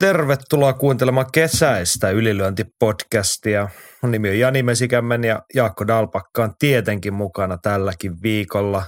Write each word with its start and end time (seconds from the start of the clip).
Tervetuloa 0.00 0.72
kuuntelemaan 0.72 1.26
kesäistä 1.32 2.10
ylilyöntipodcastia. 2.10 3.68
Mun 4.02 4.12
nimi 4.12 4.28
on 4.28 4.38
Jani 4.38 4.62
Mesikämmen 4.62 5.24
ja 5.24 5.42
Jaakko 5.54 5.86
Dalpakka 5.86 6.44
on 6.44 6.54
tietenkin 6.58 7.14
mukana 7.14 7.58
tälläkin 7.58 8.22
viikolla. 8.22 8.84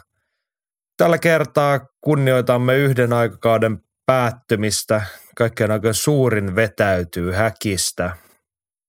Tällä 0.96 1.18
kertaa 1.18 1.80
kunnioitamme 2.00 2.76
yhden 2.76 3.12
aikakauden 3.12 3.78
päättymistä. 4.06 5.02
Kaikkein 5.36 5.70
aikojen 5.70 5.94
suurin 5.94 6.56
vetäytyy 6.56 7.32
häkistä. 7.32 8.16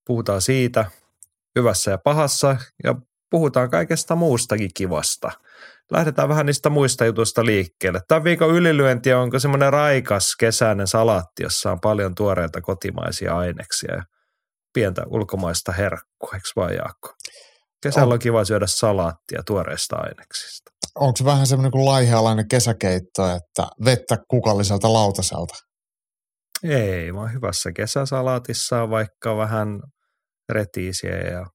Puhutaan 0.06 0.40
siitä 0.40 0.84
hyvässä 1.56 1.90
ja 1.90 1.98
pahassa 1.98 2.56
ja 2.84 2.94
puhutaan 3.30 3.70
kaikesta 3.70 4.16
muustakin 4.16 4.70
kivasta– 4.74 5.30
lähdetään 5.90 6.28
vähän 6.28 6.46
niistä 6.46 6.70
muista 6.70 7.04
jutuista 7.04 7.44
liikkeelle. 7.44 8.00
Tämä 8.08 8.24
viikon 8.24 8.54
ylilyönti 8.54 9.12
onko 9.12 9.38
semmoinen 9.38 9.72
raikas 9.72 10.36
kesäinen 10.38 10.86
salaatti, 10.86 11.42
jossa 11.42 11.72
on 11.72 11.80
paljon 11.80 12.14
tuoreita 12.14 12.60
kotimaisia 12.60 13.36
aineksia 13.36 13.94
ja 13.94 14.02
pientä 14.74 15.02
ulkomaista 15.06 15.72
herkkua, 15.72 16.30
eikö 16.34 16.48
vaan 16.56 16.74
Jaakko? 16.74 17.12
Kesällä 17.82 18.06
on, 18.06 18.12
on 18.12 18.18
kiva 18.18 18.44
syödä 18.44 18.66
salaattia 18.68 19.42
tuoreista 19.46 19.96
aineksista. 19.96 20.70
Onko 20.94 21.16
se 21.16 21.24
vähän 21.24 21.46
semmoinen 21.46 21.72
kuin 21.72 21.84
laihealainen 21.84 22.48
kesäkeitto, 22.48 23.26
että 23.26 23.66
vettä 23.84 24.18
kukalliselta 24.28 24.92
lautaselta? 24.92 25.54
Ei, 26.62 27.14
vaan 27.14 27.32
hyvässä 27.32 27.72
kesäsalaatissa 27.72 28.82
on 28.82 28.90
vaikka 28.90 29.36
vähän 29.36 29.80
retiisiä 30.48 31.16
ja 31.16 31.46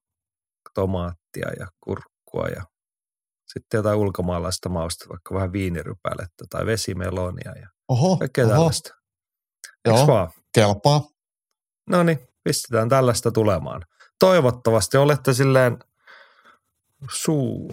tomaattia 0.73 1.49
ja 1.59 1.67
kurkkua 1.83 2.47
ja 2.55 2.63
sitten 3.53 3.77
jotain 3.77 3.97
ulkomaalaista 3.97 4.69
mausta, 4.69 5.09
vaikka 5.09 5.35
vähän 5.35 5.51
viinirypälettä 5.53 6.45
tai 6.49 6.65
vesimelonia 6.65 7.51
ja 7.61 7.69
oho, 7.87 8.17
kaikkea 8.17 8.45
oho. 8.45 8.53
tällaista. 8.53 8.95
Joo, 9.85 10.07
vaan? 10.07 10.31
kelpaa. 10.53 11.01
No 11.89 12.03
niin, 12.03 12.19
pistetään 12.43 12.89
tällaista 12.89 13.31
tulemaan. 13.31 13.85
Toivottavasti 14.19 14.97
olette 14.97 15.33
silleen 15.33 15.77
suu 17.11 17.71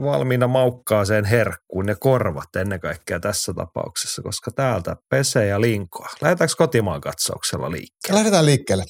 valmiina 0.00 0.46
maukkaaseen 0.46 1.24
herkkuun 1.24 1.88
ja 1.88 1.96
korvat 1.96 2.56
ennen 2.56 2.80
kaikkea 2.80 3.20
tässä 3.20 3.54
tapauksessa, 3.54 4.22
koska 4.22 4.50
täältä 4.50 4.96
pesee 5.08 5.46
ja 5.46 5.60
linkoa. 5.60 6.08
Lähdetäänkö 6.20 6.54
kotimaan 6.58 7.00
katsauksella 7.00 7.70
liikkeelle? 7.70 8.18
Lähdetään 8.18 8.46
liikkeelle 8.46 8.84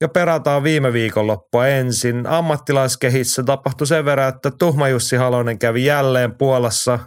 ja 0.00 0.08
perataan 0.08 0.62
viime 0.62 0.92
viikonloppua 0.92 1.66
ensin. 1.66 2.26
Ammattilaiskehissä 2.26 3.42
tapahtui 3.42 3.86
sen 3.86 4.04
verran, 4.04 4.28
että 4.28 4.50
Tuhma 4.50 4.88
Jussi 4.88 5.16
Halonen 5.16 5.58
kävi 5.58 5.84
jälleen 5.84 6.34
Puolassa. 6.34 6.98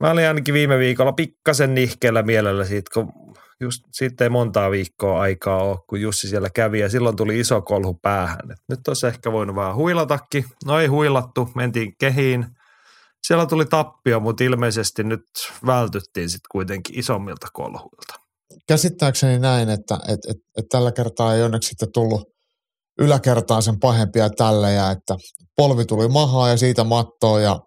Mä 0.00 0.10
olin 0.10 0.28
ainakin 0.28 0.54
viime 0.54 0.78
viikolla 0.78 1.12
pikkasen 1.12 1.74
nihkeellä 1.74 2.22
mielellä 2.22 2.64
siitä, 2.64 2.90
kun 2.94 3.12
just 3.60 3.84
siitä 3.92 4.24
ei 4.24 4.30
montaa 4.30 4.70
viikkoa 4.70 5.20
aikaa 5.20 5.62
ole, 5.62 5.78
kun 5.88 6.00
Jussi 6.00 6.28
siellä 6.28 6.50
kävi 6.54 6.80
ja 6.80 6.88
silloin 6.88 7.16
tuli 7.16 7.40
iso 7.40 7.62
kolhu 7.62 7.94
päähän. 7.94 8.50
Et 8.52 8.58
nyt 8.68 8.88
olisi 8.88 9.06
ehkä 9.06 9.32
voinut 9.32 9.56
vähän 9.56 9.74
huilatakin. 9.74 10.44
No 10.64 10.80
ei 10.80 10.86
huilattu, 10.86 11.50
mentiin 11.54 11.94
kehiin. 11.98 12.46
Siellä 13.26 13.46
tuli 13.46 13.64
tappio, 13.66 14.20
mutta 14.20 14.44
ilmeisesti 14.44 15.04
nyt 15.04 15.24
vältyttiin 15.66 16.30
sitten 16.30 16.48
kuitenkin 16.50 16.98
isommilta 16.98 17.46
kolhuilta 17.52 18.27
käsittääkseni 18.68 19.38
näin, 19.38 19.68
että 19.68 19.98
et, 20.08 20.20
et, 20.28 20.36
et 20.58 20.64
tällä 20.70 20.92
kertaa 20.92 21.34
ei 21.34 21.42
onneksi 21.42 21.68
sitten 21.68 21.92
tullut 21.92 22.22
yläkertaan 22.98 23.62
sen 23.62 23.80
pahempia 23.80 24.30
tälle 24.30 24.72
ja 24.72 24.90
että 24.90 25.16
polvi 25.56 25.84
tuli 25.84 26.08
mahaa 26.08 26.48
ja 26.48 26.56
siitä 26.56 26.84
mattoa 26.84 27.40
ja 27.40 27.60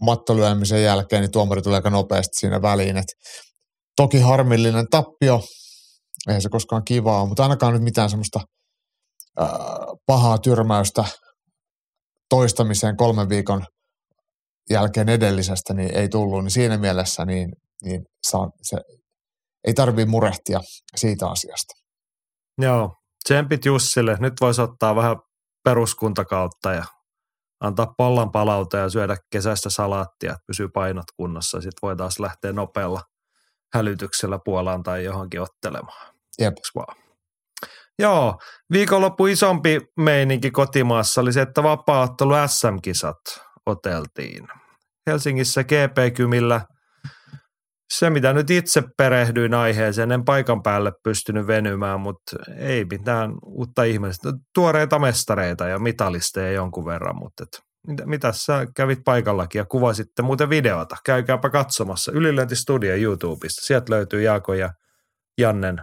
mattolyömisen 0.00 0.82
jälkeen 0.82 1.22
niin 1.22 1.30
tuomari 1.30 1.62
tuli 1.62 1.74
aika 1.74 1.90
nopeasti 1.90 2.38
siinä 2.38 2.62
väliin. 2.62 2.96
Et 2.96 3.06
toki 3.96 4.20
harmillinen 4.20 4.86
tappio, 4.90 5.40
eihän 6.28 6.42
se 6.42 6.48
koskaan 6.48 6.84
kivaa, 6.84 7.26
mutta 7.26 7.42
ainakaan 7.42 7.72
nyt 7.72 7.82
mitään 7.82 8.10
semmoista 8.10 8.40
äh, 9.40 9.48
pahaa 10.06 10.38
tyrmäystä 10.38 11.04
toistamiseen 12.28 12.96
kolmen 12.96 13.28
viikon 13.28 13.64
jälkeen 14.70 15.08
edellisestä 15.08 15.74
niin 15.74 15.94
ei 15.94 16.08
tullut, 16.08 16.44
niin 16.44 16.50
siinä 16.50 16.78
mielessä 16.78 17.24
niin, 17.24 17.52
niin 17.84 18.02
se 18.62 18.76
ei 19.64 19.74
tarvitse 19.74 20.10
murehtia 20.10 20.60
siitä 20.96 21.28
asiasta. 21.28 21.74
Joo, 22.58 22.96
tsempit 23.24 23.64
Jussille. 23.64 24.16
Nyt 24.20 24.32
voisi 24.40 24.62
ottaa 24.62 24.96
vähän 24.96 25.16
peruskuntakautta 25.64 26.72
ja 26.72 26.84
antaa 27.60 27.94
pollan 27.98 28.32
palauta 28.32 28.76
ja 28.76 28.88
syödä 28.88 29.16
kesäistä 29.30 29.70
salaattia, 29.70 30.32
että 30.32 30.44
pysyy 30.46 30.68
painot 30.68 31.04
kunnossa. 31.16 31.60
Sitten 31.60 31.78
voi 31.82 31.96
taas 31.96 32.18
lähteä 32.18 32.52
nopealla 32.52 33.00
hälytyksellä 33.74 34.38
Puolaan 34.44 34.82
tai 34.82 35.04
johonkin 35.04 35.40
ottelemaan. 35.40 36.14
Jep. 36.40 36.54
Vaan. 36.74 36.96
Joo, 37.98 38.38
viikonloppu 38.72 39.26
isompi 39.26 39.80
meininki 39.96 40.50
kotimaassa 40.50 41.20
oli 41.20 41.32
se, 41.32 41.42
että 41.42 41.62
vapaaottelu 41.62 42.34
SM-kisat 42.46 43.40
oteltiin. 43.66 44.48
Helsingissä 45.06 45.64
GP-kymillä– 45.64 46.60
se, 47.90 48.10
mitä 48.10 48.32
nyt 48.32 48.50
itse 48.50 48.82
perehdyin 48.96 49.54
aiheeseen, 49.54 50.12
en 50.12 50.24
paikan 50.24 50.62
päälle 50.62 50.92
pystynyt 51.02 51.46
venymään, 51.46 52.00
mutta 52.00 52.36
ei 52.56 52.84
mitään 52.90 53.34
uutta 53.46 53.82
ihmeellistä. 53.82 54.32
Tuoreita 54.54 54.98
mestareita 54.98 55.68
ja 55.68 55.78
mitalisteja 55.78 56.52
jonkun 56.52 56.84
verran, 56.84 57.16
mutta 57.16 57.42
et, 57.42 57.62
mitä, 57.86 58.06
mitä 58.06 58.32
sä 58.32 58.66
kävit 58.76 58.98
paikallakin 59.04 59.58
ja 59.58 59.64
kuvasitte 59.64 60.22
muuten 60.22 60.50
videota? 60.50 60.96
Käykääpä 61.04 61.50
katsomassa 61.50 62.12
Ylilöintistudio 62.12 62.94
YouTubesta. 62.94 63.66
Sieltä 63.66 63.92
löytyy 63.92 64.22
Jaako 64.22 64.54
ja 64.54 64.70
Jannen 65.38 65.82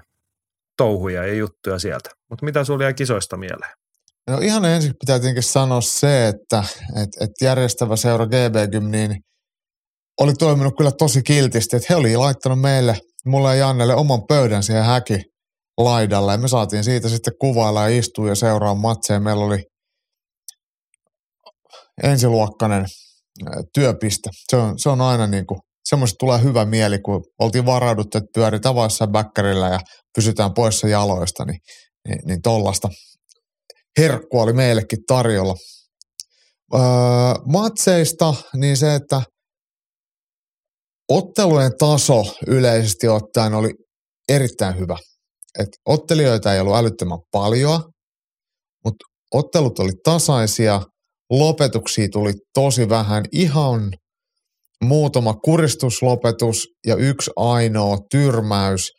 touhuja 0.78 1.28
ja 1.28 1.34
juttuja 1.34 1.80
sieltä. 1.80 2.10
Mutta 2.30 2.46
mitä 2.46 2.64
sulla 2.64 2.84
jäi 2.84 2.94
kisoista 2.94 3.38
mieleen? 3.38 3.72
No 4.30 4.38
ihan 4.42 4.66
ensin 4.66 4.94
pitää 5.00 5.20
tietenkin 5.20 5.44
sanoa 5.44 5.82
se, 5.82 6.28
että 6.28 6.64
et, 7.02 7.10
et 7.22 7.32
järjestävä 7.42 7.96
seura 7.96 8.26
GB 8.26 8.72
Gym, 8.72 8.92
niin– 8.92 9.16
oli 10.22 10.34
toiminut 10.34 10.74
kyllä 10.78 10.92
tosi 10.92 11.24
kiltisti, 11.24 11.76
että 11.76 11.88
he 11.90 11.96
oli 11.96 12.18
laittanut 12.18 12.62
meille, 12.62 12.98
mulle 13.26 13.50
ja 13.50 13.56
Jannelle 13.56 13.96
oman 13.96 14.24
pöydän 14.28 14.64
siihen 14.64 14.84
häki 14.84 15.22
laidalle 15.78 16.32
ja 16.32 16.38
me 16.38 16.48
saatiin 16.48 16.84
siitä 16.84 17.10
sitten 17.10 17.34
kuvailla 17.40 17.90
ja 17.90 17.98
istua 17.98 18.30
ja 18.30 18.36
seuraa 18.36 18.76
matseja. 18.76 19.20
Meillä 19.20 19.46
oli 19.46 19.64
ensiluokkainen 22.04 22.86
työpiste. 23.74 24.30
Se 24.52 24.56
on, 24.56 24.80
se 24.80 24.90
on 24.90 25.02
aina 25.02 25.28
niin 25.28 25.46
kuin, 25.46 25.60
semmoista 25.86 26.16
tulee 26.20 26.44
hyvä 26.44 26.66
mieli, 26.66 27.00
kun 27.00 27.24
oltiin 27.40 27.66
varauduttu, 27.66 28.18
että 28.18 28.30
pyöritään 28.34 28.76
vaiheessa 28.76 29.08
bäkkärillä 29.08 29.68
ja 29.68 29.80
pysytään 30.16 30.54
poissa 30.54 30.88
jaloista, 30.88 31.46
niin, 31.46 31.60
niin, 32.08 32.20
niin 32.26 32.42
tollasta 32.42 32.90
herkkua 33.98 34.44
oli 34.44 34.54
meillekin 34.54 35.00
tarjolla. 35.08 35.56
Öö, 36.74 36.82
matseista, 37.46 38.34
niin 38.56 38.78
se, 38.78 38.96
että 38.96 39.22
Ottelujen 41.10 41.72
taso 41.80 42.24
yleisesti 42.48 43.08
ottaen 43.08 43.54
oli 43.54 43.70
erittäin 44.30 44.80
hyvä. 44.80 44.98
Et 45.60 45.70
ottelijoita 45.86 46.54
ei 46.54 46.60
ollut 46.60 46.76
älyttömän 46.76 47.20
paljon, 47.32 47.84
mutta 48.86 49.06
ottelut 49.34 49.80
oli 49.80 49.92
tasaisia, 50.04 50.82
lopetuksia 51.30 52.08
tuli 52.12 52.34
tosi 52.54 52.90
vähän, 52.90 53.24
ihan 53.32 53.92
muutama 54.84 55.34
kuristuslopetus 55.34 56.68
ja 56.88 56.96
yksi 56.96 57.32
ainoa 57.36 57.98
tyrmäys, 58.12 58.92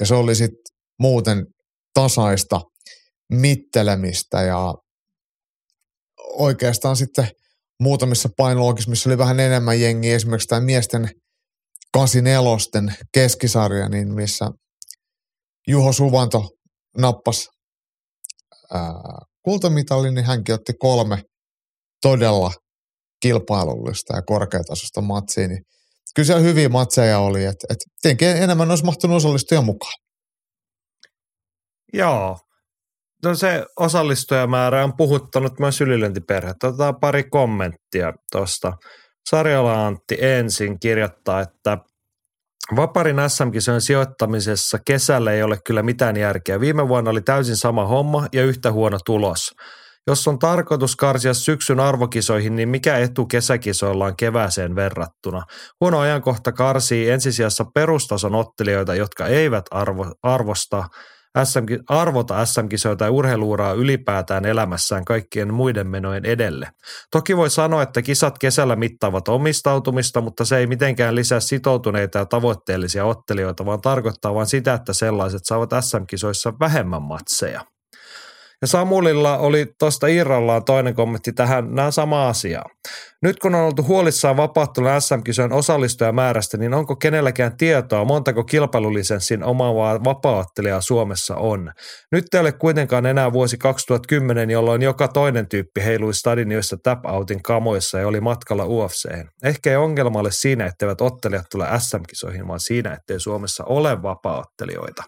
ja 0.00 0.06
se 0.06 0.14
oli 0.14 0.34
sitten 0.34 0.76
muuten 0.98 1.46
tasaista 1.94 2.60
mittelemistä 3.32 4.42
ja 4.42 4.74
oikeastaan 6.32 6.96
sitten 6.96 7.28
muutamissa 7.80 8.28
painoluokissa, 8.36 8.90
missä 8.90 9.08
oli 9.10 9.18
vähän 9.18 9.40
enemmän 9.40 9.80
jengiä, 9.80 10.16
esimerkiksi 10.16 10.48
tämä 10.48 10.60
miesten 10.60 11.08
84 11.92 12.92
keskisarja, 13.14 13.88
niin 13.88 14.14
missä 14.14 14.50
Juho 15.68 15.92
Suvanto 15.92 16.48
nappasi 16.98 17.48
kultamitalin, 19.44 20.14
niin 20.14 20.26
hänkin 20.26 20.54
otti 20.54 20.72
kolme 20.78 21.22
todella 22.02 22.52
kilpailullista 23.22 24.16
ja 24.16 24.22
korkeatasosta 24.22 25.00
matsia, 25.00 25.48
niin 25.48 25.62
kyllä 26.14 26.26
siellä 26.26 26.42
hyviä 26.42 26.68
matseja 26.68 27.18
oli, 27.18 27.44
että 27.44 27.66
et 27.70 27.78
tietenkin 28.02 28.28
enemmän 28.28 28.70
olisi 28.70 28.84
mahtunut 28.84 29.16
osallistua 29.16 29.62
mukaan. 29.62 29.94
Joo, 31.92 32.38
no 33.24 33.34
se 33.34 33.64
osallistujamäärä 33.76 34.84
on 34.84 34.96
puhuttanut 34.96 35.58
myös 35.58 35.80
ylilöntiperhettä. 35.80 36.66
Otetaan 36.66 37.00
pari 37.00 37.24
kommenttia 37.24 38.12
tuosta. 38.32 38.72
Sarjala 39.30 39.86
Antti 39.86 40.18
ensin 40.20 40.80
kirjoittaa, 40.80 41.40
että 41.40 41.78
Vaparin 42.76 43.16
SM-kisojen 43.28 43.80
sijoittamisessa 43.80 44.78
kesällä 44.84 45.32
ei 45.32 45.42
ole 45.42 45.58
kyllä 45.64 45.82
mitään 45.82 46.16
järkeä. 46.16 46.60
Viime 46.60 46.88
vuonna 46.88 47.10
oli 47.10 47.20
täysin 47.20 47.56
sama 47.56 47.86
homma 47.86 48.26
ja 48.32 48.44
yhtä 48.44 48.72
huono 48.72 48.98
tulos. 49.04 49.54
Jos 50.06 50.28
on 50.28 50.38
tarkoitus 50.38 50.96
karsia 50.96 51.34
syksyn 51.34 51.80
arvokisoihin, 51.80 52.56
niin 52.56 52.68
mikä 52.68 52.98
etu 52.98 53.26
kesäkisoilla 53.26 54.04
on 54.04 54.16
kevääseen 54.16 54.74
verrattuna? 54.74 55.42
Huono 55.80 55.98
ajankohta 55.98 56.52
karsii 56.52 57.10
ensisijassa 57.10 57.64
perustason 57.74 58.34
ottelijoita, 58.34 58.94
jotka 58.94 59.26
eivät 59.26 59.64
arvo, 59.70 60.12
arvosta 60.22 60.84
SM, 61.44 61.64
arvota 61.88 62.46
SM-kisoja 62.46 62.96
tai 62.96 63.10
urheiluuraa 63.10 63.72
ylipäätään 63.72 64.44
elämässään 64.44 65.04
kaikkien 65.04 65.54
muiden 65.54 65.86
menojen 65.86 66.24
edelle. 66.24 66.70
Toki 67.10 67.36
voi 67.36 67.50
sanoa, 67.50 67.82
että 67.82 68.02
kisat 68.02 68.38
kesällä 68.38 68.76
mittaavat 68.76 69.28
omistautumista, 69.28 70.20
mutta 70.20 70.44
se 70.44 70.56
ei 70.56 70.66
mitenkään 70.66 71.14
lisää 71.14 71.40
sitoutuneita 71.40 72.18
ja 72.18 72.26
tavoitteellisia 72.26 73.04
ottelijoita, 73.04 73.66
vaan 73.66 73.80
tarkoittaa 73.80 74.34
vain 74.34 74.46
sitä, 74.46 74.74
että 74.74 74.92
sellaiset 74.92 75.40
saavat 75.44 75.70
SM-kisoissa 75.80 76.52
vähemmän 76.60 77.02
matseja. 77.02 77.77
Ja 78.60 78.66
Samulilla 78.66 79.38
oli 79.38 79.66
tuosta 79.78 80.06
irrallaan 80.06 80.64
toinen 80.64 80.94
kommentti 80.94 81.32
tähän, 81.32 81.74
nämä 81.74 81.90
sama 81.90 82.28
asia. 82.28 82.62
Nyt 83.22 83.38
kun 83.38 83.54
on 83.54 83.60
oltu 83.60 83.82
huolissaan 83.82 84.36
vapauttelun 84.36 85.00
SM-kisojen 85.00 85.52
osallistujamäärästä, 85.52 86.56
niin 86.56 86.74
onko 86.74 86.96
kenelläkään 86.96 87.56
tietoa, 87.56 88.04
montako 88.04 88.44
kilpailulisenssin 88.44 89.44
omaavaa 89.44 90.04
vapaattelijaa 90.04 90.80
Suomessa 90.80 91.36
on? 91.36 91.72
Nyt 92.12 92.24
ei 92.34 92.40
ole 92.40 92.52
kuitenkaan 92.52 93.06
enää 93.06 93.32
vuosi 93.32 93.58
2010, 93.58 94.50
jolloin 94.50 94.82
joka 94.82 95.08
toinen 95.08 95.48
tyyppi 95.48 95.84
heilui 95.84 96.14
stadionissa 96.14 96.76
tap-outin 96.76 97.42
kamoissa 97.42 97.98
ja 97.98 98.08
oli 98.08 98.20
matkalla 98.20 98.64
UFC:hen. 98.66 99.28
Ehkä 99.44 99.70
ei 99.70 99.76
ongelma 99.76 100.18
ole 100.18 100.30
siinä, 100.32 100.66
etteivät 100.66 101.00
ottelijat 101.00 101.46
tule 101.50 101.66
SM-kisoihin, 101.78 102.48
vaan 102.48 102.60
siinä, 102.60 102.92
ettei 102.92 103.20
Suomessa 103.20 103.64
ole 103.64 104.02
vapaattelijoita. 104.02 105.02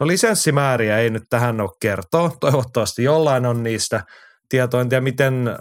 No 0.00 0.06
lisenssimääriä 0.06 0.98
ei 0.98 1.10
nyt 1.10 1.22
tähän 1.30 1.60
ole 1.60 1.70
kertoa. 1.80 2.32
Toivottavasti 2.40 3.02
jollain 3.02 3.46
on 3.46 3.62
niistä 3.62 4.04
tietoa. 4.48 4.80
En 4.80 4.88
tiedä, 4.88 5.00
miten 5.00 5.58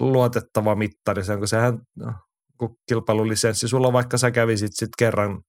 luotettava 0.00 0.74
mittari 0.74 1.24
se 1.24 1.32
on, 1.32 1.38
kun 1.38 1.48
sehän 1.48 1.78
kun 2.58 2.76
kilpailulisenssi, 2.88 3.68
sulla 3.68 3.92
vaikka 3.92 4.18
sä 4.18 4.30
kävisit 4.30 4.70
sitten 4.72 4.94
kerran, 4.98 5.40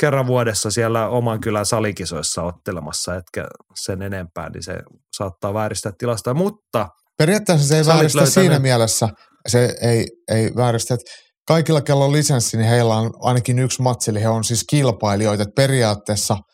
kerran 0.00 0.26
vuodessa 0.26 0.70
siellä 0.70 1.08
oman 1.08 1.40
kylän 1.40 1.66
salikisoissa 1.66 2.42
ottelemassa, 2.42 3.16
etkä 3.16 3.46
sen 3.84 4.02
enempää, 4.02 4.50
niin 4.50 4.62
se 4.62 4.78
saattaa 5.16 5.54
vääristää 5.54 5.92
tilasta. 5.98 6.34
Mutta 6.34 6.88
Periaatteessa 7.18 7.68
se 7.68 7.78
ei 7.78 7.86
vääristä 7.86 8.18
löytänyt... 8.18 8.34
siinä 8.34 8.58
mielessä, 8.58 9.08
se 9.48 9.74
ei, 9.80 10.06
ei 10.28 10.50
vääristä, 10.56 10.94
että 10.94 11.10
kaikilla, 11.46 11.80
kello 11.80 12.04
on 12.04 12.12
lisenssi, 12.12 12.56
niin 12.56 12.68
heillä 12.68 12.94
on 12.94 13.10
ainakin 13.20 13.58
yksi 13.58 13.82
matsi, 13.82 14.10
eli 14.10 14.20
he 14.22 14.28
on 14.28 14.44
siis 14.44 14.64
kilpailijoita, 14.70 15.42
että 15.42 15.54
periaatteessa– 15.56 16.36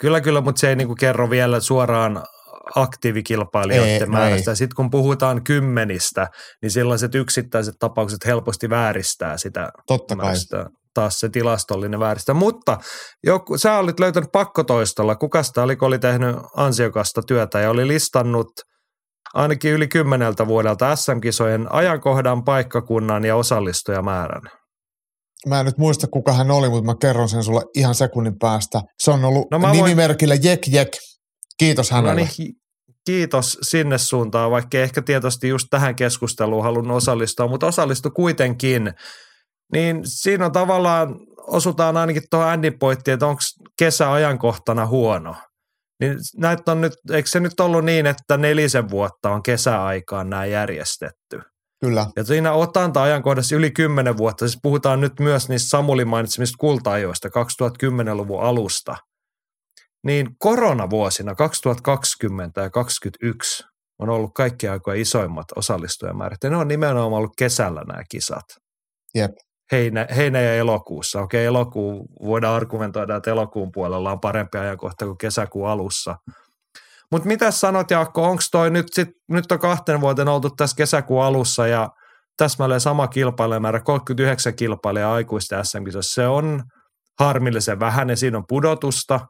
Kyllä, 0.00 0.20
kyllä, 0.20 0.40
mutta 0.40 0.60
se 0.60 0.68
ei 0.68 0.76
niinku 0.76 0.94
kerro 0.94 1.30
vielä 1.30 1.60
suoraan 1.60 2.22
aktiivikilpailijoiden 2.74 4.02
ei, 4.02 4.06
määrästä. 4.06 4.50
No 4.50 4.54
Sitten 4.54 4.76
kun 4.76 4.90
puhutaan 4.90 5.44
kymmenistä, 5.44 6.28
niin 6.62 6.70
sellaiset 6.70 7.14
yksittäiset 7.14 7.74
tapaukset 7.78 8.26
helposti 8.26 8.70
vääristää 8.70 9.38
sitä. 9.38 9.68
Totta 9.86 10.16
kai. 10.16 10.34
Taas 10.94 11.20
se 11.20 11.28
tilastollinen 11.28 12.00
vääristä. 12.00 12.34
Mutta 12.34 12.78
joku, 13.24 13.58
sä 13.58 13.78
olit 13.78 14.00
löytänyt 14.00 14.32
pakkotoistolla. 14.32 15.16
Kuka 15.16 15.42
sitä 15.42 15.62
oli, 15.62 15.76
oli 15.80 15.98
tehnyt 15.98 16.36
ansiokasta 16.56 17.22
työtä 17.22 17.60
ja 17.60 17.70
oli 17.70 17.88
listannut 17.88 18.50
ainakin 19.34 19.72
yli 19.72 19.88
kymmeneltä 19.88 20.46
vuodelta 20.46 20.96
SM-kisojen 20.96 21.72
ajankohdan, 21.72 22.44
paikkakunnan 22.44 23.24
ja 23.24 23.36
osallistujamäärän 23.36 24.57
mä 25.46 25.60
en 25.60 25.66
nyt 25.66 25.78
muista 25.78 26.06
kuka 26.06 26.32
hän 26.32 26.50
oli, 26.50 26.68
mutta 26.68 26.86
mä 26.86 26.94
kerron 27.00 27.28
sen 27.28 27.44
sulle 27.44 27.62
ihan 27.74 27.94
sekunnin 27.94 28.38
päästä. 28.38 28.82
Se 29.02 29.10
on 29.10 29.24
ollut 29.24 29.46
no 29.50 29.72
nimimerkillä 29.72 30.34
voin... 30.34 30.44
Jek 30.44 30.68
Jek. 30.68 30.88
Kiitos 31.58 31.90
hänelle. 31.90 32.20
No 32.20 32.28
niin, 32.38 32.54
kiitos 33.06 33.58
sinne 33.62 33.98
suuntaan, 33.98 34.50
vaikka 34.50 34.78
ehkä 34.78 35.02
tietysti 35.02 35.48
just 35.48 35.66
tähän 35.70 35.96
keskusteluun 35.96 36.62
halunnut 36.62 36.96
osallistua, 36.96 37.48
mutta 37.48 37.66
osallistu 37.66 38.10
kuitenkin. 38.10 38.92
Niin 39.72 40.00
siinä 40.04 40.46
on 40.46 40.52
tavallaan, 40.52 41.16
osutaan 41.46 41.96
ainakin 41.96 42.22
tuohon 42.30 42.48
Andy 42.48 42.70
pointtiin, 42.70 43.12
että 43.12 43.26
onko 43.26 43.40
kesäajankohtana 43.78 44.86
huono. 44.86 45.34
Niin 46.00 46.18
näitä 46.36 46.72
on 46.72 46.80
nyt, 46.80 46.92
eikö 47.12 47.28
se 47.28 47.40
nyt 47.40 47.60
ollut 47.60 47.84
niin, 47.84 48.06
että 48.06 48.36
nelisen 48.36 48.90
vuotta 48.90 49.30
on 49.30 49.42
kesäaikaan 49.42 50.30
nämä 50.30 50.46
järjestetty? 50.46 51.40
Kyllä. 51.80 52.06
Ja 52.16 52.24
siinä 52.24 52.52
otanta-ajankohdassa 52.52 53.56
yli 53.56 53.70
10 53.70 54.16
vuotta, 54.16 54.48
siis 54.48 54.58
puhutaan 54.62 55.00
nyt 55.00 55.20
myös 55.20 55.48
niistä 55.48 55.68
Samulin 55.68 56.08
mainitsemista 56.08 56.56
kulta-ajoista 56.58 57.28
2010-luvun 57.28 58.42
alusta, 58.42 58.96
niin 60.04 60.28
koronavuosina 60.38 61.34
2020 61.34 62.60
ja 62.60 62.70
2021 62.70 63.64
on 63.98 64.08
ollut 64.08 64.30
kaikki 64.34 64.68
aikoja 64.68 65.00
isoimmat 65.00 65.46
osallistujamäärät. 65.56 66.38
Ja 66.44 66.50
ne 66.50 66.56
on 66.56 66.68
nimenomaan 66.68 67.12
ollut 67.12 67.36
kesällä 67.38 67.82
nämä 67.88 68.02
kisat. 68.10 68.44
Jep. 69.14 69.30
Heinä, 69.72 70.06
heinä 70.16 70.40
ja 70.40 70.54
elokuussa. 70.54 71.20
Okei, 71.20 71.44
elokuu 71.44 72.06
voidaan 72.22 72.56
argumentoida, 72.56 73.16
että 73.16 73.30
elokuun 73.30 73.72
puolella 73.72 74.12
on 74.12 74.20
parempi 74.20 74.58
ajankohta 74.58 75.04
kuin 75.04 75.18
kesäkuun 75.18 75.68
alussa– 75.68 76.16
mutta 77.12 77.28
mitä 77.28 77.50
sanot 77.50 77.90
Jaakko, 77.90 78.24
onko 78.24 78.42
toi 78.52 78.70
nyt, 78.70 78.86
sit, 78.92 79.08
nyt 79.28 79.52
on 79.52 79.58
kahten 79.58 80.00
vuoteen 80.00 80.28
oltu 80.28 80.50
tässä 80.50 80.76
kesäkuun 80.76 81.24
alussa 81.24 81.66
ja 81.66 81.88
täsmälleen 82.36 82.80
sama 82.80 83.08
kilpailijamäärä, 83.08 83.80
39 83.80 84.54
kilpailijaa 84.54 85.14
aikuisten 85.14 85.64
sm 85.64 85.78
Se 86.00 86.26
on 86.26 86.62
harmillisen 87.20 87.80
vähän 87.80 88.10
ja 88.10 88.16
siinä 88.16 88.38
on 88.38 88.44
pudotusta, 88.48 89.20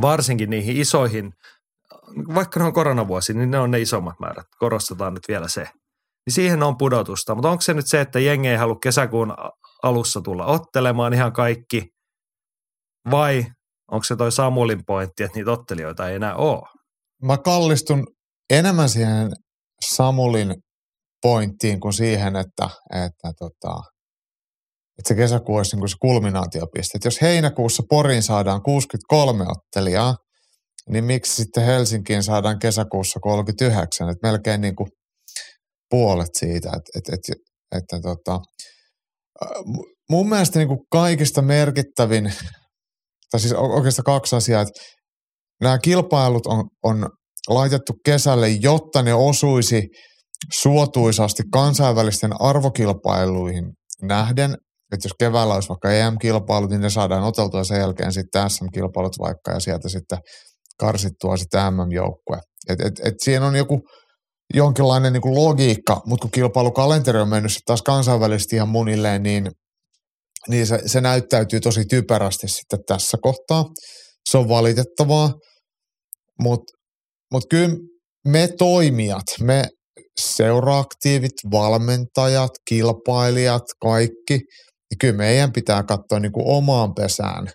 varsinkin 0.00 0.50
niihin 0.50 0.76
isoihin, 0.76 1.32
vaikka 2.34 2.60
ne 2.60 2.66
on 2.66 2.72
koronavuosi, 2.72 3.34
niin 3.34 3.50
ne 3.50 3.58
on 3.58 3.70
ne 3.70 3.80
isommat 3.80 4.20
määrät, 4.20 4.46
korostetaan 4.58 5.14
nyt 5.14 5.28
vielä 5.28 5.48
se. 5.48 5.60
Niin 6.26 6.34
siihen 6.34 6.62
on 6.62 6.78
pudotusta, 6.78 7.34
mutta 7.34 7.50
onko 7.50 7.60
se 7.60 7.74
nyt 7.74 7.86
se, 7.86 8.00
että 8.00 8.18
jengi 8.18 8.48
ei 8.48 8.56
halua 8.56 8.78
kesäkuun 8.82 9.34
alussa 9.82 10.20
tulla 10.20 10.46
ottelemaan 10.46 11.14
ihan 11.14 11.32
kaikki, 11.32 11.88
vai 13.10 13.46
onko 13.90 14.04
se 14.04 14.16
toi 14.16 14.32
Samulin 14.32 14.84
pointti, 14.86 15.22
että 15.22 15.38
niitä 15.38 15.50
ottelijoita 15.50 16.08
ei 16.08 16.16
enää 16.16 16.34
ole? 16.34 16.77
Mä 17.22 17.38
kallistun 17.38 18.06
enemmän 18.50 18.88
siihen 18.88 19.32
Samulin 19.94 20.54
pointtiin 21.22 21.80
kuin 21.80 21.92
siihen, 21.92 22.36
että, 22.36 22.70
että, 22.90 23.32
tota, 23.38 23.80
että 24.98 25.08
se 25.08 25.14
kesäkuu 25.14 25.56
olisi 25.56 25.76
niin 25.76 25.80
kuin 25.80 25.88
se 25.88 25.96
kulminaatiopiste. 26.00 26.98
Että 26.98 27.06
jos 27.06 27.22
heinäkuussa 27.22 27.82
Poriin 27.90 28.22
saadaan 28.22 28.62
63 28.62 29.44
ottelijaa, 29.48 30.16
niin 30.88 31.04
miksi 31.04 31.34
sitten 31.34 31.64
Helsinkiin 31.64 32.22
saadaan 32.22 32.58
kesäkuussa 32.58 33.20
39, 33.20 34.08
että 34.08 34.28
melkein 34.28 34.60
niin 34.60 34.76
kuin 34.76 34.88
puolet 35.90 36.34
siitä. 36.38 36.68
Että, 36.68 36.90
että, 36.98 37.12
että, 37.14 37.32
että 37.76 38.00
tota, 38.02 38.40
mun 40.10 40.28
mielestä 40.28 40.58
niin 40.58 40.68
kuin 40.68 40.80
kaikista 40.90 41.42
merkittävin, 41.42 42.32
tai 43.30 43.40
siis 43.40 43.52
oikeastaan 43.52 44.04
kaksi 44.04 44.36
asiaa, 44.36 44.62
että 44.62 44.80
nämä 45.60 45.78
kilpailut 45.78 46.46
on, 46.46 46.64
on 46.84 47.08
laitettu 47.48 47.92
kesälle, 48.04 48.48
jotta 48.48 49.02
ne 49.02 49.14
osuisi 49.14 49.82
suotuisasti 50.52 51.42
kansainvälisten 51.52 52.40
arvokilpailuihin 52.40 53.64
nähden, 54.02 54.56
että 54.92 55.06
jos 55.06 55.14
keväällä 55.18 55.54
olisi 55.54 55.68
vaikka 55.68 55.92
EM-kilpailut, 55.92 56.70
niin 56.70 56.80
ne 56.80 56.90
saadaan 56.90 57.22
oteltua 57.22 57.64
sen 57.64 57.80
jälkeen 57.80 58.12
sitten 58.12 58.50
SM-kilpailut 58.50 59.18
vaikka 59.18 59.50
ja 59.50 59.60
sieltä 59.60 59.88
sitten 59.88 60.18
karsittua 60.80 61.36
sitten 61.36 61.74
MM-joukkue. 61.74 62.38
Et, 62.68 62.80
et, 62.80 63.00
et 63.04 63.14
siinä 63.22 63.46
on 63.46 63.56
joku 63.56 63.80
jonkinlainen 64.54 65.12
niin 65.12 65.20
kuin 65.20 65.34
logiikka, 65.34 66.00
mutta 66.06 66.22
kun 66.22 66.30
kilpailukalenteri 66.30 67.18
on 67.18 67.28
mennyt 67.28 67.52
taas 67.66 67.82
kansainvälisesti 67.82 68.56
ihan 68.56 68.68
munilleen, 68.68 69.22
niin, 69.22 69.50
niin 70.48 70.66
se, 70.66 70.80
se 70.86 71.00
näyttäytyy 71.00 71.60
tosi 71.60 71.84
typerästi 71.84 72.48
sitten 72.48 72.78
tässä 72.86 73.18
kohtaa. 73.22 73.64
Se 74.30 74.38
on 74.38 74.48
valitettavaa, 74.48 75.32
mutta 76.40 76.72
mut 77.32 77.44
kyllä 77.50 77.76
me 78.28 78.48
toimijat, 78.58 79.24
me 79.40 79.64
seuraaktiivit, 80.20 81.32
valmentajat, 81.50 82.50
kilpailijat, 82.68 83.62
kaikki, 83.82 84.34
niin 84.90 84.98
kyllä 85.00 85.16
meidän 85.16 85.52
pitää 85.52 85.82
katsoa 85.82 86.20
niin 86.20 86.32
kuin 86.32 86.46
omaan 86.46 86.94
pesään. 86.94 87.48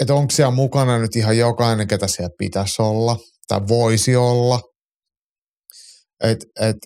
Että 0.00 0.14
onko 0.14 0.30
siellä 0.30 0.54
mukana 0.54 0.98
nyt 0.98 1.16
ihan 1.16 1.38
jokainen, 1.38 1.88
ketä 1.88 2.06
siellä 2.06 2.34
pitäisi 2.38 2.82
olla 2.82 3.16
tai 3.48 3.60
voisi 3.68 4.16
olla. 4.16 4.60
Että 6.24 6.46
et, 6.60 6.76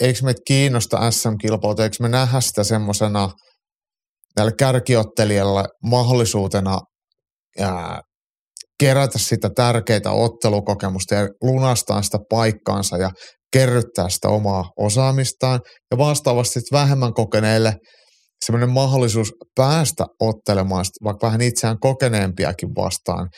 eikö 0.00 0.18
meitä 0.22 0.40
kiinnosta 0.46 1.10
SM-kilpailut, 1.10 1.80
eikö 1.80 1.96
me 2.00 2.08
nähdä 2.08 2.40
sitä 2.40 2.64
semmoisena 2.64 3.30
näille 4.36 4.52
kärkiottelijalle 4.58 5.64
mahdollisuutena 5.82 6.78
ää, 7.60 8.00
kerätä 8.80 9.18
sitä 9.18 9.50
tärkeitä 9.56 10.10
ottelukokemusta 10.10 11.14
ja 11.14 11.28
lunastaa 11.42 12.02
sitä 12.02 12.18
paikkaansa 12.30 12.96
ja 12.96 13.10
kerryttää 13.52 14.08
sitä 14.08 14.28
omaa 14.28 14.64
osaamistaan. 14.78 15.60
Ja 15.90 15.98
vastaavasti 15.98 16.60
vähemmän 16.72 17.12
kokeneille 17.12 17.74
semmoinen 18.44 18.70
mahdollisuus 18.70 19.32
päästä 19.56 20.04
ottelemaan 20.20 20.84
vaikka 21.04 21.26
vähän 21.26 21.40
itseään 21.40 21.76
kokeneempiakin 21.80 22.68
vastaan. 22.76 23.28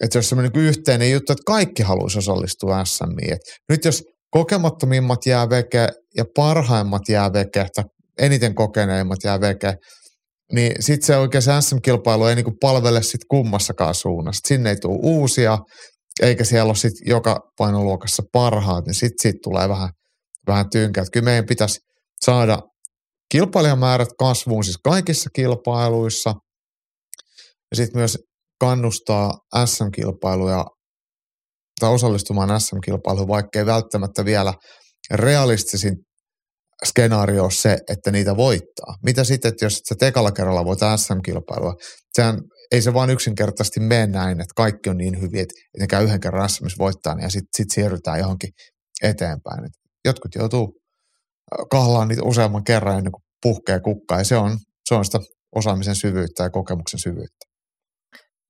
Että 0.00 0.18
jos 0.18 0.28
semmoinen 0.28 0.52
yhteinen 0.54 1.10
juttu, 1.12 1.32
että 1.32 1.42
kaikki 1.46 1.82
haluaisi 1.82 2.18
osallistua 2.18 2.84
SMiin. 2.84 3.32
Et 3.32 3.40
nyt 3.68 3.84
jos 3.84 4.02
kokemattomimmat 4.30 5.26
jää 5.26 5.50
veke 5.50 5.88
ja 6.16 6.24
parhaimmat 6.36 7.02
jää 7.08 7.32
veke, 7.32 7.66
tai 7.74 7.84
eniten 8.18 8.54
kokeneimmat 8.54 9.18
jää 9.24 9.40
veke, 9.40 9.74
niin 10.52 10.72
sitten 10.80 11.06
se 11.06 11.40
se 11.40 11.60
SM-kilpailu 11.60 12.26
ei 12.26 12.34
niinku 12.34 12.52
palvele 12.60 13.02
sit 13.02 13.20
kummassakaan 13.30 13.94
suunnassa. 13.94 14.48
Sinne 14.48 14.70
ei 14.70 14.76
tule 14.76 14.98
uusia, 15.02 15.58
eikä 16.22 16.44
siellä 16.44 16.68
ole 16.68 16.76
sit 16.76 16.92
joka 17.06 17.40
painoluokassa 17.58 18.22
parhaat, 18.32 18.86
niin 18.86 18.94
sitten 18.94 19.22
siitä 19.22 19.38
tulee 19.42 19.68
vähän, 19.68 19.88
vähän 20.46 20.70
tynkää. 20.70 21.04
Kyllä 21.12 21.24
meidän 21.24 21.46
pitäisi 21.46 21.80
saada 22.24 22.58
kilpailijamäärät 23.32 24.08
kasvuun 24.18 24.64
siis 24.64 24.78
kaikissa 24.84 25.30
kilpailuissa 25.34 26.34
ja 27.70 27.76
sitten 27.76 28.00
myös 28.00 28.18
kannustaa 28.60 29.32
SM-kilpailuja 29.64 30.64
tai 31.80 31.90
osallistumaan 31.90 32.60
SM-kilpailuun, 32.60 33.28
vaikka 33.28 33.58
ei 33.58 33.66
välttämättä 33.66 34.24
vielä 34.24 34.54
realistisin 35.10 35.94
skenaario 36.84 37.50
se, 37.50 37.78
että 37.88 38.10
niitä 38.10 38.36
voittaa. 38.36 38.94
Mitä 39.02 39.24
sitten, 39.24 39.48
että 39.48 39.64
jos 39.64 39.80
sä 39.88 39.94
tekalla 39.98 40.32
kerralla 40.32 40.64
voit 40.64 40.78
SM-kilpailua, 40.96 41.74
sehän 42.12 42.38
ei 42.72 42.82
se 42.82 42.94
vaan 42.94 43.10
yksinkertaisesti 43.10 43.80
mene 43.80 44.06
näin, 44.06 44.40
että 44.40 44.52
kaikki 44.56 44.90
on 44.90 44.96
niin 44.96 45.20
hyviä, 45.20 45.42
että 45.42 45.54
ne 45.78 45.86
käy 45.86 46.04
yhden 46.04 46.20
kerran 46.20 46.48
SM 46.48 46.64
voittaa 46.78 47.16
ja 47.20 47.30
sitten 47.30 47.48
sit 47.56 47.70
siirrytään 47.70 48.18
johonkin 48.18 48.50
eteenpäin. 49.02 49.64
Et 49.64 49.72
jotkut 50.04 50.34
joutuu 50.34 50.64
äh, 50.64 51.66
kahlaan 51.70 52.08
niitä 52.08 52.22
useamman 52.22 52.64
kerran 52.64 52.98
ennen 52.98 53.12
kuin 53.12 53.22
puhkee 53.42 53.80
kukkaa 53.80 54.18
ja 54.18 54.24
se 54.24 54.36
on, 54.36 54.58
se 54.88 54.94
on 54.94 55.04
sitä 55.04 55.18
osaamisen 55.56 55.94
syvyyttä 55.94 56.42
ja 56.42 56.50
kokemuksen 56.50 57.00
syvyyttä. 57.00 57.53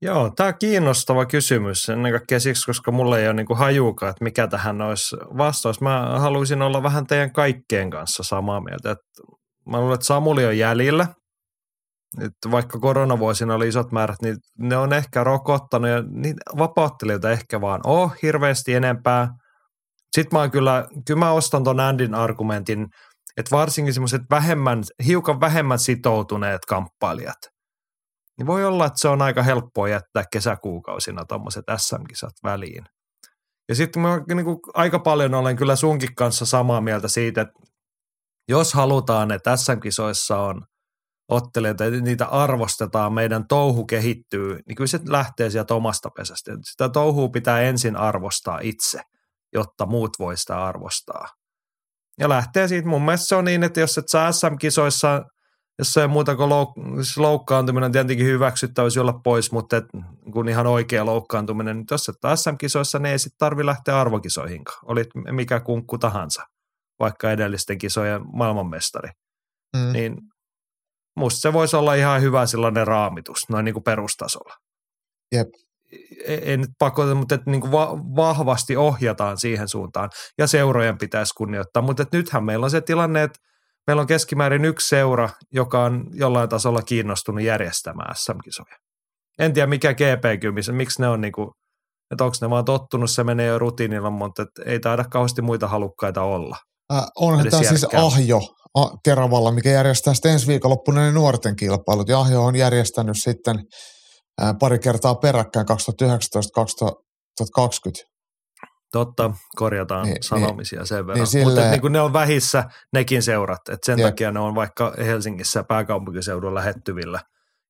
Joo, 0.02 0.30
tämä 0.36 0.46
on 0.46 0.54
kiinnostava 0.58 1.26
kysymys 1.26 1.88
ennen 1.88 2.12
kaikkea 2.12 2.40
siksi, 2.40 2.66
koska 2.66 2.92
mulla 2.92 3.18
ei 3.18 3.26
ole 3.26 3.34
niin 3.34 3.46
hajuukaan, 3.56 4.10
että 4.10 4.24
mikä 4.24 4.46
tähän 4.46 4.80
olisi 4.82 5.16
vastaus. 5.16 5.80
Mä 5.80 6.18
haluaisin 6.18 6.62
olla 6.62 6.82
vähän 6.82 7.06
teidän 7.06 7.32
kaikkien 7.32 7.90
kanssa 7.90 8.22
samaa 8.22 8.60
mieltä. 8.60 8.90
Että 8.90 9.04
mä 9.68 9.80
luulen, 9.80 9.94
että 9.94 10.06
Samuli 10.06 10.46
on 10.46 10.58
jäljellä. 10.58 11.06
Että 12.20 12.50
vaikka 12.50 12.78
koronavuosina 12.78 13.54
oli 13.54 13.68
isot 13.68 13.92
määrät, 13.92 14.22
niin 14.22 14.36
ne 14.58 14.76
on 14.76 14.92
ehkä 14.92 15.24
rokottanut 15.24 15.90
ja 15.90 16.02
niin 16.10 16.36
vapauttelijoita 16.58 17.30
ehkä 17.30 17.60
vaan 17.60 17.80
on 17.84 18.10
hirveästi 18.22 18.74
enempää. 18.74 19.28
Sitten 20.16 20.36
mä 20.36 20.40
oon 20.40 20.50
kyllä, 20.50 20.86
kyllä 21.06 21.18
mä 21.18 21.32
ostan 21.32 21.64
ton 21.64 21.80
Andin 21.80 22.14
argumentin, 22.14 22.86
että 23.36 23.56
varsinkin 23.56 23.94
semmoiset 23.94 24.22
vähemmän, 24.30 24.82
hiukan 25.06 25.40
vähemmän 25.40 25.78
sitoutuneet 25.78 26.60
kamppailijat– 26.68 27.38
niin 28.38 28.46
voi 28.46 28.64
olla, 28.64 28.86
että 28.86 28.98
se 28.98 29.08
on 29.08 29.22
aika 29.22 29.42
helppoa 29.42 29.88
jättää 29.88 30.24
kesäkuukausina 30.32 31.24
tuommoiset 31.24 31.64
SM-kisat 31.76 32.32
väliin. 32.44 32.84
Ja 33.68 33.74
sitten 33.74 34.02
mä 34.02 34.20
niin 34.34 34.44
kuin, 34.44 34.58
aika 34.74 34.98
paljon 34.98 35.34
olen 35.34 35.56
kyllä 35.56 35.76
sunkin 35.76 36.14
kanssa 36.14 36.46
samaa 36.46 36.80
mieltä 36.80 37.08
siitä, 37.08 37.40
että 37.40 37.54
jos 38.48 38.74
halutaan, 38.74 39.30
että 39.30 39.56
SM-kisoissa 39.56 40.38
on 40.38 40.62
ottelijoita, 41.28 41.84
niitä 41.90 42.26
arvostetaan, 42.26 43.12
meidän 43.12 43.48
touhu 43.48 43.86
kehittyy, 43.86 44.58
niin 44.68 44.76
kyllä 44.76 44.88
se 44.88 45.00
lähtee 45.08 45.50
sieltä 45.50 45.74
omasta 45.74 46.10
pesästä. 46.10 46.52
Sitä 46.62 46.88
touhua 46.88 47.28
pitää 47.28 47.60
ensin 47.60 47.96
arvostaa 47.96 48.58
itse, 48.62 49.00
jotta 49.52 49.86
muut 49.86 50.10
voi 50.18 50.36
sitä 50.36 50.64
arvostaa. 50.64 51.28
Ja 52.18 52.28
lähtee 52.28 52.68
siitä, 52.68 52.88
mun 52.88 53.02
mielestä 53.02 53.26
se 53.26 53.36
on 53.36 53.44
niin, 53.44 53.62
että 53.62 53.80
jos 53.80 53.98
et 53.98 54.08
saa 54.08 54.32
SM-kisoissa 54.32 55.22
jos 55.78 55.96
ei 55.96 56.08
muuta 56.08 56.36
kuin 56.36 56.50
louk- 56.50 56.94
siis 56.94 57.18
loukkaantuminen 57.18 57.92
tietenkin 57.92 58.26
hyväksyttävyys 58.26 58.98
olla 58.98 59.20
pois, 59.24 59.52
mutta 59.52 59.76
et, 59.76 59.84
kun 60.32 60.48
ihan 60.48 60.66
oikea 60.66 61.06
loukkaantuminen, 61.06 61.76
niin 61.76 61.86
jos 61.90 62.08
et 62.08 62.16
SM-kisoissa, 62.34 62.98
niin 62.98 63.12
ei 63.12 63.18
sitten 63.18 63.38
tarvi 63.38 63.66
lähteä 63.66 64.00
arvokisoihinkaan. 64.00 64.78
Olit 64.82 65.08
mikä 65.30 65.60
kunkku 65.60 65.98
tahansa, 65.98 66.42
vaikka 67.00 67.30
edellisten 67.30 67.78
kisojen 67.78 68.20
maailmanmestari. 68.32 69.10
Mm. 69.76 69.92
Niin 69.92 70.16
musta 71.16 71.40
se 71.40 71.52
voisi 71.52 71.76
olla 71.76 71.94
ihan 71.94 72.22
hyvä 72.22 72.46
sellainen 72.46 72.86
raamitus, 72.86 73.38
noin 73.48 73.64
niin 73.64 73.72
kuin 73.72 73.84
perustasolla. 73.84 74.54
Jep. 75.32 75.48
Ei, 76.24 76.38
ei 76.38 76.56
nyt 76.56 76.70
pakota, 76.78 77.14
mutta 77.14 77.34
että 77.34 77.50
niin 77.50 77.60
kuin 77.60 77.72
va- 77.72 77.98
vahvasti 78.16 78.76
ohjataan 78.76 79.38
siihen 79.38 79.68
suuntaan. 79.68 80.10
Ja 80.38 80.46
seurojen 80.46 80.98
pitäisi 80.98 81.34
kunnioittaa, 81.36 81.82
mutta 81.82 82.02
että 82.02 82.16
nythän 82.16 82.44
meillä 82.44 82.64
on 82.64 82.70
se 82.70 82.80
tilanne, 82.80 83.22
että 83.22 83.38
meillä 83.86 84.00
on 84.00 84.06
keskimäärin 84.06 84.64
yksi 84.64 84.88
seura, 84.88 85.30
joka 85.52 85.84
on 85.84 86.04
jollain 86.12 86.48
tasolla 86.48 86.82
kiinnostunut 86.82 87.44
järjestämään 87.44 88.16
SM-kisoja. 88.16 88.76
En 89.38 89.52
tiedä 89.52 89.66
mikä 89.66 89.94
GP-kymissä, 89.94 90.72
miksi 90.72 91.02
ne 91.02 91.08
on 91.08 91.20
niin 91.20 91.32
kuin, 91.32 91.50
että 92.10 92.24
onko 92.24 92.36
ne 92.40 92.50
vaan 92.50 92.64
tottunut, 92.64 93.10
se 93.10 93.24
menee 93.24 93.46
jo 93.46 93.58
rutiinilla, 93.58 94.10
mutta 94.10 94.42
et 94.42 94.48
ei 94.66 94.80
taida 94.80 95.04
kauheasti 95.04 95.42
muita 95.42 95.68
halukkaita 95.68 96.22
olla. 96.22 96.56
Äh, 96.92 97.06
onhan 97.16 97.50
tämä 97.50 97.62
siis 97.62 97.86
Ahjo 97.94 98.40
a, 98.74 98.86
Keravalla, 99.04 99.52
mikä 99.52 99.70
järjestää 99.70 100.14
sitten 100.14 100.32
ensi 100.32 100.46
viikonloppuna 100.46 101.00
ne 101.00 101.12
nuorten 101.12 101.56
kilpailut. 101.56 102.08
Ja 102.08 102.20
Ahjo 102.20 102.44
on 102.44 102.56
järjestänyt 102.56 103.16
sitten 103.18 103.56
äh, 104.42 104.54
pari 104.60 104.78
kertaa 104.78 105.14
peräkkäin 105.14 105.66
2019-2020 105.66 105.72
Totta, 108.94 109.30
korjataan 109.56 110.04
niin, 110.04 110.14
niin 110.14 110.22
sanomisia 110.22 110.78
niin, 110.78 110.86
sen 110.86 111.06
verran. 111.06 111.18
Niin 111.18 111.26
sille... 111.26 111.44
Mutta 111.44 111.70
niin 111.70 111.92
ne 111.92 112.00
on 112.00 112.12
vähissä 112.12 112.64
nekin 112.92 113.22
seurat, 113.22 113.68
että 113.68 113.86
sen 113.86 113.98
Jep. 113.98 114.08
takia 114.08 114.30
ne 114.30 114.40
on 114.40 114.54
vaikka 114.54 114.94
Helsingissä 114.98 115.64
pääkaupunkiseudun 115.64 116.54
lähettyvillä 116.54 117.20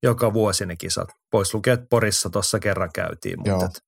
joka 0.02 0.33
vuosi 0.33 0.66
ne 0.66 0.76
kisat. 0.76 1.09
Pois 1.31 1.54
lukee, 1.54 1.75
että 1.75 1.87
Porissa 1.90 2.31
tuossa 2.31 2.59
kerran 2.59 2.90
käytiin. 2.95 3.38
Mutta 3.38 3.64
et... 3.64 3.81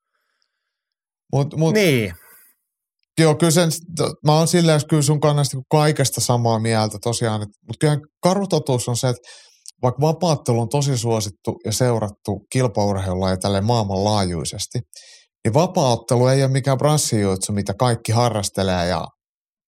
mut, 1.32 1.56
mut, 1.56 1.74
niin. 1.74 2.14
Joo, 3.20 3.34
kyllä 3.34 3.50
sen, 3.50 3.70
mä 4.24 4.32
oon 4.32 4.48
silleen 4.48 4.80
kyllä 4.88 5.02
sun 5.02 5.20
kannasta 5.20 5.56
kaikesta 5.70 6.20
samaa 6.20 6.58
mieltä 6.58 6.98
tosiaan, 7.02 7.40
mutta 7.40 7.78
kyllähän 7.80 8.00
karutotuus 8.22 8.88
on 8.88 8.96
se, 8.96 9.08
että 9.08 9.28
vaikka 9.82 10.00
vapaattelu 10.00 10.60
on 10.60 10.68
tosi 10.68 10.98
suosittu 10.98 11.56
ja 11.64 11.72
seurattu 11.72 12.46
kilpaurheilulla 12.52 13.30
ja 13.30 13.36
tälle 13.36 13.60
maailmanlaajuisesti– 13.60 14.78
niin 15.46 15.54
vapaaottelu 15.54 16.26
ei 16.26 16.42
ole 16.42 16.52
mikään 16.52 16.78
branssijuutsu, 16.78 17.52
mitä 17.52 17.74
kaikki 17.74 18.12
harrastelee 18.12 18.86
ja 18.86 19.06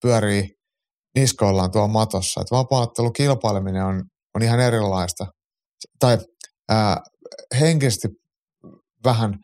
pyörii 0.02 0.48
niskoillaan 1.14 1.70
tuolla 1.70 1.88
matossa. 1.88 2.40
Että 2.40 2.56
vapaaottelu 2.56 3.10
kilpaileminen 3.10 3.84
on, 3.84 4.02
on 4.34 4.42
ihan 4.42 4.60
erilaista. 4.60 5.26
Tai 5.98 6.18
ää, 6.68 6.96
henkisesti 7.60 8.08
vähän 9.04 9.34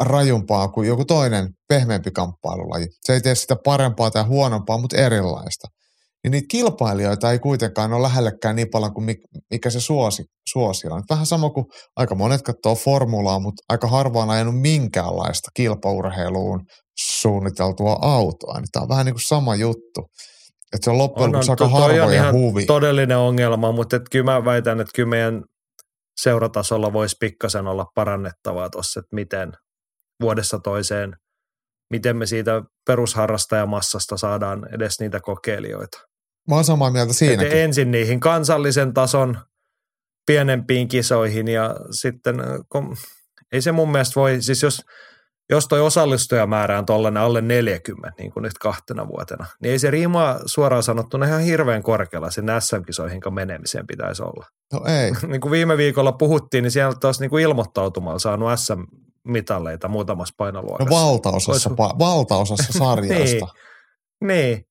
rajumpaa 0.00 0.68
kuin 0.68 0.88
joku 0.88 1.04
toinen 1.04 1.48
pehmeämpi 1.68 2.10
kamppailulaji. 2.10 2.86
Se 3.04 3.12
ei 3.12 3.20
tee 3.20 3.34
sitä 3.34 3.56
parempaa 3.64 4.10
tai 4.10 4.22
huonompaa, 4.22 4.78
mutta 4.78 4.96
erilaista 4.96 5.68
niin 6.24 6.30
niitä 6.30 6.46
kilpailijoita 6.48 7.32
ei 7.32 7.38
kuitenkaan 7.38 7.92
ole 7.92 8.02
lähellekään 8.02 8.56
niin 8.56 8.70
paljon 8.70 8.94
kuin 8.94 9.16
mikä 9.50 9.70
se 9.70 9.80
suosi, 9.80 10.24
suosi 10.52 10.88
on. 10.88 11.02
Vähän 11.10 11.26
sama 11.26 11.50
kuin 11.50 11.66
aika 11.96 12.14
monet 12.14 12.42
katsoo 12.42 12.74
formulaa, 12.74 13.40
mutta 13.40 13.62
aika 13.68 13.88
harva 13.88 14.22
on 14.22 14.30
ajanut 14.30 14.60
minkäänlaista 14.60 15.50
kilpaurheiluun 15.54 16.60
suunniteltua 17.00 17.98
autoa. 18.02 18.54
Niin 18.54 18.68
tämä 18.72 18.82
on 18.82 18.88
vähän 18.88 19.06
niin 19.06 19.14
kuin 19.14 19.28
sama 19.28 19.54
juttu. 19.54 20.00
Että 20.72 20.84
se 20.84 20.90
on 20.90 20.98
loppujen 20.98 21.32
lopuksi 21.32 21.50
aika 21.50 21.68
harvoja 21.68 22.32
huvi. 22.32 22.66
todellinen 22.66 23.18
ongelma, 23.18 23.72
mutta 23.72 23.96
et 23.96 24.02
kyllä 24.10 24.24
mä 24.24 24.44
väitän, 24.44 24.80
että 24.80 24.92
kyllä 24.94 25.08
meidän 25.08 25.42
seuratasolla 26.20 26.92
voisi 26.92 27.16
pikkasen 27.20 27.66
olla 27.66 27.86
parannettavaa 27.94 28.70
tuossa, 28.70 29.00
että 29.00 29.14
miten 29.14 29.52
vuodessa 30.20 30.58
toiseen, 30.58 31.12
miten 31.90 32.16
me 32.16 32.26
siitä 32.26 32.62
perusharrastajamassasta 32.86 34.16
saadaan 34.16 34.74
edes 34.74 35.00
niitä 35.00 35.20
kokeilijoita. 35.20 35.98
Mä 36.48 36.54
oon 36.54 36.64
samaa 36.64 36.90
mieltä 36.90 37.12
siinäkin. 37.12 37.46
Että 37.46 37.58
ensin 37.58 37.90
niihin 37.90 38.20
kansallisen 38.20 38.94
tason 38.94 39.38
pienempiin 40.26 40.88
kisoihin 40.88 41.48
ja 41.48 41.76
sitten, 41.90 42.36
kun, 42.68 42.96
ei 43.52 43.62
se 43.62 43.72
mun 43.72 43.92
mielestä 43.92 44.20
voi, 44.20 44.42
siis 44.42 44.62
jos, 44.62 44.82
jos 45.50 45.68
toi 45.68 45.80
osallistujamäärä 45.80 46.78
on 46.78 46.86
tuollainen 46.86 47.22
alle 47.22 47.40
40, 47.40 48.22
niin 48.22 48.32
kuin 48.32 48.42
nyt 48.42 48.58
kahtena 48.58 49.08
vuotena, 49.08 49.46
niin 49.62 49.72
ei 49.72 49.78
se 49.78 49.90
riimaa 49.90 50.40
suoraan 50.46 50.82
sanottuna 50.82 51.26
ihan 51.26 51.40
hirveän 51.40 51.82
korkealla 51.82 52.30
sen 52.30 52.46
SM-kisoihin 52.60 53.20
menemiseen 53.30 53.86
pitäisi 53.86 54.22
olla. 54.22 54.46
No 54.72 54.80
ei. 54.86 55.12
niin 55.30 55.40
kuin 55.40 55.52
viime 55.52 55.76
viikolla 55.76 56.12
puhuttiin, 56.12 56.62
niin 56.62 56.72
siellä 56.72 56.94
taas 57.00 57.20
niin 57.20 57.30
kuin 57.30 57.42
ilmoittautumalla 57.44 58.18
saanut 58.18 58.50
SM-mitalleita 58.56 59.88
muutamassa 59.88 60.34
painoluokassa. 60.36 60.94
No 60.94 61.06
valtaosassa, 61.06 61.70
Ois... 61.70 61.78
pa- 61.78 61.98
valtaosassa 61.98 62.78
sarjasta. 62.78 63.46
niin, 64.20 64.28
niin. 64.28 64.66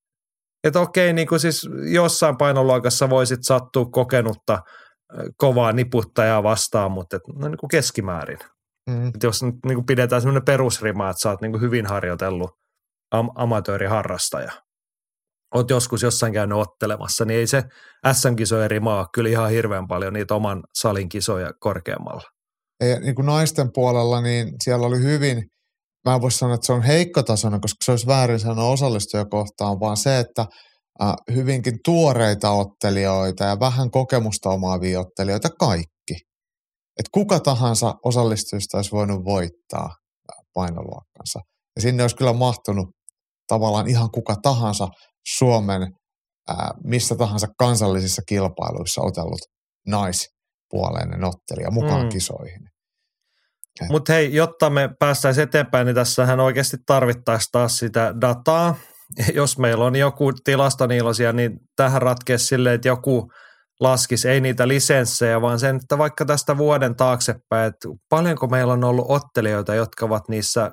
Että 0.63 0.79
okei, 0.79 1.13
niin 1.13 1.27
kuin 1.27 1.39
siis 1.39 1.70
jossain 1.91 2.38
painoluokassa 2.38 3.10
voisit 3.10 3.39
sattua 3.43 3.86
kokenutta 3.86 4.60
kovaa 5.38 5.72
niputtajaa 5.72 6.43
vastaan, 6.43 6.91
mutta 6.91 7.15
et, 7.15 7.22
no 7.36 7.48
niin 7.48 7.58
kuin 7.58 7.67
keskimäärin. 7.67 8.39
Mm. 8.89 9.08
Et 9.08 9.24
jos 9.24 9.43
nyt 9.43 9.55
niin 9.65 9.75
kuin 9.75 9.86
pidetään 9.86 10.22
semmoinen 10.22 10.46
perusrima, 10.46 11.10
että 11.10 11.22
sä 11.22 11.29
oot 11.29 11.41
niin 11.41 11.51
kuin 11.51 11.62
hyvin 11.62 11.86
harjoitellut 11.86 12.51
am- 13.12 13.32
amatööriharrastaja, 13.36 14.51
oot 15.55 15.70
joskus 15.70 16.01
jossain 16.01 16.34
käynyt 16.34 16.58
ottelemassa, 16.58 17.25
niin 17.25 17.39
ei 17.39 17.48
se 17.48 17.63
SM-kisojen 18.12 18.72
rima 18.72 19.00
ole 19.00 19.08
kyllä 19.13 19.29
ihan 19.29 19.51
hirveän 19.51 19.88
paljon 19.88 20.13
niitä 20.13 20.36
oman 20.36 20.63
salin 20.75 21.10
kisoja 21.10 21.53
korkeammalla. 21.60 22.24
Ja 22.79 23.00
niin 23.00 23.15
kuin 23.15 23.25
naisten 23.25 23.70
puolella, 23.74 24.22
niin 24.22 24.55
siellä 24.63 24.88
oli 24.88 25.00
hyvin, 25.00 25.43
mä 26.05 26.15
en 26.15 26.22
voi 26.22 26.31
sanoa, 26.31 26.55
että 26.55 26.67
se 26.67 26.74
on 26.74 26.81
heikkotasoinen, 26.81 27.62
koska 27.62 27.77
se 27.86 27.91
olisi 27.91 28.07
väärin 28.07 28.39
sanoa 28.39 28.69
osallistujakohtaan, 28.69 29.79
vaan 29.79 29.98
se, 29.98 30.19
että 30.19 30.45
äh, 31.01 31.13
hyvinkin 31.36 31.79
tuoreita 31.86 32.51
ottelijoita 32.51 33.43
ja 33.43 33.60
vähän 33.60 33.91
kokemusta 33.91 34.50
omaavia 34.50 35.00
ottelijoita 35.00 35.50
kaikki. 35.60 36.13
Et 37.00 37.05
kuka 37.13 37.39
tahansa 37.39 37.93
osallistujista 38.05 38.77
olisi 38.77 38.91
voinut 38.91 39.25
voittaa 39.25 39.89
painoluokkansa. 40.53 41.39
Ja 41.75 41.81
sinne 41.81 42.03
olisi 42.03 42.15
kyllä 42.15 42.33
mahtunut 42.33 42.88
tavallaan 43.48 43.89
ihan 43.89 44.12
kuka 44.12 44.36
tahansa 44.43 44.88
Suomen 45.38 45.81
ää, 46.48 46.72
missä 46.83 47.15
tahansa 47.15 47.48
kansallisissa 47.57 48.22
kilpailuissa 48.27 49.01
otellut 49.01 49.41
naispuoleinen 49.88 51.24
ottelija 51.24 51.72
mukaan 51.72 52.03
mm. 52.03 52.10
kisoihin. 52.10 52.73
Mutta 53.89 54.13
hei, 54.13 54.34
jotta 54.34 54.70
me 54.70 54.89
päästäisiin 55.00 55.44
eteenpäin, 55.44 55.86
niin 55.86 55.96
tässähän 55.96 56.39
oikeasti 56.39 56.77
tarvittaisiin 56.86 57.50
taas 57.51 57.77
sitä 57.77 58.13
dataa. 58.22 58.75
Jos 59.34 59.58
meillä 59.58 59.86
on 59.86 59.96
joku 59.96 60.34
tilastoniilosia, 60.44 61.34
niin 61.34 61.60
tähän 61.75 62.01
ratkeisi 62.01 62.46
silleen, 62.46 62.75
että 62.75 62.88
joku 62.88 63.32
laskisi, 63.80 64.30
ei 64.30 64.42
niitä 64.42 64.68
lisenssejä, 64.68 65.42
vaan 65.42 65.60
sen, 65.60 65.75
että 65.75 65.98
vaikka 65.98 66.25
tästä 66.25 66.58
vuoden 66.58 66.96
taaksepäin, 66.96 67.68
että 67.68 67.89
paljonko 68.10 68.48
meillä 68.48 68.74
on 68.74 68.84
ollut 68.84 69.06
ottelijoita, 69.10 69.75
jotka 69.75 70.06
ovat 70.06 70.30
niissä 70.30 70.72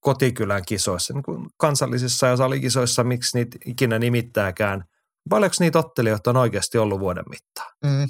kotikylän 0.00 0.62
kisoissa, 0.66 1.14
niin 1.14 1.22
kuin 1.22 1.46
kansallisissa 1.56 2.26
ja 2.26 2.36
salikisoissa, 2.36 3.04
miksi 3.04 3.38
niitä 3.38 3.58
ikinä 3.66 3.98
nimittääkään. 3.98 4.84
Paljonko 5.30 5.56
niitä 5.60 5.78
ottelijoita 5.78 6.30
on 6.30 6.36
oikeasti 6.36 6.78
ollut 6.78 7.00
vuoden 7.00 7.24
mittaan? 7.30 7.72
Mm. 7.84 8.08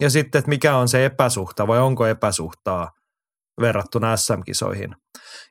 Ja 0.00 0.10
sitten, 0.10 0.38
että 0.38 0.48
mikä 0.48 0.76
on 0.76 0.88
se 0.88 1.04
epäsuhta 1.04 1.66
vai 1.66 1.78
onko 1.78 2.06
epäsuhtaa 2.06 2.90
verrattuna 3.60 4.16
SM-kisoihin. 4.16 4.96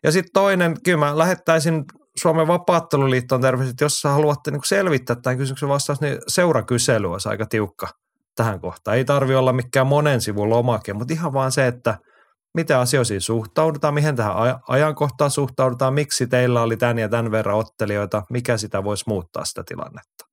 Ja 0.04 0.12
sitten 0.12 0.34
toinen, 0.34 0.76
kyllä 0.84 0.98
mä 0.98 1.18
lähettäisin 1.18 1.84
Suomen 2.22 2.48
vapaatteluliittoon 2.48 3.42
terveiset, 3.42 3.72
että 3.72 3.86
jos 3.86 4.02
sä 4.02 4.10
haluatte 4.10 4.52
niin 4.52 4.62
selvittää 4.66 5.16
tämän 5.16 5.38
kysymyksen 5.38 5.70
vastaus, 5.70 6.02
niin 6.02 6.18
seurakysely 6.28 7.12
olisi 7.12 7.30
aika 7.30 7.46
tiukka 7.46 7.88
tähän 8.36 8.60
kohtaan. 8.60 8.98
Ei 8.98 9.06
tarvi 9.06 9.36
olla 9.36 9.54
mikään 9.54 9.88
monen 9.88 10.22
sivun 10.22 10.50
lomake, 10.50 10.94
mutta 10.94 11.14
ihan 11.14 11.34
vaan 11.34 11.52
se, 11.52 11.68
että 11.68 11.98
miten 12.54 12.78
asioihin 12.78 13.22
suhtaudutaan, 13.22 13.94
mihin 13.94 14.16
tähän 14.16 14.34
aj- 14.36 14.60
ajankohtaan 14.68 15.32
suhtaudutaan, 15.32 15.94
miksi 15.94 16.28
teillä 16.28 16.62
oli 16.62 16.78
tämän 16.78 17.00
ja 17.00 17.10
tämän 17.10 17.32
verran 17.32 17.58
ottelijoita, 17.58 18.24
mikä 18.30 18.58
sitä 18.58 18.84
voisi 18.84 19.04
muuttaa 19.08 19.46
sitä 19.46 19.64
tilannetta. 19.68 20.26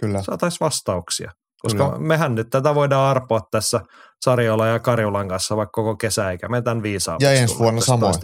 Kyllä. 0.00 0.22
Saataisiin 0.22 0.60
vastauksia. 0.60 1.32
Koska 1.64 1.86
Kyllä. 1.86 1.98
mehän 1.98 2.34
nyt 2.34 2.50
tätä 2.50 2.74
voidaan 2.74 3.10
arpoa 3.10 3.40
tässä 3.50 3.80
Sarjola 4.24 4.66
ja 4.66 4.78
Karjulan 4.78 5.28
kanssa 5.28 5.56
vaikka 5.56 5.82
koko 5.82 5.96
kesä, 5.96 6.30
eikä 6.30 6.48
me 6.48 6.62
tämän 6.62 6.82
viisaa. 6.82 7.16
Ja 7.20 7.32
ensi 7.32 7.58
vuonna 7.58 7.80
samoin. 7.80 8.14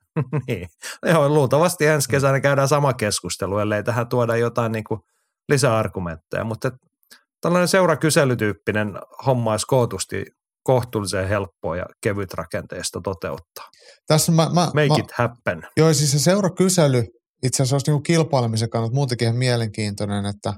niin. 0.48 0.68
Joo, 1.06 1.28
luultavasti 1.28 1.86
ensi 1.86 2.08
kesänä 2.08 2.40
käydään 2.40 2.68
sama 2.68 2.92
keskustelu, 2.92 3.58
ellei 3.58 3.82
tähän 3.84 4.08
tuoda 4.08 4.36
jotain 4.36 4.72
niin 4.72 4.84
kuin 4.84 5.00
lisäargumentteja. 5.48 6.44
Mutta 6.44 6.68
et, 6.68 6.74
tällainen 7.40 7.68
seurakyselytyyppinen 7.68 8.98
homma 9.26 9.50
olisi 9.50 9.66
kootusti 9.66 10.24
kohtuullisen 10.62 11.28
helppoa 11.28 11.76
ja 11.76 11.86
kevyt 12.02 12.34
rakenteesta 12.34 13.00
toteuttaa. 13.04 13.64
Tässä 14.06 14.32
mä, 14.32 14.50
mä, 14.54 14.64
Make 14.64 14.88
mä, 14.88 14.96
it 14.98 15.12
happen. 15.12 15.62
Joo, 15.76 15.94
siis 15.94 16.12
se 16.12 16.18
seurakysely 16.18 17.04
itse 17.42 17.62
asiassa 17.62 17.74
olisi 17.74 17.90
niin 17.90 18.02
kilpailemisen 18.02 18.70
kannalta 18.70 18.94
muutenkin 18.94 19.26
ihan 19.26 19.36
mielenkiintoinen, 19.36 20.26
että, 20.26 20.54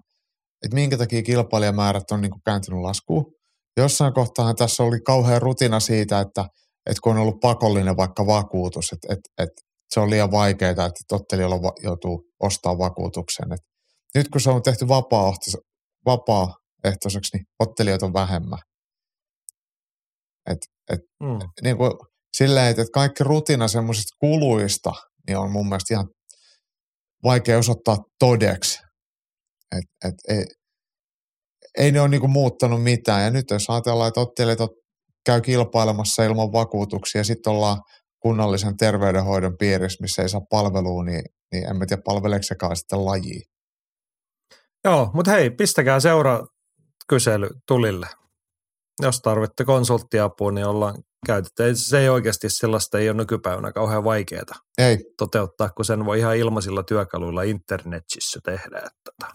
että 0.65 0.75
minkä 0.75 0.99
takia 0.99 1.23
kilpailijamäärät 1.23 2.11
on 2.11 2.21
niin 2.21 2.31
kuin 2.31 2.43
kääntynyt 2.45 2.81
laskuun. 2.81 3.35
Jossain 3.77 4.15
kohtaa 4.15 4.55
tässä 4.55 4.83
oli 4.83 5.01
kauhean 5.01 5.43
rutina 5.43 5.81
siitä, 5.81 6.21
että, 6.21 6.45
että 6.87 7.01
kun 7.03 7.13
on 7.13 7.19
ollut 7.23 7.41
pakollinen 7.41 7.97
vaikka 7.97 8.27
vakuutus, 8.27 8.93
että, 8.93 9.13
että, 9.13 9.31
että 9.39 9.63
se 9.95 10.01
on 10.01 10.11
liian 10.11 10.31
vaikeaa, 10.31 10.71
että 10.71 11.15
ottelijalla 11.17 11.63
va- 11.63 11.75
joutuu 11.83 12.25
ostamaan 12.41 12.79
vakuutuksen. 12.79 13.53
Että 13.53 13.67
nyt 14.15 14.29
kun 14.29 14.41
se 14.41 14.51
on 14.51 14.63
tehty 14.63 14.89
vapaaehtoiseksi, 14.89 15.69
vapaaehtoiseksi 16.07 17.37
niin 17.37 17.45
ottelijoita 17.59 18.07
on 18.07 18.13
vähemmän. 18.13 18.59
Et, 20.51 20.59
et, 20.93 21.01
Mm. 21.23 21.39
niin 21.63 21.77
kuin 21.77 21.93
silleen, 22.37 22.67
että 22.71 22.83
että 22.83 22.93
kaikki 22.95 23.25
rutina 23.25 23.69
semmoisista 23.69 24.17
kuluista 24.19 24.93
niin 25.27 25.39
on 25.39 25.51
mun 25.51 25.69
mielestä 25.69 25.95
ihan 25.95 26.09
vaikea 27.25 27.59
osoittaa 27.59 27.97
todeksi. 28.19 28.79
Et, 29.79 30.09
et, 30.09 30.15
ei, 30.29 30.45
ei 31.79 31.93
ne 31.93 32.01
ole 32.01 32.09
niinku 32.09 32.29
muuttanut 32.29 32.83
mitään. 32.83 33.25
Ja 33.25 33.31
nyt 33.31 33.51
jos 33.51 33.71
ajatellaan, 33.71 34.09
että 34.09 34.21
ottelijat 34.21 34.61
ot- 34.61 34.83
käy 35.27 35.41
kilpailemassa 35.41 36.25
ilman 36.25 36.53
vakuutuksia 36.53 37.21
ja 37.21 37.25
sitten 37.25 37.53
ollaan 37.53 37.83
kunnallisen 38.21 38.77
terveydenhoidon 38.77 39.57
piirissä, 39.59 39.99
missä 40.01 40.23
ei 40.23 40.29
saa 40.29 40.41
palvelua, 40.51 41.05
niin, 41.05 41.25
niin 41.53 41.71
en 41.71 41.77
mä 41.77 41.87
tiedä 41.87 42.03
palveleeko 42.05 42.43
sitten 42.75 43.05
lajia. 43.05 43.41
Joo, 44.85 45.11
mutta 45.15 45.31
hei, 45.31 45.51
pistäkää 45.51 46.01
seura 46.01 46.47
kysely 47.09 47.49
tulille. 47.69 48.07
Jos 49.03 49.21
tarvitte 49.21 49.65
konsulttiapua, 49.65 50.53
niin 50.53 50.67
ollaan 50.67 50.95
käytetty. 51.27 51.65
Ei- 51.65 51.77
Se 51.77 51.99
ei 51.99 52.09
oikeasti 52.09 52.49
sellaista, 52.51 52.99
ei 52.99 53.09
ole 53.11 53.17
nykypäivänä 53.17 53.73
kauhean 53.73 54.05
vaikeaa 54.05 54.43
Ei, 54.79 54.99
toteuttaa, 55.19 55.69
kun 55.71 55.85
sen 55.85 56.05
voi 56.05 56.19
ihan 56.19 56.37
ilmaisilla 56.37 56.83
työkaluilla 56.83 57.43
internetissä 57.43 58.41
tehdä. 58.45 58.77
Että 58.79 58.91
tota. 59.05 59.33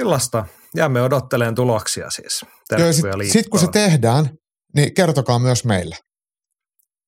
Sellaista. 0.00 0.44
Jäämme 0.76 1.02
odottelemaan 1.02 1.54
tuloksia 1.54 2.10
siis. 2.10 2.44
Terkkuja 2.68 3.12
sit, 3.32 3.48
kun 3.48 3.60
se 3.60 3.66
tehdään, 3.72 4.30
niin 4.74 4.94
kertokaa 4.94 5.38
myös 5.38 5.64
meille. 5.64 5.96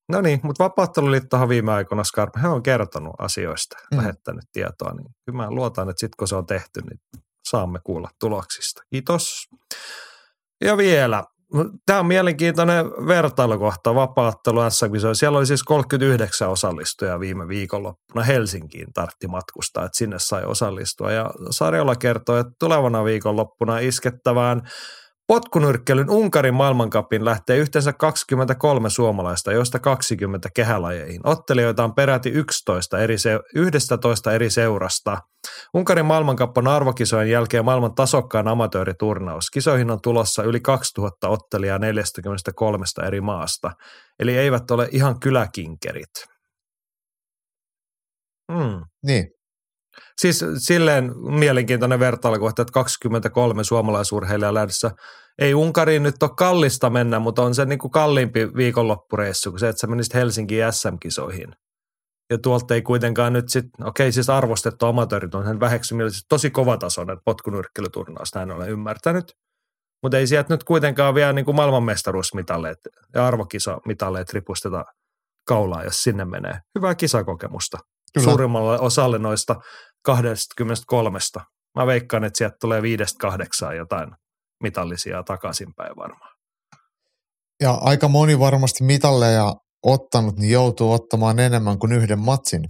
No 0.08 0.20
niin, 0.20 0.40
mutta 0.42 0.64
Vapaatteluliittohan 0.64 1.48
viime 1.48 1.72
aikoina, 1.72 2.04
Skarp, 2.04 2.34
he 2.42 2.48
on 2.48 2.62
kertonut 2.62 3.14
asioista, 3.18 3.76
mm. 3.90 3.98
lähettänyt 3.98 4.44
tietoa, 4.52 4.92
niin 4.94 5.06
kyllä 5.26 5.36
mä 5.36 5.50
luotan, 5.50 5.90
että 5.90 6.00
sitten 6.00 6.16
kun 6.18 6.28
se 6.28 6.36
on 6.36 6.46
tehty, 6.46 6.80
niin 6.80 6.98
saamme 7.50 7.78
kuulla 7.84 8.08
tuloksista. 8.20 8.82
Kiitos. 8.90 9.46
Ja 10.64 10.76
vielä, 10.76 11.24
tämä 11.86 12.00
on 12.00 12.06
mielenkiintoinen 12.06 12.86
vertailukohta 12.86 13.94
vapaattelu 13.94 14.70
SM 14.70 14.86
Siellä 15.12 15.38
oli 15.38 15.46
siis 15.46 15.62
39 15.62 16.48
osallistujaa 16.48 17.20
viime 17.20 17.48
viikonloppuna 17.48 18.24
Helsinkiin 18.24 18.92
tartti 18.92 19.28
matkustaa, 19.28 19.84
että 19.84 19.98
sinne 19.98 20.16
sai 20.18 20.44
osallistua. 20.44 21.12
Ja 21.12 21.30
Sarjola 21.50 21.96
kertoi, 21.96 22.40
että 22.40 22.52
tulevana 22.58 23.04
viikonloppuna 23.04 23.78
iskettävään 23.78 24.62
Potkunyrkkelyn 25.26 26.10
Unkarin 26.10 26.54
maailmankapin 26.54 27.24
lähtee 27.24 27.56
yhteensä 27.56 27.92
23 27.92 28.90
suomalaista, 28.90 29.52
joista 29.52 29.78
20 29.78 30.48
kehälajeihin. 30.54 31.20
Ottelijoita 31.24 31.84
on 31.84 31.94
peräti 31.94 32.30
11 32.30 32.98
eri, 32.98 33.18
se- 33.18 33.40
11 33.54 34.32
eri 34.32 34.50
seurasta. 34.50 35.18
Unkarin 35.74 36.06
maailmankappi 36.06 36.58
on 36.60 36.68
arvokisojen 36.68 37.30
jälkeen 37.30 37.64
maailman 37.64 37.94
tasokkaan 37.94 38.48
amatööriturnaus. 38.48 39.50
Kisoihin 39.50 39.90
on 39.90 40.00
tulossa 40.02 40.42
yli 40.42 40.60
2000 40.60 41.28
ottelijaa 41.28 41.78
43 41.78 42.84
eri 43.06 43.20
maasta. 43.20 43.70
Eli 44.18 44.36
eivät 44.36 44.70
ole 44.70 44.88
ihan 44.92 45.20
kyläkinkerit. 45.20 46.34
Hmm. 48.52 48.80
Niin, 49.06 49.30
Siis 50.20 50.44
silleen 50.58 51.12
mielenkiintoinen 51.16 51.98
vertailukohta, 51.98 52.62
että 52.62 52.72
23 52.72 53.64
suomalaisurheilijaa 53.64 54.54
lähdössä. 54.54 54.90
Ei 55.38 55.54
Unkariin 55.54 56.02
nyt 56.02 56.22
ole 56.22 56.30
kallista 56.36 56.90
mennä, 56.90 57.18
mutta 57.18 57.42
on 57.42 57.54
se 57.54 57.64
niin 57.64 57.78
kuin 57.78 57.90
kalliimpi 57.90 58.54
viikonloppureissu 58.56 59.50
kuin 59.50 59.60
se, 59.60 59.68
että 59.68 59.80
sä 59.80 59.86
menisit 59.86 60.14
Helsinkiin 60.14 60.72
SM-kisoihin. 60.72 61.56
Ja 62.30 62.38
tuolta 62.38 62.74
ei 62.74 62.82
kuitenkaan 62.82 63.32
nyt 63.32 63.48
sitten, 63.48 63.86
okei 63.86 64.12
siis 64.12 64.30
arvostettu 64.30 64.86
amatöörit 64.86 65.34
on 65.34 65.44
sen 65.44 65.60
väheksymillisesti 65.60 66.26
tosi 66.28 66.50
kovatasoinen 66.50 67.18
potkunyrkkelyturnaus, 67.24 68.34
näin 68.34 68.50
olen 68.50 68.70
ymmärtänyt. 68.70 69.36
Mutta 70.02 70.18
ei 70.18 70.26
sieltä 70.26 70.54
nyt 70.54 70.64
kuitenkaan 70.64 71.14
vielä 71.14 71.32
niin 71.32 71.44
kuin 71.44 71.54
maailmanmestaruusmitalleet 71.56 72.78
ja 73.14 73.26
arvokisamitaleet 73.26 74.32
ripusteta 74.32 74.84
kaulaa, 75.46 75.84
jos 75.84 76.02
sinne 76.02 76.24
menee. 76.24 76.58
Hyvää 76.74 76.94
kisakokemusta 76.94 77.78
Kyllä. 78.14 78.30
suurimmalle 78.30 78.78
osalle 78.78 79.18
noista 79.18 79.56
23. 80.04 81.18
Mä 81.78 81.86
veikkaan, 81.86 82.24
että 82.24 82.38
sieltä 82.38 82.56
tulee 82.60 82.82
viidestä 82.82 83.18
kahdeksaan 83.20 83.76
jotain 83.76 84.10
mitallisia 84.62 85.22
takaisinpäin 85.22 85.96
varmaan. 85.96 86.30
ja 87.60 87.72
aika 87.72 88.08
moni 88.08 88.38
varmasti 88.38 88.84
mitalleja 88.84 89.52
ottanut, 89.82 90.36
niin 90.36 90.52
joutuu 90.52 90.92
ottamaan 90.92 91.38
enemmän 91.38 91.78
kuin 91.78 91.92
yhden 91.92 92.18
matsin 92.18 92.64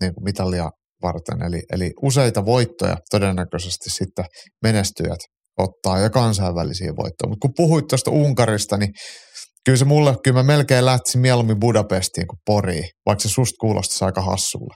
niin 0.00 0.14
kuin 0.14 0.24
mitallia 0.24 0.70
varten. 1.02 1.42
Eli, 1.42 1.62
eli 1.72 1.92
useita 2.02 2.44
voittoja 2.44 2.96
todennäköisesti 3.10 3.90
sitten 3.90 4.24
menestyjät 4.62 5.18
ottaa 5.58 5.98
ja 5.98 6.10
kansainvälisiä 6.10 6.92
voittoja. 6.96 7.28
Mutta 7.28 7.48
kun 7.48 7.54
puhuit 7.56 7.86
tuosta 7.88 8.10
Unkarista, 8.10 8.76
niin 8.76 8.92
kyllä 9.68 9.76
se 9.76 9.84
mulle, 9.84 10.16
kyllä 10.24 10.38
mä 10.38 10.42
melkein 10.42 10.84
lähtisin 10.84 11.20
mieluummin 11.20 11.60
Budapestiin 11.60 12.26
kuin 12.26 12.38
Poriin, 12.46 12.88
vaikka 13.06 13.22
se 13.22 13.28
susta 13.28 13.56
kuulostaisi 13.60 14.04
aika 14.04 14.22
hassulle. 14.22 14.74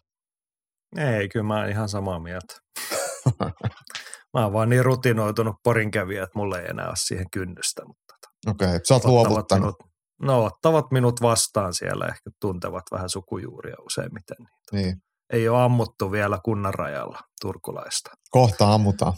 Ei, 0.96 1.28
kyllä 1.28 1.42
mä 1.42 1.59
oon 1.59 1.68
ihan 1.68 1.88
samaa 1.88 2.18
mieltä. 2.18 2.55
mä 4.35 4.42
oon 4.44 4.52
vaan 4.52 4.68
niin 4.68 4.85
rutinoitunut 4.85 5.57
porin 5.64 5.90
kävijä, 5.90 6.22
että 6.22 6.38
mulla 6.38 6.59
ei 6.59 6.66
enää 6.70 6.87
ole 6.87 6.96
siihen 6.96 7.26
kynnystä. 7.33 7.85
Mutta 7.87 8.02
tota, 8.07 8.50
Okei, 8.50 8.68
okay, 8.68 8.81
sä 8.88 8.94
oot 8.94 9.05
luovuttanut. 9.05 9.64
minut, 9.64 9.76
no 10.22 10.44
ottavat 10.44 10.90
minut 10.90 11.22
vastaan 11.22 11.74
siellä, 11.74 12.07
ehkä 12.07 12.31
tuntevat 12.40 12.85
vähän 12.92 13.11
sukujuuria 13.11 13.76
useimmiten. 13.87 14.37
Niin. 14.72 14.85
Niin, 14.85 14.96
Ei 15.33 15.48
ole 15.48 15.62
ammuttu 15.62 16.12
vielä 16.12 16.38
kunnan 16.44 16.74
rajalla 16.74 17.18
turkulaista. 17.40 18.11
kohta 18.31 18.74
ammutaan. 18.74 19.12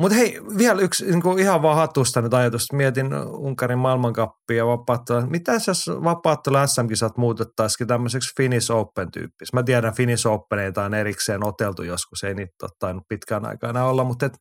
Mutta 0.00 0.16
hei, 0.16 0.40
vielä 0.58 0.80
yksi 0.80 1.04
niin 1.04 1.22
kuin 1.22 1.38
ihan 1.38 1.62
vaan 1.62 1.76
hatusta 1.76 2.20
nyt 2.20 2.34
ajatus. 2.34 2.72
Mietin 2.72 3.14
Unkarin 3.28 3.78
maailmankappia 3.78 4.56
ja 4.56 4.66
vapaattelua. 4.66 5.26
Mitä 5.26 5.52
jos 5.66 5.86
vapaattelu 6.04 6.56
SM-kisat 6.66 7.16
muutettaisikin 7.16 7.86
tämmöiseksi 7.86 8.30
Finnish 8.36 8.72
Open-tyyppis? 8.72 9.52
Mä 9.52 9.62
tiedän 9.62 9.94
Finnish 9.94 10.26
Openeita 10.26 10.84
on 10.84 10.94
erikseen 10.94 11.46
oteltu 11.46 11.82
joskus, 11.82 12.24
ei 12.24 12.34
niitä 12.34 12.52
ole 12.62 12.70
tainnut 12.78 13.04
pitkään 13.08 13.46
aikaa 13.46 13.70
enää 13.70 13.84
olla, 13.84 14.04
mutta 14.04 14.26
et, 14.26 14.32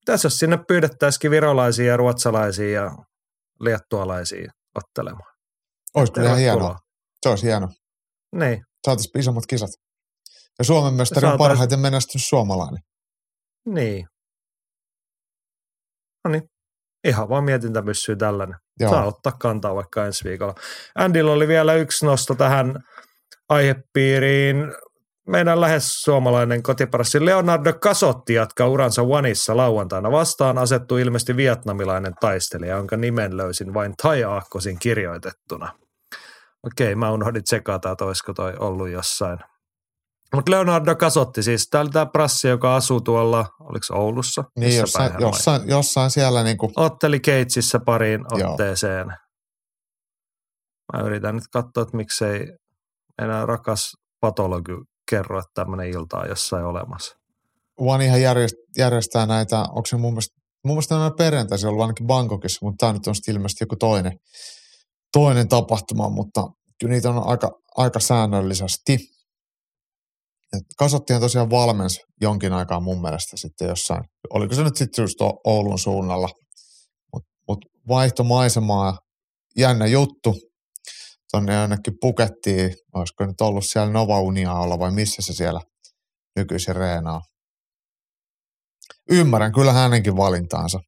mitäs 0.00 0.24
jos 0.24 0.38
sinne 0.38 0.58
pyydettäisikin 0.68 1.30
virolaisia 1.30 1.86
ja 1.86 1.96
ruotsalaisia 1.96 2.70
ja 2.82 2.90
liettualaisia 3.60 4.52
ottelemaan? 4.74 5.32
Olisi 5.94 6.12
kyllä 6.12 6.26
ihan 6.26 6.38
hienoa. 6.38 6.76
Se 7.22 7.28
olisi 7.28 7.46
hienoa. 7.46 7.68
Niin, 8.34 8.62
Saataisiin 8.86 9.18
isommat 9.18 9.46
kisat. 9.46 9.70
Ja 10.58 10.64
Suomen 10.64 10.94
mestari 10.94 11.26
on 11.26 11.38
parhaiten 11.38 11.80
menestynyt 11.80 12.24
suomalainen. 12.26 12.82
niin. 13.66 14.06
No 16.24 16.30
niin, 16.30 16.42
ihan 17.04 17.28
vaan 17.28 17.44
mietintämyssyy 17.44 18.16
tällainen. 18.16 18.56
Joo. 18.80 18.90
Saa 18.90 19.04
ottaa 19.04 19.32
kantaa 19.32 19.74
vaikka 19.74 20.06
ensi 20.06 20.28
viikolla. 20.28 20.54
Andylla 20.94 21.32
oli 21.32 21.48
vielä 21.48 21.74
yksi 21.74 22.06
nosto 22.06 22.34
tähän 22.34 22.84
aihepiiriin. 23.48 24.56
Meidän 25.28 25.60
lähes 25.60 25.88
suomalainen 25.88 26.62
kotiparassi 26.62 27.24
Leonardo 27.24 27.72
Casotti 27.72 28.34
jatkaa 28.34 28.68
uransa 28.68 29.02
Oneissa 29.02 29.56
lauantaina 29.56 30.10
vastaan 30.10 30.58
asettu 30.58 30.96
ilmeisesti 30.96 31.36
vietnamilainen 31.36 32.14
taistelija, 32.20 32.76
jonka 32.76 32.96
nimen 32.96 33.36
löysin 33.36 33.74
vain 33.74 33.94
Tai 34.02 34.24
Aakkosin 34.24 34.78
kirjoitettuna. 34.78 35.74
Okei, 36.66 36.94
mä 36.94 37.12
unohdin 37.12 37.44
tsekata, 37.44 37.90
että 37.90 38.04
olisiko 38.04 38.32
toi 38.32 38.54
ollut 38.58 38.88
jossain. 38.88 39.38
Mutta 40.34 40.50
Leonardo 40.50 40.94
Casotti, 40.94 41.42
siis 41.42 41.68
tää 41.70 41.80
oli 41.80 41.90
tämä 41.90 42.06
prassi, 42.06 42.48
joka 42.48 42.76
asuu 42.76 43.00
tuolla, 43.00 43.46
oliko 43.60 43.86
Oulussa? 43.90 44.44
Niin, 44.58 44.76
jossain, 44.76 45.16
oli? 45.16 45.22
jossain, 45.22 45.68
jossain 45.68 46.10
siellä 46.10 46.44
niin 46.44 46.58
kuin, 46.58 46.72
otteli 46.76 47.20
Keitsissä 47.20 47.78
pariin 47.86 48.20
Joo. 48.38 48.50
otteeseen. 48.50 49.06
Mä 50.92 51.00
yritän 51.04 51.34
nyt 51.34 51.44
katsoa, 51.52 51.82
että 51.82 51.96
miksei 51.96 52.46
enää 53.22 53.46
rakas 53.46 53.92
patologi 54.20 54.72
kerro, 55.10 55.38
että 55.38 55.50
tämmöinen 55.54 55.88
ilta 55.88 56.18
on 56.18 56.28
jossain 56.28 56.64
olemassa. 56.64 57.16
One 57.80 58.18
järjest, 58.18 58.54
järjestää 58.78 59.26
näitä, 59.26 59.60
onko 59.60 59.86
se 59.86 59.96
mun 59.96 60.12
mielestä, 60.12 60.36
mun 60.64 60.74
mielestä 60.74 60.94
nämä 60.94 61.10
perjantaisin 61.18 61.68
ollut 61.68 61.82
ainakin 61.82 62.06
Bangkokissa, 62.06 62.58
mutta 62.62 62.86
tämä 62.86 62.92
nyt 62.92 63.06
on 63.06 63.14
sitten 63.14 63.34
ilmeisesti 63.34 63.64
joku 63.64 63.76
toinen, 63.76 64.12
toinen 65.12 65.48
tapahtuma, 65.48 66.08
mutta 66.08 66.46
kyllä 66.80 66.92
niitä 66.94 67.10
on 67.10 67.26
aika, 67.26 67.50
aika 67.76 68.00
säännöllisesti. 68.00 68.98
Et 70.52 70.62
Kasottihan 70.78 71.22
tosiaan 71.22 71.50
valmensi 71.50 72.00
jonkin 72.20 72.52
aikaa 72.52 72.80
mun 72.80 73.02
mielestä 73.02 73.36
sitten 73.36 73.68
jossain, 73.68 74.04
oliko 74.30 74.54
se 74.54 74.62
nyt 74.62 74.76
sitten 74.76 75.02
just 75.02 75.20
Oulun 75.46 75.78
suunnalla, 75.78 76.28
mutta 77.14 77.30
mut 77.48 77.58
vaihto 77.88 78.24
maisemaa, 78.24 78.98
jännä 79.56 79.86
juttu, 79.86 80.34
tonne 81.32 81.54
jonnekin 81.54 81.94
pukettiin, 82.00 82.74
olisiko 82.94 83.26
nyt 83.26 83.40
ollut 83.40 83.66
siellä 83.66 83.92
Nova 83.92 84.20
Uniaalla 84.20 84.78
vai 84.78 84.90
missä 84.90 85.22
se 85.22 85.32
siellä 85.32 85.60
nykyisin 86.36 86.76
reenaa. 86.76 87.20
Ymmärrän 89.10 89.52
kyllä 89.52 89.72
hänenkin 89.72 90.16
valintaansa. 90.16 90.78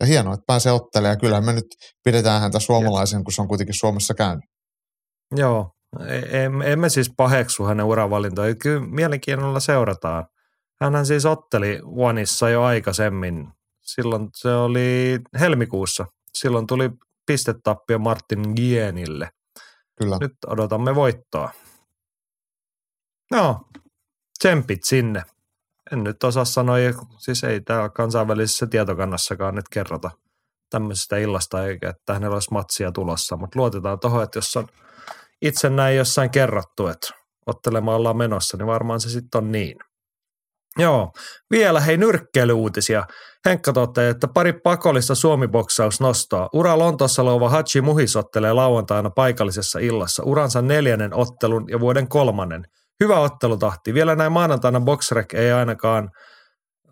Ja 0.00 0.06
hienoa, 0.06 0.34
että 0.34 0.44
pääsee 0.46 0.72
ottelemaan. 0.72 1.12
Ja 1.12 1.20
kyllähän 1.20 1.44
me 1.44 1.52
nyt 1.52 1.64
pidetään 2.04 2.40
häntä 2.40 2.58
suomalaisen, 2.58 3.24
kun 3.24 3.32
se 3.32 3.42
on 3.42 3.48
kuitenkin 3.48 3.78
Suomessa 3.78 4.14
käynyt. 4.14 4.44
Joo, 5.36 5.70
emme 6.64 6.88
siis 6.88 7.12
paheksu 7.16 7.64
hänen 7.64 7.86
uravalintoja. 7.86 8.54
Kyllä 8.54 8.86
mielenkiinnolla 8.86 9.60
seurataan. 9.60 10.26
Hänhän 10.80 11.06
siis 11.06 11.26
otteli 11.26 11.80
Oneissa 11.84 12.48
jo 12.48 12.62
aikaisemmin. 12.62 13.48
Silloin 13.82 14.28
se 14.34 14.54
oli 14.54 15.20
helmikuussa. 15.40 16.06
Silloin 16.34 16.66
tuli 16.66 16.90
pistetappio 17.26 17.98
Martin 17.98 18.52
Gienille. 18.56 19.30
Kyllä. 19.98 20.18
Nyt 20.20 20.32
odotamme 20.46 20.94
voittoa. 20.94 21.50
No, 23.30 23.60
tsempit 24.38 24.84
sinne. 24.84 25.22
En 25.92 26.04
nyt 26.04 26.24
osaa 26.24 26.44
sanoa, 26.44 26.76
siis 27.18 27.44
ei 27.44 27.60
täällä 27.60 27.88
kansainvälisessä 27.88 28.66
tietokannassakaan 28.66 29.54
nyt 29.54 29.68
kerrota 29.68 30.10
tämmöisestä 30.70 31.16
illasta, 31.16 31.66
eikä 31.66 31.90
että 31.90 32.14
hänellä 32.14 32.34
olisi 32.34 32.52
matsia 32.52 32.92
tulossa, 32.92 33.36
mutta 33.36 33.58
luotetaan 33.58 34.00
tuohon, 34.00 34.22
että 34.22 34.38
jos 34.38 34.56
on 34.56 34.68
itse 35.42 35.70
näin 35.70 35.96
jossain 35.96 36.30
kerrottu, 36.30 36.86
että 36.86 37.08
ottelemaan 37.46 37.96
ollaan 37.96 38.16
menossa, 38.16 38.56
niin 38.56 38.66
varmaan 38.66 39.00
se 39.00 39.10
sitten 39.10 39.38
on 39.38 39.52
niin. 39.52 39.76
Joo, 40.78 41.12
vielä 41.50 41.80
hei 41.80 41.96
nyrkkeilyuutisia. 41.96 43.06
Henkka 43.44 43.72
toteaa, 43.72 44.10
että 44.10 44.28
pari 44.28 44.52
pakollista 44.52 45.14
suomiboksausnostoa. 45.14 46.48
Ura 46.52 46.78
Lontoossa 46.78 47.24
luova 47.24 47.48
Hachi 47.48 47.80
Muhis 47.80 48.16
ottelee 48.16 48.52
lauantaina 48.52 49.10
paikallisessa 49.10 49.78
illassa. 49.78 50.22
Uransa 50.22 50.62
neljännen 50.62 51.14
ottelun 51.14 51.64
ja 51.68 51.80
vuoden 51.80 52.08
kolmannen. 52.08 52.64
Hyvä 53.04 53.18
ottelutahti. 53.18 53.94
Vielä 53.94 54.16
näin 54.16 54.32
maanantaina 54.32 54.80
Boxrec 54.80 55.34
ei 55.34 55.52
ainakaan, 55.52 56.10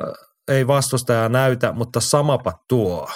äh, 0.03 0.09
ei 0.49 0.67
vastustajaa 0.67 1.29
näytä, 1.29 1.73
mutta 1.73 2.01
samapa 2.01 2.53
tuo. 2.69 3.09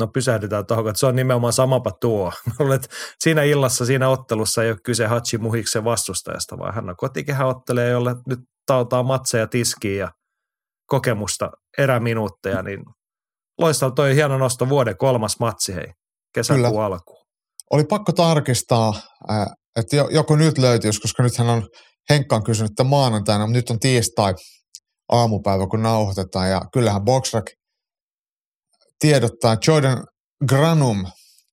No 0.00 0.06
pysähdytään 0.06 0.66
tuohon, 0.66 0.88
että 0.88 1.00
se 1.00 1.06
on 1.06 1.16
nimenomaan 1.16 1.52
samapa 1.52 1.90
tuo. 2.00 2.32
Mä 2.46 2.52
luulen, 2.58 2.76
että 2.76 2.88
siinä 3.18 3.42
illassa, 3.42 3.86
siinä 3.86 4.08
ottelussa 4.08 4.62
ei 4.62 4.70
ole 4.70 4.78
kyse 4.84 5.06
Hachi 5.06 5.38
Muhiksen 5.38 5.84
vastustajasta, 5.84 6.58
vaan 6.58 6.74
hän 6.74 6.90
on 6.90 6.96
kotikehä 6.96 7.46
ottelee, 7.46 7.90
jolle 7.90 8.14
nyt 8.26 8.40
tautaa 8.66 9.02
matseja 9.02 9.46
tiskiin 9.46 9.98
ja 9.98 10.10
kokemusta 10.86 11.50
eräminuutteja, 11.78 12.62
niin 12.62 12.80
loistava 13.58 13.90
toi 13.90 14.14
hieno 14.14 14.38
nosto 14.38 14.68
vuoden 14.68 14.96
kolmas 14.96 15.40
matsi, 15.40 15.74
hei, 15.74 15.86
kesäkuun 16.34 16.66
Kyllä. 16.68 16.84
alkuun. 16.84 17.26
Oli 17.70 17.84
pakko 17.84 18.12
tarkistaa, 18.12 18.94
että 19.76 19.96
jo- 19.96 20.08
joko 20.10 20.36
nyt 20.36 20.58
löytyisi, 20.58 21.00
koska 21.00 21.22
nythän 21.22 21.48
on 21.48 21.68
Henkka 22.10 22.36
on 22.36 22.44
kysynyt, 22.44 22.70
että 22.70 22.84
maanantaina, 22.84 23.46
mutta 23.46 23.58
nyt 23.58 23.70
on 23.70 23.78
tiistai 23.80 24.34
aamupäivä, 25.12 25.66
kun 25.66 25.82
nauhoitetaan. 25.82 26.50
Ja 26.50 26.60
kyllähän 26.72 27.04
Boxrack 27.04 27.46
tiedottaa, 28.98 29.56
Jordan 29.66 30.04
Granum 30.48 31.06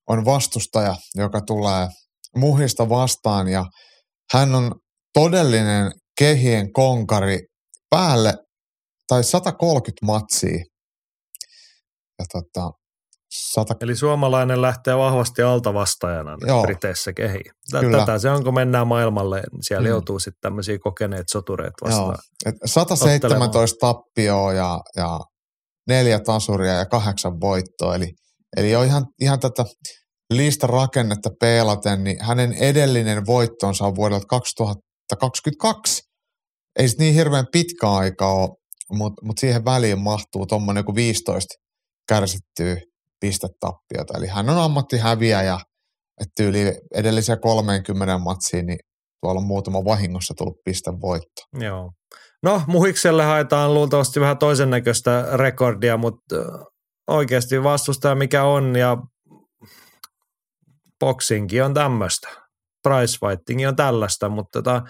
on 0.10 0.26
vastustaja, 0.26 0.96
joka 1.16 1.42
tulee 1.42 1.88
muhista 2.36 2.90
vastaan. 2.90 3.48
Ja 3.48 3.66
hän 4.34 4.56
on 4.56 4.72
todellinen 5.14 5.92
kehien 6.20 6.74
konkari 6.74 7.40
päälle 7.90 8.34
tai 9.08 9.24
130 9.24 10.06
matsia. 10.06 10.66
Ja 12.20 12.26
tota, 12.32 12.72
100, 13.34 13.76
Eli 13.82 13.96
suomalainen 13.96 14.62
lähtee 14.62 14.98
vahvasti 14.98 15.42
altavastajana 15.42 16.38
Joo. 16.48 16.62
Briteissä 16.62 17.14
kehiin. 17.14 17.52
Kyllä. 17.80 17.98
Tätä 17.98 18.20
se 18.20 18.30
on, 18.30 18.44
kun 18.44 18.54
mennään 18.54 18.88
maailmalle, 18.88 19.44
niin 19.52 19.64
siellä 19.64 19.88
mm. 19.88 19.90
joutuu 19.90 20.20
sitten 20.20 20.42
tämmöisiä 20.42 20.80
kokeneet 20.80 21.26
sotureet 21.32 21.74
vastaan. 21.84 22.18
Joo, 22.46 22.54
et 22.54 22.56
117 22.66 23.78
tappioa 23.80 24.54
ja, 24.54 24.80
ja 24.96 25.20
neljä 25.88 26.20
tasuria 26.20 26.74
ja 26.74 26.86
kahdeksan 26.86 27.40
voittoa. 27.42 27.96
Eli, 27.96 28.08
eli 28.58 28.76
on 28.76 28.86
ihan, 28.86 29.06
ihan 29.22 29.40
tätä 29.40 29.66
listan 30.34 30.70
rakennetta 30.70 31.30
peilaten, 31.40 32.04
niin 32.04 32.18
hänen 32.22 32.54
edellinen 32.54 33.26
voittonsa 33.26 33.86
on 33.86 33.96
vuodelta 33.96 34.26
2022. 34.28 36.04
Ei 36.80 36.88
se 36.88 36.96
niin 37.00 37.14
hirveän 37.14 37.46
pitkä 37.52 37.90
aika 37.90 38.34
ole, 38.34 38.50
mutta 38.92 39.26
mut 39.26 39.38
siihen 39.38 39.66
väliin 39.66 40.00
mahtuu 40.00 40.46
tuommoinen 40.46 40.80
joku 40.80 40.96
15 40.96 41.54
kärsittyä 42.10 42.78
pistetappiota. 43.20 44.18
Eli 44.18 44.28
hän 44.28 44.50
on 44.50 44.58
ammattihäviäjä, 44.58 45.60
että 46.22 46.44
yli 46.44 46.60
edellisiä 46.96 47.38
30 47.38 48.18
matsiin, 48.18 48.66
niin 48.66 48.80
tuolla 49.22 49.40
on 49.40 49.48
muutama 49.48 49.86
vahingossa 49.86 50.34
tullut 50.38 50.58
pistevoitto. 50.66 51.42
Joo. 51.60 51.92
No, 52.44 52.62
Muhikselle 52.68 53.24
haetaan 53.24 53.74
luultavasti 53.74 54.20
vähän 54.20 54.38
toisen 54.38 54.70
näköistä 54.70 55.26
rekordia, 55.34 55.98
mutta 55.98 56.36
oikeasti 57.08 57.64
vastustaja 57.64 58.16
mikä 58.16 58.44
on 58.44 58.76
ja 58.76 58.98
boxingkin 61.00 61.64
on 61.64 61.74
tämmöistä. 61.74 62.28
Price 62.84 63.18
fighting 63.20 63.68
on 63.68 63.76
tällaista, 63.76 64.30
mutta 64.30 64.62
tota, 64.62 64.82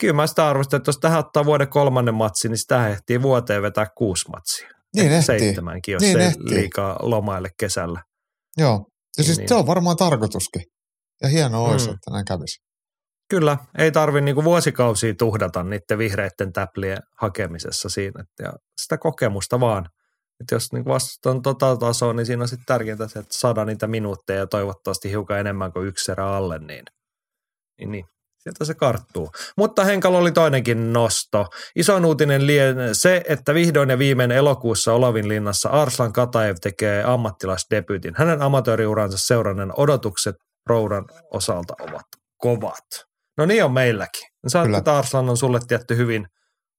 kyllä 0.00 0.14
mä 0.14 0.26
sitä 0.26 0.48
arvostan, 0.48 0.76
että 0.76 0.88
jos 0.88 0.98
tähän 0.98 1.18
ottaa 1.18 1.44
vuoden 1.44 1.68
kolmannen 1.68 2.14
matsi, 2.14 2.48
niin 2.48 2.58
sitä 2.58 2.88
ehtii 2.88 3.22
vuoteen 3.22 3.62
vetää 3.62 3.86
kuusi 3.96 4.24
matsia. 4.30 4.68
Niin 4.96 5.12
ehtii. 5.12 5.38
Seitsemänkin, 5.38 5.92
jos 5.92 6.02
Niin 6.02 6.20
ei 6.20 6.26
ehtii. 6.26 6.44
liikaa 6.50 6.96
lomaille 7.02 7.48
kesällä. 7.60 8.02
Joo. 8.56 8.86
Ja 9.18 9.24
siis 9.24 9.38
Niin. 9.38 9.48
se 9.48 9.54
on 9.54 9.66
varmaan 9.66 9.96
tarkoituskin. 9.96 10.62
Ja 11.22 11.28
hienoa 11.28 11.68
olisi, 11.68 11.88
Mm. 11.88 11.94
että 11.94 12.10
näin 12.10 12.24
kävisi. 12.24 12.60
Kyllä, 13.28 13.58
ei 13.78 13.92
tarvi 13.92 14.20
niinku 14.20 14.44
vuosikausia 14.44 15.14
tuhdata 15.14 15.62
niiden 15.62 15.98
vihreiden 15.98 16.52
täplien 16.52 16.98
hakemisessa 17.20 17.88
siinä. 17.88 18.20
Et 18.20 18.28
Ja 18.38 18.52
sitä 18.80 18.98
kokemusta 18.98 19.60
vaan. 19.60 19.88
Että 20.40 20.54
jos 20.54 20.68
vastustat 20.86 21.26
on 21.26 21.42
tota 21.42 21.76
tasoa, 21.76 22.12
niin 22.12 22.26
siinä 22.26 22.42
on 22.42 22.48
sitten 22.48 22.66
tärkeintä 22.66 23.08
se, 23.08 23.18
että 23.18 23.34
saadaan 23.34 23.66
niitä 23.66 23.86
minuutteja 23.86 24.38
ja 24.38 24.46
toivottavasti 24.46 25.10
hiukan 25.10 25.40
enemmän 25.40 25.72
kuin 25.72 25.86
yksi 25.86 26.12
erä 26.12 26.26
alle, 26.26 26.58
niin, 26.58 26.84
niin, 27.78 27.90
niin 27.90 28.04
sieltä 28.38 28.64
se 28.64 28.74
karttuu. 28.74 29.30
Mutta 29.56 29.84
Henkalla 29.84 30.18
oli 30.18 30.32
toinenkin 30.32 30.92
nosto. 30.92 31.46
Isoin 31.76 32.04
uutinen 32.04 32.46
lienee 32.46 32.94
se, 32.94 33.22
että 33.28 33.54
vihdoin 33.54 33.90
ja 33.90 33.98
viimein 33.98 34.30
elokuussa 34.30 34.92
Olavinlinnassa 34.92 35.68
Arslan 35.68 36.12
Kataev 36.12 36.56
tekee 36.60 37.04
ammattilaisdebyytin. 37.04 38.14
Hänen 38.16 38.42
amatööriuransa 38.42 39.18
seurannen 39.18 39.72
odotukset 39.76 40.36
Roudan 40.66 41.04
osalta 41.30 41.74
ovat 41.80 42.06
kovat. 42.36 43.13
No 43.38 43.46
niin 43.46 43.64
on 43.64 43.72
meilläkin. 43.72 44.22
Että 44.78 44.98
Arslan 44.98 45.30
on 45.30 45.36
sulle 45.36 45.60
tietty 45.68 45.96
hyvin 45.96 46.26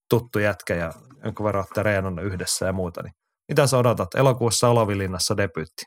tuttu 0.09 0.39
jätkä 0.39 0.75
ja 0.75 0.93
jonkun 1.23 1.43
verran 1.43 1.61
olette 1.61 1.81
treenannut 1.81 2.25
yhdessä 2.25 2.65
ja 2.65 2.73
muuta. 2.73 3.03
Niin 3.03 3.13
mitä 3.47 3.67
sä 3.67 3.77
odotat? 3.77 4.15
Elokuussa 4.15 4.69
Olavinlinnassa 4.69 5.37
debyytti. 5.37 5.83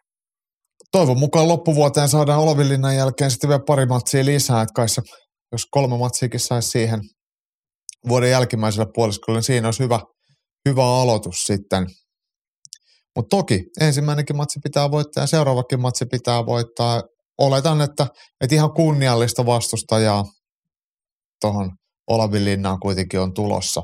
Toivon 0.93 1.19
mukaan 1.19 1.49
loppuvuoteen 1.49 2.09
saadaan 2.09 2.41
Olavinlinnan 2.41 2.97
jälkeen 2.97 3.31
sitten 3.31 3.49
vielä 3.49 3.63
pari 3.67 3.87
matsia 3.87 4.25
lisää, 4.25 4.63
että 4.63 4.73
kai 4.75 4.89
se, 4.89 5.03
jos 5.53 5.67
kolme 5.71 5.99
matsiakin 5.99 6.41
saisi 6.41 6.69
siihen 6.69 7.01
vuoden 8.09 8.31
jälkimmäisellä 8.31 8.87
puoliskolla, 8.95 9.37
niin 9.37 9.45
siinä 9.45 9.69
olisi 9.69 9.83
hyvä, 9.83 10.01
hyvä 10.69 10.85
aloitus 10.85 11.43
sitten. 11.43 11.87
Mutta 13.17 13.37
toki 13.37 13.65
ensimmäinenkin 13.81 14.37
matsi 14.37 14.61
pitää 14.63 14.91
voittaa 14.91 15.23
ja 15.23 15.27
seuraavakin 15.27 15.81
matsi 15.81 16.07
pitää 16.07 16.47
voittaa. 16.47 17.03
Oletan, 17.39 17.81
että, 17.81 18.07
että 18.41 18.55
ihan 18.55 18.73
kunniallista 18.73 19.47
vastustajaa 19.47 20.25
tuohon 21.41 21.73
Olavinlinnaan 22.07 22.81
kuitenkin 22.81 23.21
on 23.21 23.35
tulossa. 23.35 23.83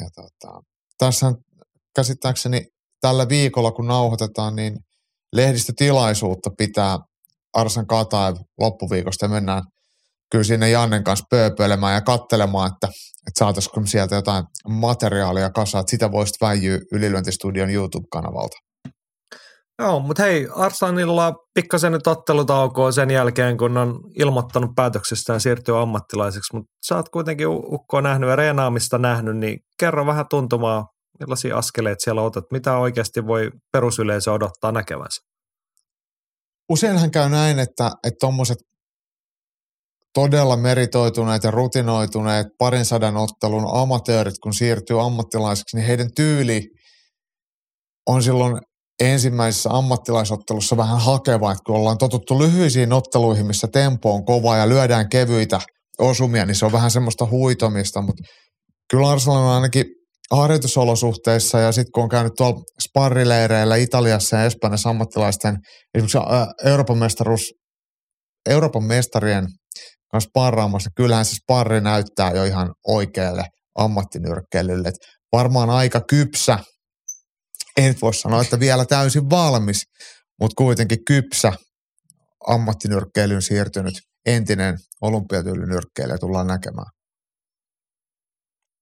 Ja 0.00 0.08
tota, 0.14 0.60
tässä 0.98 1.32
käsittääkseni 1.96 2.66
tällä 3.00 3.28
viikolla, 3.28 3.72
kun 3.72 3.86
nauhoitetaan, 3.86 4.56
niin 4.56 4.76
lehdistötilaisuutta 5.32 6.50
pitää 6.58 6.98
Arsan 7.52 7.86
Kataev 7.86 8.36
loppuviikosta 8.58 9.24
ja 9.24 9.28
mennään 9.28 9.62
kyllä 10.30 10.44
sinne 10.44 10.70
Jannen 10.70 11.04
kanssa 11.04 11.26
pööpöilemään 11.30 11.94
ja 11.94 12.00
kattelemaan, 12.00 12.72
että, 12.72 12.86
että 13.26 13.38
saataisiko 13.38 13.86
sieltä 13.86 14.14
jotain 14.14 14.44
materiaalia 14.68 15.50
kasaan, 15.50 15.80
että 15.80 15.90
sitä 15.90 16.12
voisit 16.12 16.36
väijyä 16.40 16.78
Ylilyöntistudion 16.92 17.70
YouTube-kanavalta. 17.70 18.56
Joo, 19.78 20.00
mutta 20.00 20.22
hei, 20.22 20.48
Arsanilla 20.54 21.32
pikkasen 21.54 21.92
nyt 21.92 22.06
ottelutaukoa 22.06 22.92
sen 22.92 23.10
jälkeen, 23.10 23.56
kun 23.56 23.76
on 23.76 24.00
ilmoittanut 24.18 24.70
päätöksestään 24.76 25.40
siirtyä 25.40 25.80
ammattilaiseksi, 25.80 26.56
mutta 26.56 26.70
sä 26.88 26.96
oot 26.96 27.08
kuitenkin 27.08 27.48
ukkoa 27.48 28.02
nähnyt 28.02 28.30
ja 28.30 28.36
reenaamista 28.36 28.98
nähnyt, 28.98 29.36
niin 29.36 29.58
kerro 29.80 30.06
vähän 30.06 30.26
tuntumaa, 30.30 30.86
millaisia 31.20 31.56
askeleita 31.58 32.04
siellä 32.04 32.22
otat, 32.22 32.44
mitä 32.52 32.78
oikeasti 32.78 33.26
voi 33.26 33.50
perusyleisö 33.72 34.32
odottaa 34.32 34.72
näkevänsä. 34.72 35.20
Useinhan 36.68 37.10
käy 37.10 37.28
näin, 37.28 37.58
että 37.58 37.90
tuommoiset 38.20 38.58
todella 40.14 40.56
meritoituneet 40.56 41.44
ja 41.44 41.50
rutinoituneet 41.50 42.46
parin 42.58 42.84
sadan 42.84 43.16
ottelun 43.16 43.80
amatöörit, 43.80 44.38
kun 44.42 44.54
siirtyy 44.54 45.06
ammattilaiseksi, 45.06 45.76
niin 45.76 45.86
heidän 45.86 46.08
tyyli 46.16 46.62
on 48.06 48.22
silloin 48.22 48.58
ensimmäisessä 49.00 49.70
ammattilaisottelussa 49.72 50.76
vähän 50.76 51.00
hakeva, 51.00 51.52
että 51.52 51.62
kun 51.66 51.76
ollaan 51.76 51.98
totuttu 51.98 52.38
lyhyisiin 52.38 52.92
otteluihin, 52.92 53.46
missä 53.46 53.68
tempo 53.72 54.14
on 54.14 54.24
kova 54.24 54.56
ja 54.56 54.68
lyödään 54.68 55.08
kevyitä 55.08 55.60
osumia, 55.98 56.46
niin 56.46 56.54
se 56.54 56.66
on 56.66 56.72
vähän 56.72 56.90
semmoista 56.90 57.26
huitomista, 57.26 58.02
mutta 58.02 58.22
kyllä 58.90 59.10
Arsenal 59.10 59.36
on 59.36 59.48
ainakin 59.48 59.84
harjoitusolosuhteissa 60.30 61.58
ja 61.58 61.72
sitten 61.72 61.92
kun 61.94 62.02
on 62.02 62.08
käynyt 62.08 62.32
tuolla 62.36 62.60
sparrileireillä 62.88 63.76
Italiassa 63.76 64.36
ja 64.36 64.44
Espanjassa 64.44 64.90
ammattilaisten 64.90 65.56
esimerkiksi 65.94 66.18
Euroopan 66.64 66.98
mestaruus, 66.98 67.52
Euroopan 68.48 68.84
mestarien 68.84 69.46
kanssa 70.12 70.28
sparraamassa, 70.28 70.88
niin 70.88 70.94
kyllähän 71.04 71.24
se 71.24 71.34
sparri 71.34 71.80
näyttää 71.80 72.30
jo 72.30 72.44
ihan 72.44 72.72
oikealle 72.88 73.44
ammattinyrkkeilylle. 73.78 74.92
Varmaan 75.32 75.70
aika 75.70 76.00
kypsä, 76.08 76.58
en 77.76 77.94
voi 78.02 78.14
sanoa, 78.14 78.42
että 78.42 78.60
vielä 78.60 78.84
täysin 78.84 79.30
valmis, 79.30 79.82
mutta 80.40 80.54
kuitenkin 80.56 81.04
kypsä 81.04 81.52
ammattinyrkkeilyyn 82.46 83.42
siirtynyt 83.42 83.94
entinen 84.26 84.78
olympiatyylynyrkkeilijä 85.00 86.18
tullaan 86.18 86.46
näkemään. 86.46 86.86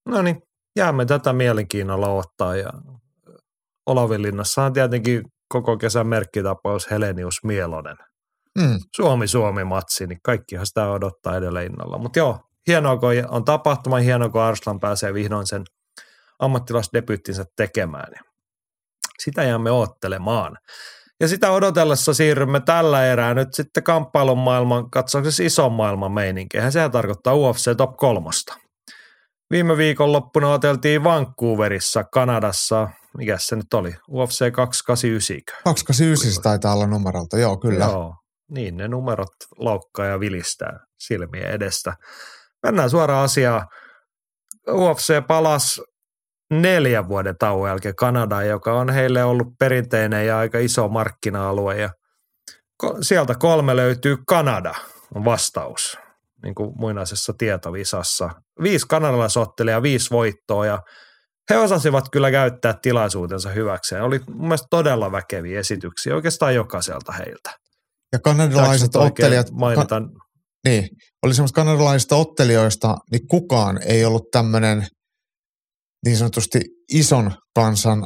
No 0.09 0.23
niin, 0.23 0.43
jäämme 0.77 1.05
tätä 1.05 1.33
mielenkiinnolla 1.33 2.09
ottaa 2.09 2.57
ja 2.57 2.71
Olavinlinnassa 3.87 4.63
on 4.63 4.73
tietenkin 4.73 5.23
koko 5.49 5.77
kesän 5.77 6.07
merkkitapaus 6.07 6.91
Helenius 6.91 7.35
Mielonen. 7.45 7.97
Mm. 8.59 8.79
Suomi-Suomi-matsi, 8.97 10.07
niin 10.07 10.19
kaikkihan 10.23 10.67
sitä 10.67 10.91
odottaa 10.91 11.37
edelleen 11.37 11.67
innolla. 11.67 11.99
Mutta 11.99 12.19
joo, 12.19 12.41
hienoa 12.67 12.97
kun 12.97 13.09
on 13.29 13.45
tapahtuma, 13.45 13.97
hienoa 13.97 14.29
kun 14.29 14.41
Arslan 14.41 14.81
pääsee 14.81 15.15
vihdoin 15.15 15.47
sen 15.47 15.63
ammattilaisdebyyttinsä 16.39 17.45
tekemään. 17.57 18.13
Sitä 19.22 19.42
jäämme 19.42 19.70
oottelemaan. 19.70 20.59
Ja 21.20 21.29
sitä 21.29 21.50
odotellessa 21.50 22.14
siirrymme 22.14 22.61
tällä 22.61 23.07
erää 23.07 23.35
nyt 23.35 23.55
sitten 23.55 23.83
kamppailun 23.83 24.38
maailman, 24.38 24.90
katsauksessa 24.90 25.42
ison 25.42 25.72
maailman 25.72 26.12
meininkeihin. 26.12 26.72
Sehän 26.72 26.90
tarkoittaa 26.90 27.35
UFC 27.35 27.77
Top 27.77 27.96
3. 27.96 28.31
Viime 29.50 29.77
viikonloppuna 29.77 30.48
oteltiin 30.53 31.05
Vancouverissa, 31.05 32.05
Kanadassa. 32.05 32.88
Mikä 33.16 33.37
se 33.38 33.57
nyt 33.57 33.74
oli? 33.74 33.94
UFC 34.11 34.53
289. 34.53 35.57
289 35.64 36.42
taitaa 36.42 36.74
olla 36.74 36.87
numerolta, 36.87 37.38
joo 37.38 37.57
kyllä. 37.57 37.85
Joo, 37.85 38.14
niin 38.50 38.77
ne 38.77 38.88
numerot 38.88 39.35
laukkaa 39.59 40.07
ja 40.07 40.20
vilistää 40.20 40.79
silmien 40.98 41.50
edestä. 41.50 41.96
Mennään 42.62 42.90
suoraan 42.90 43.24
asiaan. 43.24 43.66
UFC 44.70 45.27
palas 45.27 45.81
neljän 46.62 47.09
vuoden 47.09 47.38
tauon 47.38 47.69
jälkeen 47.69 47.95
Kanadaan, 47.95 48.49
joka 48.49 48.73
on 48.73 48.90
heille 48.90 49.25
ollut 49.25 49.49
perinteinen 49.59 50.27
ja 50.27 50.38
aika 50.38 50.59
iso 50.59 50.88
markkina-alue. 50.88 51.81
Ja 51.81 51.90
sieltä 53.01 53.35
kolme 53.35 53.77
löytyy 53.77 54.17
Kanada, 54.27 54.75
on 55.14 55.25
vastaus, 55.25 55.99
niin 56.43 56.55
kuin 56.55 56.73
muinaisessa 56.77 57.33
tietovisassa. 57.38 58.31
Viisi 58.62 58.87
kanadalaisottelijaa, 58.88 59.83
viisi 59.83 60.11
voittoa 60.11 60.67
ja 60.67 60.83
he 61.51 61.59
osasivat 61.59 62.05
kyllä 62.12 62.31
käyttää 62.31 62.75
tilaisuutensa 62.83 63.51
hyväkseen. 63.51 64.03
Oli 64.03 64.21
mun 64.29 64.49
mielestä 64.49 64.67
todella 64.71 65.12
väkeviä 65.12 65.61
esityksiä 65.61 66.14
oikeastaan 66.14 66.55
jokaiselta 66.55 67.12
heiltä. 67.12 67.51
Ja 68.12 68.19
kanadalaiset 68.19 68.97
ottelijat, 68.97 69.51
Mainita, 69.51 70.03
niin, 70.64 70.88
oli 71.23 71.35
semmoista 71.35 71.55
kanadalaisista 71.55 72.17
ottelijoista, 72.17 72.97
niin 73.11 73.27
kukaan 73.29 73.81
ei 73.87 74.05
ollut 74.05 74.31
tämmöinen 74.31 74.87
niin 76.05 76.17
sanotusti 76.17 76.61
ison 76.93 77.33
kansan 77.55 78.05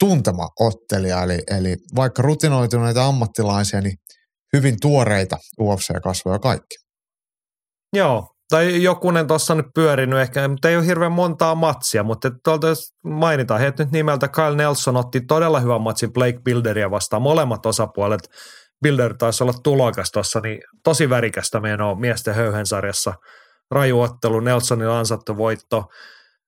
tuntema 0.00 0.48
ottelija. 0.60 1.22
Eli, 1.22 1.38
eli 1.58 1.76
vaikka 1.96 2.22
rutinoituneita 2.22 3.06
ammattilaisia, 3.06 3.80
niin 3.80 3.96
hyvin 4.52 4.76
tuoreita 4.80 5.38
UFC-kasvoja 5.60 6.38
kaikki. 6.38 6.76
Joo, 7.92 8.28
tai 8.50 8.82
jokunen 8.82 9.26
tuossa 9.26 9.54
nyt 9.54 9.66
pyörinyt 9.74 10.18
ehkä, 10.18 10.48
mutta 10.48 10.68
ei 10.68 10.76
ole 10.76 10.86
hirveän 10.86 11.12
montaa 11.12 11.54
matsia, 11.54 12.02
mutta 12.02 12.30
tuolta 12.44 12.66
jos 12.66 12.92
mainitaan 13.04 13.60
heitä 13.60 13.84
nyt 13.84 13.92
nimeltä 13.92 14.28
Kyle 14.28 14.56
Nelson 14.56 14.96
otti 14.96 15.20
todella 15.20 15.60
hyvän 15.60 15.80
matsin 15.80 16.12
Blake 16.12 16.38
Builderia 16.44 16.90
vastaan. 16.90 17.22
Molemmat 17.22 17.66
osapuolet, 17.66 18.28
Builder 18.82 19.14
taisi 19.16 19.42
olla 19.44 19.52
tulokas 19.62 20.10
tuossa, 20.10 20.40
niin 20.40 20.58
tosi 20.84 21.10
värikästä 21.10 21.60
menoa 21.60 21.94
miesten 21.94 22.34
höyhensarjassa. 22.34 23.14
Raju 23.70 24.00
ottelu, 24.00 24.40
Nelsonilla 24.40 24.98
ansattu 24.98 25.36
voitto. 25.36 25.84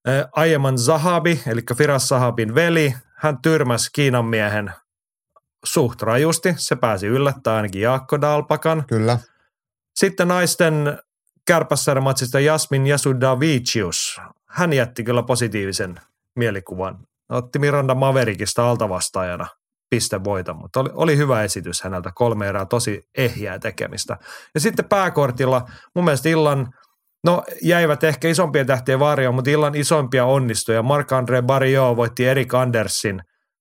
Ää, 0.06 0.28
Aiemman 0.32 0.78
Zahabi, 0.78 1.42
eli 1.46 1.60
Firas 1.76 2.08
Zahabin 2.08 2.54
veli, 2.54 2.94
hän 3.16 3.38
tyrmäsi 3.42 3.90
Kiinan 3.92 4.24
miehen 4.24 4.72
suht 5.64 6.02
rajusti. 6.02 6.54
Se 6.56 6.76
pääsi 6.76 7.06
yllättämään 7.06 7.56
ainakin 7.56 7.82
Jaakko 7.82 8.20
Dalpakan. 8.20 8.84
Kyllä. 8.88 9.18
Sitten 9.94 10.28
naisten 10.28 10.98
kärpässäärematsista 11.46 12.40
Jasmin 12.40 12.86
Jasudavicius. 12.86 14.20
Hän 14.46 14.72
jätti 14.72 15.04
kyllä 15.04 15.22
positiivisen 15.22 16.00
mielikuvan. 16.36 16.98
Otti 17.28 17.58
Miranda 17.58 17.94
Maverikista 17.94 18.70
altavastaajana 18.70 19.46
pistevoiton, 19.90 20.56
mutta 20.56 20.80
oli, 20.80 20.90
oli 20.92 21.16
hyvä 21.16 21.42
esitys 21.42 21.82
häneltä. 21.82 22.12
Kolme 22.14 22.48
erää 22.48 22.64
tosi 22.66 23.08
ehjää 23.16 23.58
tekemistä. 23.58 24.16
Ja 24.54 24.60
sitten 24.60 24.84
pääkortilla 24.84 25.68
mun 25.94 26.04
mielestä 26.04 26.28
illan, 26.28 26.72
no 27.26 27.42
jäivät 27.62 28.04
ehkä 28.04 28.28
isompien 28.28 28.66
tähtien 28.66 28.98
varjoon, 28.98 29.34
mutta 29.34 29.50
illan 29.50 29.74
isompia 29.74 30.24
onnistuja. 30.24 30.82
Marc-André 30.82 31.42
Barrio 31.46 31.96
voitti 31.96 32.26
Erik 32.26 32.54
Andersin 32.54 33.20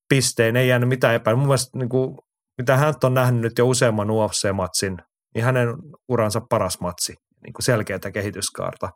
pisteen, 0.10 0.56
ei 0.56 0.68
jäänyt 0.68 0.90
mitään 0.90 1.16
epäilyä. 1.16 1.38
Mun 1.38 1.48
mielestä 1.48 1.78
niin 1.78 1.90
kuin, 1.90 2.18
mitä 2.58 2.78
hän 2.78 2.94
on 3.04 3.14
nähnyt 3.14 3.42
nyt 3.42 3.58
jo 3.58 3.68
useamman 3.68 4.10
UFC-matsin, 4.10 4.98
niin 5.36 5.46
hänen 5.46 5.68
uransa 6.10 6.42
paras 6.50 6.80
matsi, 6.80 7.14
niin 7.44 7.54
kuin 7.54 7.64
selkeätä 7.64 8.12
kehityskaarta. 8.12 8.90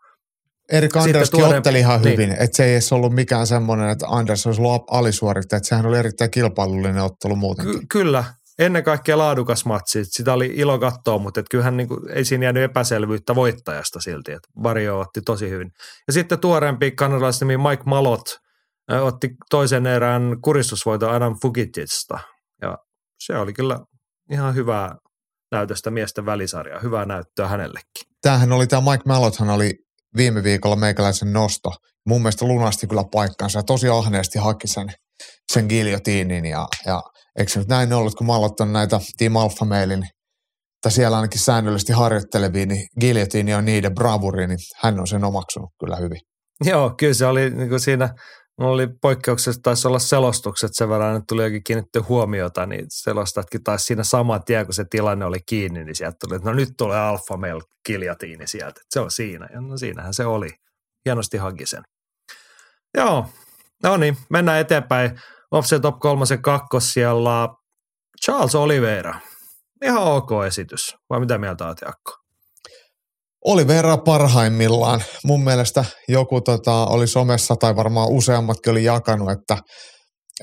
Erik 0.71 0.97
Anderskin 0.97 1.39
tuore- 1.39 1.57
otteli 1.57 1.79
ihan 1.79 2.01
niin. 2.01 2.11
hyvin, 2.11 2.31
että 2.31 2.57
se 2.57 2.65
ei 2.65 2.71
edes 2.71 2.93
ollut 2.93 3.13
mikään 3.13 3.47
semmoinen, 3.47 3.89
että 3.89 4.07
Anders 4.07 4.47
olisi 4.47 4.61
ollut 4.61 4.83
alisuorittaja, 4.91 5.57
että 5.57 5.69
sehän 5.69 5.85
oli 5.85 5.97
erittäin 5.97 6.31
kilpailullinen 6.31 7.03
ottelu 7.03 7.35
muutenkin. 7.35 7.79
Ky- 7.79 7.85
kyllä, 7.91 8.23
ennen 8.59 8.83
kaikkea 8.83 9.17
laadukas 9.17 9.65
matsi. 9.65 10.05
Sitä 10.05 10.33
oli 10.33 10.51
ilo 10.55 10.79
katsoa, 10.79 11.17
mutta 11.17 11.39
et 11.39 11.45
kyllähän 11.51 11.77
niin 11.77 11.87
kuin, 11.87 11.99
ei 12.11 12.25
siinä 12.25 12.45
jäänyt 12.45 12.63
epäselvyyttä 12.63 13.35
voittajasta 13.35 13.99
silti. 13.99 14.31
Et 14.31 14.47
Vario 14.63 14.99
otti 14.99 15.21
tosi 15.21 15.49
hyvin. 15.49 15.71
Ja 16.07 16.13
sitten 16.13 16.39
tuoreempi 16.39 16.91
kanadalaisnimi 16.91 17.57
Mike 17.57 17.83
Malot 17.85 18.37
otti 19.01 19.29
toisen 19.49 19.87
erään 19.87 20.41
kuristusvoiton 20.43 21.13
Adam 21.13 21.35
Fugitista. 21.41 22.19
Ja 22.61 22.77
se 23.23 23.37
oli 23.37 23.53
kyllä 23.53 23.79
ihan 24.31 24.55
hyvää 24.55 24.95
näytöstä 25.51 25.91
miesten 25.91 26.25
välisarjaa. 26.25 26.79
Hyvää 26.79 27.05
näyttöä 27.05 27.47
hänellekin. 27.47 28.03
Tämähän 28.21 28.51
oli, 28.51 28.67
tämä 28.67 28.91
Mike 28.91 29.03
Mallothan 29.05 29.49
oli 29.49 29.73
viime 30.17 30.43
viikolla 30.43 30.75
meikäläisen 30.75 31.33
nosto. 31.33 31.69
Mun 32.05 32.21
mielestä 32.21 32.45
lunasti 32.45 32.87
kyllä 32.87 33.03
paikkansa 33.11 33.59
ja 33.59 33.63
tosi 33.63 33.89
ahneesti 33.89 34.39
haki 34.39 34.67
sen, 34.67 34.87
sen 35.53 35.65
giljotiinin 35.69 36.45
ja, 36.45 36.67
ja 36.85 37.01
eikö 37.39 37.51
se 37.51 37.59
nyt 37.59 37.67
näin 37.67 37.93
ollut, 37.93 38.15
kun 38.15 38.27
Mallot 38.27 38.59
on 38.59 38.73
näitä 38.73 38.99
Team 39.17 39.35
Alpha 39.35 39.65
Mailin 39.65 40.03
tai 40.81 40.91
siellä 40.91 41.17
ainakin 41.17 41.39
säännöllisesti 41.39 41.93
harjoittelevia, 41.93 42.65
niin 42.65 42.87
giljotiini 42.99 43.53
on 43.53 43.65
niiden 43.65 43.95
bravuri, 43.95 44.47
niin 44.47 44.59
hän 44.75 44.99
on 44.99 45.07
sen 45.07 45.23
omaksunut 45.23 45.69
kyllä 45.79 45.95
hyvin. 45.95 46.19
Joo, 46.65 46.93
kyllä 46.97 47.13
se 47.13 47.25
oli 47.25 47.49
niin 47.49 47.69
kuin 47.69 47.79
siinä, 47.79 48.09
oli 48.57 48.87
poikkeuksessa 49.01 49.61
taisi 49.63 49.87
olla 49.87 49.99
selostukset 49.99 50.69
sen 50.73 50.89
verran, 50.89 51.15
että 51.15 51.25
tuli 51.27 51.43
jokin 51.43 51.63
kiinnitty 51.63 51.99
huomiota, 51.99 52.65
niin 52.65 52.85
selostatkin 52.89 53.63
taisi 53.63 53.85
siinä 53.85 54.03
saman 54.03 54.43
tien, 54.45 54.65
kun 54.65 54.73
se 54.73 54.85
tilanne 54.89 55.25
oli 55.25 55.39
kiinni, 55.45 55.83
niin 55.83 55.95
sieltä 55.95 56.17
tuli, 56.21 56.35
että 56.35 56.49
no 56.49 56.55
nyt 56.55 56.69
tulee 56.77 56.99
alfa 56.99 57.37
mail 57.37 57.61
kiljatiini 57.85 58.47
sieltä, 58.47 58.67
että 58.67 58.93
se 58.93 58.99
on 58.99 59.11
siinä. 59.11 59.47
Ja 59.53 59.61
no 59.61 59.77
siinähän 59.77 60.13
se 60.13 60.25
oli. 60.25 60.49
Hienosti 61.05 61.37
haki 61.37 61.65
sen. 61.65 61.83
Joo, 62.97 63.25
no 63.83 63.97
niin, 63.97 64.17
mennään 64.29 64.59
eteenpäin. 64.59 65.19
Offset 65.51 65.81
Top 65.81 65.99
3 65.99 66.25
kakkos 66.41 66.93
siellä 66.93 67.47
Charles 68.25 68.55
Oliveira. 68.55 69.19
Ihan 69.83 70.03
ok 70.03 70.29
esitys. 70.47 70.95
Vai 71.09 71.19
mitä 71.19 71.37
mieltä 71.37 71.67
olet, 71.67 71.77
Jakko? 71.85 72.11
Oli 73.45 73.67
verran 73.67 74.01
parhaimmillaan. 74.01 75.03
Mun 75.23 75.43
mielestä 75.43 75.85
joku 76.07 76.41
tota, 76.41 76.85
oli 76.85 77.07
somessa 77.07 77.55
tai 77.55 77.75
varmaan 77.75 78.09
useammatkin 78.09 78.71
oli 78.71 78.83
jakanut, 78.83 79.31
että 79.31 79.57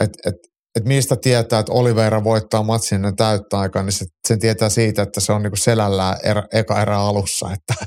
et, 0.01 0.11
et, 0.27 0.35
et 0.77 0.85
mistä 0.85 1.17
tietää, 1.17 1.59
että 1.59 1.73
Oliveira 1.73 2.25
voittaa 2.25 2.63
matsin 2.63 2.97
ennen 2.97 3.17
täyttä 3.17 3.59
aikaa, 3.59 3.83
niin 3.83 3.93
se, 3.93 4.05
sen 4.29 4.39
tietää 4.39 4.69
siitä, 4.69 5.03
että 5.03 5.21
se 5.21 5.33
on 5.33 5.43
niinku 5.43 5.57
selällään 5.57 6.17
er, 6.23 6.43
eka 6.53 6.83
erä 6.83 6.99
alussa. 6.99 7.51
Että, 7.53 7.87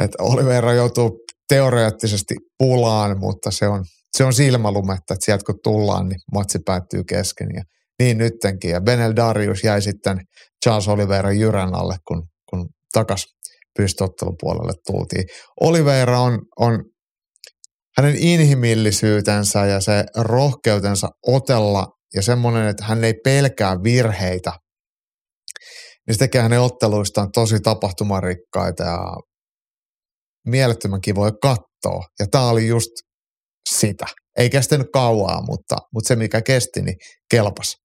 että 0.00 0.22
Oliveira 0.22 0.72
joutuu 0.72 1.10
teoreettisesti 1.48 2.34
pulaan, 2.58 3.18
mutta 3.18 3.50
se 3.50 3.68
on, 3.68 3.84
se 4.16 4.24
on 4.24 4.32
silmälumetta, 4.32 5.14
että 5.14 5.24
sieltä 5.24 5.44
kun 5.46 5.58
tullaan, 5.62 6.08
niin 6.08 6.20
matsi 6.32 6.58
päättyy 6.66 7.04
kesken. 7.04 7.48
Ja 7.54 7.62
niin 7.98 8.18
nyttenkin. 8.18 8.70
Ja 8.70 8.80
Benel 8.80 9.12
Darius 9.16 9.64
jäi 9.64 9.82
sitten 9.82 10.20
Charles 10.64 10.88
Oliveira 10.88 11.32
jyrän 11.32 11.74
alle, 11.74 11.96
kun, 12.08 12.28
kun 12.50 12.68
takas 12.92 13.24
pystottelupuolelle 13.78 14.72
tultiin. 14.86 15.24
Oliveira 15.60 16.20
on, 16.20 16.38
on 16.58 16.84
hänen 17.96 18.16
inhimillisyytensä 18.16 19.66
ja 19.66 19.80
se 19.80 20.04
rohkeutensa 20.16 21.08
otella 21.26 21.86
ja 22.14 22.22
semmoinen, 22.22 22.68
että 22.68 22.84
hän 22.84 23.04
ei 23.04 23.14
pelkää 23.24 23.76
virheitä, 23.82 24.52
niin 26.06 26.14
se 26.14 26.18
tekee 26.18 26.42
hänen 26.42 26.60
otteluistaan 26.60 27.32
tosi 27.32 27.60
tapahtumarikkaita 27.60 28.82
ja 28.82 28.98
mielettömän 30.46 31.00
kivoja 31.00 31.32
katsoa. 31.42 32.04
Ja 32.18 32.26
tämä 32.30 32.48
oli 32.48 32.66
just 32.66 32.90
sitä. 33.66 34.06
Ei 34.36 34.50
kestänyt 34.50 34.86
kauaa, 34.92 35.42
mutta, 35.42 35.76
mutta 35.94 36.08
se 36.08 36.16
mikä 36.16 36.42
kesti, 36.42 36.82
niin 36.82 36.96
kelpas. 37.30 37.76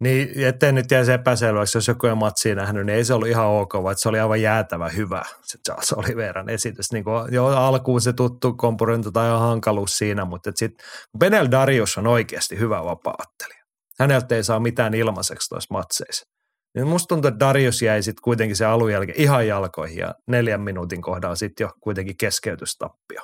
Niin, 0.00 0.44
ettei 0.44 0.72
nyt 0.72 0.90
jäisi 0.90 1.12
epäselväksi, 1.12 1.78
jos 1.78 1.88
joku 1.88 2.06
ei 2.06 2.14
matsiin 2.14 2.56
nähnyt, 2.56 2.86
niin 2.86 2.96
ei 2.96 3.04
se 3.04 3.14
ollut 3.14 3.28
ihan 3.28 3.46
ok, 3.46 3.74
vaan 3.82 3.98
se 3.98 4.08
oli 4.08 4.20
aivan 4.20 4.42
jäätävä 4.42 4.88
hyvä, 4.88 5.22
se 5.42 5.58
Charles 5.66 5.92
Oliveran 5.92 6.48
esitys. 6.48 6.92
Niin 6.92 7.04
kuin, 7.04 7.34
jo 7.34 7.46
alkuun 7.46 8.00
se 8.00 8.12
tuttu 8.12 8.54
komponentti 8.54 9.12
tai 9.12 9.28
ihan 9.28 9.40
hankaluus 9.40 9.98
siinä, 9.98 10.24
mutta 10.24 10.50
sitten 10.54 10.86
Benel 11.18 11.48
Darius 11.50 11.98
on 11.98 12.06
oikeasti 12.06 12.58
hyvä 12.58 12.84
vapaaottelija. 12.84 13.62
Häneltä 14.00 14.36
ei 14.36 14.44
saa 14.44 14.60
mitään 14.60 14.94
ilmaiseksi 14.94 15.48
tuossa 15.48 15.74
matseissa. 15.74 16.26
Niin 16.74 16.86
musta 16.86 17.06
tuntuu, 17.06 17.28
että 17.28 17.46
Darius 17.46 17.82
jäi 17.82 18.02
sitten 18.02 18.22
kuitenkin 18.22 18.56
se 18.56 18.64
alun 18.64 18.92
jälkeen 18.92 19.20
ihan 19.20 19.46
jalkoihin 19.46 19.98
ja 19.98 20.14
neljän 20.28 20.60
minuutin 20.60 21.02
kohdalla 21.02 21.36
sitten 21.36 21.64
jo 21.64 21.70
kuitenkin 21.80 22.16
keskeytystappio. 22.16 23.22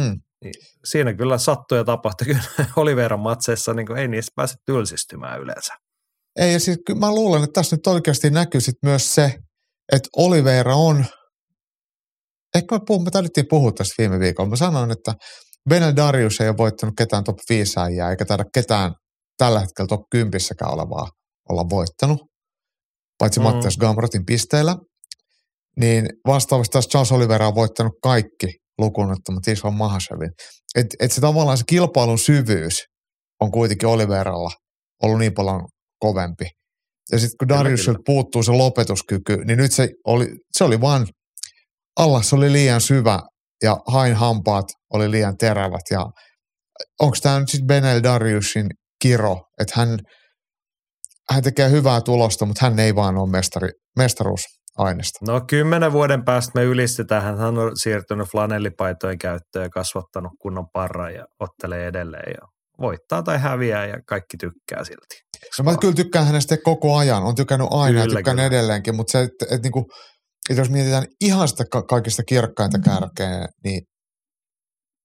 Hmm. 0.00 0.20
Niin 0.44 0.54
siinä 0.84 1.14
kyllä 1.14 1.38
sattui 1.38 1.78
ja 1.78 1.84
tapahtui 1.84 2.26
kyllä 2.34 2.42
Oliveran 2.76 3.20
matseissa, 3.20 3.74
niin 3.74 3.96
ei 3.96 4.08
niistä 4.08 4.32
pääse 4.36 4.54
tylsistymään 4.66 5.40
yleensä. 5.40 5.74
Ei, 6.36 6.52
ja 6.52 6.60
siis 6.60 6.78
kyllä 6.86 7.00
mä 7.00 7.14
luulen, 7.14 7.44
että 7.44 7.60
tässä 7.60 7.76
nyt 7.76 7.86
oikeasti 7.86 8.30
näkyy 8.30 8.60
sit 8.60 8.76
myös 8.82 9.14
se, 9.14 9.34
että 9.92 10.08
Oliveira 10.16 10.76
on, 10.76 11.06
ehkä 12.54 12.74
me, 12.74 12.80
puhun, 12.86 13.04
me 13.04 13.10
taidettiin 13.10 13.46
puhua 13.50 13.72
tästä 13.72 13.94
viime 13.98 14.18
viikolla, 14.20 14.50
mä 14.50 14.56
sanoin, 14.56 14.90
että 14.90 15.14
Benel 15.68 15.96
Darius 15.96 16.40
ei 16.40 16.48
ole 16.48 16.56
voittanut 16.56 16.94
ketään 16.98 17.24
top 17.24 17.36
5 17.50 17.80
äijää, 17.80 18.10
eikä 18.10 18.24
taida 18.24 18.44
ketään 18.54 18.92
tällä 19.38 19.60
hetkellä 19.60 19.88
top 19.88 20.00
10 20.10 20.40
olevaa 20.64 21.08
olla 21.48 21.64
voittanut, 21.70 22.20
paitsi 23.18 23.40
mm. 23.40 23.44
Mattias 23.44 23.76
Gamrotin 23.76 24.26
pisteillä. 24.26 24.76
Niin 25.80 26.08
vastaavasti 26.26 26.72
taas 26.72 26.88
Charles 26.88 27.12
Oliveira 27.12 27.48
on 27.48 27.54
voittanut 27.54 27.92
kaikki 28.02 28.46
lukuun 28.78 29.12
ottamatta 29.12 29.50
Isvan 29.50 29.74
Mahasevin. 29.74 30.30
Että 30.74 30.96
et 31.00 31.12
se 31.12 31.20
tavallaan 31.20 31.58
se 31.58 31.64
kilpailun 31.66 32.18
syvyys 32.18 32.84
on 33.40 33.50
kuitenkin 33.50 33.88
Oliveralla 33.88 34.50
ollut 35.02 35.18
niin 35.18 35.34
paljon 35.34 35.60
kovempi. 35.98 36.44
Ja 37.12 37.18
sitten 37.18 37.36
kun 37.38 37.48
Dariusilta 37.48 38.00
puuttuu 38.06 38.42
se 38.42 38.52
lopetuskyky, 38.52 39.36
niin 39.44 39.58
nyt 39.58 39.72
se 39.72 39.88
oli, 40.06 40.26
se 40.56 40.64
oli 40.64 40.80
vaan, 40.80 41.06
allas 41.96 42.32
oli 42.32 42.52
liian 42.52 42.80
syvä 42.80 43.18
ja 43.62 43.76
hain 43.86 44.14
hampaat 44.14 44.64
oli 44.92 45.10
liian 45.10 45.36
terävät. 45.36 45.80
Ja 45.90 46.06
onko 47.00 47.16
tämä 47.22 47.40
nyt 47.40 47.48
sitten 47.48 47.66
Benel 47.66 48.02
Dariusin 48.02 48.66
kiro, 49.02 49.40
että 49.60 49.72
hän, 49.76 49.98
hän 51.30 51.42
tekee 51.42 51.70
hyvää 51.70 52.00
tulosta, 52.00 52.46
mutta 52.46 52.66
hän 52.66 52.78
ei 52.78 52.94
vaan 52.94 53.18
ole 53.18 53.30
mestari, 53.30 53.68
mestaruusainesta. 54.78 55.32
No 55.32 55.40
kymmenen 55.40 55.92
vuoden 55.92 56.24
päästä 56.24 56.52
me 56.54 56.64
ylistetään, 56.64 57.22
hän 57.22 57.58
on 57.58 57.76
siirtynyt 57.76 58.28
flanellipaitojen 58.28 59.18
käyttöön 59.18 59.62
ja 59.62 59.70
kasvattanut 59.70 60.32
kunnon 60.40 60.66
parran 60.72 61.14
ja 61.14 61.24
ottelee 61.40 61.86
edelleen 61.86 62.32
ja 62.40 62.48
voittaa 62.80 63.22
tai 63.22 63.38
häviää 63.38 63.86
ja 63.86 63.96
kaikki 64.06 64.36
tykkää 64.36 64.84
silti. 64.84 65.28
No 65.58 65.64
mä 65.64 65.76
kyllä 65.80 65.94
tykkään 65.94 66.26
hänestä 66.26 66.56
koko 66.64 66.96
ajan. 66.96 67.22
On 67.22 67.34
tykännyt 67.34 67.68
aina 67.70 68.00
Kyllä, 68.00 68.12
ja 68.12 68.16
tykkään 68.16 68.36
kyllä. 68.36 68.46
edelleenkin, 68.46 68.96
mutta 68.96 69.12
se, 69.12 69.22
että, 69.22 69.44
että, 69.44 69.62
niinku, 69.62 69.86
että 70.50 70.60
jos 70.60 70.70
mietitään 70.70 71.06
ihan 71.20 71.48
sitä 71.48 71.64
ka- 71.70 71.82
kaikista 71.82 72.22
kirkkainta 72.22 72.78
kärkeä, 72.78 73.48
niin 73.64 73.82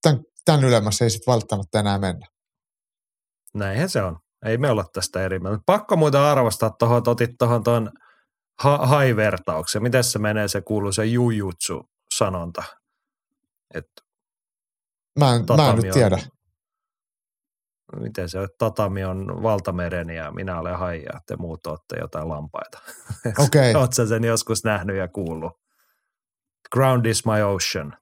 tämän, 0.01 0.19
tämän 0.45 0.63
ylemmässä 0.63 1.05
ei 1.05 1.09
sitten 1.09 1.31
välttämättä 1.31 1.79
enää 1.79 1.97
mennä. 1.97 2.27
Näinhän 3.53 3.89
se 3.89 4.01
on. 4.01 4.17
Ei 4.45 4.57
me 4.57 4.69
olla 4.69 4.85
tästä 4.93 5.21
eri 5.21 5.39
mieltä. 5.39 5.59
Pakko 5.65 5.95
muuten 5.95 6.21
arvostaa 6.21 6.69
tuohon, 6.79 6.97
että 6.97 7.11
otit 7.11 7.29
tuohon 7.39 7.63
tuon 7.63 7.91
ha- 8.59 8.85
hai-vertauksen. 8.85 9.83
Miten 9.83 10.03
se 10.03 10.19
menee, 10.19 10.47
se 10.47 10.61
kuuluu 10.61 10.91
se 10.91 11.05
jujutsu-sanonta. 11.05 12.63
Et 13.73 13.87
Mä 15.19 15.35
en, 15.35 15.45
mä 15.57 15.69
en 15.69 15.75
nyt 15.75 15.93
tiedä. 15.93 16.17
On, 17.93 18.01
miten 18.01 18.29
se 18.29 18.39
on, 18.39 18.47
tatami 18.57 19.03
on 19.03 19.43
valtameren 19.43 20.09
ja 20.09 20.31
minä 20.31 20.59
olen 20.59 20.77
hai 20.77 21.03
ja 21.03 21.19
te 21.25 21.35
muut 21.35 21.67
olette 21.67 21.95
jotain 22.01 22.29
lampaita. 22.29 22.79
Okei. 23.45 23.75
Oletko 23.75 23.93
sä 23.93 24.07
sen 24.07 24.23
joskus 24.23 24.63
nähnyt 24.63 24.95
ja 24.95 25.07
kuullut? 25.07 25.51
Ground 26.71 27.05
is 27.05 27.25
my 27.25 27.41
ocean. 27.41 27.97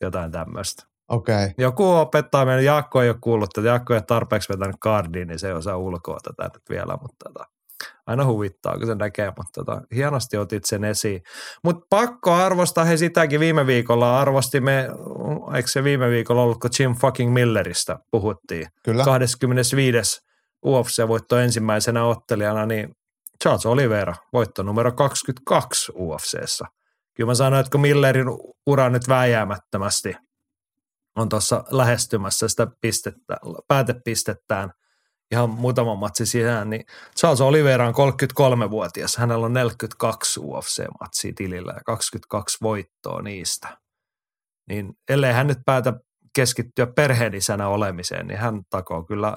Jotain 0.00 0.32
tämmöistä. 0.32 0.86
Okei. 1.08 1.44
Okay. 1.44 1.54
Joku 1.58 1.90
opettaa 1.90 2.44
meille, 2.44 2.62
Jaakko 2.62 3.02
ei 3.02 3.08
ole 3.08 3.18
kuullut 3.20 3.50
tätä, 3.54 3.68
Jaakko 3.68 3.94
ei 3.94 3.96
ole 3.96 4.02
tarpeeksi 4.02 4.48
vetänyt 4.52 4.76
kardiin, 4.80 5.28
niin 5.28 5.38
se 5.38 5.46
ei 5.46 5.52
osaa 5.52 5.76
ulkoa 5.76 6.18
tätä 6.22 6.50
nyt 6.54 6.70
vielä, 6.70 6.98
mutta 7.02 7.24
tota, 7.24 7.44
aina 8.06 8.24
huvittaa, 8.24 8.78
kun 8.78 8.86
se 8.86 8.94
näkee, 8.94 9.26
mutta 9.26 9.64
tota, 9.64 9.82
hienosti 9.94 10.36
otit 10.36 10.64
sen 10.64 10.84
esiin. 10.84 11.22
Mutta 11.64 11.86
pakko 11.90 12.32
arvostaa 12.32 12.84
he 12.84 12.96
sitäkin 12.96 13.40
viime 13.40 13.66
viikolla, 13.66 14.20
arvostimme, 14.20 14.88
eikö 15.54 15.68
se 15.68 15.84
viime 15.84 16.10
viikolla 16.10 16.42
ollut, 16.42 16.60
kun 16.60 16.70
Jim 16.78 16.94
fucking 16.94 17.32
Milleristä 17.32 17.98
puhuttiin, 18.10 18.66
Kyllä. 18.84 19.04
25. 19.04 20.20
UFC-voitto 20.66 21.38
ensimmäisenä 21.38 22.04
ottelijana, 22.04 22.66
niin 22.66 22.88
Charles 23.42 23.66
Oliveira, 23.66 24.14
voitto 24.32 24.62
numero 24.62 24.92
22 24.92 25.92
UFCssä. 25.94 26.64
Kyllä 27.14 27.30
mä 27.30 27.34
sanoin, 27.34 27.60
että 27.60 27.70
kun 27.70 27.80
Millerin 27.80 28.26
ura 28.66 28.90
nyt 28.90 29.08
vääjäämättömästi 29.08 30.16
on 31.16 31.28
tuossa 31.28 31.64
lähestymässä 31.70 32.48
sitä 32.48 32.66
pistettä, 32.80 33.36
päätepistettään, 33.68 34.70
ihan 35.32 35.50
muutama 35.50 35.94
matsi 35.94 36.26
sisään, 36.26 36.70
niin 36.70 36.84
Charles 37.18 37.40
Oliveira 37.40 37.88
on 37.88 37.94
33-vuotias. 37.94 39.16
Hänellä 39.16 39.46
on 39.46 39.52
42 39.52 40.40
UFC-matsia 40.40 41.32
tilillä 41.36 41.72
ja 41.72 41.80
22 41.86 42.58
voittoa 42.62 43.22
niistä. 43.22 43.78
Niin 44.68 44.92
ellei 45.08 45.32
hän 45.32 45.46
nyt 45.46 45.58
päätä 45.66 45.92
keskittyä 46.34 46.86
perheenisänä 46.86 47.68
olemiseen, 47.68 48.26
niin 48.26 48.38
hän 48.38 48.62
takoo 48.70 49.02
kyllä 49.02 49.36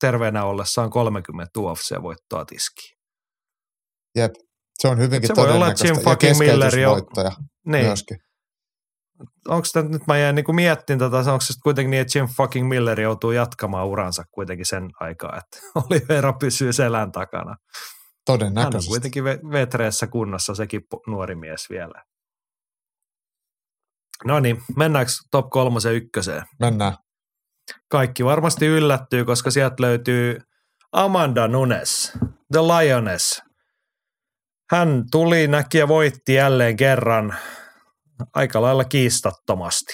terveenä 0.00 0.44
ollessaan 0.44 0.90
30 0.90 1.50
UFC-voittoa 1.60 2.44
tiskiin. 2.44 2.98
Jep, 4.16 4.32
se 4.78 4.88
on 4.88 4.98
hyvinkin 4.98 5.26
Se 5.26 5.36
voi 5.36 5.50
olla, 5.50 5.68
että 5.70 5.86
Jim 5.86 5.94
fucking 5.96 6.10
on- 6.10 6.18
keskeytysvoittaja 6.18 7.30
Niin, 7.66 7.86
myöskin. 7.86 8.18
Onko 9.48 9.68
tämä 9.72 9.88
nyt 9.88 10.06
mä 10.06 10.18
jäin 10.18 10.34
niinku 10.34 10.52
miettimään 10.52 11.10
tätä, 11.10 11.32
onko 11.32 11.40
se 11.40 11.54
kuitenkin 11.62 11.90
niin, 11.90 12.00
että 12.00 12.18
Jim 12.18 12.28
fucking 12.36 12.68
Miller 12.68 13.00
joutuu 13.00 13.30
jatkamaan 13.30 13.86
uransa 13.86 14.24
kuitenkin 14.30 14.66
sen 14.66 14.90
aikaa, 15.00 15.36
että 15.38 15.58
Oliveira 15.84 16.32
pysyy 16.32 16.72
selän 16.72 17.12
takana. 17.12 17.50
Hän 17.50 18.34
on 18.34 18.38
Todennäköisesti. 18.38 18.88
kuitenkin 18.88 19.24
ve- 19.24 19.52
vetreessä 19.52 20.06
kunnossa 20.06 20.54
sekin 20.54 20.80
nuori 21.06 21.34
mies 21.34 21.70
vielä. 21.70 22.04
No 24.24 24.40
niin, 24.40 24.62
mennäänkö 24.76 25.12
top 25.30 25.50
kolmosen 25.50 25.94
ykköseen? 25.94 26.42
Mennään. 26.60 26.96
Kaikki 27.90 28.24
varmasti 28.24 28.66
yllättyy, 28.66 29.24
koska 29.24 29.50
sieltä 29.50 29.76
löytyy 29.78 30.38
Amanda 30.92 31.48
Nunes, 31.48 32.12
The 32.52 32.60
Lioness. 32.60 33.42
Hän 34.70 35.04
tuli, 35.10 35.48
näki 35.48 35.78
ja 35.78 35.88
voitti 35.88 36.34
jälleen 36.34 36.76
kerran 36.76 37.34
aika 38.34 38.62
lailla 38.62 38.84
kiistattomasti. 38.84 39.92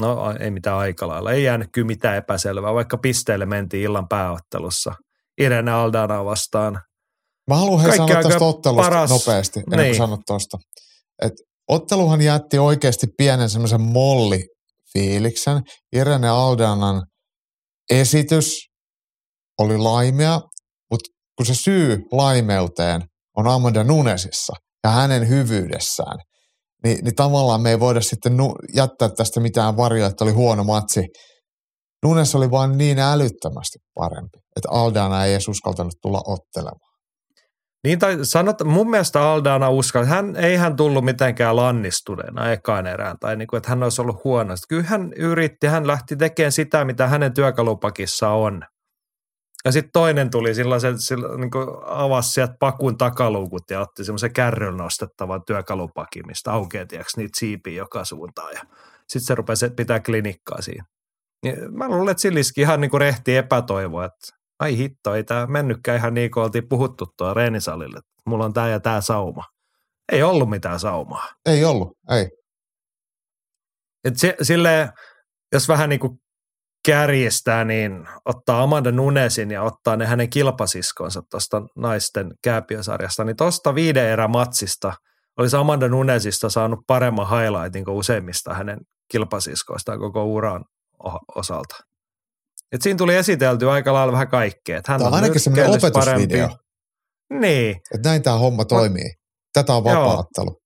No 0.00 0.34
ei 0.40 0.50
mitään 0.50 0.76
aika 0.76 1.08
lailla, 1.08 1.32
ei 1.32 1.44
jäänyt 1.44 1.68
kyllä 1.72 1.86
mitään 1.86 2.16
epäselvää, 2.16 2.74
vaikka 2.74 2.98
pisteelle 2.98 3.46
mentiin 3.46 3.82
illan 3.82 4.08
pääottelussa. 4.08 4.92
Irene 5.40 5.72
Aldana 5.72 6.24
vastaan. 6.24 6.80
Mä 7.50 7.56
haluan 7.56 7.80
hei 7.82 7.96
sanoa 7.96 8.22
tästä 8.22 8.44
ottelusta 8.44 8.82
paras- 8.90 9.10
nopeasti, 9.10 9.60
ennen 9.60 9.78
Niin. 9.78 9.90
kuin 9.90 9.96
sanot 9.98 10.20
tuosta. 10.26 10.58
Et 11.22 11.32
otteluhan 11.68 12.20
jätti 12.22 12.58
oikeasti 12.58 13.06
pienen 13.16 13.50
semmoisen 13.50 13.80
mollifiiliksen. 13.80 15.62
Irene 15.92 16.28
Aldanan 16.28 17.02
esitys 17.90 18.58
oli 19.58 19.78
laimea, 19.78 20.40
mutta 20.90 21.10
kun 21.36 21.46
se 21.46 21.54
syy 21.54 21.98
laimeuteen 22.12 23.02
on 23.36 23.48
Amanda 23.48 23.84
Nunesissa 23.84 24.52
ja 24.84 24.90
hänen 24.90 25.28
hyvyydessään, 25.28 26.18
niin, 26.84 27.04
niin 27.04 27.14
tavallaan 27.14 27.62
me 27.62 27.70
ei 27.70 27.80
voida 27.80 28.00
sitten 28.00 28.36
nu- 28.36 28.56
jättää 28.74 29.08
tästä 29.08 29.40
mitään 29.40 29.76
varjoa, 29.76 30.08
että 30.08 30.24
oli 30.24 30.32
huono 30.32 30.64
matsi. 30.64 31.04
Nunes 32.04 32.34
oli 32.34 32.50
vaan 32.50 32.78
niin 32.78 32.98
älyttömästi 32.98 33.78
parempi, 33.94 34.38
että 34.56 34.68
Aldana 34.70 35.24
ei 35.24 35.32
edes 35.32 35.48
uskaltanut 35.48 35.94
tulla 36.02 36.22
ottelemaan. 36.26 36.88
Niin 37.84 37.98
tai 37.98 38.18
sanot, 38.22 38.64
mun 38.64 38.90
mielestä 38.90 39.22
Aldana 39.22 39.70
uskalla, 39.70 40.06
hän 40.06 40.36
ei 40.36 40.56
hän 40.56 40.76
tullut 40.76 41.04
mitenkään 41.04 41.56
lannistuneena 41.56 42.52
ekaan 42.52 42.86
erään, 42.86 43.16
tai 43.20 43.36
niin 43.36 43.48
kuin, 43.48 43.58
että 43.58 43.68
hän 43.68 43.82
olisi 43.82 44.00
ollut 44.00 44.24
huono. 44.24 44.54
Kyllä 44.68 44.82
hän 44.82 45.12
yritti, 45.16 45.66
hän 45.66 45.86
lähti 45.86 46.16
tekemään 46.16 46.52
sitä, 46.52 46.84
mitä 46.84 47.06
hänen 47.06 47.34
työkalupakissa 47.34 48.28
on. 48.28 48.62
Ja 49.68 49.72
sitten 49.72 49.92
toinen 49.92 50.30
tuli 50.30 50.54
sellaisen, 50.54 50.98
sillä, 50.98 51.36
niin 51.36 51.50
avasi 51.86 52.30
sieltä 52.30 52.54
pakun 52.60 52.98
takaluukut 52.98 53.70
ja 53.70 53.80
otti 53.80 54.04
semmoisen 54.04 54.32
kärryn 54.32 54.76
nostettavan 54.76 55.42
työkalupakin, 55.46 56.26
mistä 56.26 56.52
aukeaa 56.52 56.86
tiiäks, 56.86 57.16
niitä 57.16 57.38
siipiä 57.38 57.72
joka 57.72 58.04
suuntaan. 58.04 58.52
Ja 58.54 58.60
sitten 59.08 59.26
se 59.26 59.34
rupesi 59.34 59.70
pitää 59.70 60.00
klinikkaa 60.00 60.62
siinä. 60.62 60.84
Niin 61.44 61.74
mä 61.74 61.88
luulen, 61.88 62.10
että 62.10 62.20
Silliski 62.20 62.60
ihan 62.60 62.80
niin 62.80 62.90
kuin 62.90 63.00
rehti 63.00 63.36
epätoivoa, 63.36 64.04
että 64.04 64.36
ai 64.60 64.76
hitto, 64.76 65.14
ei 65.14 65.24
tämä 65.24 65.46
mennytkään 65.46 65.98
ihan 65.98 66.14
niin 66.14 66.30
kuin 66.30 66.44
oltiin 66.44 66.68
puhuttu 66.68 67.06
tuolla 67.16 67.34
reenisalille. 67.34 68.00
Mulla 68.26 68.44
on 68.44 68.52
tämä 68.52 68.68
ja 68.68 68.80
tämä 68.80 69.00
sauma. 69.00 69.44
Ei 70.12 70.22
ollut 70.22 70.50
mitään 70.50 70.80
saumaa. 70.80 71.28
Ei 71.46 71.64
ollut, 71.64 71.98
ei. 72.10 72.28
Et 74.04 74.16
se, 74.16 74.36
silleen, 74.42 74.88
jos 75.52 75.68
vähän 75.68 75.88
niin 75.88 76.00
kuin 76.00 76.18
kärjestää, 76.88 77.64
niin 77.64 78.08
ottaa 78.24 78.62
Amanda 78.62 78.92
Nunesin 78.92 79.50
ja 79.50 79.62
ottaa 79.62 79.96
ne 79.96 80.06
hänen 80.06 80.30
kilpasiskonsa 80.30 81.22
tuosta 81.30 81.62
naisten 81.76 82.34
kääpiösarjasta, 82.42 83.24
niin 83.24 83.36
tuosta 83.36 83.74
viiden 83.74 84.04
erä 84.04 84.28
matsista 84.28 84.92
olisi 85.38 85.56
Amanda 85.56 85.88
Nunesista 85.88 86.50
saanut 86.50 86.78
paremman 86.86 87.28
highlightin 87.28 87.84
kuin 87.84 87.94
useimmista 87.94 88.54
hänen 88.54 88.78
kilpasiskoistaan 89.10 89.98
koko 89.98 90.24
uran 90.24 90.64
osalta. 91.34 91.76
Et 92.72 92.82
siinä 92.82 92.96
tuli 92.96 93.14
esitelty 93.14 93.70
aika 93.70 93.92
lailla 93.92 94.12
vähän 94.12 94.28
kaikkea. 94.28 94.80
Hän 94.86 94.98
Tämä 94.98 95.08
on 95.08 95.14
ainakin 95.14 95.40
semmoinen 95.40 95.70
opetusvideo, 95.70 96.48
Niin, 97.32 97.76
että 97.94 98.08
näin 98.08 98.22
tämä 98.22 98.38
homma 98.38 98.64
toimii. 98.64 99.14
Tätä 99.52 99.74
on 99.74 99.84
Joo. 99.84 100.08
vapaattelu. 100.08 100.60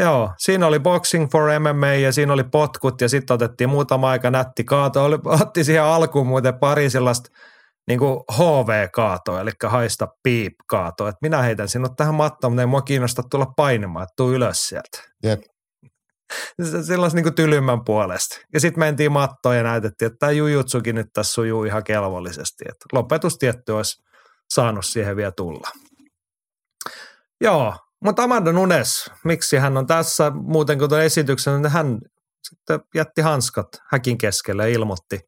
Joo, 0.00 0.32
siinä 0.38 0.66
oli 0.66 0.80
Boxing 0.80 1.30
for 1.32 1.50
MMA 1.60 1.86
ja 1.86 2.12
siinä 2.12 2.32
oli 2.32 2.44
potkut 2.44 3.00
ja 3.00 3.08
sitten 3.08 3.34
otettiin 3.34 3.70
muutama 3.70 4.10
aika 4.10 4.30
nätti 4.30 4.64
kaato. 4.64 5.04
Oli, 5.04 5.18
otti 5.24 5.64
siihen 5.64 5.82
alkuun 5.82 6.26
muuten 6.26 6.58
pari 6.58 6.90
sellaista 6.90 7.30
niin 7.88 7.98
kuin 7.98 8.20
HV-kaatoa, 8.32 9.40
eli 9.40 9.50
haista 9.66 10.08
piip 10.22 10.52
kaatoa. 10.66 11.12
Minä 11.22 11.42
heitän 11.42 11.68
sinut 11.68 11.96
tähän 11.96 12.14
mattoon, 12.14 12.52
mutta 12.52 12.62
ei 12.62 12.66
mua 12.66 12.82
kiinnosta 12.82 13.22
tulla 13.30 13.46
painamaan, 13.56 14.02
että 14.02 14.14
tuu 14.16 14.32
ylös 14.32 14.68
sieltä. 14.68 15.02
Jep. 15.22 15.40
Se- 16.62 16.82
Sellaisen 16.82 17.16
niin 17.16 17.24
kuin 17.24 17.34
tylymmän 17.34 17.84
puolesta. 17.84 18.38
Ja 18.54 18.60
sitten 18.60 18.78
mentiin 18.78 19.12
mattoon 19.12 19.56
ja 19.56 19.62
näytettiin, 19.62 20.06
että 20.06 20.18
tämä 20.18 20.32
jujutsukin 20.32 20.94
nyt 20.94 21.06
tässä 21.12 21.32
sujuu 21.32 21.64
ihan 21.64 21.84
kelvollisesti. 21.84 22.64
Että 22.68 22.84
lopetus 22.92 23.38
tietty 23.38 23.72
olisi 23.72 24.02
saanut 24.54 24.84
siihen 24.86 25.16
vielä 25.16 25.32
tulla. 25.32 25.68
Joo, 27.40 27.74
mutta 28.04 28.22
Amanda 28.22 28.52
Nunes, 28.52 29.10
miksi 29.24 29.56
hän 29.56 29.76
on 29.76 29.86
tässä 29.86 30.30
muuten 30.30 30.78
kuin 30.78 30.88
tuon 30.88 31.02
esityksen, 31.02 31.62
niin 31.62 31.72
hän 31.72 31.98
sitten 32.48 32.80
jätti 32.94 33.20
hanskat 33.20 33.66
häkin 33.92 34.18
keskelle 34.18 34.62
ja 34.68 34.74
ilmoitti 34.74 35.20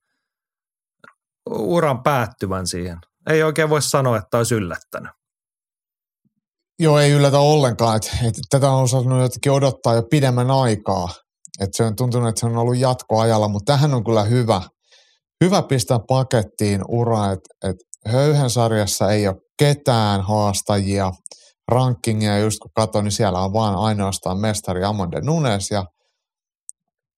uran 1.51 2.03
päättyvän 2.03 2.67
siihen. 2.67 2.99
Ei 3.31 3.43
oikein 3.43 3.71
voi 3.71 3.83
sanoa, 3.83 4.17
että 4.17 4.39
olisi 4.39 4.55
yllättänyt. 4.55 5.13
Joo, 6.79 6.99
ei 6.99 7.11
yllätä 7.11 7.39
ollenkaan. 7.39 7.97
Että, 7.97 8.11
että 8.27 8.41
tätä 8.51 8.71
on 8.71 8.83
osannut 8.83 9.23
jotenkin 9.23 9.53
odottaa 9.53 9.95
jo 9.95 10.03
pidemmän 10.11 10.51
aikaa. 10.51 11.09
Että 11.61 11.77
se 11.77 11.85
on 11.85 11.97
tuntunut, 11.97 12.29
että 12.29 12.41
se 12.41 12.47
on 12.47 12.57
ollut 12.57 12.79
jatkoajalla, 12.79 13.49
mutta 13.49 13.73
tähän 13.73 13.95
on 13.95 14.05
kyllä 14.05 14.25
hyvä. 14.25 14.63
Hyvä 15.45 15.63
pistää 15.63 15.99
pakettiin 16.09 16.83
ura, 16.89 17.33
että, 17.33 17.69
että 17.71 17.85
höyhen 18.07 18.51
sarjassa 18.51 19.11
ei 19.11 19.29
ole 19.29 19.37
ketään 19.59 20.21
haastajia. 20.21 21.11
Rankingia 21.71 22.39
just 22.39 22.59
kun 22.59 22.71
katsoin, 22.75 23.05
niin 23.05 23.13
siellä 23.13 23.41
on 23.41 23.53
vaan 23.53 23.75
ainoastaan 23.77 24.41
mestari 24.41 24.85
Amanda 24.85 25.21
Nunes 25.21 25.71
ja 25.71 25.85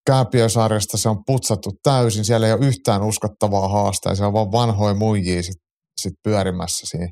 Kääpiösarjasta 0.05 0.97
se 0.97 1.09
on 1.09 1.25
putsattu 1.25 1.71
täysin. 1.83 2.25
Siellä 2.25 2.47
ei 2.47 2.53
ole 2.53 2.65
yhtään 2.65 3.03
uskottavaa 3.03 3.67
haastajaa. 3.67 4.15
Se 4.15 4.25
on 4.25 4.33
vaan 4.33 4.51
vanhoja 4.51 4.93
muijia 4.93 5.43
sit, 5.43 5.61
sit 6.01 6.13
pyörimässä 6.23 6.87
siinä 6.87 7.09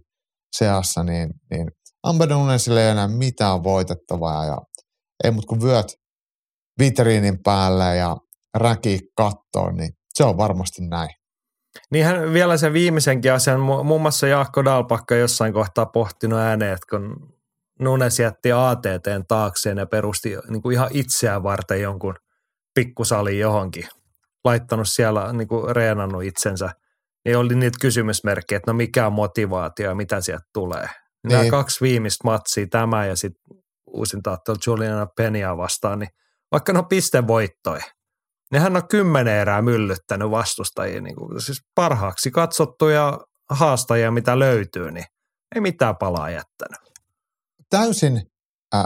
seassa, 0.58 1.04
niin, 1.04 1.30
niin 1.52 1.68
Amber 2.04 2.30
Nunesille 2.30 2.84
ei 2.84 2.92
enää 2.92 3.08
mitään 3.08 3.64
voitettavaa 3.64 4.46
ja 4.46 4.58
ei 5.24 5.32
mut 5.32 5.46
kun 5.46 5.62
vyöt 5.62 5.88
vitriinin 6.80 7.44
päälle 7.44 7.96
ja 7.96 8.18
räki 8.58 9.00
kattoon, 9.18 9.76
niin 9.76 9.89
se 10.14 10.24
on 10.24 10.38
varmasti 10.38 10.82
näin. 10.82 11.10
Niin 11.91 12.05
hän 12.05 12.34
vielä 12.34 12.57
sen 12.57 12.74
viimeisenkin 12.74 13.34
asian, 13.34 13.59
mu- 13.59 13.84
muun 13.84 14.01
muassa 14.01 14.28
Jaakko 14.28 14.65
Dalpakka 14.65 15.15
jossain 15.15 15.53
kohtaa 15.53 15.86
pohtinut 15.86 16.39
ääneen, 16.39 16.74
että 16.74 16.86
kun 16.89 17.34
Nunes 17.80 18.19
jätti 18.19 18.51
ATTn 18.51 19.24
taakseen 19.28 19.78
ja 19.78 19.86
perusti 19.86 20.38
niin 20.49 20.61
kuin 20.61 20.74
ihan 20.74 20.89
itseään 20.91 21.43
varten 21.43 21.82
jonkun 21.82 22.15
pikkusalin 22.74 23.39
johonkin, 23.39 23.88
laittanut 24.45 24.88
siellä, 24.89 25.34
niin 25.34 25.47
kuin 25.47 25.76
reenannut 25.76 26.24
itsensä, 26.24 26.69
niin 27.26 27.38
oli 27.38 27.55
niitä 27.55 27.78
kysymysmerkkejä, 27.82 28.57
että 28.57 28.72
no 28.72 28.78
mikä 28.78 29.07
on 29.07 29.13
motivaatio 29.13 29.89
ja 29.89 29.95
mitä 29.95 30.22
sieltä 30.22 30.45
tulee. 30.53 30.82
Niin. 30.82 30.89
Nämä 31.32 31.41
Niin. 31.41 31.51
kaksi 31.51 31.82
viimeistä 31.82 32.22
matsia, 32.24 32.67
tämä 32.67 33.05
ja 33.05 33.15
sitten 33.15 33.57
uusin 33.88 34.24
taattelu 34.24 34.57
Juliana 34.67 35.07
Penia 35.17 35.57
vastaan, 35.57 35.99
niin 35.99 36.09
vaikka 36.51 36.74
ne 36.74 36.80
on 36.80 36.86
pistevoittoja, 36.88 37.84
niin 38.52 38.62
hän 38.62 38.76
on 38.76 38.88
kymmenen 38.88 39.34
erää 39.36 39.62
myllyttänyt 39.62 40.32
vastustajia, 40.32 41.02
niin 41.02 41.16
kuin, 41.16 41.41
siis 41.41 41.62
parhaaksi 41.76 42.32
katsottuja 42.32 43.20
haastajia, 43.49 44.12
mitä 44.12 44.39
löytyy, 44.39 44.91
niin 44.91 45.06
ei 45.56 45.62
mitään 45.62 45.97
palaa 45.97 46.30
jättänyt. 46.30 46.80
Täysin 47.70 48.22
äh, 48.76 48.84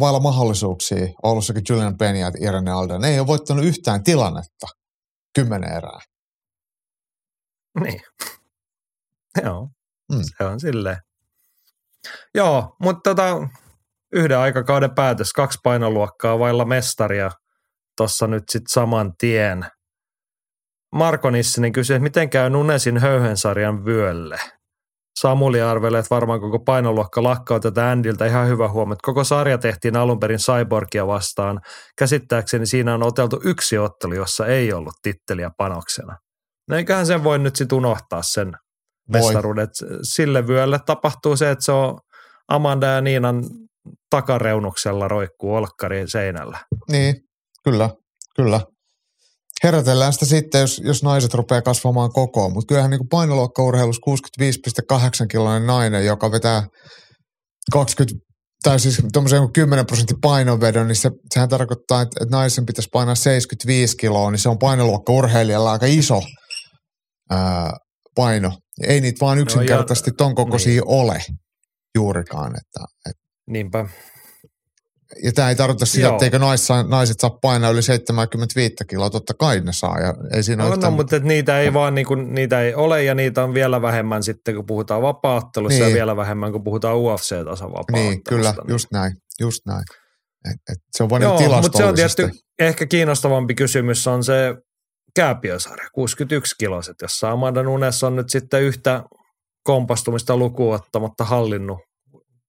vailla 0.00 0.20
mahdollisuuksia 0.20 1.06
Oulussakin 1.22 1.62
Julian 1.68 1.96
Penny 1.96 2.20
ja 2.20 2.30
Irene 2.40 2.70
Alden. 2.70 3.00
Ne 3.00 3.08
ei 3.08 3.18
ole 3.18 3.26
voittanut 3.26 3.64
yhtään 3.64 4.02
tilannetta 4.04 4.66
kymmenen 5.34 5.72
erää. 5.72 5.98
Niin. 7.80 8.00
Joo, 9.44 9.68
Mm. 10.12 10.22
se 10.38 10.44
on 10.44 10.60
silleen. 10.60 10.96
Joo, 12.34 12.76
mutta 12.82 13.10
tota, 13.10 13.48
yhden 14.12 14.38
aikakauden 14.38 14.94
päätös, 14.94 15.32
kaksi 15.32 15.58
painoluokkaa 15.62 16.38
vailla 16.38 16.64
mestaria 16.64 17.30
tuossa 17.96 18.26
nyt 18.26 18.44
sitten 18.50 18.72
saman 18.72 19.12
tien. 19.18 19.66
Marko 20.94 21.30
Nissinen 21.30 21.72
kysyi, 21.72 21.96
että 21.96 22.02
miten 22.02 22.30
käy 22.30 22.50
Nunesin 22.50 22.98
höyhensarjan 22.98 23.84
vyölle? 23.84 24.40
Samuli 25.20 25.60
arvelee, 25.60 25.98
että 25.98 26.14
varmaan 26.14 26.40
koko 26.40 26.58
painoluokka 26.58 27.22
lakkautetaan 27.22 27.92
Andiltä. 27.92 28.26
Ihan 28.26 28.48
hyvä 28.48 28.68
huomio. 28.68 28.96
Koko 29.02 29.24
sarja 29.24 29.58
tehtiin 29.58 29.96
alun 29.96 30.20
perin 30.20 30.38
Cyborgia 30.38 31.06
vastaan. 31.06 31.60
Käsittääkseni 31.98 32.66
siinä 32.66 32.94
on 32.94 33.02
oteltu 33.02 33.40
yksi 33.44 33.78
ottelu, 33.78 34.14
jossa 34.14 34.46
ei 34.46 34.72
ollut 34.72 34.94
titteliä 35.02 35.50
panoksena. 35.56 36.16
No 36.68 36.76
eiköhän 36.76 37.06
sen 37.06 37.24
voi 37.24 37.38
nyt 37.38 37.56
sitten 37.56 37.78
unohtaa 37.78 38.22
sen 38.22 38.52
mestaruudet. 39.08 39.70
Sille 40.02 40.46
vyölle 40.46 40.80
tapahtuu 40.86 41.36
se, 41.36 41.50
että 41.50 41.64
se 41.64 41.72
on 41.72 41.98
Amanda 42.48 42.86
ja 42.86 43.00
Niinan 43.00 43.44
takareunuksella 44.10 45.08
roikkuu 45.08 45.54
olkkari 45.54 46.08
seinällä. 46.08 46.58
Niin, 46.90 47.16
kyllä, 47.64 47.90
kyllä. 48.36 48.60
Herätellään 49.64 50.12
sitä 50.12 50.26
sitten, 50.26 50.60
jos, 50.60 50.80
jos 50.84 51.02
naiset 51.02 51.34
rupeaa 51.34 51.62
kasvamaan 51.62 52.12
kokoon, 52.12 52.52
mutta 52.52 52.66
kyllähän 52.68 52.90
niin 52.90 53.08
painoluokkaurheilussa 53.10 54.00
65,8 54.92 55.26
kiloinen 55.30 55.66
nainen, 55.66 56.06
joka 56.06 56.30
vetää 56.30 56.66
20 57.72 58.24
tai 58.64 58.80
siis 58.80 59.02
tuommoisen 59.12 59.52
10 59.52 59.86
prosentin 59.86 60.20
painonvedon, 60.20 60.88
niin 60.88 60.96
se, 60.96 61.10
sehän 61.34 61.48
tarkoittaa, 61.48 62.02
että, 62.02 62.16
että 62.20 62.36
naisen 62.36 62.66
pitäisi 62.66 62.88
painaa 62.92 63.14
75 63.14 63.96
kiloa, 63.96 64.30
niin 64.30 64.38
se 64.38 64.48
on 64.48 64.58
painoluokkaurheilijalla 64.58 65.72
aika 65.72 65.86
iso 65.86 66.22
ää, 67.30 67.72
paino. 68.14 68.52
Ei 68.86 69.00
niitä 69.00 69.24
vaan 69.24 69.38
yksinkertaisesti 69.38 70.10
no, 70.10 70.14
ton 70.18 70.34
kokoisia 70.34 70.72
niin. 70.72 70.82
ole 70.86 71.22
juurikaan. 71.94 72.52
Että, 72.56 72.84
et. 73.10 73.16
Niinpä. 73.46 73.88
Ja 75.22 75.32
tämä 75.32 75.48
ei 75.48 75.56
tarkoita 75.56 75.86
sitä, 75.86 76.08
että 76.08 76.24
eikö 76.24 76.38
naissa, 76.38 76.82
naiset 76.82 77.20
saa 77.20 77.30
painaa 77.30 77.70
yli 77.70 77.82
75 77.82 78.74
kiloa, 78.88 79.10
totta 79.10 79.34
kai 79.34 79.60
ne 79.60 79.72
saa. 79.72 80.00
Ja 80.00 80.14
ei 80.34 80.42
siinä 80.42 80.64
no, 80.64 80.74
no, 80.74 80.90
mutta 80.90 81.16
että 81.16 81.28
niitä 81.28 81.60
ei 81.60 81.72
vaan 81.74 81.94
niin 81.94 82.06
kuin, 82.06 82.34
niitä 82.34 82.60
ei 82.60 82.74
ole 82.74 83.04
ja 83.04 83.14
niitä 83.14 83.44
on 83.44 83.54
vielä 83.54 83.82
vähemmän 83.82 84.22
sitten, 84.22 84.54
kun 84.54 84.66
puhutaan 84.66 85.02
vapaattelussa 85.02 85.78
niin. 85.78 85.88
ja 85.88 85.94
vielä 85.94 86.16
vähemmän, 86.16 86.52
kun 86.52 86.64
puhutaan 86.64 86.96
UFC-tason 86.96 87.72
vapaattelusta. 87.72 88.10
Niin, 88.10 88.24
kyllä, 88.24 88.50
niin. 88.50 88.68
just 88.68 88.86
näin, 88.92 89.16
just 89.40 89.60
näin. 89.66 89.84
Et, 90.50 90.72
et 90.72 90.78
se 90.92 91.02
on 91.02 91.10
vain 91.10 91.22
Joo, 91.22 91.38
niin 91.38 91.50
mutta 91.50 91.78
se 91.78 91.84
on 91.84 91.94
tietysti 91.94 92.22
ehkä 92.58 92.86
kiinnostavampi 92.86 93.54
kysymys 93.54 94.06
on 94.06 94.24
se 94.24 94.54
kääpiösarja, 95.16 95.88
61 95.92 96.54
kiloset, 96.58 96.96
jossa 97.02 97.30
Amanda 97.30 97.62
Nunes 97.62 98.04
on 98.04 98.16
nyt 98.16 98.30
sitten 98.30 98.62
yhtä 98.62 99.02
kompastumista 99.64 100.36
lukuun 100.36 100.74
ottamatta 100.74 101.24
hallinnut 101.24 101.78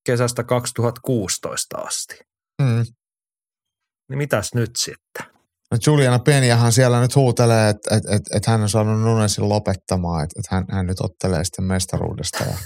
kesästä 0.05 0.43
2016 0.43 1.77
asti. 1.77 2.15
Mm. 2.61 2.85
Niin 4.09 4.17
mitäs 4.17 4.53
nyt 4.53 4.71
sitten? 4.77 5.35
No 5.71 5.77
Juliana 5.87 6.19
Penjahan 6.19 6.71
siellä 6.71 7.01
nyt 7.01 7.15
huutelee, 7.15 7.69
että 7.69 7.95
et, 7.95 8.03
et, 8.05 8.21
et 8.35 8.45
hän 8.45 8.61
on 8.61 8.69
saanut 8.69 9.01
Nunesin 9.01 9.49
lopettamaan, 9.49 10.23
että 10.23 10.39
et 10.39 10.45
hän, 10.51 10.65
hän 10.71 10.87
nyt 10.87 11.01
ottelee 11.01 11.43
sitten 11.43 11.65
mestaruudesta. 11.65 12.43
Ja 12.43 12.57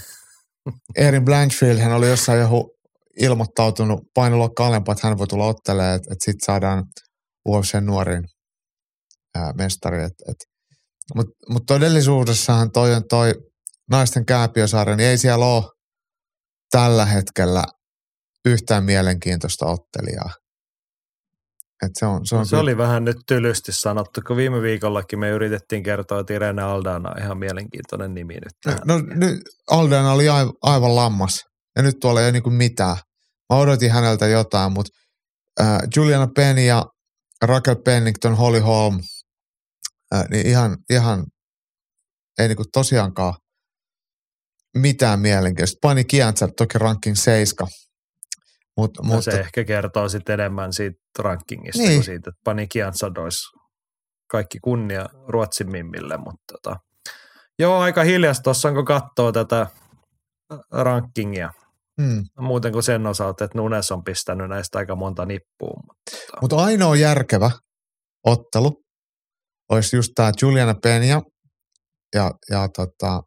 Erin 1.06 1.24
Blanchfield, 1.24 1.78
hän 1.78 1.92
oli 1.92 2.08
jossain 2.08 2.40
joku 2.40 2.76
ilmoittautunut 3.20 4.00
painoluokka 4.14 4.66
alempaa, 4.66 4.92
että 4.92 5.08
hän 5.08 5.18
voi 5.18 5.26
tulla 5.26 5.46
ottelemaan, 5.46 5.96
että, 5.96 6.12
että 6.12 6.24
sitten 6.24 6.46
saadaan 6.46 6.84
UFC 7.48 7.74
nuorin 7.80 8.24
ää, 9.34 9.52
mestari. 9.52 10.02
Et, 10.02 10.12
et. 10.28 10.36
Mutta 11.14 11.32
mut 11.48 11.62
todellisuudessahan 11.66 12.72
toi 12.72 12.94
on 12.94 13.02
toi 13.08 13.34
naisten 13.90 14.26
kääpiösarja, 14.26 14.96
niin 14.96 15.08
ei 15.08 15.18
siellä 15.18 15.46
ole 15.46 15.64
tällä 16.70 17.06
hetkellä 17.06 17.64
yhtään 18.44 18.84
mielenkiintoista 18.84 19.66
ottelijaa. 19.66 20.30
Et 21.82 21.90
se 21.98 22.06
on, 22.06 22.26
se, 22.26 22.34
on 22.34 22.38
no, 22.38 22.44
se 22.44 22.50
kyllä... 22.50 22.62
oli 22.62 22.76
vähän 22.76 23.04
nyt 23.04 23.16
tylysti 23.26 23.72
sanottu, 23.72 24.20
kun 24.26 24.36
viime 24.36 24.62
viikollakin 24.62 25.18
me 25.18 25.30
yritettiin 25.30 25.82
kertoa, 25.82 26.20
että 26.20 26.34
Irene 26.34 26.62
Aldana 26.62 27.10
on 27.10 27.22
ihan 27.22 27.38
mielenkiintoinen 27.38 28.14
nimi 28.14 28.34
nyt. 28.34 28.76
No, 28.86 28.98
no 28.98 29.04
nyt 29.14 29.40
Aldana 29.70 30.12
oli 30.12 30.28
aivan, 30.28 30.52
aivan 30.62 30.96
lammas 30.96 31.44
ja 31.76 31.82
nyt 31.82 31.96
tuolla 32.00 32.20
ei 32.20 32.26
ole 32.26 32.32
niin 32.32 32.52
mitään. 32.52 32.96
Mä 33.52 33.58
odotin 33.58 33.90
häneltä 33.90 34.26
jotain, 34.26 34.72
mutta 34.72 34.92
äh, 35.60 35.78
Juliana 35.96 36.28
Penn 36.34 36.58
ja 36.58 36.84
Raquel 37.42 37.76
Pennington, 37.84 38.36
Holly 38.36 38.58
Holm, 38.58 39.00
äh, 40.14 40.24
niin 40.30 40.46
ihan, 40.46 40.76
ihan 40.90 41.24
ei 42.38 42.48
niin 42.48 42.58
tosiaankaan 42.72 43.34
mitään 44.76 45.20
mielenkiintoista. 45.20 45.78
Pani 45.82 46.04
Kiantsar 46.04 46.50
toki 46.56 46.78
ranking 46.78 47.16
7, 47.16 47.68
Mut, 48.80 48.90
no 48.98 49.02
mutta, 49.04 49.30
se 49.30 49.40
ehkä 49.40 49.64
kertoo 49.64 50.08
sitten 50.08 50.40
enemmän 50.40 50.72
siitä 50.72 50.98
rankingista 51.18 51.82
niin. 51.82 51.94
kuin 51.94 52.04
siitä, 52.04 52.30
että 52.30 52.40
pani 52.44 52.66
Kiantsad 52.68 53.16
olisi 53.16 53.40
kaikki 54.30 54.58
kunnia 54.60 55.06
Ruotsin 55.28 55.70
mimmille, 55.70 56.16
mutta 56.16 56.44
tota, 56.52 56.76
joo, 57.58 57.78
aika 57.78 58.02
hiljasta 58.02 58.42
tuossa 58.42 58.72
kun 58.72 58.84
katsoo 58.84 59.32
tätä 59.32 59.66
rankingia. 60.70 61.52
Hmm. 62.02 62.24
Muuten 62.38 62.72
kuin 62.72 62.82
sen 62.82 63.06
osalta, 63.06 63.44
että 63.44 63.58
Nunes 63.58 63.92
on 63.92 64.04
pistänyt 64.04 64.48
näistä 64.48 64.78
aika 64.78 64.96
monta 64.96 65.26
nippua. 65.26 65.80
Mutta, 65.86 66.10
tota. 66.10 66.38
mutta 66.40 66.56
ainoa 66.56 66.96
järkevä 66.96 67.50
ottelu 68.26 68.82
olisi 69.70 69.96
just 69.96 70.12
tämä 70.14 70.32
Juliana 70.42 70.74
Penia 70.82 71.22
ja, 72.14 72.30
ja 72.50 72.68
tota, 72.68 73.22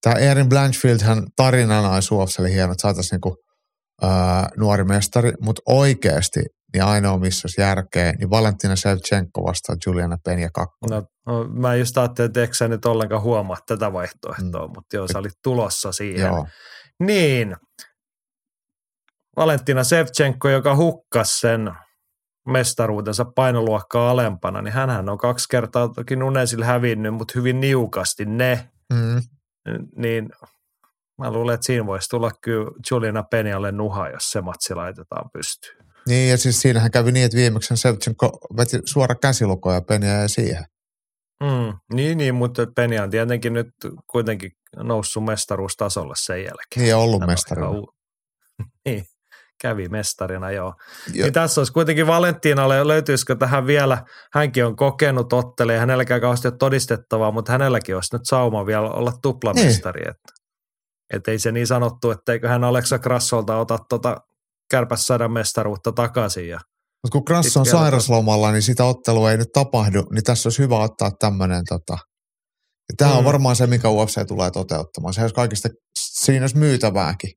tämä 0.00 0.16
Erin 0.16 0.48
Blanchfieldhän 0.48 1.26
tarinana 1.36 1.90
olisi 1.90 2.14
hieno, 2.52 2.72
että 2.72 2.82
saataisiin 2.82 3.16
niinku– 3.16 3.36
ää, 4.02 4.48
nuori 4.56 4.84
mestari, 4.84 5.32
mutta 5.40 5.62
oikeasti 5.66 6.40
niin 6.72 6.84
ainoa, 6.84 7.18
missä 7.18 7.46
olisi 7.46 7.60
järkeä, 7.60 8.12
niin 8.12 8.30
Valentina 8.30 8.76
Shevchenko 8.76 9.44
vastaa 9.44 9.76
Juliana 9.86 10.16
Penja 10.24 10.50
2. 10.54 10.76
No, 10.90 11.02
no, 11.26 11.44
mä 11.44 11.74
just 11.74 11.98
ajattelin, 11.98 12.26
että 12.26 12.40
eikö 12.40 12.54
sä 12.54 12.68
nyt 12.68 12.84
ollenkaan 12.84 13.22
huomaa 13.22 13.56
tätä 13.66 13.92
vaihtoehtoa, 13.92 14.66
mm. 14.66 14.72
mutta 14.74 14.96
joo, 14.96 15.08
sä 15.08 15.18
olit 15.18 15.32
tulossa 15.42 15.92
siihen. 15.92 16.26
Joo. 16.26 16.46
Niin, 17.00 17.56
Valentina 19.36 19.84
Shevchenko, 19.84 20.48
joka 20.48 20.76
hukkasi 20.76 21.40
sen 21.40 21.70
mestaruutensa 22.48 23.24
painoluokkaa 23.24 24.10
alempana, 24.10 24.62
niin 24.62 24.72
hän 24.72 25.08
on 25.08 25.18
kaksi 25.18 25.48
kertaa 25.50 25.88
toki 25.88 26.16
Nunesille 26.16 26.64
hävinnyt, 26.64 27.14
mutta 27.14 27.32
hyvin 27.36 27.60
niukasti 27.60 28.24
ne. 28.24 28.68
Mm. 28.92 29.22
Niin 29.96 30.30
Mä 31.20 31.32
luulen, 31.32 31.54
että 31.54 31.66
siinä 31.66 31.86
voisi 31.86 32.08
tulla 32.08 32.30
kyllä 32.42 32.70
Juliana 32.90 33.22
Penjalle 33.22 33.72
nuha, 33.72 34.08
jos 34.08 34.30
se 34.30 34.40
matsi 34.40 34.74
laitetaan 34.74 35.30
pystyyn. 35.32 35.86
Niin, 36.08 36.30
ja 36.30 36.38
siis 36.38 36.60
siinähän 36.60 36.90
kävi 36.90 37.12
niin, 37.12 37.24
että 37.24 37.36
viimeksi 37.36 37.76
Sevchenko 37.76 38.38
veti 38.56 38.78
suora 38.84 39.14
käsiluko 39.14 39.72
ja 39.72 39.80
Penja 39.80 40.12
ja 40.12 40.28
siihen. 40.28 40.64
Mm, 41.42 41.78
niin, 41.92 42.18
niin, 42.18 42.34
mutta 42.34 42.66
Penja 42.76 43.02
on 43.02 43.10
tietenkin 43.10 43.52
nyt 43.52 43.68
kuitenkin 44.06 44.50
noussut 44.76 45.24
mestaruustasolle 45.24 46.14
sen 46.16 46.38
jälkeen. 46.38 46.84
Niin, 46.84 46.96
ollut 46.96 47.26
mestarina. 47.26 47.70
U- 47.70 47.94
niin, 48.86 49.04
kävi 49.60 49.88
mestarina, 49.88 50.50
joo. 50.50 50.74
Jo. 51.14 51.24
Niin 51.24 51.32
tässä 51.32 51.60
olisi 51.60 51.72
kuitenkin 51.72 52.06
Valentinalle, 52.06 52.88
löytyisikö 52.88 53.36
tähän 53.36 53.66
vielä, 53.66 54.04
hänkin 54.32 54.66
on 54.66 54.76
kokenut 54.76 55.32
ottelee, 55.32 55.78
hänelläkään 55.78 56.20
kauheasti 56.20 56.48
ole 56.48 56.56
todistettavaa, 56.58 57.30
mutta 57.30 57.52
hänelläkin 57.52 57.94
olisi 57.94 58.14
nyt 58.14 58.22
sauma 58.24 58.66
vielä 58.66 58.90
olla 58.90 59.12
tuplamestari. 59.22 60.00
Niin. 60.00 60.10
Että 60.10 60.39
että 61.14 61.30
ei 61.30 61.38
se 61.38 61.52
niin 61.52 61.66
sanottu, 61.66 62.10
että 62.10 62.32
eiköhän 62.32 62.64
Aleksa 62.64 62.98
Krassolta 62.98 63.56
ota 63.56 63.78
tuota 63.88 64.16
kärpässadan 64.70 65.32
mestaruutta 65.32 65.92
takaisin. 65.92 66.48
Ja 66.48 66.60
Mutta 67.02 67.12
kun 67.12 67.24
Krass 67.24 67.56
on 67.56 67.66
sairaslomalla, 67.66 68.52
niin 68.52 68.62
sitä 68.62 68.84
ottelua 68.84 69.30
ei 69.30 69.36
nyt 69.36 69.52
tapahdu, 69.52 70.06
niin 70.12 70.24
tässä 70.24 70.46
olisi 70.48 70.62
hyvä 70.62 70.78
ottaa 70.78 71.10
tämmöinen 71.10 71.62
tota, 71.68 71.98
Tämä 72.96 73.10
mm. 73.10 73.18
on 73.18 73.24
varmaan 73.24 73.56
se, 73.56 73.66
mikä 73.66 73.88
UFC 73.88 74.26
tulee 74.28 74.50
toteuttamaan. 74.50 75.14
Se 75.14 75.20
olisi 75.20 75.34
kaikista, 75.34 75.68
siinä 75.98 76.42
olisi 76.42 76.58
myytävääkin. 76.58 77.30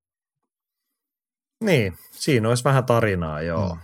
Niin, 1.63 1.97
siinä 2.11 2.49
olisi 2.49 2.63
vähän 2.63 2.85
tarinaa, 2.85 3.41
joo. 3.41 3.75
Mm. 3.75 3.81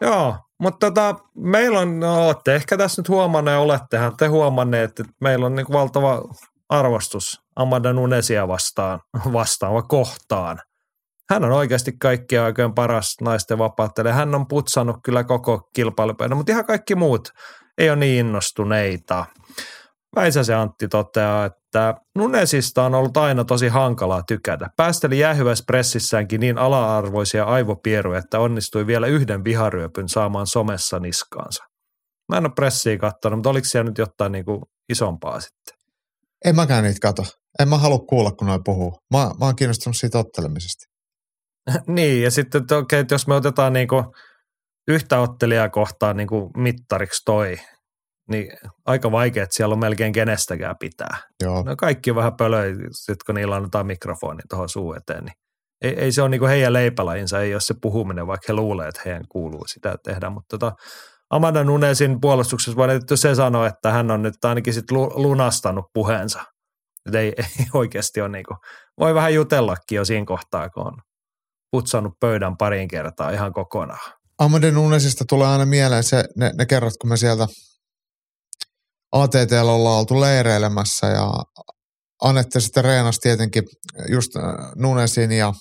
Joo, 0.00 0.36
mutta 0.60 0.86
tota, 0.86 1.14
meillä 1.36 1.80
on, 1.80 2.00
no, 2.00 2.26
olette 2.26 2.54
ehkä 2.54 2.76
tässä 2.76 3.02
nyt 3.02 3.08
huomanneet, 3.08 3.58
olettehan 3.58 4.16
te 4.16 4.26
huomanneet, 4.26 4.90
että 4.90 5.04
meillä 5.20 5.46
on 5.46 5.54
niin 5.54 5.66
valtava 5.72 6.22
arvostus 6.68 7.45
Amanda 7.56 7.92
Nunesia 7.92 8.48
vastaan, 8.48 9.00
vastaava 9.32 9.82
kohtaan. 9.82 10.58
Hän 11.30 11.44
on 11.44 11.52
oikeasti 11.52 11.92
kaikkien 12.00 12.42
aikojen 12.42 12.74
paras 12.74 13.14
naisten 13.20 13.58
vapaattelija. 13.58 14.14
Hän 14.14 14.34
on 14.34 14.48
putsannut 14.48 14.96
kyllä 15.04 15.24
koko 15.24 15.60
kilpailupöydän, 15.74 16.36
mutta 16.36 16.52
ihan 16.52 16.66
kaikki 16.66 16.94
muut 16.94 17.28
ei 17.78 17.90
ole 17.90 17.96
niin 17.96 18.26
innostuneita. 18.26 19.24
Väisäsen 20.16 20.56
Antti 20.56 20.88
toteaa, 20.88 21.44
että 21.44 21.94
Nunesista 22.14 22.84
on 22.84 22.94
ollut 22.94 23.16
aina 23.16 23.44
tosi 23.44 23.68
hankalaa 23.68 24.22
tykätä. 24.22 24.68
Päästeli 24.76 25.18
jäähyvässä 25.18 25.64
pressissäänkin 25.66 26.40
niin 26.40 26.58
ala-arvoisia 26.58 27.44
aivopieruja, 27.44 28.18
että 28.18 28.38
onnistui 28.38 28.86
vielä 28.86 29.06
yhden 29.06 29.44
viharyöpyn 29.44 30.08
saamaan 30.08 30.46
somessa 30.46 30.98
niskaansa. 31.00 31.64
Mä 32.28 32.36
en 32.36 32.46
ole 32.46 32.52
pressiä 32.54 32.98
katsonut, 32.98 33.38
mutta 33.38 33.50
oliko 33.50 33.64
siellä 33.64 33.90
nyt 33.90 33.98
jotain 33.98 34.32
niin 34.32 34.44
kuin 34.44 34.62
isompaa 34.88 35.40
sitten? 35.40 35.74
En 36.44 36.56
mäkään 36.56 36.84
niitä 36.84 36.98
kato. 37.02 37.22
En 37.62 37.68
mä 37.68 37.78
halua 37.78 37.98
kuulla, 37.98 38.32
kun 38.32 38.46
noin 38.46 38.64
puhuu. 38.64 38.98
Mä, 39.12 39.18
mä 39.18 39.44
oon 39.46 39.56
kiinnostunut 39.56 39.96
siitä 39.96 40.18
ottelemisesta. 40.18 40.84
niin, 41.96 42.22
ja 42.22 42.30
sitten 42.30 42.62
että 42.62 42.76
okei, 42.76 43.00
että 43.00 43.14
jos 43.14 43.26
me 43.26 43.34
otetaan 43.34 43.72
niinku 43.72 44.04
yhtä 44.88 45.20
ottelijaa 45.20 45.68
kohtaan 45.68 46.16
niinku 46.16 46.50
mittariksi 46.56 47.22
toi, 47.24 47.56
niin 48.30 48.52
aika 48.86 49.12
vaikea, 49.12 49.42
että 49.42 49.56
siellä 49.56 49.72
on 49.72 49.78
melkein 49.78 50.12
kenestäkään 50.12 50.76
pitää. 50.80 51.18
Joo. 51.42 51.62
No 51.62 51.76
kaikki 51.76 52.10
on 52.10 52.16
vähän 52.16 52.36
pölöi, 52.36 52.74
sit 52.90 53.22
kun 53.22 53.34
niillä 53.34 53.56
annetaan 53.56 53.86
mikrofoni 53.86 54.42
tuohon 54.48 54.68
suu 54.68 54.92
eteen, 54.92 55.24
niin 55.24 55.34
ei, 55.82 56.04
ei 56.04 56.12
se 56.12 56.22
ole 56.22 56.28
niin 56.28 56.48
heidän 56.48 56.72
leipälajinsa, 56.72 57.40
ei 57.40 57.54
ole 57.54 57.60
se 57.60 57.74
puhuminen, 57.82 58.26
vaikka 58.26 58.44
he 58.48 58.54
luulee, 58.54 58.88
että 58.88 59.02
heidän 59.04 59.28
kuuluu 59.28 59.66
sitä 59.66 59.96
tehdä, 60.04 60.30
mutta 60.30 60.58
tota, 60.58 60.76
Amanda 61.30 61.64
Nunesin 61.64 62.20
puolustuksessa 62.20 62.76
voin 62.76 62.90
se 63.14 63.34
sanoa, 63.34 63.66
että 63.66 63.90
hän 63.90 64.10
on 64.10 64.22
nyt 64.22 64.44
ainakin 64.44 64.74
sit 64.74 64.90
lunastanut 65.14 65.84
puheensa. 65.94 66.44
Että 67.06 67.20
ei, 67.20 67.34
ei 67.60 67.66
oikeasti 67.74 68.20
ole 68.20 68.28
niin 68.28 68.44
kuin, 68.48 68.56
voi 69.00 69.14
vähän 69.14 69.34
jutellakin 69.34 69.96
jo 69.96 70.04
siinä 70.04 70.26
kohtaa, 70.26 70.68
kun 70.70 70.86
on 70.86 70.96
putsannut 71.70 72.12
pöydän 72.20 72.56
parin 72.56 72.88
kertaa 72.88 73.30
ihan 73.30 73.52
kokonaan. 73.52 74.12
Amanda 74.38 74.70
Nunesista 74.70 75.24
tulee 75.28 75.48
aina 75.48 75.66
mieleen 75.66 76.04
se, 76.04 76.24
ne, 76.36 76.50
ne 76.58 76.66
kerrat, 76.66 76.94
kun 77.00 77.10
me 77.10 77.16
sieltä 77.16 77.46
ATT 79.12 79.52
ollaan 79.62 79.98
oltu 79.98 80.20
leireilemässä 80.20 81.06
ja 81.06 81.32
Anette 82.22 82.60
sitten 82.60 82.84
reenasi 82.84 83.20
tietenkin 83.20 83.62
just 84.08 84.36
äh, 84.36 84.42
Nunesin 84.76 85.32
ja 85.32 85.52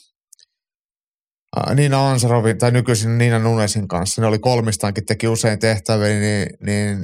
äh, 1.58 1.76
Niina 1.76 2.12
Ansarovin, 2.12 2.58
tai 2.58 2.72
nykyisin 2.72 3.18
Niina 3.18 3.40
Nunesin 3.40 3.88
kanssa. 3.88 4.22
Ne 4.22 4.28
oli 4.28 4.40
kolmistaankin, 4.40 5.06
teki 5.06 5.28
usein 5.28 5.60
tehtäviä, 5.60 6.20
niin, 6.20 6.48
niin 6.66 6.98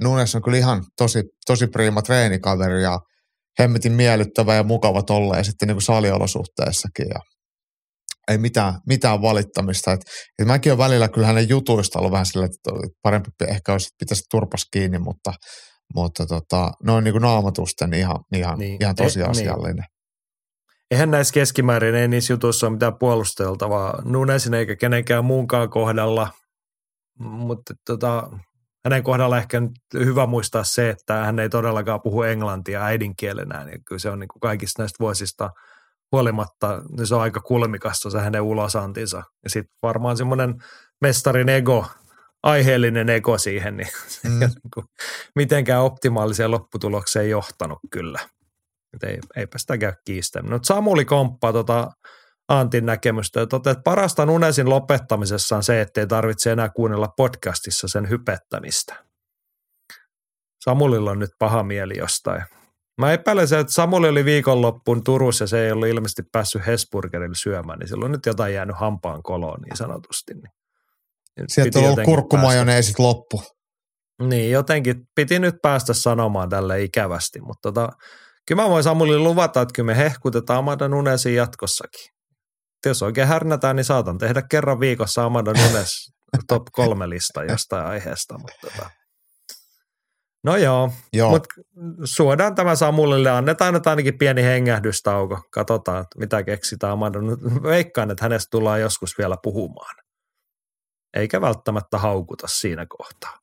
Nunes 0.00 0.34
on 0.34 0.42
kyllä 0.42 0.58
ihan 0.58 0.84
tosi, 0.96 1.22
tosi 1.46 1.66
priima 1.66 2.02
treenikaveri 2.02 2.82
ja 2.82 2.98
hemmetin 3.58 3.92
miellyttävä 3.92 4.54
ja 4.54 4.62
mukava 4.62 5.02
tolleen 5.02 5.44
sitten 5.44 5.68
niin 5.68 5.76
kuin 5.76 5.82
saliolosuhteessakin. 5.82 7.06
Ja 7.08 7.20
ei 8.30 8.38
mitään, 8.38 8.74
mitään 8.86 9.22
valittamista. 9.22 9.92
Et, 9.92 10.00
et 10.38 10.46
mäkin 10.46 10.72
olen 10.72 10.78
välillä 10.78 11.08
kyllä 11.08 11.26
hänen 11.26 11.48
jutuista 11.48 11.98
ollut 11.98 12.12
vähän 12.12 12.26
sillä, 12.26 12.46
että 12.46 12.70
parempi 13.02 13.30
ehkä 13.48 13.72
olisi, 13.72 13.88
pitäisi 13.98 14.22
turpas 14.30 14.66
kiinni, 14.72 14.98
mutta, 14.98 15.32
mutta 15.94 16.26
tota, 16.26 16.70
noin 16.82 17.04
niin 17.04 17.12
kuin 17.12 17.22
naamatusten 17.22 17.94
ihan, 17.94 18.16
ihan, 18.36 18.58
niin. 18.58 18.76
ihan 18.80 18.94
tosiasiallinen. 18.94 19.76
Niin. 19.76 20.00
Eihän 20.90 21.10
näissä 21.10 21.34
keskimäärin, 21.34 21.94
ei 21.94 22.08
niissä 22.08 22.32
jutuissa 22.32 22.66
ole 22.66 22.72
mitään 22.72 22.98
puolusteltavaa 22.98 24.02
Nunesin 24.04 24.54
eikä 24.54 24.76
kenenkään 24.76 25.24
muunkaan 25.24 25.70
kohdalla, 25.70 26.30
mutta 27.18 27.74
tota, 27.86 28.30
hänen 28.84 29.02
kohdalla 29.02 29.38
ehkä 29.38 29.60
nyt 29.60 29.72
hyvä 29.94 30.26
muistaa 30.26 30.64
se, 30.64 30.90
että 30.90 31.14
hän 31.14 31.38
ei 31.38 31.48
todellakaan 31.48 32.02
puhu 32.02 32.22
englantia 32.22 32.84
äidinkielenään. 32.84 33.68
Ja 33.68 33.78
kyllä 33.84 33.98
se 33.98 34.10
on 34.10 34.18
niin 34.18 34.28
kuin 34.28 34.40
kaikista 34.40 34.82
näistä 34.82 34.96
vuosista 35.00 35.50
huolimatta, 36.12 36.82
niin 36.96 37.06
se 37.06 37.14
on 37.14 37.20
aika 37.20 37.40
kulmikasta 37.40 38.10
se 38.10 38.20
hänen 38.20 38.42
ulosantinsa. 38.42 39.22
Ja 39.44 39.50
sitten 39.50 39.76
varmaan 39.82 40.16
semmoinen 40.16 40.54
mestarin 41.00 41.48
ego, 41.48 41.86
aiheellinen 42.42 43.08
ego 43.08 43.38
siihen, 43.38 43.76
niin 43.76 43.88
mm. 44.24 44.38
niin 44.38 44.50
kuin 44.74 44.86
mitenkään 45.34 45.82
optimaaliseen 45.82 46.50
lopputulokseen 46.50 47.30
johtanut 47.30 47.78
kyllä. 47.90 48.18
Et 48.94 49.02
ei, 49.02 49.18
eipä 49.36 49.58
sitä 49.58 49.78
käy 49.78 49.92
kiistämään. 50.04 50.52
Mutta 50.52 50.66
Samuli 50.66 51.04
komppaa 51.04 51.52
tota 51.52 51.90
Antin 52.50 52.86
näkemystä 52.86 53.40
ja 53.40 53.46
toteaa, 53.46 53.72
että 53.72 53.82
parasta 53.82 54.26
Nunesin 54.26 54.70
lopettamisessa 54.70 55.56
on 55.56 55.62
se, 55.62 55.80
ettei 55.80 56.06
tarvitse 56.06 56.52
enää 56.52 56.68
kuunnella 56.68 57.08
podcastissa 57.16 57.88
sen 57.88 58.08
hypettämistä. 58.08 59.04
Samulilla 60.64 61.10
on 61.10 61.18
nyt 61.18 61.30
paha 61.38 61.62
mieli 61.62 61.98
jostain. 61.98 62.42
Mä 62.98 63.12
epäilen 63.12 63.48
se, 63.48 63.58
että 63.58 63.72
Samuli 63.72 64.08
oli 64.08 64.24
viikonloppuun 64.24 65.04
Turussa 65.04 65.42
ja 65.42 65.48
se 65.48 65.64
ei 65.64 65.72
ollut 65.72 65.88
ilmeisesti 65.88 66.22
päässyt 66.32 66.66
Hesburgerille 66.66 67.34
syömään, 67.34 67.78
niin 67.78 67.88
silloin 67.88 68.04
on 68.04 68.12
nyt 68.12 68.26
jotain 68.26 68.54
jäänyt 68.54 68.76
hampaan 68.78 69.22
koloon 69.22 69.60
niin 69.60 69.76
sanotusti. 69.76 70.34
Niin 70.34 70.50
Sieltä 71.48 71.78
on 71.78 71.84
ollut 71.84 72.00
kurkkumajoneesit 72.04 72.98
loppu. 72.98 73.42
Niin, 74.22 74.50
jotenkin 74.50 74.96
piti 75.14 75.38
nyt 75.38 75.54
päästä 75.62 75.94
sanomaan 75.94 76.48
tälle 76.48 76.82
ikävästi, 76.82 77.40
mutta 77.40 77.72
tota, 77.72 77.88
kyllä 78.46 78.62
mä 78.62 78.68
voin 78.68 78.84
Samuli 78.84 79.18
luvata, 79.18 79.60
että 79.60 79.72
kyllä 79.74 79.86
me 79.86 79.96
hehkutetaan 79.96 80.58
Amanda 80.58 80.88
Nunesin 80.88 81.34
jatkossakin 81.34 82.19
jos 82.88 83.02
oikein 83.02 83.28
härnätään, 83.28 83.76
niin 83.76 83.84
saatan 83.84 84.18
tehdä 84.18 84.42
kerran 84.42 84.80
viikossa 84.80 85.24
Amanda 85.24 85.52
Nunes 85.52 86.12
top 86.48 86.62
kolme 86.72 87.08
lista 87.08 87.44
jostain 87.44 87.86
aiheesta. 87.86 88.38
Mutta 88.38 88.56
tota. 88.60 88.90
No 90.44 90.56
joo, 90.56 90.92
joo. 91.12 91.30
mutta 91.30 91.54
suodaan 92.04 92.54
tämä 92.54 92.74
Samulille, 92.74 93.30
annetaan 93.30 93.74
nyt 93.74 93.86
ainakin 93.86 94.18
pieni 94.18 94.42
hengähdystauko. 94.42 95.40
Katsotaan, 95.50 96.04
mitä 96.18 96.42
keksitään 96.42 96.92
Amanda. 96.92 97.18
Veikkaan, 97.62 98.10
että 98.10 98.24
hänestä 98.24 98.48
tullaan 98.50 98.80
joskus 98.80 99.18
vielä 99.18 99.36
puhumaan. 99.42 99.94
Eikä 101.14 101.40
välttämättä 101.40 101.98
haukuta 101.98 102.46
siinä 102.46 102.86
kohtaa. 102.88 103.38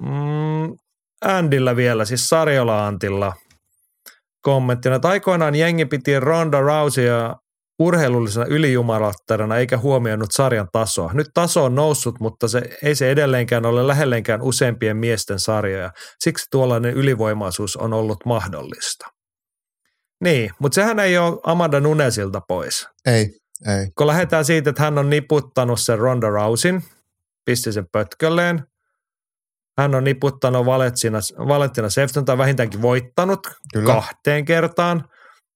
Mm, 0.00 0.76
Andillä 1.24 1.76
vielä, 1.76 2.04
siis 2.04 2.28
Sarjola 2.28 2.86
Antilla 2.86 3.32
kommenttina, 4.42 4.96
että 4.96 5.08
aikoinaan 5.08 5.54
jengi 5.54 5.86
piti 5.86 6.20
Ronda 6.20 6.60
Rouseya 6.60 7.36
urheilullisena 7.82 8.46
ylijumalattarana 8.46 9.56
eikä 9.56 9.78
huomioinut 9.78 10.32
sarjan 10.32 10.68
tasoa. 10.72 11.10
Nyt 11.12 11.26
taso 11.34 11.64
on 11.64 11.74
noussut, 11.74 12.20
mutta 12.20 12.48
se, 12.48 12.62
ei 12.82 12.94
se 12.94 13.10
edelleenkään 13.10 13.66
ole 13.66 13.86
lähelleenkään 13.86 14.42
useampien 14.42 14.96
miesten 14.96 15.38
sarjoja. 15.38 15.90
Siksi 16.18 16.46
tuollainen 16.50 16.94
ylivoimaisuus 16.94 17.76
on 17.76 17.92
ollut 17.92 18.18
mahdollista. 18.24 19.06
Niin, 20.24 20.50
mutta 20.58 20.74
sehän 20.74 20.98
ei 20.98 21.18
ole 21.18 21.40
Amanda 21.42 21.80
Nunesilta 21.80 22.40
pois. 22.48 22.88
Ei, 23.06 23.30
ei. 23.68 23.90
Kun 23.98 24.06
lähdetään 24.06 24.44
siitä, 24.44 24.70
että 24.70 24.82
hän 24.82 24.98
on 24.98 25.10
niputtanut 25.10 25.80
sen 25.80 25.98
Ronda 25.98 26.30
Rousin, 26.30 26.84
pisti 27.44 27.72
sen 27.72 27.86
pötkölleen. 27.92 28.64
Hän 29.78 29.94
on 29.94 30.04
niputtanut 30.04 30.66
Valentina, 30.66 31.18
Valentina 31.48 31.90
Sefton 31.90 32.24
tai 32.24 32.38
vähintäänkin 32.38 32.82
voittanut 32.82 33.40
Kyllä. 33.72 33.94
kahteen 33.94 34.44
kertaan– 34.44 35.04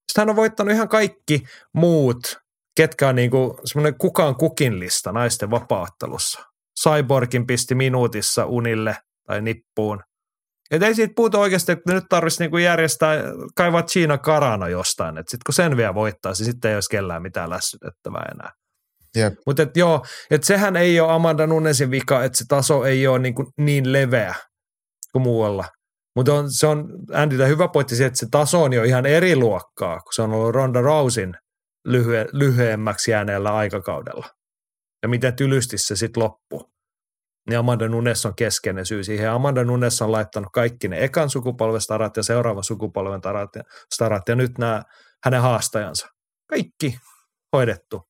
sitten 0.08 0.22
hän 0.22 0.30
on 0.30 0.36
voittanut 0.36 0.74
ihan 0.74 0.88
kaikki 0.88 1.42
muut, 1.74 2.38
ketkä 2.76 3.08
on 3.08 3.14
niin 3.14 3.30
kuin 3.30 3.54
semmoinen 3.64 3.98
kukaan 3.98 4.36
kukin 4.36 4.80
lista 4.80 5.12
naisten 5.12 5.50
vapaattelussa. 5.50 6.42
Cyborgin 6.82 7.46
pisti 7.46 7.74
minuutissa 7.74 8.46
unille 8.46 8.96
tai 9.26 9.42
nippuun. 9.42 10.02
Et 10.70 10.82
ei 10.82 10.94
siitä 10.94 11.12
puhuta 11.16 11.38
oikeasti, 11.38 11.72
että 11.72 11.94
nyt 11.94 12.04
tarvitsisi 12.08 12.42
niinku 12.42 12.56
järjestää, 12.56 13.16
kaivaa 13.56 13.82
China 13.82 14.18
karana 14.18 14.68
jostain. 14.68 15.18
Että 15.18 15.30
sitten 15.30 15.44
kun 15.46 15.54
sen 15.54 15.76
vielä 15.76 15.94
voittaisi, 15.94 16.44
sitten 16.44 16.68
ei 16.68 16.76
olisi 16.76 16.90
kellään 16.90 17.22
mitään 17.22 17.50
lässytettävää 17.50 18.28
enää. 18.34 18.50
Yep. 19.16 19.34
Mutta 19.46 19.62
et 19.62 19.76
joo, 19.76 20.04
että 20.30 20.46
sehän 20.46 20.76
ei 20.76 21.00
ole 21.00 21.12
Amanda 21.12 21.46
Nunesin 21.46 21.90
vika, 21.90 22.24
että 22.24 22.38
se 22.38 22.44
taso 22.48 22.84
ei 22.84 23.06
ole 23.06 23.18
niin, 23.18 23.34
kuin 23.34 23.46
niin 23.58 23.92
leveä 23.92 24.34
kuin 25.12 25.22
muualla. 25.22 25.64
Mutta 26.16 26.34
on, 26.34 26.52
se 26.52 26.66
on 26.66 26.88
Andyllä 27.12 27.46
hyvä 27.46 27.68
pointti 27.68 27.96
se, 27.96 28.06
että 28.06 28.18
se 28.18 28.26
taso 28.30 28.62
on 28.62 28.72
jo 28.72 28.84
ihan 28.84 29.06
eri 29.06 29.36
luokkaa, 29.36 30.00
kun 30.00 30.12
se 30.12 30.22
on 30.22 30.32
ollut 30.32 30.54
Ronda 30.54 30.80
Rousin 30.80 31.36
lyhye, 31.84 32.26
lyhyemmäksi 32.32 33.10
jääneellä 33.10 33.54
aikakaudella. 33.54 34.26
Ja 35.02 35.08
miten 35.08 35.36
tylysti 35.36 35.78
se 35.78 35.96
sitten 35.96 36.22
loppuu. 36.22 36.72
Niin 37.48 37.58
Amanda 37.58 37.88
Nunes 37.88 38.26
on 38.26 38.34
keskeinen 38.34 38.86
syy 38.86 39.04
siihen. 39.04 39.30
Amanda 39.30 39.64
Nunes 39.64 40.02
on 40.02 40.12
laittanut 40.12 40.48
kaikki 40.52 40.88
ne 40.88 41.04
ekan 41.04 41.30
sukupolven 41.30 41.80
starat 41.80 42.16
ja 42.16 42.22
seuraavan 42.22 42.64
sukupolven 42.64 43.18
starat 43.18 43.50
ja, 43.56 43.62
starat, 43.94 44.28
ja 44.28 44.34
nyt 44.34 44.58
nämä 44.58 44.82
hänen 45.24 45.42
haastajansa. 45.42 46.08
Kaikki 46.50 46.98
hoidettu. 47.52 48.02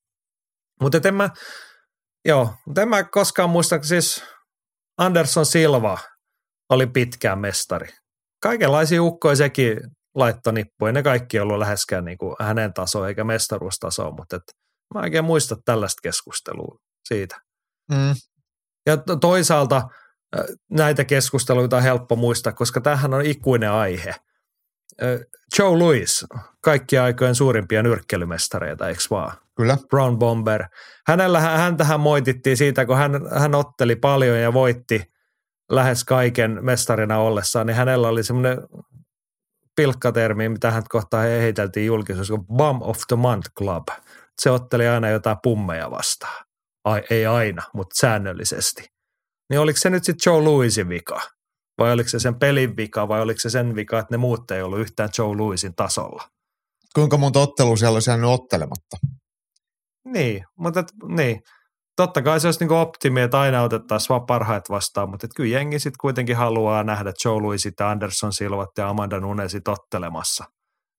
Mutta 0.81 1.07
en 1.07 1.15
mä, 1.15 1.29
joo, 2.25 2.53
en 2.81 2.89
mä 2.89 3.03
koskaan 3.03 3.49
muista, 3.49 3.81
siis 3.81 4.23
Anderson 4.97 5.45
Silva– 5.45 5.97
oli 6.69 6.87
pitkään 6.87 7.39
mestari. 7.39 7.87
Kaikenlaisia 8.41 9.03
ukkoja 9.03 9.35
sekin 9.35 9.79
laittoi 10.15 10.53
nippuja. 10.53 10.91
Ne 10.91 11.03
kaikki 11.03 11.39
ollut 11.39 11.57
läheskään 11.57 12.05
niin 12.05 12.17
kuin 12.17 12.35
hänen 12.39 12.73
taso 12.73 13.07
eikä 13.07 13.23
mestaruustaso, 13.23 14.11
mutta 14.11 14.35
et 14.35 14.43
mä 14.93 15.01
oikein 15.01 15.25
muista 15.25 15.55
tällaista 15.65 15.99
keskustelua 16.03 16.79
siitä. 17.07 17.41
Mm. 17.91 18.15
Ja 18.85 18.97
toisaalta 19.21 19.89
näitä 20.71 21.05
keskusteluita 21.05 21.77
on 21.77 21.83
helppo 21.83 22.15
muistaa, 22.15 22.53
koska 22.53 22.81
tämähän 22.81 23.13
on 23.13 23.25
ikuinen 23.25 23.71
aihe. 23.71 24.15
Joe 25.59 25.77
Louis, 25.77 26.25
kaikki 26.61 26.97
aikojen 26.97 27.35
suurimpia 27.35 27.83
nyrkkelymestareita, 27.83 28.89
eikö 28.89 29.01
vaan? 29.09 29.37
Kyllä. 29.55 29.77
Brown 29.89 30.17
Bomber. 30.17 30.65
Hänellä, 31.07 31.39
häntähän 31.39 31.99
moitittiin 31.99 32.57
siitä, 32.57 32.85
kun 32.85 32.97
hän, 32.97 33.11
hän 33.39 33.55
otteli 33.55 33.95
paljon 33.95 34.39
ja 34.39 34.53
voitti– 34.53 35.03
lähes 35.71 36.03
kaiken 36.03 36.59
mestarina 36.61 37.19
ollessaan, 37.19 37.67
niin 37.67 37.77
hänellä 37.77 38.07
oli 38.07 38.23
semmoinen 38.23 38.57
pilkkatermi, 39.75 40.49
mitä 40.49 40.71
hän 40.71 40.83
kohtaa 40.89 41.21
heiteltiin 41.21 41.85
julkisuudessa, 41.85 42.33
kuin 42.33 42.47
Bum 42.57 42.81
of 42.81 42.97
the 43.07 43.15
Month 43.15 43.49
Club. 43.57 43.87
Se 44.41 44.51
otteli 44.51 44.87
aina 44.87 45.09
jotain 45.09 45.37
pummeja 45.43 45.91
vastaan. 45.91 46.45
Ai, 46.83 47.03
ei 47.09 47.25
aina, 47.25 47.63
mutta 47.73 47.99
säännöllisesti. 47.99 48.85
Niin 49.49 49.59
oliko 49.59 49.77
se 49.79 49.89
nyt 49.89 50.03
sitten 50.03 50.31
Joe 50.31 50.41
Louisin 50.41 50.89
vika? 50.89 51.21
Vai 51.77 51.91
oliko 51.91 52.09
se 52.09 52.19
sen 52.19 52.39
pelin 52.39 52.77
vika 52.77 53.07
vai 53.07 53.21
oliko 53.21 53.39
se 53.39 53.49
sen 53.49 53.75
vika, 53.75 53.99
että 53.99 54.13
ne 54.13 54.17
muut 54.17 54.51
ei 54.51 54.61
ollut 54.61 54.79
yhtään 54.79 55.09
Joe 55.17 55.35
Louisin 55.35 55.75
tasolla? 55.75 56.29
Kuinka 56.95 57.17
monta 57.17 57.39
ottelua 57.39 57.77
siellä 57.77 57.95
olisi 57.95 58.09
jäänyt 58.09 58.29
ottelematta? 58.29 58.97
Niin, 60.05 60.45
mutta 60.59 60.83
niin. 61.07 61.41
Totta 61.97 62.21
kai 62.21 62.39
se 62.39 62.47
olisi 62.47 62.65
niin 62.65 62.71
optimi, 62.71 63.21
että 63.21 63.39
aina 63.39 63.63
otettaisiin 63.63 64.09
vaan 64.09 64.25
parhaat 64.25 64.69
vastaan, 64.69 65.09
mutta 65.09 65.27
kyllä 65.35 65.49
jengi 65.49 65.79
sitten 65.79 65.97
kuitenkin 66.01 66.35
haluaa 66.35 66.83
nähdä 66.83 67.13
Joe 67.25 67.41
Louisit 67.41 67.73
ja 67.79 67.89
Anderson 67.89 68.33
Silvat 68.33 68.69
ja 68.77 68.89
Amanda 68.89 69.19
Nunesit 69.19 69.67
ottelemassa. 69.67 70.43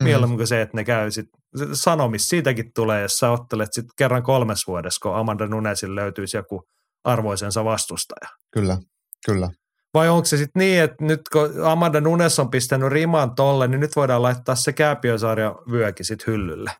Mm. 0.02 0.04
Mieluummin 0.04 0.38
kuin 0.38 0.46
se, 0.46 0.62
että 0.62 0.76
ne 0.76 0.84
käy 0.84 1.10
sit, 1.10 1.28
sanomis 1.72 2.28
siitäkin 2.28 2.72
tulee, 2.74 3.02
jos 3.02 3.18
sä 3.18 3.30
ottelet 3.30 3.72
sitten 3.72 3.92
kerran 3.96 4.22
kolmes 4.22 4.66
vuodessa, 4.66 4.98
kun 5.02 5.16
Amanda 5.16 5.46
Nunesin 5.46 5.94
löytyisi 5.94 6.36
joku 6.36 6.68
arvoisensa 7.04 7.64
vastustaja. 7.64 8.28
Kyllä, 8.50 8.78
kyllä. 9.26 9.50
Vai 9.94 10.08
onko 10.08 10.24
se 10.24 10.36
sitten 10.36 10.60
niin, 10.60 10.82
että 10.82 11.04
nyt 11.04 11.20
kun 11.32 11.64
Amanda 11.64 12.00
Nunes 12.00 12.38
on 12.38 12.50
pistänyt 12.50 12.88
riman 12.88 13.34
tolle, 13.34 13.68
niin 13.68 13.80
nyt 13.80 13.96
voidaan 13.96 14.22
laittaa 14.22 14.54
se 14.54 14.72
kääpiösarja 14.72 15.54
vyökin 15.70 16.06
sitten 16.06 16.32
hyllylle? 16.32 16.70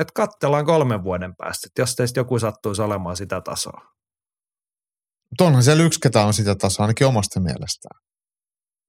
Että 0.00 0.12
katsellaan 0.14 0.66
kolmen 0.66 1.04
vuoden 1.04 1.36
päästä, 1.36 1.66
että 1.66 1.82
jos 1.82 1.94
teistä 1.94 2.20
joku 2.20 2.38
sattuisi 2.38 2.82
olemaan 2.82 3.16
sitä 3.16 3.40
tasoa. 3.40 3.96
Onhan 5.40 5.62
siellä 5.62 5.82
yksi, 5.82 6.00
ketä 6.00 6.24
on 6.24 6.34
sitä 6.34 6.54
tasoa, 6.54 6.84
ainakin 6.84 7.06
omasta 7.06 7.40
mielestään. 7.40 8.00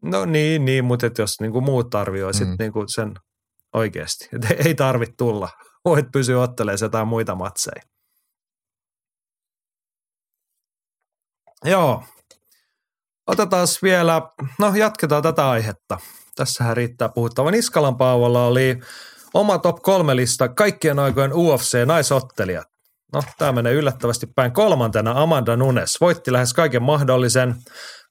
No 0.03 0.26
niin, 0.26 0.66
niin 0.66 0.86
mutta 0.86 1.05
et 1.05 1.18
jos 1.18 1.39
niinku 1.41 1.62
muut 1.62 1.95
arvioisit 1.95 2.47
mm. 2.47 2.55
niinku 2.60 2.84
sen 2.88 3.14
oikeasti, 3.74 4.30
että 4.34 4.47
ei 4.66 4.76
tarvitse 4.76 5.16
tulla. 5.18 5.49
Voit 5.86 6.05
pysyä 6.12 6.41
ottelemaan 6.41 6.78
jotain 6.82 7.08
muita 7.08 7.36
matseja. 7.36 7.82
Joo. 11.66 12.03
Otetaan 13.28 13.68
vielä, 13.84 14.22
no 14.60 14.76
jatketaan 14.76 15.24
tätä 15.24 15.49
aihetta. 15.49 15.99
Tässähän 16.36 16.78
riittää 16.78 17.10
puhuttava. 17.10 17.51
Niskalan 17.51 17.97
Paavolla 17.97 18.45
oli 18.45 18.80
Oma 19.38 19.57
top 19.57 19.81
kolme 19.81 20.15
lista 20.15 20.47
kaikkien 20.49 20.99
aikojen 20.99 21.31
UFC-naisottelijat. 21.31 22.67
No, 23.13 23.23
tämä 23.38 23.51
menee 23.51 23.73
yllättävästi 23.73 24.27
päin. 24.35 24.51
Kolmantena 24.51 25.21
Amanda 25.21 25.55
Nunes 25.55 26.01
voitti 26.01 26.31
lähes 26.31 26.53
kaiken 26.53 26.83
mahdollisen. 26.83 27.55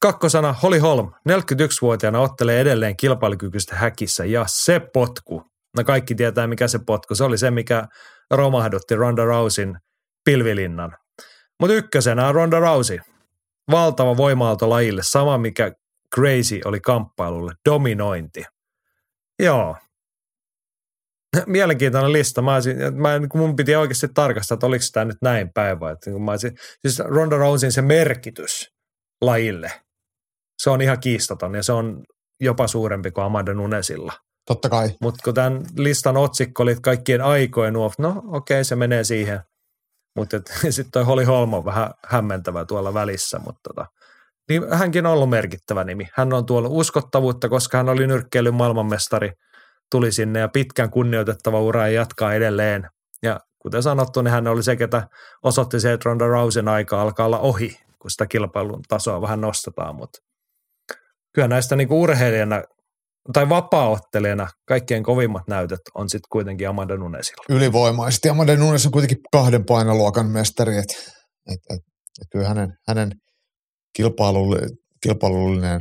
Kakkosana 0.01 0.53
Holly 0.53 0.79
Holm, 0.79 1.13
41-vuotiaana 1.29 2.21
ottelee 2.21 2.61
edelleen 2.61 2.97
kilpailukykyistä 2.97 3.77
häkissä 3.77 4.25
ja 4.25 4.45
se 4.49 4.81
potku. 4.81 5.43
No 5.77 5.85
kaikki 5.85 6.15
tietää 6.15 6.47
mikä 6.47 6.69
se 6.69 6.79
potku. 6.87 7.15
Se 7.15 7.25
oli 7.25 7.39
se, 7.39 7.51
mikä 7.51 7.87
romahdutti 8.31 8.95
Ronda 8.95 9.25
Rousin 9.25 9.79
pilvilinnan. 10.25 10.97
Mutta 11.61 11.75
ykkösenä 11.75 12.29
on 12.29 12.35
Ronda 12.35 12.61
Rousey. 12.61 12.99
Valtava 13.71 14.17
voima 14.17 14.57
lajille, 14.61 15.03
sama 15.05 15.39
mikä 15.39 15.73
Crazy 16.15 16.61
oli 16.65 16.81
kamppailulle, 16.81 17.53
dominointi. 17.69 18.45
Joo, 19.43 19.77
mielenkiintoinen 21.47 22.13
lista. 22.13 22.43
Mä 22.43 22.55
olisin, 22.55 22.77
mä, 22.95 23.19
niin 23.19 23.29
mun 23.35 23.57
piti 23.57 23.77
oikeasti 23.77 24.09
tarkastaa, 24.15 24.55
että 24.55 24.67
oliko 24.67 24.85
tämä 24.93 25.05
nyt 25.05 25.17
näin 25.23 25.51
päin 25.55 25.81
vai. 25.81 25.93
Että, 25.93 26.11
niin 26.11 26.23
mä 26.23 26.31
olisin, 26.31 26.57
siis 26.81 26.99
Ronda 26.99 27.37
Rousin 27.37 27.73
se 27.73 27.83
merkitys 27.83 28.71
lajille, 29.23 29.73
se 30.63 30.71
on 30.71 30.81
ihan 30.83 31.01
kiistaton 31.01 31.55
ja 31.55 31.63
se 31.63 31.73
on 31.73 32.03
jopa 32.41 32.67
suurempi 32.67 33.11
kuin 33.11 33.25
Amanda 33.25 33.55
Nunesilla. 33.55 34.13
Totta 34.47 34.69
kai. 34.69 34.91
Mutta 35.01 35.21
kun 35.25 35.35
tämän 35.35 35.63
listan 35.77 36.17
otsikko 36.17 36.63
oli 36.63 36.77
kaikkien 36.83 37.23
aikojen 37.23 37.75
nuo, 37.75 37.93
no 37.99 38.09
okei, 38.09 38.57
okay, 38.57 38.65
se 38.65 38.77
menee 38.77 39.05
siihen. 39.05 39.41
Mutta 40.17 40.37
sitten 40.71 40.93
toi 40.93 41.05
Holly 41.05 41.25
Holm 41.25 41.55
on 41.55 41.65
vähän 41.65 41.91
hämmentävä 42.07 42.65
tuolla 42.65 42.95
välissä, 42.95 43.39
mutta 43.39 43.61
tota, 43.63 43.87
niin 44.49 44.63
hänkin 44.73 45.07
on 45.07 45.13
ollut 45.13 45.31
merkittävä 45.31 45.85
nimi. 45.85 46.09
Hän 46.15 46.33
on 46.33 46.47
tuolla 46.47 46.69
uskottavuutta, 46.69 47.49
koska 47.49 47.77
hän 47.77 47.89
oli 47.89 48.07
nyrkkeilyn 48.07 48.55
maailmanmestari– 48.55 49.33
tuli 49.91 50.13
sinne 50.13 50.41
ja 50.41 50.49
pitkän 50.49 50.91
kunnioitettava 50.91 51.61
ura 51.61 51.89
ja 51.89 51.95
jatkaa 51.95 52.35
edelleen. 52.35 52.89
Ja 53.23 53.41
kuten 53.59 53.83
sanottu, 53.83 54.23
niin 54.23 54.33
hän 54.33 54.47
oli 54.47 54.63
se, 54.63 54.77
ketä 54.77 55.09
osoitti 55.43 55.81
se, 55.81 55.93
että 55.93 56.09
Ronda 56.09 56.27
Rousen 56.27 56.69
aika 56.69 57.03
alkaa 57.03 57.27
olla 57.27 57.39
ohi, 57.39 57.77
kun 58.03 58.11
sitä 58.11 58.27
kilpailun 58.27 58.83
tasoa 58.89 59.21
vähän 59.21 59.41
nostetaan. 59.41 59.97
Mutta 59.97 60.19
kyllä 61.35 61.49
näistä 61.49 61.77
niin 61.77 61.93
urheilijana 61.93 62.63
tai 63.33 63.49
vapaaottelijana 63.49 64.49
kaikkein 64.69 65.03
kovimmat 65.03 65.49
näytöt 65.49 65.81
on 65.95 66.09
sitten 66.09 66.29
kuitenkin 66.33 66.69
Amanda 66.69 66.97
Nunesilla. 66.97 67.45
Ylivoimaisesti. 67.49 68.29
Amanda 68.29 68.57
Nunes 68.57 68.87
on 68.87 68.93
kuitenkin 68.93 69.19
kahden 69.33 69.65
painoluokan 69.65 70.27
mestari, 70.27 70.77
että 70.77 70.95
et, 71.53 71.61
et, 71.71 71.81
et 72.21 72.29
kyllä 72.33 72.49
hänen, 72.49 72.73
hänen 72.89 73.11
kilpailullinen, 73.97 74.71
kilpailullinen 75.03 75.81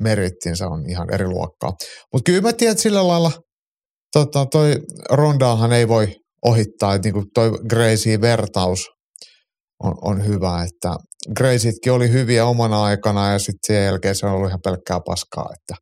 merittinsä 0.00 0.68
on 0.68 0.90
ihan 0.90 1.14
eri 1.14 1.26
luokkaa. 1.26 1.72
Mutta 2.12 2.30
kyllä 2.30 2.42
mä 2.42 2.52
tiedän, 2.52 2.72
että 2.72 2.82
sillä 2.82 3.08
lailla 3.08 3.32
tota, 4.12 4.46
toi 4.46 4.76
Rondaahan 5.10 5.72
ei 5.72 5.88
voi 5.88 6.14
ohittaa, 6.44 6.94
että 6.94 7.06
niinku 7.06 7.24
toi 7.34 7.50
Gracie 7.68 8.20
vertaus 8.20 8.86
on, 9.82 9.94
on 10.02 10.26
hyvä, 10.26 10.62
että 10.62 10.96
Graceitkin 11.36 11.92
oli 11.92 12.10
hyviä 12.10 12.46
omana 12.46 12.84
aikana 12.84 13.32
ja 13.32 13.38
sitten 13.38 13.58
sen 13.66 13.84
jälkeen 13.84 14.14
se 14.14 14.26
on 14.26 14.32
ollut 14.32 14.48
ihan 14.48 14.60
pelkkää 14.64 15.00
paskaa, 15.06 15.50
että, 15.54 15.74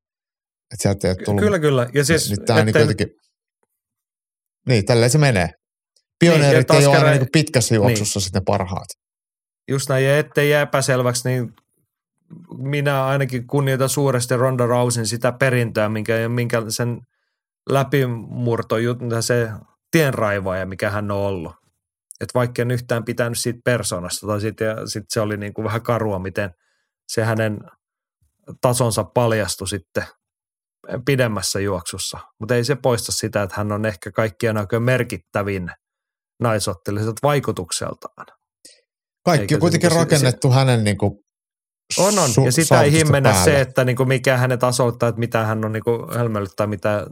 että 0.72 0.82
sieltä 0.82 1.08
ei 1.08 1.14
tullut. 1.24 1.42
Kyllä, 1.42 1.58
kyllä. 1.58 1.86
Ja 1.94 2.04
siis, 2.04 2.30
niin, 2.30 2.38
niin, 2.48 2.66
niin, 2.66 2.80
jotenkin, 2.80 3.08
niin, 4.68 4.84
tälleen 4.84 5.10
se 5.10 5.18
menee. 5.18 5.48
Pioneerit 6.18 6.68
niin, 6.68 6.80
ei 6.80 6.86
ole 6.86 6.96
aina 6.96 7.10
niin 7.10 7.26
pitkässä 7.32 7.74
juoksussa 7.74 8.18
niin. 8.18 8.24
sitten 8.24 8.44
parhaat. 8.44 8.88
Just 9.68 9.88
näin, 9.88 10.04
ja 10.04 10.18
ettei 10.18 10.50
jää 10.50 10.62
epäselväksi, 10.62 11.28
niin 11.28 11.48
minä 12.58 13.04
ainakin 13.04 13.46
kunnioitan 13.46 13.88
suuresti 13.88 14.36
Ronda 14.36 14.66
Rousin 14.66 15.06
sitä 15.06 15.32
perintöä, 15.32 15.88
minkä, 15.88 16.28
minkä 16.28 16.62
sen 16.68 17.00
läpimurto, 17.70 18.76
se 19.20 19.50
tienraivaaja, 19.90 20.66
mikä 20.66 20.90
hän 20.90 21.10
on 21.10 21.18
ollut. 21.18 21.52
Että 22.20 22.34
vaikka 22.34 22.62
en 22.62 22.70
yhtään 22.70 23.04
pitänyt 23.04 23.38
siitä 23.38 23.60
persoonasta, 23.64 24.26
tai 24.26 24.40
sitten 24.40 24.88
sit 24.88 25.04
se 25.08 25.20
oli 25.20 25.36
niin 25.36 25.54
kuin 25.54 25.64
vähän 25.64 25.82
karua, 25.82 26.18
miten 26.18 26.50
se 27.08 27.24
hänen 27.24 27.58
tasonsa 28.60 29.04
paljastui 29.04 29.68
sitten 29.68 30.04
pidemmässä 31.04 31.60
juoksussa. 31.60 32.18
Mutta 32.38 32.54
ei 32.54 32.64
se 32.64 32.76
poista 32.76 33.12
sitä, 33.12 33.42
että 33.42 33.56
hän 33.56 33.72
on 33.72 33.86
ehkä 33.86 34.10
kaikkien 34.10 34.56
aikojen 34.56 34.82
merkittävin 34.82 35.70
naisottelija 36.40 37.12
vaikutukseltaan. 37.22 38.26
Kaikki 39.24 39.42
Eikä 39.42 39.54
on 39.54 39.60
kuitenkin 39.60 39.90
se, 39.90 39.96
rakennettu 39.96 40.48
se, 40.48 40.54
hänen 40.54 40.84
niin 40.84 40.98
kuin 40.98 41.18
on, 41.98 42.18
on. 42.18 42.30
Su- 42.30 42.44
ja 42.44 42.52
sitä 42.52 42.82
ei 42.82 42.92
himmennä 42.92 43.34
se, 43.44 43.60
että 43.60 43.84
niin 43.84 43.96
kuin 43.96 44.08
mikä 44.08 44.36
hänen 44.36 44.58
tasolta, 44.58 45.08
että 45.08 45.18
mitä 45.18 45.44
hän 45.44 45.64
on 45.64 45.72
niin 45.72 45.82
hölmöillyt 46.14 46.52
tai 46.56 46.66
mitä, 46.66 47.06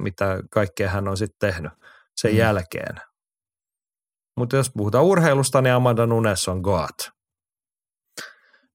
mitä 0.00 0.42
kaikkea 0.50 0.88
hän 0.88 1.08
on 1.08 1.16
sitten 1.16 1.52
tehnyt 1.52 1.72
sen 2.16 2.32
mm. 2.32 2.38
jälkeen. 2.38 2.96
Mutta 4.36 4.56
jos 4.56 4.70
puhutaan 4.76 5.04
urheilusta, 5.04 5.62
niin 5.62 5.74
Amanda 5.74 6.06
Nunes 6.06 6.48
on 6.48 6.60
God. 6.60 7.12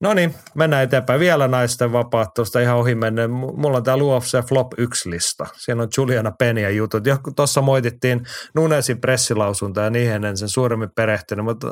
No 0.01 0.13
niin, 0.13 0.35
mennään 0.55 0.83
eteenpäin. 0.83 1.19
Vielä 1.19 1.47
naisten 1.47 1.93
vapaattelusta 1.93 2.59
ihan 2.59 2.77
ohi 2.77 2.95
menneen. 2.95 3.31
Mulla 3.31 3.77
on 3.77 3.83
täällä 3.83 4.03
UFC 4.03 4.47
Flop 4.47 4.73
1-lista. 4.73 5.47
Siinä 5.57 5.83
on 5.83 5.89
Juliana 5.97 6.31
Penia 6.31 6.69
jutut. 6.69 7.05
Ja 7.05 7.17
tuossa 7.35 7.61
moitittiin 7.61 8.25
Nunesin 8.55 9.01
pressilausunta 9.01 9.81
ja 9.81 9.89
niihin 9.89 10.25
en 10.25 10.37
sen 10.37 10.49
suuremmin 10.49 10.89
perehtynyt, 10.95 11.45
mutta 11.45 11.67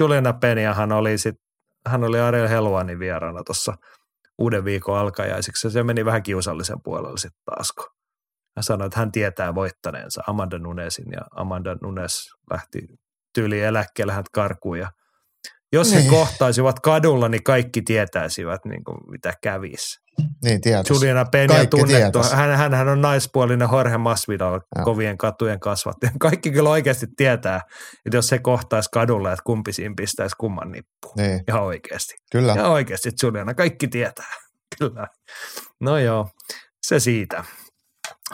Juliana 0.00 0.32
Peniahan 0.32 0.92
oli 0.92 1.18
sitten 1.18 1.47
hän 1.86 2.04
oli 2.04 2.20
Ariel 2.20 2.48
Helvanin 2.48 2.98
vieraana 2.98 3.42
tuossa 3.44 3.74
uuden 4.38 4.64
viikon 4.64 4.98
alkajaisiksi. 4.98 5.70
Se 5.70 5.82
meni 5.82 6.04
vähän 6.04 6.22
kiusallisen 6.22 6.82
puolelle 6.84 7.18
sitten 7.18 7.42
taas, 7.44 7.72
kun 7.72 7.86
hän 8.56 8.62
sanoi, 8.62 8.86
että 8.86 8.98
hän 8.98 9.12
tietää 9.12 9.54
voittaneensa 9.54 10.22
Amanda 10.26 10.58
Nunesin 10.58 11.12
ja 11.12 11.20
Amanda 11.36 11.76
Nunes 11.82 12.28
lähti 12.50 12.78
tyyli 13.34 13.60
eläkkeelle 13.60 14.12
hän 14.12 14.24
karkuun 14.32 14.78
ja 14.78 14.90
jos 15.72 15.90
niin. 15.90 16.04
he 16.04 16.10
kohtaisivat 16.10 16.80
kadulla, 16.80 17.28
niin 17.28 17.42
kaikki 17.42 17.82
tietäisivät, 17.82 18.64
niin 18.64 18.84
kuin, 18.84 18.98
mitä 19.10 19.32
kävisi. 19.42 20.07
Niin, 20.44 20.60
tietysti. 20.60 20.94
Juliana 20.94 21.24
Peña 21.24 21.60
on 21.60 21.68
tunnettu. 21.68 22.18
Hän, 22.32 22.56
hän, 22.56 22.74
hän, 22.74 22.88
on 22.88 23.00
naispuolinen 23.00 23.68
Jorge 23.72 23.98
Masvidal, 23.98 24.60
ja. 24.78 24.84
kovien 24.84 25.18
katujen 25.18 25.60
kasvattaja. 25.60 26.12
Kaikki 26.20 26.50
kyllä 26.50 26.70
oikeasti 26.70 27.06
tietää, 27.16 27.60
että 28.06 28.16
jos 28.16 28.28
se 28.28 28.38
kohtaisi 28.38 28.88
kadulla, 28.92 29.32
että 29.32 29.42
kumpi 29.44 29.72
siinä 29.72 29.94
pistäisi 29.96 30.36
kumman 30.40 30.72
nippuun. 30.72 31.14
Niin. 31.16 31.40
Ihan 31.48 31.62
oikeasti. 31.62 32.14
Kyllä. 32.32 32.52
Ihan 32.52 32.70
oikeasti 32.70 33.10
Juliana, 33.22 33.54
kaikki 33.54 33.88
tietää. 33.88 34.34
Kyllä. 34.78 35.06
No 35.80 35.98
joo, 35.98 36.28
se 36.86 37.00
siitä. 37.00 37.44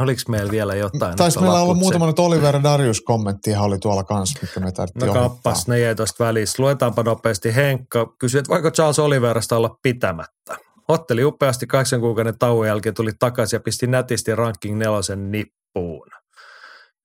Oliko 0.01 0.20
meillä 0.28 0.51
vielä 0.51 0.74
jotain? 0.74 1.16
Taisi 1.16 1.41
meillä 1.41 1.61
olla 1.61 1.74
muutama 1.74 2.07
nyt 2.07 2.18
Oliver 2.18 2.62
Darius 2.62 3.01
kommentti 3.01 3.57
oli 3.57 3.78
tuolla 3.78 4.05
kanssa, 4.05 4.39
mikä 4.43 4.61
me 4.61 4.72
tarvittiin 4.72 5.07
No 5.07 5.12
kappas, 5.12 5.68
ne 5.68 5.78
jäi 5.78 5.95
tuosta 5.95 6.24
välissä. 6.24 6.62
Luetaanpa 6.62 7.03
nopeasti. 7.03 7.55
Henkka 7.55 8.14
kysyi, 8.18 8.39
että 8.39 8.49
voiko 8.49 8.70
Charles 8.70 8.99
Oliverasta 8.99 9.57
olla 9.57 9.78
pitämättä? 9.82 10.57
Otteli 10.89 11.24
upeasti 11.24 11.66
kahdeksan 11.66 12.01
kuukauden 12.01 12.39
tauon 12.39 12.66
jälkeen, 12.66 12.95
tuli 12.95 13.11
takaisin 13.18 13.57
ja 13.57 13.61
pisti 13.61 13.87
nätisti 13.87 14.35
ranking 14.35 14.78
nelosen 14.78 15.30
nippuun. 15.30 16.09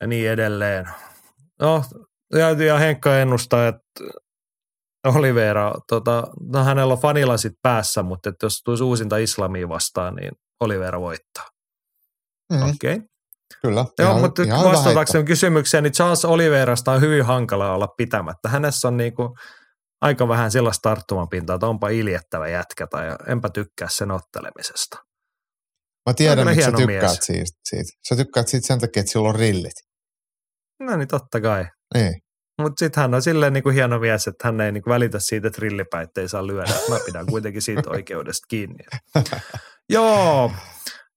Ja 0.02 0.08
niin 0.08 0.30
edelleen. 0.30 0.90
No, 1.62 1.84
ja, 2.34 2.50
ja 2.50 2.78
Henkka 2.78 3.20
ennustaa, 3.20 3.68
että 3.68 4.04
Olivera, 5.08 5.74
tota, 5.88 6.28
no 6.42 6.64
hänellä 6.64 6.94
on 6.94 7.00
fanilasit 7.00 7.54
päässä, 7.62 8.04
mutta 8.04 8.30
että 8.30 8.46
jos 8.46 8.62
tulisi 8.66 8.84
uusinta 8.84 9.18
islamia 9.18 9.70
vastaan, 9.70 10.16
niin 10.16 10.32
Olivera 10.60 11.02
voittaa. 11.02 11.46
Mm-hmm. 12.54 12.70
Okei. 12.70 12.96
Okay. 12.96 13.08
Kyllä. 13.62 13.86
Joo, 14.00 14.10
ihan, 14.10 14.22
mutta 14.22 14.44
ihan 14.44 14.64
vastatakseni 14.64 15.24
kysymykseen, 15.24 15.84
niin 15.84 15.94
Charles 15.94 16.26
Oliverasta 16.26 16.92
on 16.92 17.02
hyvin 17.02 17.26
hankala 17.26 17.74
olla 17.74 17.88
pitämättä. 17.88 18.50
Hänessä 18.50 18.88
on 18.88 18.98
niinku 18.98 19.38
aika 20.02 20.28
vähän 20.28 20.52
sellaista 20.52 20.90
tarttumapintaa, 20.90 21.56
että 21.56 21.68
onpa 21.68 21.90
iljettävä 21.90 22.48
jätkä 22.48 22.88
tai 22.88 23.08
enpä 23.28 23.50
tykkää 23.50 23.88
sen 23.92 24.12
ottelemisesta. 24.12 24.98
Mä 26.10 26.14
tiedän, 26.14 26.48
miksi 26.48 26.66
sä 26.66 26.72
tykkäät 26.72 27.02
mies. 27.02 27.18
siitä, 27.22 27.52
siitä. 27.70 27.92
Sä 28.10 28.16
tykkäät 28.16 28.48
siitä 28.48 28.68
sen 28.68 28.80
takia, 28.80 29.00
että 29.00 29.12
sillä 29.12 29.30
on 29.30 29.36
rillit. 29.36 29.76
No 30.80 30.98
niin, 30.98 31.08
totta 31.08 31.42
kai. 31.42 31.66
Niin. 31.94 32.22
Mutta 32.62 32.80
sitten 32.80 33.02
hän 33.02 33.14
on 33.14 33.22
silleen 33.22 33.54
niinku 33.54 33.70
hieno 33.70 34.00
mies, 34.00 34.28
että 34.28 34.48
hän 34.48 34.62
ei 34.62 34.72
niinku 34.72 34.90
välitä 34.90 35.20
siitä, 35.20 35.48
että 35.48 35.60
rillipäät 35.62 36.18
ei 36.18 36.30
saa 36.30 36.48
lyödä. 36.48 36.74
Mä 36.90 37.00
pidän 37.06 37.26
kuitenkin 37.26 37.62
siitä 37.62 37.90
oikeudesta 37.96 38.46
kiinni. 38.50 38.84
Joo. 39.90 40.52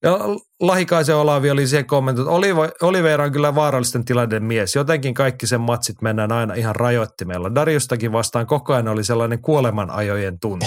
Ja 0.03 0.19
Lahikaisen 0.61 1.17
Olavi 1.17 1.51
oli 1.51 1.67
siihen 1.67 1.87
kommentoinut, 1.87 2.35
että 2.35 2.37
Olive- 2.37 2.87
Oliveira 2.87 3.25
on 3.25 3.33
kyllä 3.33 3.55
vaarallisten 3.55 4.05
tilanteiden 4.05 4.45
mies. 4.45 4.75
Jotenkin 4.75 5.15
kaikki 5.15 5.47
sen 5.47 5.61
matsit 5.61 6.03
mennään 6.03 6.33
aina 6.33 6.55
ihan 6.55 6.77
rajoittimella. 6.77 7.55
Dariustakin 7.55 8.13
vastaan 8.13 8.47
koko 8.47 8.73
ajan 8.73 8.89
oli 8.89 9.05
sellainen 9.05 9.43
kuolemanajojen 9.43 10.39
tunne. 10.41 10.67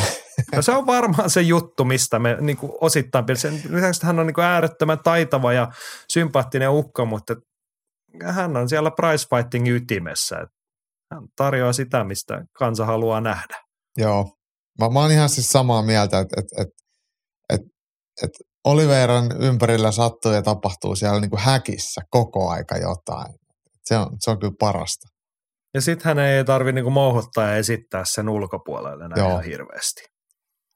Ja 0.52 0.62
se 0.66 0.72
on 0.72 0.86
varmaan 0.86 1.30
se 1.30 1.42
juttu, 1.42 1.86
mistä 1.86 2.20
me 2.20 2.38
niin 2.42 2.58
kuin 2.58 2.72
osittain, 2.82 3.26
sen 3.34 3.54
lisäksi 3.54 3.98
että 3.98 4.08
hän 4.08 4.20
on 4.20 4.28
niin 4.28 4.36
kuin 4.36 4.46
äärettömän 4.46 5.00
taitava 5.04 5.54
ja 5.54 5.68
sympaattinen 6.10 6.72
ukko, 6.72 7.06
mutta 7.06 7.36
hän 8.24 8.58
on 8.58 8.70
siellä 8.70 8.92
prize 8.92 9.28
fighting 9.30 9.68
ytimessä. 9.68 10.36
Että 10.36 10.56
hän 11.14 11.24
tarjoaa 11.36 11.74
sitä, 11.74 12.04
mistä 12.04 12.46
kansa 12.58 12.86
haluaa 12.86 13.22
nähdä. 13.22 13.62
Joo. 13.98 14.36
Mä, 14.80 14.90
mä 14.90 15.00
oon 15.00 15.12
ihan 15.12 15.30
siis 15.30 15.48
samaa 15.48 15.82
mieltä, 15.82 16.20
että 16.20 16.36
et, 16.40 16.46
et, 16.60 16.70
et, 17.54 17.62
et 18.24 18.32
Oliveiran 18.66 19.42
ympärillä 19.42 19.92
sattuu 19.92 20.32
ja 20.32 20.42
tapahtuu 20.42 20.96
siellä 20.96 21.20
niin 21.20 21.30
kuin 21.30 21.42
häkissä 21.42 22.02
koko 22.10 22.50
aika 22.50 22.78
jotain. 22.78 23.36
Se 23.86 23.98
on, 23.98 24.18
se 24.20 24.32
on 24.32 24.40
kyllä 24.40 24.54
parasta. 24.60 25.08
Ja 25.74 25.82
sitten 25.82 26.06
hän 26.06 26.20
ei 26.20 26.46
tarvi 26.46 26.72
niinku 26.72 26.90
mouhottaa 26.90 27.50
ja 27.50 27.56
esittää 27.56 28.04
sen 28.06 28.30
ulkopuolelle 28.30 29.08
näin 29.08 29.20
Joo. 29.20 29.30
ihan 29.30 29.44
hirveästi. 29.44 30.02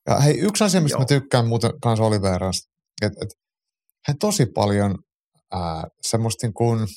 Ja 0.09 0.19
hei, 0.19 0.39
yksi 0.39 0.63
asia, 0.63 0.81
mistä 0.81 0.95
Joo. 0.95 1.01
mä 1.01 1.05
tykkään 1.05 1.47
muuten 1.47 1.71
kanssa 1.81 2.03
Oliveirasta, 2.03 2.69
että 3.01 3.19
et, 3.21 3.29
hän 4.07 4.17
tosi 4.17 4.45
paljon 4.45 4.95
ää, 5.51 5.83
semmoista 6.01 6.47
niin 6.47 6.53
kuin 6.53 6.87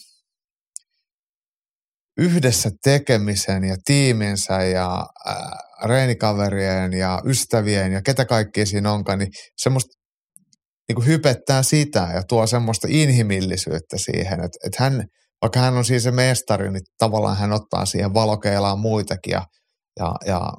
yhdessä 2.18 2.70
tekemisen 2.84 3.64
ja 3.64 3.76
tiiminsä 3.84 4.62
ja 4.62 5.06
ää, 5.26 5.58
reenikaverien 5.84 6.92
ja 6.92 7.22
ystävien 7.26 7.92
ja 7.92 8.02
ketä 8.02 8.24
kaikki 8.24 8.66
siinä 8.66 8.92
onkaan, 8.92 9.18
niin 9.18 9.30
semmoista 9.56 10.01
niin 10.92 11.04
kuin 11.04 11.06
hypettää 11.06 11.62
sitä 11.62 12.08
ja 12.14 12.22
tuo 12.28 12.46
semmoista 12.46 12.88
inhimillisyyttä 12.90 13.98
siihen, 13.98 14.32
että, 14.32 14.58
että 14.66 14.84
hän, 14.84 15.04
vaikka 15.42 15.60
hän 15.60 15.76
on 15.76 15.84
siis 15.84 16.02
se 16.02 16.10
mestari, 16.10 16.70
niin 16.70 16.82
tavallaan 16.98 17.36
hän 17.36 17.52
ottaa 17.52 17.84
siihen 17.84 18.14
valokeilaan 18.14 18.78
muitakin 18.78 19.30
ja, 19.30 19.46
ja, 19.98 20.14
ja 20.26 20.52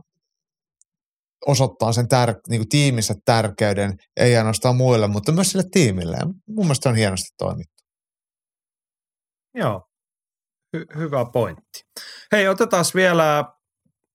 osoittaa 1.47 1.91
sen 1.91 2.07
tär, 2.07 2.35
niin 2.49 2.59
kuin 2.59 2.69
tiiminsä 2.69 3.13
tärkeyden, 3.25 3.93
ei 4.17 4.37
ainoastaan 4.37 4.75
muille, 4.75 5.07
mutta 5.07 5.31
myös 5.31 5.51
sille 5.51 5.63
tiimille. 5.71 6.17
Mun 6.47 6.65
mielestä 6.65 6.89
on 6.89 6.95
hienosti 6.95 7.35
toimittu. 7.37 7.83
Joo, 9.55 9.81
Hy- 10.77 10.97
hyvä 10.97 11.25
pointti. 11.33 11.81
Hei, 12.31 12.47
otetaan 12.47 12.85
vielä 12.95 13.45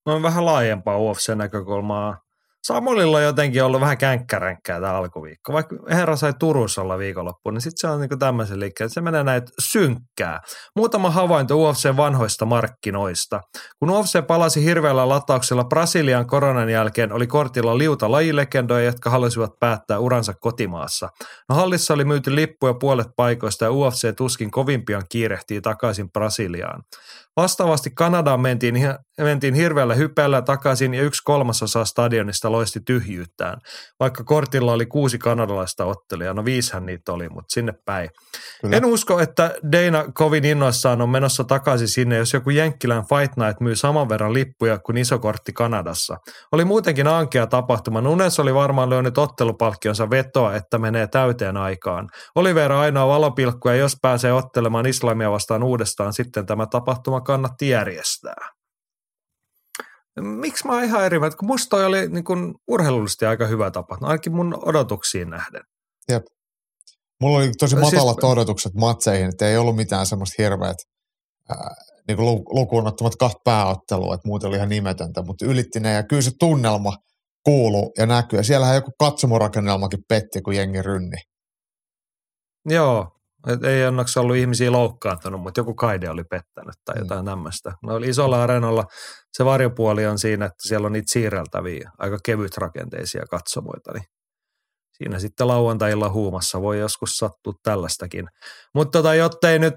noin 0.07 0.23
vähän 0.23 0.45
laajempaa 0.45 0.99
UFC-näkökulmaa. 0.99 2.28
Samuelilla 2.69 3.17
on 3.17 3.23
jotenkin 3.23 3.65
ollut 3.65 3.81
vähän 3.81 3.99
känkkäränkkää 3.99 4.81
tämä 4.81 4.95
alkuviikko. 4.95 5.53
Vaikka 5.53 5.77
herra 5.91 6.17
sai 6.17 6.33
Turussa 6.39 6.83
olla 6.83 6.99
viikonloppuun, 6.99 7.55
niin 7.55 7.63
sitten 7.63 7.81
se 7.81 7.95
on 7.95 8.01
niinku 8.01 8.17
tämmöisen 8.17 8.61
liikkeen, 8.61 8.91
se 8.91 9.01
menee 9.01 9.25
näitä 9.25 9.53
synkkää. 9.59 10.41
Muutama 10.77 11.11
havainto 11.11 11.57
UFC 11.57 11.97
vanhoista 11.97 12.45
markkinoista. 12.45 13.41
Kun 13.79 13.91
UFC 13.91 14.27
palasi 14.27 14.65
hirveällä 14.65 15.09
latauksella 15.09 15.65
Brasilian 15.65 16.27
koronan 16.27 16.71
jälkeen, 16.71 17.13
oli 17.13 17.27
kortilla 17.27 17.79
liuta 17.79 18.11
lajilegendoja, 18.11 18.85
jotka 18.85 19.11
halusivat 19.11 19.51
päättää 19.61 19.99
uransa 19.99 20.33
kotimaassa. 20.41 21.09
No 21.49 21.55
hallissa 21.55 21.95
oli 21.95 22.05
myyty 22.05 22.35
lippuja 22.35 22.75
puolet 22.75 23.09
paikoista 23.17 23.65
ja 23.65 23.73
UFC 23.73 24.17
tuskin 24.17 24.51
kovin 24.51 24.85
pian 24.85 25.03
kiirehtii 25.09 25.61
takaisin 25.61 26.13
Brasiliaan. 26.13 26.83
Vastaavasti 27.37 27.91
Kanadaan 27.97 28.41
mentiin, 28.41 28.77
mentiin 29.25 29.55
hirveällä 29.55 29.95
hypeellä 29.95 30.43
takaisin 30.43 30.95
ja 30.95 31.03
yksi 31.03 31.23
kolmasosa 31.25 31.85
stadionista 31.85 32.53
loisti 32.53 32.81
tyhjyyttään. 32.81 33.59
Vaikka 34.01 34.25
kortilla 34.25 34.73
oli 34.73 34.87
kuusi 34.87 35.19
kanadalaista 35.19 35.85
ottelijaa, 35.85 36.35
no 36.35 36.45
viishän 36.45 36.87
niitä 36.87 37.13
oli, 37.13 37.29
mutta 37.29 37.53
sinne 37.53 37.73
päin. 37.85 38.11
Kyllä. 38.61 38.77
En 38.77 38.85
usko, 38.85 39.21
että 39.21 39.55
Dana 39.73 40.05
kovin 40.15 40.45
innoissaan 40.45 41.03
on 41.03 41.09
menossa 41.09 41.45
takaisin 41.45 41.89
sinne, 41.89 42.17
jos 42.17 42.33
joku 42.33 42.51
Jenkkilän 42.51 43.05
Fight 43.05 43.37
Night 43.37 43.61
myy 43.61 43.77
saman 43.77 44.09
verran 44.09 44.35
lippuja 44.35 44.79
kuin 44.79 44.97
iso 44.97 45.19
kortti 45.19 45.53
Kanadassa. 45.53 46.17
Oli 46.53 46.65
muutenkin 46.65 47.07
ankea 47.07 47.47
tapahtuma. 47.47 48.01
Nunes 48.01 48.41
oli 48.41 48.55
varmaan 48.55 48.91
lyönyt 48.91 49.19
ottelupalkkionsa 49.19 50.11
vetoa, 50.11 50.55
että 50.55 50.79
menee 50.79 51.07
täyteen 51.07 51.57
aikaan. 51.57 52.09
Oliveira 52.35 52.81
ainoa 52.81 53.09
valopilkku 53.09 53.69
ja 53.69 53.75
jos 53.75 53.97
pääsee 54.03 54.33
ottelemaan 54.33 54.87
islamia 54.87 55.31
vastaan 55.31 55.63
uudestaan, 55.63 56.13
sitten 56.13 56.47
tämä 56.47 56.67
tapahtuma 56.67 57.21
kannatti 57.21 57.69
järjestää. 57.69 58.58
Miksi 60.21 60.67
mä 60.67 60.73
oon 60.73 60.85
ihan 60.85 61.05
eri 61.05 61.19
mieltä, 61.19 61.37
kun 61.37 61.47
musta 61.49 61.71
toi 61.71 61.85
oli 61.85 62.09
niin 62.09 62.25
kun 62.25 62.55
urheilullisesti 62.69 63.27
aika 63.27 63.47
hyvä 63.47 63.71
tapahtuma, 63.71 64.09
ainakin 64.11 64.35
mun 64.35 64.59
odotuksiin 64.69 65.31
nähden. 65.31 65.63
Mulla 67.21 67.39
oli 67.39 67.51
tosi 67.59 67.77
No 67.77 67.83
siis- 67.83 67.93
matalat 67.93 68.25
odotukset 68.25 68.75
matseihin, 68.75 69.29
että 69.29 69.49
ei 69.49 69.57
ollut 69.57 69.77
mitään 69.77 70.07
semmoista 70.07 70.43
hirveät 70.43 70.77
ää, 71.49 71.75
niin 72.09 72.17
kuin 72.17 72.43
lukuun 72.49 72.87
ottamat 72.87 73.17
kahta 73.17 73.41
pääottelua, 73.45 74.15
että 74.15 74.29
muuten 74.29 74.49
oli 74.49 74.57
ihan 74.57 74.69
nimetöntä, 74.69 75.23
mutta 75.23 75.47
ylitti 75.47 75.81
ne 75.81 75.93
ja 75.93 76.03
kyllä 76.03 76.23
se 76.23 76.31
tunnelma 76.39 76.97
kuuluu 77.45 77.93
ja 77.99 78.07
näkyy. 78.07 78.39
Ja 78.39 78.43
siellähän 78.43 78.75
joku 78.75 78.91
katsomorakennelmakin 78.99 80.01
petti, 80.09 80.43
kun 80.43 80.57
jengi 80.57 80.83
rynni. 80.83 81.17
Joo, 82.67 83.18
et 83.49 83.65
ei 83.65 83.85
onneksi 83.87 84.19
ollut 84.19 84.37
ihmisiä 84.37 84.73
loukkaantunut, 84.73 85.41
mutta 85.41 85.61
joku 85.61 85.75
kaide 85.75 86.11
oli 86.11 86.25
pettänyt 86.25 86.75
tai 86.85 86.95
Mm. 86.95 87.01
jotain 87.03 87.25
tämmöistä. 87.25 87.73
No 87.83 87.95
oli 87.95 88.09
isolla 88.09 88.43
areenalla 88.43 88.85
se 89.33 89.45
varjopuoli 89.45 90.07
on 90.07 90.19
siinä, 90.19 90.45
että 90.45 90.69
siellä 90.69 90.87
on 90.87 90.93
niitä 90.93 91.13
siirreltäviä, 91.13 91.91
aika 91.99 92.19
kevyt 92.25 92.57
rakenteisia 92.57 93.23
katsomoita, 93.31 93.93
niin 93.93 94.05
siinä 94.93 95.19
sitten 95.19 95.49
lauantailla 95.49 96.09
huumassa 96.11 96.61
voi 96.63 96.79
joskus 96.79 97.11
sattua 97.17 97.53
tällaistakin. 97.63 98.27
Mutta 98.75 98.99
tota, 98.99 99.15
jottei 99.15 99.59
nyt 99.59 99.75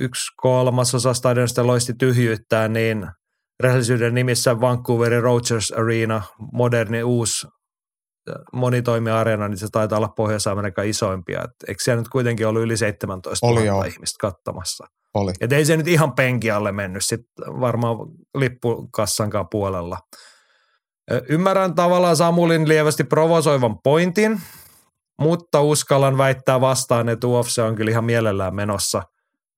yksi 0.00 0.22
kolmasosa 0.36 1.14
stadionista 1.14 1.66
loisti 1.66 1.92
tyhjyyttää, 1.98 2.68
niin 2.68 3.06
rehellisyyden 3.60 4.14
nimissä 4.14 4.60
Vancouverin 4.60 5.22
Rogers 5.22 5.70
Arena, 5.72 6.22
moderni 6.52 7.02
uusi 7.02 7.46
monitoimiareena, 8.52 9.48
niin 9.48 9.58
se 9.58 9.68
taitaa 9.72 9.98
olla 9.98 10.08
Pohjois-Amerikan 10.08 10.86
isoimpia. 10.86 11.42
Et 11.44 11.50
eikö 11.68 11.82
siellä 11.82 12.00
nyt 12.00 12.08
kuitenkin 12.08 12.46
ollut 12.46 12.62
yli 12.62 12.76
17 12.76 13.46
Oli 13.46 13.54
000 13.54 13.66
joo. 13.66 13.82
ihmistä 13.82 14.16
katsomassa? 14.20 14.86
Oli. 15.14 15.32
Et 15.40 15.52
ei 15.52 15.64
se 15.64 15.76
nyt 15.76 15.88
ihan 15.88 16.14
penki 16.14 16.50
alle 16.50 16.72
mennyt 16.72 17.04
sit 17.04 17.20
varmaan 17.38 17.96
lippukassankaan 18.34 19.48
puolella. 19.50 19.98
Ymmärrän 21.28 21.74
tavallaan 21.74 22.16
Samulin 22.16 22.68
lievästi 22.68 23.04
provosoivan 23.04 23.78
pointin, 23.78 24.40
mutta 25.20 25.60
uskallan 25.60 26.18
väittää 26.18 26.60
vastaan, 26.60 27.08
että 27.08 27.26
UFC 27.26 27.58
on 27.58 27.74
kyllä 27.74 27.90
ihan 27.90 28.04
mielellään 28.04 28.54
menossa 28.54 29.02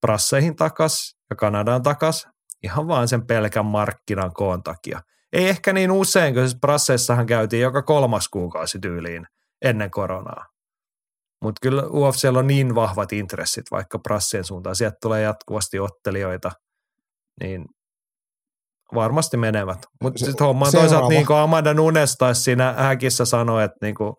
prasseihin 0.00 0.56
takas 0.56 1.16
ja 1.30 1.36
Kanadaan 1.36 1.82
takas 1.82 2.28
ihan 2.62 2.88
vaan 2.88 3.08
sen 3.08 3.26
pelkän 3.26 3.66
markkinan 3.66 4.32
koon 4.32 4.62
takia. 4.62 5.00
Ei 5.34 5.48
ehkä 5.48 5.72
niin 5.72 5.90
usein, 5.90 6.34
kun 6.34 6.42
siis 6.48 6.60
prasseissahan 6.60 7.26
käytiin 7.26 7.62
joka 7.62 7.82
kolmas 7.82 8.28
kuukausi 8.28 8.78
tyyliin 8.78 9.26
ennen 9.62 9.90
koronaa. 9.90 10.46
Mutta 11.42 11.58
kyllä 11.62 11.82
UFCllä 11.82 12.38
on 12.38 12.46
niin 12.46 12.74
vahvat 12.74 13.12
intressit 13.12 13.64
vaikka 13.70 13.98
prassien 13.98 14.44
suuntaan. 14.44 14.76
Sieltä 14.76 14.96
tulee 15.02 15.22
jatkuvasti 15.22 15.78
ottelijoita, 15.78 16.50
niin 17.40 17.64
varmasti 18.94 19.36
menevät. 19.36 19.78
Mutta 20.02 20.24
sitten 20.24 20.46
homma 20.46 20.66
on 20.66 20.72
toisaalta 20.72 21.08
niin 21.08 21.26
kuin 21.26 21.36
Amanda 21.36 21.74
Nunes 21.74 22.16
taisi 22.16 22.42
siinä 22.42 22.72
häkissä 22.72 23.24
sanoi, 23.24 23.64
että 23.64 23.76
niin 23.82 23.94
kuin, 23.94 24.14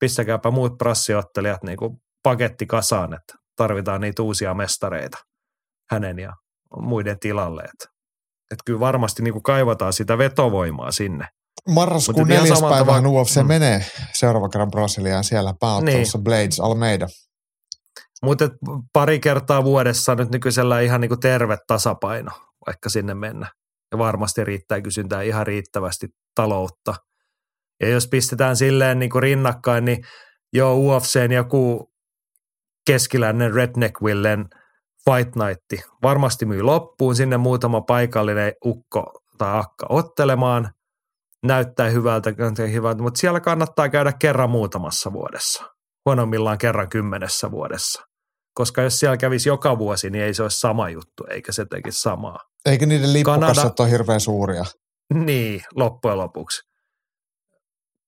pistäkääpä 0.00 0.50
muut 0.50 0.78
prassiottelijat 0.78 1.62
niin 1.62 1.78
kuin 1.78 1.96
paketti 2.22 2.66
kasaan, 2.66 3.14
että 3.14 3.34
tarvitaan 3.56 4.00
niitä 4.00 4.22
uusia 4.22 4.54
mestareita 4.54 5.18
hänen 5.90 6.18
ja 6.18 6.32
muiden 6.76 7.18
tilalle. 7.20 7.62
Että 7.62 7.97
et 8.50 8.58
kyllä 8.66 8.80
varmasti 8.80 9.22
niin 9.22 9.32
kuin 9.32 9.42
kaivataan 9.42 9.92
sitä 9.92 10.18
vetovoimaa 10.18 10.92
sinne. 10.92 11.28
Marraskuun 11.68 12.20
Mut 12.20 12.28
neljäs 12.28 12.48
samalla 12.48 12.76
päivä 12.76 12.92
tavalla- 12.92 13.08
UFC 13.20 13.36
Mm. 13.42 13.46
menee 13.46 13.84
seuraava 14.12 14.48
kerran 14.48 14.70
Brasiliaan 14.70 15.24
siellä 15.24 15.54
pääottelussa 15.60 16.18
niin. 16.18 16.24
Blades 16.24 16.60
Almeida. 16.60 17.08
Mutta 18.22 18.50
pari 18.92 19.20
kertaa 19.20 19.64
vuodessa 19.64 20.14
nyt 20.14 20.30
nykyisellä 20.30 20.80
ihan 20.80 21.00
niin 21.00 21.08
kuin 21.08 21.20
terve 21.20 21.58
tasapaino, 21.66 22.30
vaikka 22.66 22.88
sinne 22.88 23.14
mennä. 23.14 23.46
Ja 23.92 23.98
varmasti 23.98 24.44
riittää 24.44 24.80
kysyntää 24.80 25.22
ihan 25.22 25.46
riittävästi 25.46 26.08
taloutta. 26.34 26.94
Ja 27.82 27.88
jos 27.88 28.08
pistetään 28.08 28.56
silleen 28.56 28.98
niin 28.98 29.10
kuin 29.10 29.22
rinnakkain, 29.22 29.84
niin 29.84 30.04
joo 30.52 30.74
UFCn 30.76 31.32
joku 31.32 31.92
keskiläinen 32.86 33.54
Redneckvillen 33.54 34.44
Fight 35.08 35.36
Night 35.36 35.86
varmasti 36.02 36.46
myy 36.46 36.62
loppuun, 36.62 37.16
sinne 37.16 37.36
muutama 37.36 37.80
paikallinen 37.80 38.52
ukko 38.64 39.22
tai 39.38 39.60
akka 39.60 39.86
ottelemaan, 39.88 40.70
näyttää 41.44 41.88
hyvältä, 41.88 42.32
hyvältä, 42.72 43.02
mutta 43.02 43.20
siellä 43.20 43.40
kannattaa 43.40 43.88
käydä 43.88 44.12
kerran 44.12 44.50
muutamassa 44.50 45.12
vuodessa, 45.12 45.64
huonommillaan 46.04 46.58
kerran 46.58 46.88
kymmenessä 46.88 47.50
vuodessa. 47.50 48.02
Koska 48.54 48.82
jos 48.82 48.98
siellä 48.98 49.16
kävisi 49.16 49.48
joka 49.48 49.78
vuosi, 49.78 50.10
niin 50.10 50.24
ei 50.24 50.34
se 50.34 50.42
olisi 50.42 50.60
sama 50.60 50.88
juttu, 50.88 51.24
eikä 51.30 51.52
se 51.52 51.64
tekisi 51.70 52.00
samaa. 52.00 52.38
Eikä 52.66 52.86
niiden 52.86 53.12
lippukassat 53.12 53.54
Kanada, 53.54 53.82
ole 53.82 53.90
hirveän 53.90 54.20
suuria. 54.20 54.64
Niin, 55.14 55.62
loppujen 55.74 56.18
lopuksi. 56.18 56.62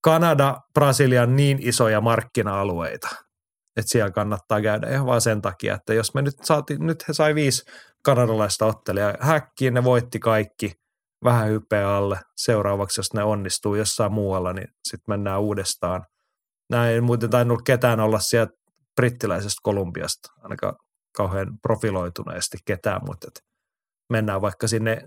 Kanada, 0.03 0.57
Brasilia 0.75 1.23
on 1.23 1.37
niin 1.37 1.59
isoja 1.61 2.01
markkina-alueita, 2.01 3.09
että 3.77 3.91
siellä 3.91 4.11
kannattaa 4.11 4.63
käydä 4.63 4.91
ihan 4.91 5.07
vaan 5.07 5.21
sen 5.21 5.43
takia, 5.43 5.75
että 5.75 5.95
jos 5.95 6.15
me 6.15 6.23
nyt 6.23 6.35
saatiin, 6.43 6.87
nyt 6.87 7.09
he 7.09 7.13
sai 7.13 7.35
viisi 7.35 7.65
kanadalaista 8.05 8.67
ottelijaa 8.67 9.15
häkkiin, 9.21 9.75
ne 9.75 9.85
voitti 9.85 10.19
kaikki, 10.19 10.73
vähän 11.25 11.49
hypeä 11.49 11.97
alle. 11.97 12.21
Seuraavaksi, 12.37 13.01
jos 13.01 13.15
ne 13.15 13.23
onnistuu 13.23 13.75
jossain 13.75 14.13
muualla, 14.13 14.53
niin 14.53 14.69
sitten 14.89 15.13
mennään 15.13 15.41
uudestaan. 15.41 16.05
Näin 16.71 16.95
ei 16.95 17.01
muuten 17.01 17.31
tainnut 17.31 17.63
ketään 17.67 18.01
olla 18.01 18.19
sieltä 18.19 18.53
brittiläisestä 18.97 19.61
Kolumbiasta, 19.63 20.29
ainakaan 20.43 20.75
kauhean 21.17 21.59
profiloituneesti 21.63 22.59
ketään, 22.65 23.01
mutta 23.07 23.29
mennään 24.11 24.41
vaikka 24.41 24.69
sinne 24.69 25.07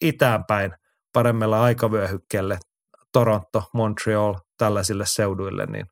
itäänpäin 0.00 0.72
paremmalla 1.12 1.62
aikavyöhykkeelle, 1.62 2.58
Toronto, 3.12 3.62
Montreal, 3.74 4.34
tällaisille 4.58 5.04
seuduille, 5.06 5.66
niin 5.66 5.86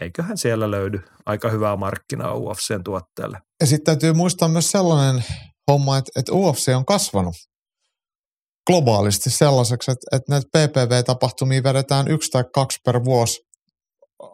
eiköhän 0.00 0.38
siellä 0.38 0.70
löydy 0.70 0.98
aika 1.26 1.50
hyvää 1.50 1.76
markkinaa 1.76 2.34
UFCn 2.34 2.84
tuotteelle. 2.84 3.38
Ja 3.60 3.66
sitten 3.66 3.84
täytyy 3.84 4.12
muistaa 4.12 4.48
myös 4.48 4.70
sellainen 4.70 5.24
homma, 5.70 5.98
että, 5.98 6.10
että 6.20 6.32
UFC 6.32 6.68
on 6.76 6.84
kasvanut 6.84 7.34
globaalisti 8.66 9.30
sellaiseksi, 9.30 9.90
että, 9.90 10.16
että 10.16 10.32
näitä 10.32 10.48
PPV-tapahtumia 10.48 11.62
vedetään 11.62 12.08
yksi 12.08 12.30
tai 12.30 12.44
kaksi 12.54 12.78
per 12.84 13.04
vuosi 13.04 13.40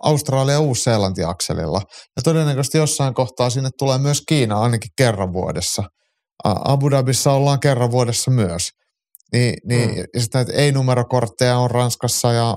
Australia 0.03 0.55
ja 0.55 0.61
Uusi-Seelanti-akselilla. 0.61 1.81
Ja 2.17 2.23
todennäköisesti 2.25 2.79
jossain 2.79 3.15
kohtaa 3.15 3.51
sinne 3.51 3.71
tulee 3.79 3.99
myös 3.99 4.23
Kiina 4.29 4.61
ainakin 4.61 4.91
kerran 4.97 5.33
vuodessa. 5.33 5.83
Abu 6.45 6.91
Dhabissa 6.91 7.33
ollaan 7.33 7.61
kerran 7.61 7.91
vuodessa 7.91 8.31
myös. 8.31 8.63
Niin, 9.33 9.55
niin 9.69 9.91
mm. 9.91 9.97
ja 10.15 10.21
sitten 10.21 10.39
näitä 10.39 10.63
ei-numerokortteja 10.63 11.59
on 11.59 11.71
Ranskassa 11.71 12.33
ja 12.33 12.57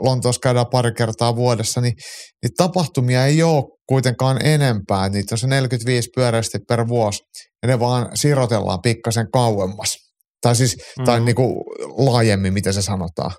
Lontoossa 0.00 0.40
käydään 0.40 0.66
pari 0.70 0.92
kertaa 0.92 1.36
vuodessa, 1.36 1.80
niin, 1.80 1.94
niin 2.42 2.54
tapahtumia 2.56 3.26
ei 3.26 3.42
ole 3.42 3.64
kuitenkaan 3.88 4.46
enempää. 4.46 5.08
Niitä 5.08 5.34
on 5.34 5.38
se 5.38 5.46
45 5.46 6.10
pyöreästi 6.16 6.58
per 6.68 6.88
vuosi 6.88 7.22
ja 7.62 7.68
ne 7.68 7.80
vaan 7.80 8.08
sirotellaan 8.14 8.82
pikkasen 8.82 9.30
kauemmas. 9.32 9.96
Tai 10.40 10.56
siis, 10.56 10.76
mm. 10.98 11.04
tai 11.04 11.20
niin 11.20 11.34
kuin 11.34 11.54
laajemmin, 11.96 12.52
miten 12.52 12.74
se 12.74 12.82
sanotaan. 12.82 13.30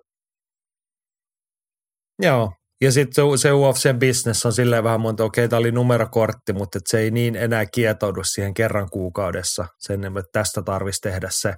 Joo, 2.22 2.51
ja 2.82 2.91
sitten 2.91 3.13
se, 3.13 3.41
se 3.41 3.49
UFC-business 3.51 4.45
on 4.45 4.53
silleen 4.53 4.84
vähän 4.84 5.01
monta, 5.01 5.24
okei, 5.24 5.43
okay, 5.43 5.49
tämä 5.49 5.59
oli 5.59 5.72
numerokortti, 5.72 6.53
mutta 6.53 6.80
se 6.86 6.99
ei 6.99 7.11
niin 7.11 7.36
enää 7.36 7.66
kietoudu 7.66 8.24
siihen 8.24 8.53
kerran 8.53 8.88
kuukaudessa. 8.91 9.68
Sen, 9.80 10.05
että 10.05 10.22
tästä 10.32 10.61
tarvitsisi 10.61 11.01
tehdä 11.01 11.28
se 11.32 11.53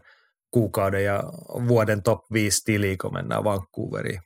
kuukauden 0.51 1.03
ja 1.03 1.23
vuoden 1.67 2.03
top 2.03 2.19
5 2.33 2.61
tili, 2.65 2.97
kun 2.97 3.13
mennään 3.13 3.43
Vancouveriin. 3.43 4.19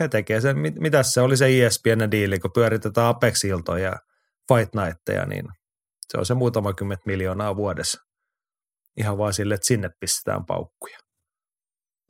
He 0.00 0.08
tekee 0.08 0.40
sen, 0.40 0.56
mitä 0.58 1.02
se 1.02 1.20
oli 1.20 1.36
se 1.36 1.66
ESPN 1.66 2.10
diili, 2.10 2.38
kun 2.38 2.50
pyöritetään 2.54 3.06
Apex-iltoja 3.06 3.84
ja 3.84 3.96
Fight 4.48 4.74
Nightteja, 4.74 5.26
niin 5.26 5.44
se 6.08 6.18
on 6.18 6.26
se 6.26 6.34
muutama 6.34 6.72
kymmentä 6.72 7.02
miljoonaa 7.06 7.56
vuodessa. 7.56 7.98
Ihan 8.96 9.18
vaan 9.18 9.34
sille, 9.34 9.54
että 9.54 9.66
sinne 9.66 9.90
pistetään 10.00 10.46
paukkuja. 10.46 10.98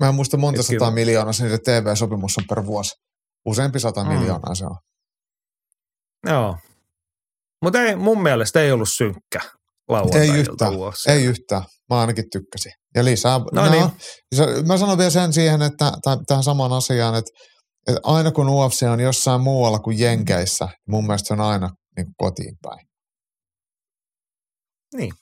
Mä 0.01 0.09
en 0.09 0.15
muista 0.15 0.37
monta 0.37 0.63
sataa 0.63 0.91
miljoonaa 0.91 1.33
se 1.33 1.59
TV-sopimus 1.59 2.39
on 2.39 2.45
per 2.49 2.67
vuosi. 2.67 2.95
Useampi 3.47 3.81
sata 3.81 4.05
mm. 4.05 4.13
miljoonaa 4.13 4.55
se 4.55 4.65
on. 4.65 4.77
Joo. 6.27 6.57
Mutta 7.63 7.83
ei, 7.83 7.97
mun 7.97 8.23
mielestä 8.23 8.61
ei 8.61 8.73
ollut 8.73 8.89
synkkä 8.97 9.41
lauantai 9.89 10.21
Ei 10.21 10.29
yhtään, 10.29 10.73
ei 11.09 11.25
yhtään. 11.25 11.63
Mä 11.93 12.01
ainakin 12.01 12.30
tykkäsin. 12.32 12.72
Ja 12.95 13.05
lisää, 13.05 13.40
no 13.53 13.70
niin. 13.70 14.66
mä 14.66 14.76
sanon 14.76 14.99
vielä 14.99 15.11
sen 15.11 15.32
siihen, 15.32 15.62
että 15.62 15.93
tähän 16.26 16.43
samaan 16.43 16.72
asiaan, 16.72 17.14
että, 17.14 17.30
että 17.88 18.01
aina 18.05 18.30
kun 18.30 18.49
UFC 18.49 18.82
on 18.82 19.01
jossain 19.01 19.40
muualla 19.40 19.78
kuin 19.78 19.99
Jenkeissä, 19.99 20.68
mun 20.88 21.07
mielestä 21.07 21.28
se 21.28 21.32
on 21.34 21.40
aina 21.40 21.70
niin 21.97 22.07
kuin 22.07 22.14
kotiin 22.18 22.57
päin. 22.62 22.86
Niin, 24.97 25.12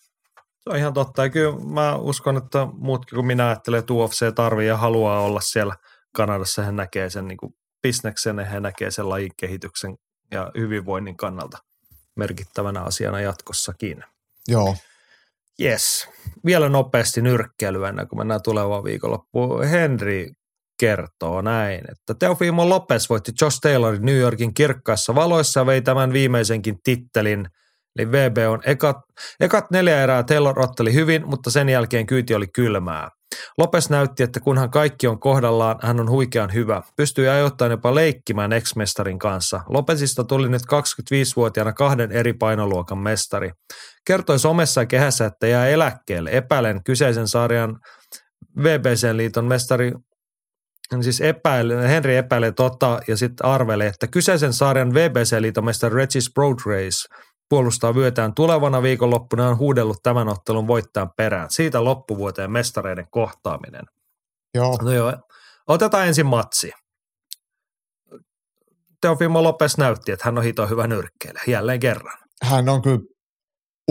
se 0.58 0.70
on 0.70 0.76
ihan 0.76 0.94
totta. 0.94 1.24
Ja 1.24 1.30
kyllä 1.30 1.64
mä 1.64 1.96
uskon, 1.96 2.36
että 2.36 2.66
muutkin 2.72 3.16
kuin 3.16 3.26
minä 3.26 3.46
ajattelee, 3.46 3.78
että 3.78 3.94
UFC 3.94 4.34
tarvii 4.34 4.68
ja 4.68 4.76
haluaa 4.76 5.20
olla 5.20 5.40
siellä 5.40 5.74
Kanadassa. 6.16 6.62
He 6.62 6.72
näkee 6.72 7.10
sen 7.10 7.28
niin 7.28 7.38
kuin 7.38 7.52
bisneksen 7.82 8.38
ja 8.38 8.44
he 8.44 8.60
näkee 8.60 8.90
sen 8.90 9.08
lajin 9.08 9.32
kehityksen 9.36 9.94
ja 10.30 10.50
hyvinvoinnin 10.58 11.16
kannalta 11.16 11.58
merkittävänä 12.16 12.82
asiana 12.82 13.20
jatkossakin. 13.20 14.04
Joo. 14.48 14.76
Yes. 15.60 16.08
Vielä 16.44 16.68
nopeasti 16.68 17.22
nyrkkeilyä 17.22 17.88
ennen 17.88 18.08
kuin 18.08 18.18
mennään 18.18 18.42
tulevaan 18.44 18.84
viikonloppuun. 18.84 19.64
Henry 19.64 20.26
kertoo 20.80 21.42
näin, 21.42 21.80
että 21.90 22.14
Teofimo 22.18 22.68
Lopez 22.68 23.10
voitti 23.10 23.32
Josh 23.40 23.58
Taylorin 23.60 24.02
New 24.02 24.16
Yorkin 24.16 24.54
kirkkaissa 24.54 25.14
valoissa 25.14 25.60
ja 25.60 25.66
vei 25.66 25.82
tämän 25.82 26.12
viimeisenkin 26.12 26.78
tittelin– 26.84 27.46
Eli 27.98 28.12
VB 28.12 28.36
on 28.48 28.60
ekat, 28.64 28.96
ekat 29.40 29.70
neljä 29.70 30.02
erää 30.02 30.22
Taylor 30.22 30.60
otteli 30.60 30.94
hyvin, 30.94 31.28
mutta 31.28 31.50
sen 31.50 31.68
jälkeen 31.68 32.06
kyyti 32.06 32.34
oli 32.34 32.46
kylmää. 32.54 33.08
Lopes 33.58 33.90
näytti, 33.90 34.22
että 34.22 34.40
kunhan 34.40 34.70
kaikki 34.70 35.06
on 35.06 35.20
kohdallaan, 35.20 35.78
hän 35.82 36.00
on 36.00 36.10
huikean 36.10 36.52
hyvä. 36.52 36.82
Pystyi 36.96 37.28
ajoittain 37.28 37.70
jopa 37.70 37.94
leikkimään 37.94 38.52
ex-mestarin 38.52 39.18
kanssa. 39.18 39.60
Lopesista 39.68 40.24
tuli 40.24 40.48
nyt 40.48 40.62
25-vuotiaana 40.62 41.72
kahden 41.72 42.12
eri 42.12 42.32
painoluokan 42.32 42.98
mestari. 42.98 43.50
Kertoi 44.06 44.38
somessa 44.38 44.86
kehässä, 44.86 45.26
että 45.26 45.46
jää 45.46 45.68
eläkkeelle. 45.68 46.30
Epäilen 46.32 46.84
kyseisen 46.84 47.28
sarjan 47.28 47.80
VBC-liiton 48.58 49.44
mestari 49.44 49.92
siis 51.00 51.20
epäilee, 51.20 51.88
Henri 51.88 52.16
epäilee 52.16 52.52
tota 52.52 53.00
ja 53.08 53.16
sitten 53.16 53.46
arvelee, 53.46 53.86
että 53.86 54.06
kyseisen 54.06 54.52
sarjan 54.52 54.94
VBC-liiton 54.94 55.64
mestari 55.64 55.94
Regis 55.94 56.32
Broad 56.34 56.58
Race– 56.66 57.08
puolustaa 57.50 57.94
vyötään 57.94 58.34
tulevana 58.34 58.82
viikonloppuna 58.82 59.48
on 59.48 59.58
huudellut 59.58 60.02
tämän 60.02 60.28
ottelun 60.28 60.66
voittajan 60.66 61.10
perään. 61.16 61.50
Siitä 61.50 61.84
loppuvuoteen 61.84 62.50
mestareiden 62.50 63.06
kohtaaminen. 63.10 63.84
Joo. 64.54 64.78
No 64.82 64.92
joo. 64.92 65.12
Otetaan 65.66 66.06
ensin 66.06 66.26
matsi. 66.26 66.72
Teofimo 69.00 69.42
Lopes 69.42 69.78
näytti, 69.78 70.12
että 70.12 70.24
hän 70.24 70.38
on 70.38 70.44
hito 70.44 70.66
hyvä 70.66 70.86
nyrkkeilijä 70.86 71.42
jälleen 71.46 71.80
kerran. 71.80 72.18
Hän 72.42 72.68
on 72.68 72.82
kyllä 72.82 73.00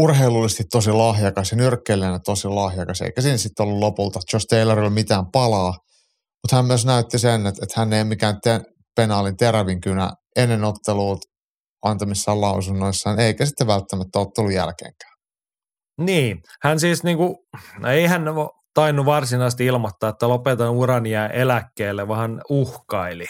urheilullisesti 0.04 0.64
tosi 0.72 0.92
lahjakas 0.92 1.52
ja 1.52 1.58
nyrkkeilijänä 1.58 2.20
tosi 2.26 2.48
lahjakas, 2.48 3.02
eikä 3.02 3.22
siinä 3.22 3.38
sitten 3.38 3.64
ollut 3.64 3.80
lopulta 3.80 4.20
Josh 4.34 4.46
Taylorilla 4.50 4.90
mitään 4.90 5.26
palaa. 5.32 5.74
Mutta 6.44 6.56
hän 6.56 6.66
myös 6.66 6.86
näytti 6.86 7.20
sen, 7.20 7.48
että, 7.48 7.60
että 7.64 7.80
hän 7.80 7.94
ei 7.94 8.04
mikään 8.04 8.36
te- 8.44 8.62
penaalin 8.96 9.38
terävin 9.38 9.82
kynä 9.82 10.10
ennen 10.36 10.64
otteluut 10.64 11.20
antamissaan 11.86 12.42
lausunnoissaan, 12.42 13.20
eikä 13.20 13.46
sitten 13.46 13.68
välttämättä 13.68 14.20
ottelun 14.20 14.54
jälkeenkään. 14.54 15.14
Niin, 16.02 16.38
hän 16.64 16.80
siis 16.80 17.04
niinku, 17.04 17.46
ei 17.88 18.08
hän 18.08 18.24
tainnut 18.74 19.06
varsinaisesti 19.06 19.66
ilmoittaa, 19.66 20.10
että 20.10 20.30
lopetan 20.30 20.70
uran 20.70 21.06
ja 21.06 21.30
eläkkeelle, 21.30 22.08
vaan 22.08 22.20
hän 22.20 22.42
uhkaili. 22.50 23.26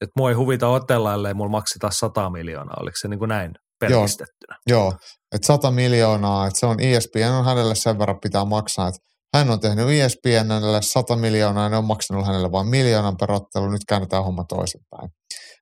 Että 0.00 0.12
mua 0.16 0.28
ei 0.28 0.34
huvita 0.34 0.68
otella, 0.68 1.14
ellei 1.14 1.34
mulla 1.34 1.50
maksita 1.50 1.90
100 1.90 2.30
miljoonaa. 2.30 2.76
Oliko 2.80 2.94
se 3.00 3.08
niin 3.08 3.18
kuin 3.18 3.28
näin 3.28 3.52
pelkistettynä? 3.80 4.56
Joo, 4.66 4.82
joo. 4.82 4.92
että 5.34 5.46
100 5.46 5.70
miljoonaa, 5.70 6.46
että 6.46 6.60
se 6.60 6.66
on 6.66 6.80
ESPN 6.80 7.32
on 7.38 7.44
hänelle 7.44 7.74
sen 7.74 7.98
verran 7.98 8.20
pitää 8.20 8.44
maksaa, 8.44 8.88
että 8.88 9.00
hän 9.36 9.50
on 9.50 9.60
tehnyt 9.60 9.88
ESPNlle 9.88 10.82
100 10.82 11.16
miljoonaa 11.16 11.62
ja 11.62 11.68
ne 11.68 11.76
on 11.76 11.84
maksanut 11.84 12.26
hänelle 12.26 12.52
vain 12.52 12.68
miljoonan 12.68 13.16
per 13.16 13.32
ottelu, 13.32 13.70
nyt 13.70 13.84
käännetään 13.88 14.24
homma 14.24 14.44
toisinpäin. 14.48 15.10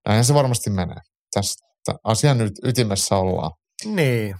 Näinhän 0.06 0.24
se 0.24 0.34
varmasti 0.34 0.70
menee. 0.70 1.00
Tästä 1.34 1.64
asian 2.04 2.38
nyt 2.38 2.52
ytimessä 2.64 3.16
ollaan. 3.16 3.50
Niin. 3.84 4.36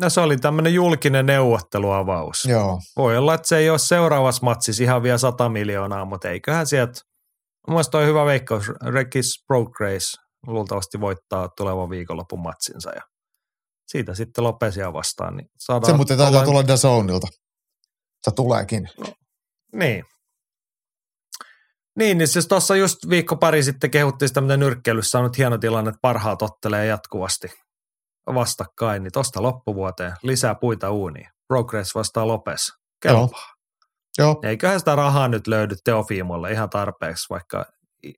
No 0.00 0.10
se 0.10 0.20
oli 0.20 0.36
tämmöinen 0.36 0.74
julkinen 0.74 1.26
neuvotteluavaus. 1.26 2.44
Joo. 2.44 2.78
Voi 2.96 3.16
olla, 3.16 3.34
että 3.34 3.48
se 3.48 3.56
ei 3.56 3.70
ole 3.70 3.78
seuraavassa 3.78 4.44
matsissa 4.44 4.82
ihan 4.82 5.02
vielä 5.02 5.18
100 5.18 5.48
miljoonaa, 5.48 6.04
mutta 6.04 6.28
eiköhän 6.28 6.66
sieltä, 6.66 7.00
mun 7.68 7.84
toi 7.90 8.06
hyvä 8.06 8.24
veikkaus, 8.24 8.64
Rekis 8.86 9.44
Pro 9.46 9.64
Grace 9.64 10.22
luultavasti 10.46 11.00
voittaa 11.00 11.48
tulevan 11.56 11.90
viikonlopun 11.90 12.42
matsinsa 12.42 12.90
ja 12.90 13.02
siitä 13.92 14.14
sitten 14.14 14.44
Lopesia 14.44 14.92
vastaan. 14.92 15.36
Niin 15.36 15.50
saadaan 15.58 15.92
se 15.92 15.96
muuten 15.96 16.18
taitaa 16.18 16.44
tulla 16.44 16.68
Dazoneilta. 16.68 17.26
Se 18.22 18.30
tuleekin. 18.36 18.88
No, 18.98 19.12
niin. 19.72 20.04
Niin, 21.98 22.18
niin 22.18 22.28
siis 22.28 22.48
tuossa 22.48 22.76
just 22.76 22.98
viikko 23.08 23.36
pari 23.36 23.62
sitten 23.62 23.90
kehuttiin 23.90 24.28
sitä, 24.28 24.40
mitä 24.40 24.56
nyrkkeilyssä 24.56 25.18
on 25.18 25.24
nyt 25.24 25.38
hieno 25.38 25.58
tilanne, 25.58 25.88
että 25.88 25.98
parhaat 26.02 26.42
ottelee 26.42 26.86
jatkuvasti. 26.86 27.48
vastakkain, 28.34 29.02
niin 29.02 29.12
tosta 29.12 29.42
loppuvuoteen 29.42 30.12
lisää 30.22 30.54
puita 30.54 30.90
uuniin. 30.90 31.28
Progress 31.48 31.94
vastaa 31.94 32.26
Lopes. 32.26 32.72
Kelpaa. 33.02 33.52
Joo, 34.18 34.40
Eiköhän 34.42 34.78
sitä 34.78 34.96
rahaa 34.96 35.28
nyt 35.28 35.46
löydy 35.46 35.74
Teofiimolle 35.84 36.52
ihan 36.52 36.70
tarpeeksi, 36.70 37.26
vaikka 37.30 37.64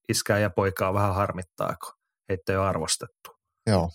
iskää 0.09 0.39
ja 0.39 0.51
poikaa 0.51 0.95
vähän 0.95 1.15
harmittaa, 1.15 1.77
kun 1.85 1.93
heitä 2.29 2.53
ei 2.53 2.57
ole 2.57 2.67
arvostettu. 2.67 3.31
joo. 3.67 3.91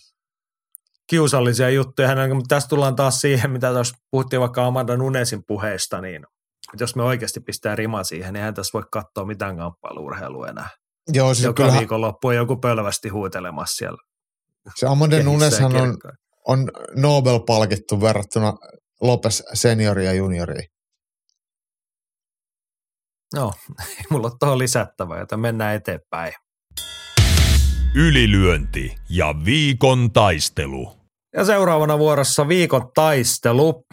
Kiusallisia 1.10 1.70
juttuja 1.70 2.08
hänellä, 2.08 2.34
mutta 2.34 2.54
tässä 2.54 2.68
tullaan 2.68 2.96
taas 2.96 3.20
siihen, 3.20 3.50
mitä 3.50 3.72
tuossa 3.72 3.96
puhuttiin 4.10 4.40
vaikka 4.40 4.66
Amanda 4.66 4.96
Nunesin 4.96 5.42
puheesta, 5.46 6.00
niin 6.00 6.24
että 6.72 6.82
jos 6.82 6.96
me 6.96 7.02
oikeasti 7.02 7.40
pistää 7.40 7.76
rima 7.76 8.04
siihen, 8.04 8.32
niin 8.32 8.40
eihän 8.40 8.54
tässä 8.54 8.70
voi 8.74 8.82
katsoa 8.92 9.24
mitään 9.24 9.56
kamppailuurheilua 9.56 10.48
enää. 10.48 10.68
Joo, 11.12 11.34
siis 11.34 11.44
Joka 11.44 11.56
kyllähän 11.56 11.78
viikonloppu 11.78 12.28
on 12.28 12.36
joku 12.36 12.56
pölvästi 12.56 13.08
huutelemassa 13.08 13.76
siellä. 13.76 13.98
se 14.76 14.86
ja 14.86 15.22
Nuneshan 15.22 15.76
on, 15.76 15.96
on 16.46 16.70
Nobel-palkittu 16.96 18.00
verrattuna 18.00 18.52
Lopes 19.00 19.42
seniori 19.54 20.06
ja 20.06 20.12
juniori. 20.12 20.66
No, 23.34 23.52
ei 23.80 24.04
mulla 24.10 24.26
ole 24.26 24.36
tuohon 24.40 24.58
lisättävää, 24.58 25.18
joten 25.18 25.40
mennään 25.40 25.74
eteenpäin. 25.74 26.32
Ylilyönti 27.94 28.96
ja 29.08 29.34
viikon 29.44 30.12
taistelu. 30.12 30.99
Ja 31.36 31.44
seuraavana 31.44 31.98
vuorossa 31.98 32.48
viikon 32.48 32.90
taistelu. 32.94 33.84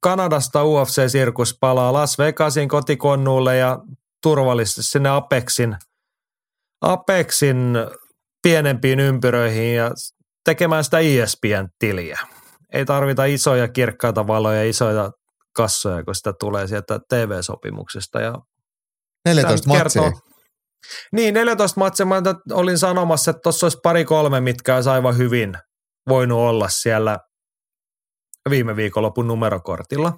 Kanadasta 0.00 0.62
UFC-sirkus 0.64 1.56
palaa 1.60 1.92
Las 1.92 2.18
Vegasin 2.18 2.68
kotikonnuulle 2.68 3.56
ja 3.56 3.78
turvallisesti 4.22 4.82
sinne 4.82 5.08
Apexin, 5.08 5.76
Apexin 6.80 7.74
pienempiin 8.42 9.00
ympyröihin 9.00 9.74
ja 9.74 9.90
tekemään 10.44 10.84
sitä 10.84 10.98
ESPN-tiliä. 10.98 12.18
Ei 12.72 12.84
tarvita 12.84 13.24
isoja 13.24 13.68
kirkkaita 13.68 14.26
valoja, 14.26 14.64
isoja 14.64 15.10
kassoja, 15.56 16.04
kun 16.04 16.14
sitä 16.14 16.32
tulee 16.40 16.66
sieltä 16.66 17.00
TV-sopimuksesta. 17.08 18.20
Ja 18.20 18.34
14 19.24 19.64
Tämä 19.64 19.74
nyt 19.78 19.84
matsia. 19.84 20.02
kertoo- 20.02 20.20
Niin, 21.12 21.34
14 21.34 21.80
matsia. 21.80 22.06
Mä 22.06 22.22
olin 22.52 22.78
sanomassa, 22.78 23.30
että 23.30 23.40
tuossa 23.42 23.66
olisi 23.66 23.78
pari-kolme, 23.82 24.40
mitkä 24.40 24.74
olisi 24.74 24.90
aivan 24.90 25.16
hyvin 25.16 25.54
voinut 26.08 26.38
olla 26.38 26.68
siellä 26.68 27.18
viime 28.50 28.76
viikonlopun 28.76 29.26
numerokortilla. 29.26 30.12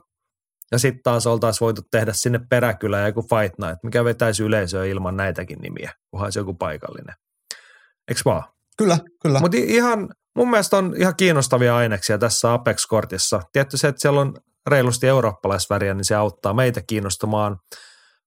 Ja 0.72 0.78
sitten 0.78 1.02
taas 1.02 1.26
oltaisiin 1.26 1.60
voitu 1.66 1.82
tehdä 1.90 2.12
sinne 2.12 2.40
peräkylään 2.50 3.06
joku 3.06 3.22
Fight 3.22 3.58
Night, 3.58 3.82
mikä 3.82 4.04
vetäisi 4.04 4.42
yleisöä 4.42 4.84
ilman 4.84 5.16
näitäkin 5.16 5.58
nimiä, 5.58 5.92
kunhan 6.10 6.26
olisi 6.26 6.38
joku 6.38 6.54
paikallinen. 6.54 7.14
Eiks 8.08 8.24
vaan? 8.24 8.42
Kyllä, 8.78 8.98
kyllä. 9.22 9.40
Mutta 9.40 9.56
ihan, 9.60 10.08
mun 10.36 10.50
mielestä 10.50 10.76
on 10.76 10.94
ihan 10.96 11.16
kiinnostavia 11.16 11.76
aineksia 11.76 12.18
tässä 12.18 12.52
Apex-kortissa. 12.52 13.40
Tietty 13.52 13.76
se, 13.76 13.88
että 13.88 14.00
siellä 14.00 14.20
on 14.20 14.34
reilusti 14.66 15.06
eurooppalaisväriä, 15.06 15.94
niin 15.94 16.04
se 16.04 16.14
auttaa 16.14 16.54
meitä 16.54 16.82
kiinnostamaan. 16.86 17.56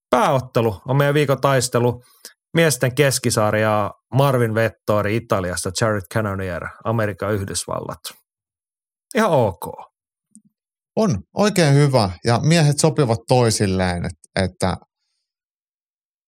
Pääottelu 0.10 0.82
on 0.88 0.98
meidän 0.98 1.14
viikon 1.14 1.42
taistelu. 1.42 2.04
Miesten 2.54 2.96
keskisarja 2.96 3.92
Marvin 4.14 4.54
Vettori 4.56 5.16
Italiasta, 5.16 5.72
Jared 5.82 6.02
Cannonier, 6.14 6.68
Amerikan 6.84 7.34
Yhdysvallat. 7.34 8.00
Ihan 9.16 9.32
ok. 9.32 9.66
On 10.96 11.18
oikein 11.38 11.74
hyvä 11.74 12.10
ja 12.26 12.40
miehet 12.44 12.80
sopivat 12.80 13.20
toisilleen, 13.28 14.06
että, 14.36 14.78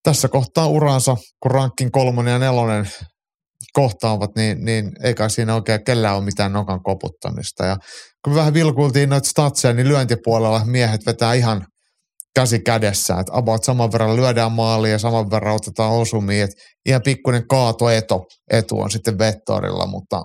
tässä 0.03 0.27
kohtaa 0.27 0.67
uransa, 0.67 1.17
kun 1.39 1.51
rankkin 1.51 1.91
kolmonen 1.91 2.31
ja 2.31 2.39
nelonen 2.39 2.85
kohtaavat, 3.73 4.29
niin, 4.35 4.65
niin 4.65 4.91
ei 5.03 5.13
kai 5.13 5.29
siinä 5.29 5.55
oikein 5.55 5.83
kellään 5.83 6.15
ole 6.15 6.23
mitään 6.25 6.53
nokan 6.53 6.83
koputtamista. 6.83 7.65
Ja 7.65 7.77
kun 8.23 8.35
vähän 8.35 8.53
vilkuiltiin 8.53 9.09
noita 9.09 9.29
statseja, 9.29 9.73
niin 9.73 9.87
lyöntipuolella 9.87 10.65
miehet 10.65 11.01
vetää 11.05 11.33
ihan 11.33 11.65
käsi 12.35 12.59
kädessä, 12.59 13.19
että 13.19 13.31
about 13.35 13.63
saman 13.63 13.91
verran 13.91 14.15
lyödään 14.15 14.51
maaliin 14.51 14.91
ja 14.91 14.99
saman 14.99 15.31
verran 15.31 15.55
otetaan 15.55 15.91
osumia, 15.91 16.43
että 16.43 16.55
ihan 16.85 17.01
pikkuinen 17.01 17.47
kaatoetu 17.47 18.25
etu 18.51 18.79
on 18.79 18.91
sitten 18.91 19.17
Vettorilla, 19.17 19.85
mutta 19.87 20.21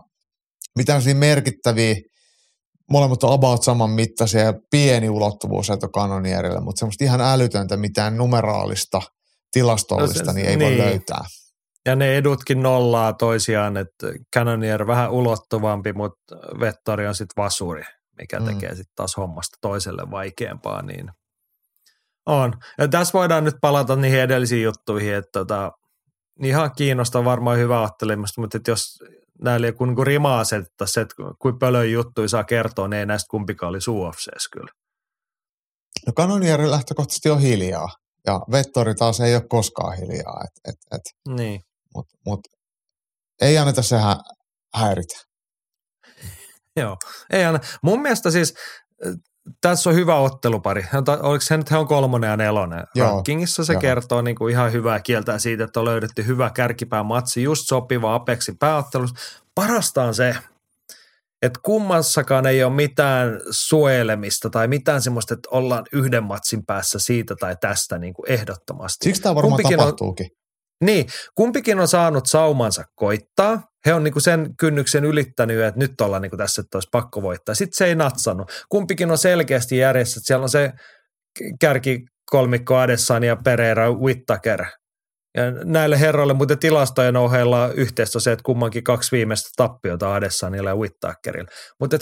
mitään 0.76 1.02
siinä 1.02 1.20
merkittäviä 1.20 1.94
molemmat 2.90 3.24
on 3.24 3.32
about 3.32 3.62
saman 3.62 3.90
mittaisia 3.90 4.40
ja 4.40 4.54
pieni 4.70 5.09
ulottuvuus 5.11 5.70
etu 5.70 5.88
kanonierille, 5.88 6.61
mutta 6.61 6.78
semmoista 6.78 7.04
ihan 7.04 7.20
älytöntä 7.20 7.76
mitään 7.76 8.16
numeraalista, 8.16 9.02
tilastollista, 9.52 10.24
No 10.24 10.32
se- 10.32 10.38
niin 10.38 10.46
ei 10.48 10.59
voi 10.59 10.68
niin. 10.70 10.78
löytää. 10.78 11.24
Ja 11.86 11.96
ne 11.96 12.16
edutkin 12.16 12.62
nollaa 12.62 13.12
toisiaan, 13.12 13.76
että 13.76 14.06
Cannonier 14.36 14.86
vähän 14.86 15.11
ulottuvampi, 15.11 15.92
mutta 15.92 16.36
Vettori 16.61 17.06
on 17.06 17.14
sitten 17.14 17.42
vasuri, 17.42 17.82
mikä 18.18 18.40
Mm. 18.40 18.46
tekee 18.46 18.68
sitten 18.70 18.92
taas 18.96 19.16
hommasta 19.16 19.56
toiselle 19.61 20.02
vaikeampaa, 20.11 20.82
niin 20.82 21.11
on. 22.29 22.53
Ja 22.79 22.89
tässä 22.89 23.12
voidaan 23.18 23.45
nyt 23.45 23.55
palata 23.61 23.97
niihin 23.97 24.20
edellisiin 24.20 24.62
juttuihin, 24.62 25.14
että 25.14 25.31
tota, 25.33 25.72
ihan 26.43 26.70
kiinnostaa 26.76 27.24
varmaan 27.24 27.59
hyvä 27.59 27.81
ottelemista, 27.83 28.41
mutta 28.41 28.57
että 28.57 28.70
jos 28.70 28.99
näille 29.43 29.66
joku 29.66 29.85
niin 29.85 30.07
rima 30.07 30.41
asetettaisiin 30.41 30.95
se, 30.95 31.01
että 31.01 31.14
kuin 31.39 31.59
pölön 31.59 31.93
juttuja 31.93 32.29
saa 32.29 32.45
kertoa, 32.45 32.89
niin 32.89 32.99
ei 32.99 33.07
näistä 33.07 33.29
kumpikaan 33.31 33.70
olisi 33.70 33.91
UFCs 33.91 34.49
kyllä. 34.53 34.72
No 36.07 36.12
kanonieri 36.16 36.70
lähtökohtaisesti 36.70 37.31
on 37.31 37.41
hiljaa 37.41 37.89
ja 38.26 38.41
Vettori 38.53 38.95
taas 38.95 39.20
ei 39.20 39.35
ole 39.35 39.43
koskaan 39.49 39.97
hiljaa, 39.97 40.45
et, 40.45 40.74
et, 40.74 40.79
et, 40.95 41.35
Niin. 41.37 41.61
mutta 41.95 42.16
mut, 42.26 42.41
ei 43.41 43.59
anneta 43.59 43.83
se 43.83 43.99
hä- 43.99 44.22
häiritä. 44.74 45.14
Joo, 46.81 46.97
ei 47.33 47.45
aina. 47.45 47.59
Mun 47.83 48.03
mielestä 48.03 48.31
siis 48.31 48.55
tässä 49.61 49.90
on 49.90 49.96
hyvä 49.96 50.16
ottelupari. 50.16 50.84
Oliko 51.22 51.40
se 51.40 51.57
nyt 51.57 51.70
he 51.70 51.76
on 51.76 51.86
kolmonen 51.86 52.30
ja 52.30 52.36
nelonen 52.36 52.84
Joo, 52.94 53.11
rankingissa? 53.11 53.64
Se 53.64 53.72
joo. 53.72 53.80
kertoo 53.80 54.22
niin 54.22 54.36
kuin 54.36 54.53
ihan 54.53 54.72
hyvää 54.72 55.01
kieltä 55.01 55.38
siitä, 55.38 55.64
että 55.64 55.80
on 55.80 55.86
löydetty 55.86 56.26
hyvä 56.26 56.51
kärkipää 56.51 57.03
matsi, 57.03 57.42
just 57.42 57.62
sopiva 57.66 58.14
Apexin 58.14 58.59
pääottelus. 58.59 59.14
Parasta 59.55 60.03
on 60.03 60.14
se, 60.14 60.36
että 61.42 61.61
kummassakaan 61.62 62.46
ei 62.46 62.64
ole 62.64 62.72
mitään 62.72 63.40
suojelemista 63.51 64.51
tai 64.51 64.68
mitään 64.68 65.03
semmoista, 65.03 65.34
että 65.34 65.49
ollaan 65.53 65.84
yhden 65.92 66.24
matsin 66.24 66.66
päässä 66.66 66.99
siitä 66.99 67.34
tai 67.40 67.57
tästä 67.61 67.99
niin 67.99 68.14
kuin 68.14 68.30
ehdottomasti. 68.30 69.05
Siksi 69.05 69.22
tämä 69.22 69.34
varmaan 69.34 69.51
Kumpikin 69.51 69.78
on- 69.78 69.78
tapahtuukin. 69.78 70.30
Niin, 70.85 71.07
kumpikin 71.35 71.81
on 71.81 71.89
saanut 71.89 72.26
saumansa 72.26 72.83
koittaa. 72.95 73.62
He 73.87 73.95
on 73.95 74.05
niinku 74.05 74.20
sen 74.20 74.57
kynnyksen 74.59 75.05
ylittänyt, 75.05 75.61
että 75.61 75.81
nyt 75.81 76.01
ollaan 76.01 76.22
niinku 76.22 76.37
tässä, 76.37 76.61
että 76.61 76.76
olisi 76.76 76.89
pakko 76.93 77.22
voittaa. 77.22 77.55
Sitten 77.55 77.76
se 77.76 77.85
ei 77.85 77.95
natsannut. 77.95 78.53
Kumpikin 78.68 79.11
on 79.11 79.18
selkeästi 79.18 79.79
järjessä, 79.79 80.18
että 80.18 80.26
siellä 80.26 80.43
on 80.43 80.49
se 80.49 80.72
kärki 81.61 82.01
kolmikko 82.31 82.76
Adesanya 82.76 83.29
ja 83.29 83.37
Pereira 83.37 83.93
Whittaker. 83.93 84.64
Ja 85.37 85.51
näille 85.64 86.01
herroille 86.01 86.35
muuten 86.35 86.59
tilastojen 86.59 87.16
ohella 87.16 87.68
yhteistä 87.68 88.20
se, 88.20 88.33
että 88.33 88.43
kummankin 88.43 88.85
kaksi 88.85 89.12
viimeistä 89.16 89.51
tappiota 89.57 90.14
Adesanyalla 90.14 90.71
ja 90.71 90.76
Whittakerilla. 90.76 91.50
Mutta 91.80 91.99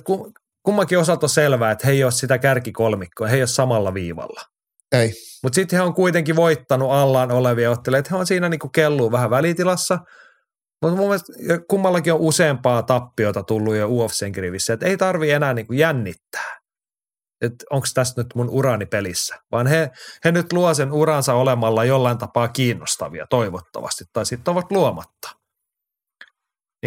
kummankin 0.62 0.98
osalta 0.98 1.26
on 1.26 1.30
selvää, 1.30 1.70
että 1.70 1.86
he 1.86 1.92
ei 1.92 2.04
ole 2.04 2.12
sitä 2.12 2.38
kärkikolmikkoa, 2.38 3.26
he 3.26 3.36
ei 3.36 3.42
ole 3.42 3.46
samalla 3.46 3.94
viivalla. 3.94 4.55
Ei. 4.92 5.12
Mutta 5.42 5.54
sitten 5.54 5.76
he 5.76 5.82
on 5.82 5.94
kuitenkin 5.94 6.36
voittanut 6.36 6.92
allaan 6.92 7.32
olevia 7.32 7.70
otteleita. 7.70 8.08
He 8.12 8.16
on 8.16 8.26
siinä 8.26 8.48
niinku 8.48 8.68
kelluu 8.68 9.12
vähän 9.12 9.30
välitilassa. 9.30 9.98
Mutta 10.82 10.96
mun 10.96 11.08
mielestä 11.08 11.32
kummallakin 11.68 12.12
on 12.12 12.20
useampaa 12.20 12.82
tappiota 12.82 13.42
tullut 13.42 13.76
jo 13.76 13.88
UFCn 13.88 14.34
rivissä. 14.36 14.72
Että 14.72 14.86
ei 14.86 14.96
tarvi 14.96 15.30
enää 15.30 15.54
niinku 15.54 15.72
jännittää. 15.72 16.56
Että 17.40 17.64
onko 17.70 17.86
tässä 17.94 18.22
nyt 18.22 18.26
mun 18.34 18.50
urani 18.50 18.86
pelissä. 18.86 19.36
Vaan 19.52 19.66
he, 19.66 19.90
he 20.24 20.32
nyt 20.32 20.52
luo 20.52 20.74
sen 20.74 20.92
uransa 20.92 21.34
olemalla 21.34 21.84
jollain 21.84 22.18
tapaa 22.18 22.48
kiinnostavia 22.48 23.26
toivottavasti. 23.30 24.04
Tai 24.12 24.26
sitten 24.26 24.52
ovat 24.52 24.72
luomatta. 24.72 25.30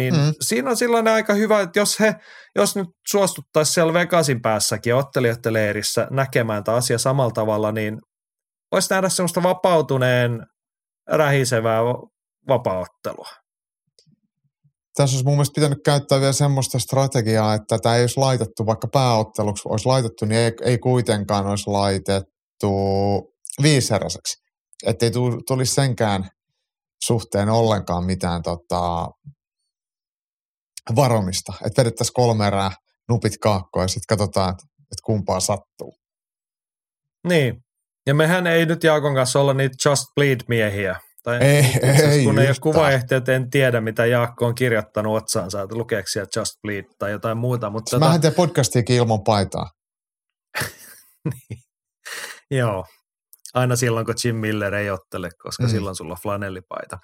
Niin 0.00 0.14
Mm. 0.14 0.34
siinä 0.40 0.70
on 0.70 0.76
sellainen 0.76 1.12
aika 1.14 1.34
hyvä, 1.34 1.60
että 1.60 1.78
jos 1.78 2.00
he, 2.00 2.14
jos 2.56 2.76
nyt 2.76 2.86
suostuttaisiin 3.08 3.74
siellä 3.74 3.92
Vegasin 3.92 4.42
päässäkin 4.42 4.94
ottelijoiden 4.94 5.52
leirissä 5.52 6.06
näkemään 6.10 6.64
tämä 6.64 6.76
asia 6.76 6.98
samalla 6.98 7.30
tavalla, 7.30 7.72
niin 7.72 7.98
voisi 8.72 8.94
nähdä 8.94 9.08
semmoista 9.08 9.42
vapautuneen 9.42 10.46
rähisevää 11.08 11.80
vapaaottelua. 12.48 13.28
Tässä 14.96 15.14
olisi 15.14 15.24
mun 15.24 15.34
mielestä 15.34 15.54
pitänyt 15.60 15.78
käyttää 15.84 16.20
vielä 16.20 16.32
semmoista 16.32 16.78
strategiaa, 16.78 17.54
että 17.54 17.78
tämä 17.78 17.96
ei 17.96 18.02
olisi 18.02 18.20
laitettu 18.20 18.66
vaikka 18.66 18.88
pääotteluksi, 18.92 19.68
olisi 19.68 19.86
laitettu, 19.86 20.24
niin 20.24 20.40
ei, 20.40 20.52
ei 20.62 20.78
kuitenkaan 20.78 21.46
olisi 21.46 21.70
laitettu 21.70 22.70
viiseräiseksi. 23.62 24.42
Että 24.86 25.06
ei 25.06 25.10
tu- 25.10 25.40
tulisi 25.46 25.74
senkään 25.74 26.28
suhteen 27.04 27.48
ollenkaan 27.48 28.04
mitään 28.04 28.42
tota, 28.42 29.08
varomista. 30.96 31.52
Että 31.66 31.80
vedettäisiin 31.80 32.14
kolme 32.14 32.46
erää, 32.46 32.70
nupit 33.08 33.32
kaakkoon 33.42 33.84
ja 33.84 33.88
sitten 33.88 34.16
katsotaan, 34.16 34.50
että, 34.50 34.64
että 34.78 35.02
kumpaa 35.04 35.40
sattuu. 35.40 35.94
Niin. 37.28 37.64
Ja 38.06 38.14
mehän 38.14 38.46
ei 38.46 38.66
nyt 38.66 38.84
Jaakon 38.84 39.14
kanssa 39.14 39.40
olla 39.40 39.54
niitä 39.54 39.88
Just 39.88 40.04
Bleed-miehiä, 40.16 40.96
Tai 41.22 41.38
Ei, 41.38 41.64
itse 41.64 42.10
ei 42.10 42.24
kun 42.24 42.38
ei 42.38 42.42
ole 42.44 42.50
yhtään. 42.50 42.60
kuvaehtiöt, 42.60 43.28
en 43.28 43.50
tiedä 43.50 43.80
mitä 43.80 44.06
Jaakko 44.06 44.46
on 44.46 44.54
kirjoittanut 44.54 45.16
otsaansa, 45.16 45.62
että 45.62 45.76
lukeeko 45.76 46.08
sieltä 46.08 46.40
Just 46.40 46.52
Bleed 46.62 46.84
tai 46.98 47.10
jotain 47.10 47.38
muuta. 47.38 47.70
Mutta 47.70 47.90
Tota... 47.90 48.04
Mähän 48.04 48.20
teen 48.20 48.34
podcastiakin 48.34 48.96
ilman 48.96 49.24
paitaa. 49.24 49.70
joo, 52.50 52.84
aina 53.54 53.76
silloin 53.76 54.06
kun 54.06 54.14
Jim 54.24 54.36
Miller 54.36 54.74
ei 54.74 54.90
ottele, 54.90 55.30
koska 55.42 55.62
Mm. 55.62 55.68
silloin 55.68 55.96
sulla 55.96 56.12
on 56.12 56.22
flanellipaita. 56.22 56.98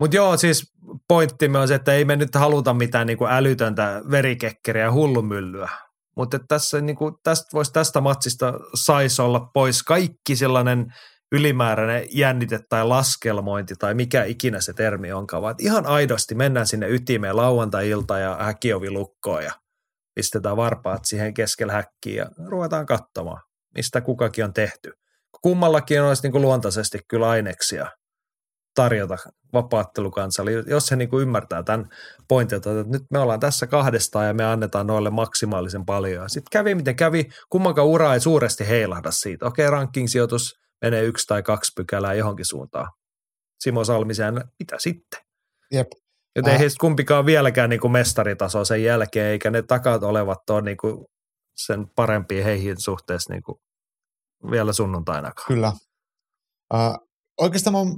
Mutta 0.00 0.16
joo, 0.16 0.36
siis 0.36 0.72
pointtimme 1.08 1.58
on 1.58 1.68
se, 1.68 1.74
että 1.74 1.92
ei 1.92 2.04
me 2.04 2.16
nyt 2.16 2.34
haluta 2.34 2.74
mitään 2.74 3.06
niinku 3.06 3.26
älytöntä 3.26 4.02
verikekkeriä 4.10 4.84
ja 4.84 4.92
hullumyllyä. 4.92 5.70
Mutta 6.16 6.38
tässä, 6.48 6.80
niinku, 6.80 7.20
tästä, 7.22 7.48
vois, 7.52 7.72
tästä 7.72 8.00
matsista 8.00 8.52
saisi 8.74 9.22
olla 9.22 9.40
pois 9.54 9.82
kaikki 9.82 10.36
sellainen 10.36 10.86
ylimääräinen 11.32 12.08
jännite 12.14 12.60
tai 12.68 12.86
laskelmointi 12.86 13.74
tai 13.78 13.94
mikä 13.94 14.24
ikinä 14.24 14.60
se 14.60 14.72
termi 14.72 15.12
onkaan, 15.12 15.42
vaan 15.42 15.54
ihan 15.58 15.86
aidosti 15.86 16.34
mennään 16.34 16.66
sinne 16.66 16.88
ytimeen 16.88 17.36
lauantai-ilta 17.36 18.18
ja 18.18 18.36
häkkiovi 18.40 18.90
lukkoon 18.90 19.44
ja 19.44 19.52
pistetään 20.14 20.56
varpaat 20.56 21.04
siihen 21.04 21.34
keskellä 21.34 21.72
häkkiä 21.72 22.22
ja 22.22 22.30
ruvetaan 22.48 22.86
katsomaan, 22.86 23.42
mistä 23.74 24.00
kukakin 24.00 24.44
on 24.44 24.52
tehty. 24.52 24.92
Kummallakin 25.42 26.02
olisi 26.02 26.22
niin 26.22 26.32
kuin 26.32 26.42
luontaisesti 26.42 26.98
kyllä 27.08 27.28
aineksia 27.28 27.86
tarjota 28.74 29.16
vapaattelukansalle, 29.52 30.50
jos 30.52 30.90
he 30.90 30.96
niin 30.96 31.08
kuin 31.08 31.22
ymmärtää 31.22 31.62
tämän 31.62 31.88
pointin, 32.28 32.56
että 32.56 32.70
nyt 32.70 33.02
me 33.10 33.18
ollaan 33.18 33.40
tässä 33.40 33.66
kahdestaan 33.66 34.26
ja 34.26 34.34
me 34.34 34.44
annetaan 34.44 34.86
noille 34.86 35.10
maksimaalisen 35.10 35.86
paljon. 35.86 36.30
Sitten 36.30 36.50
kävi 36.52 36.74
miten 36.74 36.96
kävi, 36.96 37.28
kummankaan 37.50 37.88
ura 37.88 38.14
ei 38.14 38.20
suuresti 38.20 38.68
heilahda 38.68 39.10
siitä. 39.10 39.46
Okei, 39.46 39.70
ranking-sijoitus 39.70 40.54
menee 40.82 41.02
yksi 41.02 41.26
tai 41.26 41.42
kaksi 41.42 41.72
pykälää 41.76 42.14
johonkin 42.14 42.46
suuntaan. 42.46 42.88
Simo 43.60 43.84
Salmiseen, 43.84 44.44
mitä 44.58 44.76
sitten? 44.78 45.20
Jep. 45.72 45.88
Joten 46.36 46.50
ei 46.50 46.54
Ah. 46.54 46.60
heistä 46.60 46.80
kumpikaan 46.80 47.26
vieläkään 47.26 47.70
niin 47.70 47.80
kuin 47.80 47.92
mestaritaso 47.92 48.64
sen 48.64 48.84
jälkeen, 48.84 49.26
eikä 49.26 49.50
ne 49.50 49.62
takat 49.62 50.02
olevat 50.02 50.50
ole 50.50 50.62
niin 50.62 50.76
kuin 50.76 51.06
sen 51.56 51.86
parempia 51.96 52.44
heihin 52.44 52.80
suhteessa 52.80 53.32
niin 53.32 53.42
kuin 53.42 53.58
vielä 54.50 54.72
sunnuntainakaan. 54.72 55.46
Kyllä. 55.48 55.72
Uh, 56.74 57.08
oikeastaan 57.40 57.74
mä, 57.74 57.92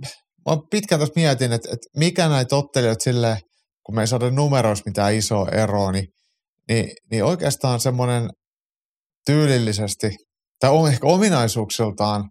mä 0.47 0.56
pitkään 0.70 0.98
tuossa 0.98 1.12
mietin, 1.16 1.52
että, 1.52 1.69
että 1.73 1.86
mikä 1.97 2.28
näitä 2.28 2.56
ottelijoita 2.56 3.05
sille, 3.05 3.39
kun 3.86 3.94
me 3.94 4.01
ei 4.01 4.06
saada 4.06 4.31
numeroissa 4.31 4.82
mitään 4.86 5.14
isoa 5.14 5.48
eroa, 5.48 5.93
niin, 5.93 6.06
niin, 6.69 6.90
niin 7.10 7.24
oikeastaan 7.24 7.81
semmoinen 7.81 8.31
tyylillisesti, 9.27 10.10
tai 10.60 10.70
on 10.70 10.89
ehkä 10.89 11.06
ominaisuuksiltaan, 11.06 12.31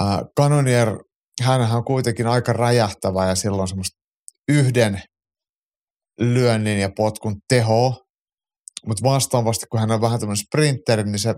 uh, 0.00 0.06
Canonier, 0.40 0.98
hänhän 1.42 1.76
on 1.76 1.84
kuitenkin 1.84 2.26
aika 2.26 2.52
räjähtävä 2.52 3.26
ja 3.26 3.34
silloin 3.34 3.68
semmoista 3.68 3.96
yhden 4.48 5.02
lyönnin 6.20 6.78
ja 6.78 6.90
potkun 6.96 7.36
teho, 7.48 8.04
mutta 8.86 9.04
vastaavasti, 9.04 9.66
kun 9.70 9.80
hän 9.80 9.90
on 9.90 10.00
vähän 10.00 10.20
tämmöinen 10.20 10.44
sprinteri, 10.46 11.04
niin 11.04 11.18
se 11.18 11.34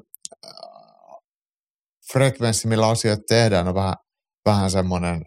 frekvenssi, 2.13 2.69
millä 2.69 2.89
asioita 2.89 3.23
tehdään, 3.29 3.69
on 3.69 3.75
vähän, 3.75 3.95
vähän 4.47 4.71
semmoinen 4.71 5.23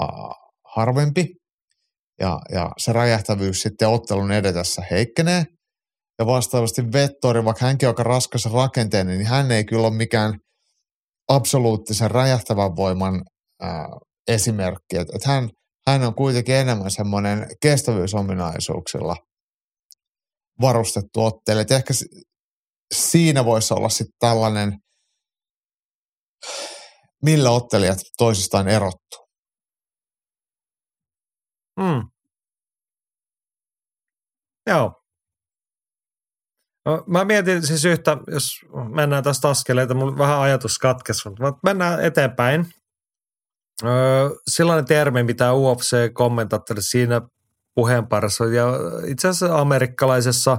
uh, 0.00 0.34
harvempi. 0.74 1.26
Ja, 2.20 2.38
ja 2.52 2.70
se 2.78 2.92
räjähtävyys 2.92 3.62
sitten 3.62 3.88
ottelun 3.88 4.32
edetessä 4.32 4.82
heikkenee. 4.90 5.44
Ja 6.18 6.26
vastaavasti 6.26 6.82
Vettori, 6.92 7.44
vaikka 7.44 7.66
hänkin 7.66 7.88
on 7.88 7.90
aika 7.90 8.02
raskas 8.02 8.52
rakenteinen, 8.52 9.18
niin 9.18 9.26
hän 9.26 9.50
ei 9.50 9.64
kyllä 9.64 9.86
ole 9.86 9.96
mikään 9.96 10.34
absoluuttisen 11.28 12.10
räjähtävän 12.10 12.76
voiman 12.76 13.22
ää, 13.60 13.88
esimerkki. 14.28 14.96
Et, 14.96 15.08
et 15.14 15.24
hän, 15.24 15.48
hän 15.86 16.02
on 16.02 16.14
kuitenkin 16.14 16.54
enemmän 16.54 16.90
semmoinen 16.90 17.46
kestävyysominaisuuksilla 17.62 19.16
varustettu 20.60 21.24
ottelija. 21.24 21.62
Et 21.62 21.70
ehkä 21.70 21.92
si- 21.92 22.22
siinä 22.94 23.44
voisi 23.44 23.74
olla 23.74 23.88
sitten 23.88 24.18
tällainen, 24.18 24.72
millä 27.22 27.50
ottelijat 27.50 27.98
toisistaan 28.18 28.68
erottuu. 28.68 29.28
Mm. 31.80 32.08
Joo. 34.66 35.02
No, 36.86 37.04
mä 37.06 37.24
mietin 37.24 37.66
siis 37.66 37.84
yhtä, 37.84 38.16
jos 38.26 38.48
mennään 38.94 39.24
tästä 39.24 39.48
askeleita, 39.48 39.94
mulla 39.94 40.18
vähän 40.18 40.40
ajatus 40.40 40.78
katkesi, 40.78 41.28
mutta 41.28 41.52
mennään 41.62 42.04
eteenpäin. 42.04 42.66
Öö, 43.84 44.30
sellainen 44.50 44.84
termi, 44.84 45.22
mitä 45.22 45.52
UFC-kommentaattori 45.52 46.82
siinä 46.82 47.20
puheenparissa 47.74 48.44
ja 48.44 48.66
itse 49.06 49.28
asiassa 49.28 49.58
amerikkalaisessa 49.58 50.58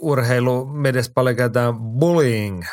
urheilumediassa 0.00 1.12
paljon 1.14 1.36
käytetään 1.36 1.74
bullying, 1.78 2.64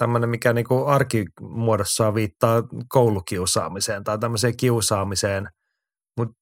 tämmöinen, 0.00 0.30
mikä 0.30 0.52
niinku 0.52 0.86
arkimuodossaan 0.86 2.14
viittaa 2.14 2.62
koulukiusaamiseen 2.88 4.04
tai 4.04 4.18
tämmöiseen 4.18 4.56
kiusaamiseen. 4.56 5.48
Mutta 6.16 6.34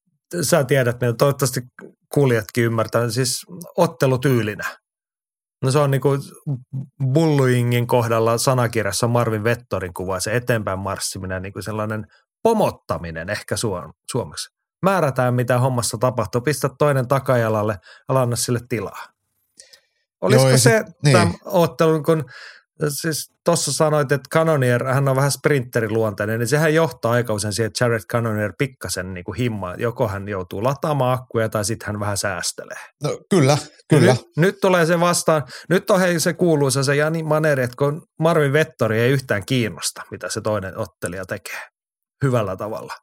sä 0.43 0.65
tiedät, 0.65 1.01
mitä 1.01 1.13
toivottavasti 1.13 1.61
kuulijatkin 2.15 2.65
ymmärtää, 2.65 3.11
siis 3.11 3.47
ottelutyylinä. 3.77 4.65
No 5.63 5.71
se 5.71 5.79
on 5.79 5.91
niinku 5.91 6.09
bullyingin 7.13 7.87
kohdalla 7.87 8.39
sanakirjassa 8.39 9.09
Marvin 9.09 9.45
Vettorin 9.45 9.95
kuva, 9.95 10.21
se 10.21 10.37
eteenpäin 10.37 10.79
marssiminen, 10.79 11.43
niinku 11.43 11.63
sellainen 11.63 12.07
pomottaminen 12.43 13.31
ehkä 13.31 13.57
suom- 13.57 13.93
suomeksi. 14.11 14.49
Määrätään, 14.83 15.35
mitä 15.35 15.59
hommassa 15.59 15.99
tapahtuu, 15.99 16.41
pistä 16.41 16.71
toinen 16.79 17.09
takajalalle, 17.09 17.79
ala 18.09 18.23
anna 18.23 18.37
sille 18.37 18.61
tilaa. 18.69 19.07
Olisiko 20.21 20.49
Joo, 20.49 20.59
se 20.59 20.83
sit- 20.87 20.95
niin. 21.05 21.13
tämän 21.13 21.35
ottelun, 21.45 22.03
kun 22.03 22.25
siis 22.89 23.33
tuossa 23.45 23.73
sanoit, 23.73 24.13
että 24.13 24.29
Canonier, 24.35 24.85
hän 24.85 25.09
on 25.09 25.17
vähän 25.17 25.31
sprinteriluonteinen, 25.31 26.39
niin 26.39 26.49
sehän 26.49 26.75
johtaa 26.75 27.13
aika 27.13 27.33
usein 27.33 27.53
siihen, 27.53 27.67
että 27.67 27.85
Jared 27.85 28.03
Canonier 28.13 28.53
pikkasen 28.59 29.15
niin 29.15 29.25
kuin 29.25 29.37
himmaa. 29.37 29.75
Joko 29.75 30.09
hän 30.09 30.29
joutuu 30.29 30.65
lataamaan 30.65 31.19
akkuja 31.19 31.49
tai 31.49 31.65
sitten 31.65 31.87
hän 31.87 32.01
vähän 32.01 32.17
säästelee. 32.17 32.79
No, 33.03 33.19
kyllä, 33.31 33.59
kyllä. 33.91 34.13
Nyt, 34.13 34.23
nyt 34.37 34.57
tulee 34.61 34.87
se 34.87 35.01
vastaan. 35.01 35.43
Nyt 35.69 35.91
on 35.91 36.01
hei 36.01 36.21
se 36.21 36.33
kuuluisa 36.33 36.85
se 36.85 36.97
Jani 36.97 37.23
Maneri, 37.23 37.63
että 37.63 37.77
kun 37.79 38.03
Marvin 38.21 38.53
Vettori 38.53 39.01
ei 39.01 39.11
yhtään 39.11 39.47
kiinnosta, 39.47 40.03
mitä 40.11 40.29
se 40.29 40.41
toinen 40.41 40.79
ottelija 40.79 41.25
tekee 41.27 41.61
hyvällä 42.25 42.57
tavalla. 42.57 42.95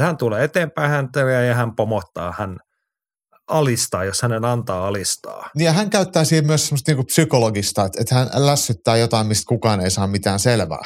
Hän 0.00 0.16
tulee 0.16 0.44
eteenpäin 0.44 0.90
häntä 0.90 1.20
ja 1.20 1.54
hän 1.54 1.76
pomottaa, 1.76 2.34
hän 2.38 2.56
alistaa, 3.48 4.04
jos 4.04 4.22
hänen 4.22 4.44
antaa 4.44 4.86
alistaa. 4.88 5.50
Niin 5.54 5.66
ja 5.66 5.72
hän 5.72 5.90
käyttää 5.90 6.24
siihen 6.24 6.46
myös 6.46 6.66
semmoista 6.66 6.90
niinku 6.90 7.04
psykologista, 7.04 7.84
että, 7.84 8.00
että 8.00 8.14
hän 8.14 8.28
lässyttää 8.34 8.96
jotain, 8.96 9.26
mistä 9.26 9.48
kukaan 9.48 9.80
ei 9.80 9.90
saa 9.90 10.06
mitään 10.06 10.38
selvää 10.38 10.84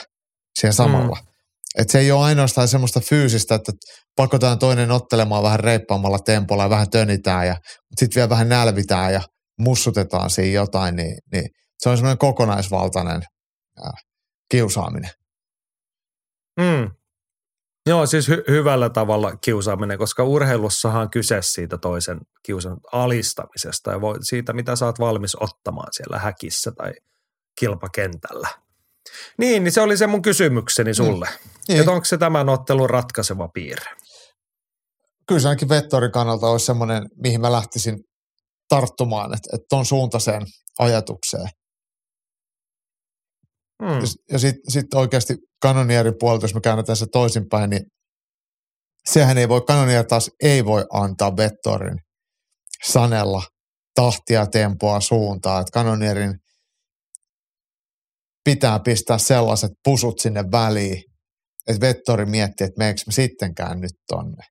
siihen 0.59 0.73
samalla. 0.73 1.17
Mm. 1.17 1.33
Että 1.79 1.93
se 1.93 1.99
ei 1.99 2.13
ole 2.13 2.25
ainoastaan 2.25 2.69
semmoista 2.69 3.01
fyysistä, 3.01 3.55
että 3.55 3.73
pakotetaan 4.17 4.59
toinen 4.59 4.91
ottelemaan 4.91 5.43
vähän 5.43 5.61
reippaammalla 5.61 6.19
tempolla 6.19 6.63
ja 6.63 6.71
vähän 6.71 6.91
tönitään 6.91 7.47
ja 7.47 7.57
sitten 7.99 8.15
vielä 8.15 8.29
vähän 8.29 8.49
nälvitään 8.49 9.13
ja 9.13 9.21
mussutetaan 9.59 10.31
siinä 10.31 10.55
jotain, 10.55 10.97
niin, 10.97 11.17
niin 11.33 11.45
se 11.79 11.89
on 11.89 11.97
semmoinen 11.97 12.19
kokonaisvaltainen 12.19 13.23
äh, 13.87 13.93
kiusaaminen. 14.51 15.11
Mm. 16.61 16.91
Joo, 17.87 18.07
siis 18.07 18.29
hy- 18.29 18.45
hyvällä 18.49 18.91
tavalla 18.91 19.37
kiusaaminen, 19.37 19.99
koska 19.99 20.25
urheilussahan 20.25 21.03
on 21.03 21.11
kyse 21.11 21.39
siitä 21.43 21.79
toisen 21.79 22.21
kiusan 22.43 22.77
alistamisesta 22.93 23.91
ja 23.91 24.01
voi, 24.01 24.17
siitä, 24.23 24.53
mitä 24.53 24.77
sä 24.77 24.87
oot 24.87 24.99
valmis 24.99 25.37
ottamaan 25.41 25.89
siellä 25.91 26.19
häkissä 26.19 26.73
tai 26.73 26.93
kilpakentällä. 27.61 28.49
Niin, 29.39 29.65
niin 29.65 29.73
se 29.73 29.81
oli 29.81 29.97
se 29.97 30.07
mun 30.07 30.23
kysymykseni 30.23 30.95
sulle. 30.95 31.27
Mm. 31.27 31.51
Niin. 31.69 31.81
Että 31.81 31.93
onko 31.93 32.05
se 32.05 32.19
tämän 32.19 32.49
ottelun 32.49 32.91
ratkaiseva 32.91 33.49
piirre? 33.49 33.91
Kyllä 35.27 35.41
se 35.41 35.49
ainakin 35.49 35.69
Vettorin 35.69 36.13
kannalta 36.13 36.47
olisi 36.47 36.67
semmoinen, 36.67 37.09
mihin 37.17 37.41
mä 37.41 37.53
lähtisin 37.53 38.05
tarttumaan, 38.69 39.35
että, 39.35 39.49
että 39.53 39.67
ton 39.69 39.87
suuntaiseen 39.87 40.43
ajatukseen. 40.79 41.49
Mm. 43.83 44.01
Ja, 44.33 44.39
sitten 44.39 44.73
sit 44.73 44.95
oikeasti 44.95 45.37
kanonierin 45.63 46.15
puolelta, 46.19 46.45
jos 46.45 46.55
me 46.55 46.61
käännetään 46.61 46.97
se 46.97 47.07
toisinpäin, 47.13 47.71
niin 47.71 47.83
sehän 49.11 49.39
ei 49.39 49.49
voi, 49.49 49.61
kanonier 49.61 50.05
taas 50.05 50.31
ei 50.43 50.65
voi 50.65 50.85
antaa 50.93 51.37
Vettorin 51.37 51.99
sanella 52.85 53.43
tahtia, 53.95 54.47
tempoa, 54.47 55.01
suuntaa. 55.01 55.61
Että 55.61 55.71
kanonierin 55.73 56.35
pitää 58.45 58.79
pistää 58.79 59.19
sellaiset 59.19 59.71
pusut 59.85 60.19
sinne 60.19 60.45
väliin, 60.53 61.03
että 61.69 61.81
Vettori 61.81 62.27
miettii, 62.27 62.65
että 62.65 62.79
meneekö 62.79 63.01
me 63.07 63.13
sittenkään 63.13 63.81
nyt 63.81 63.93
tonne. 64.09 64.45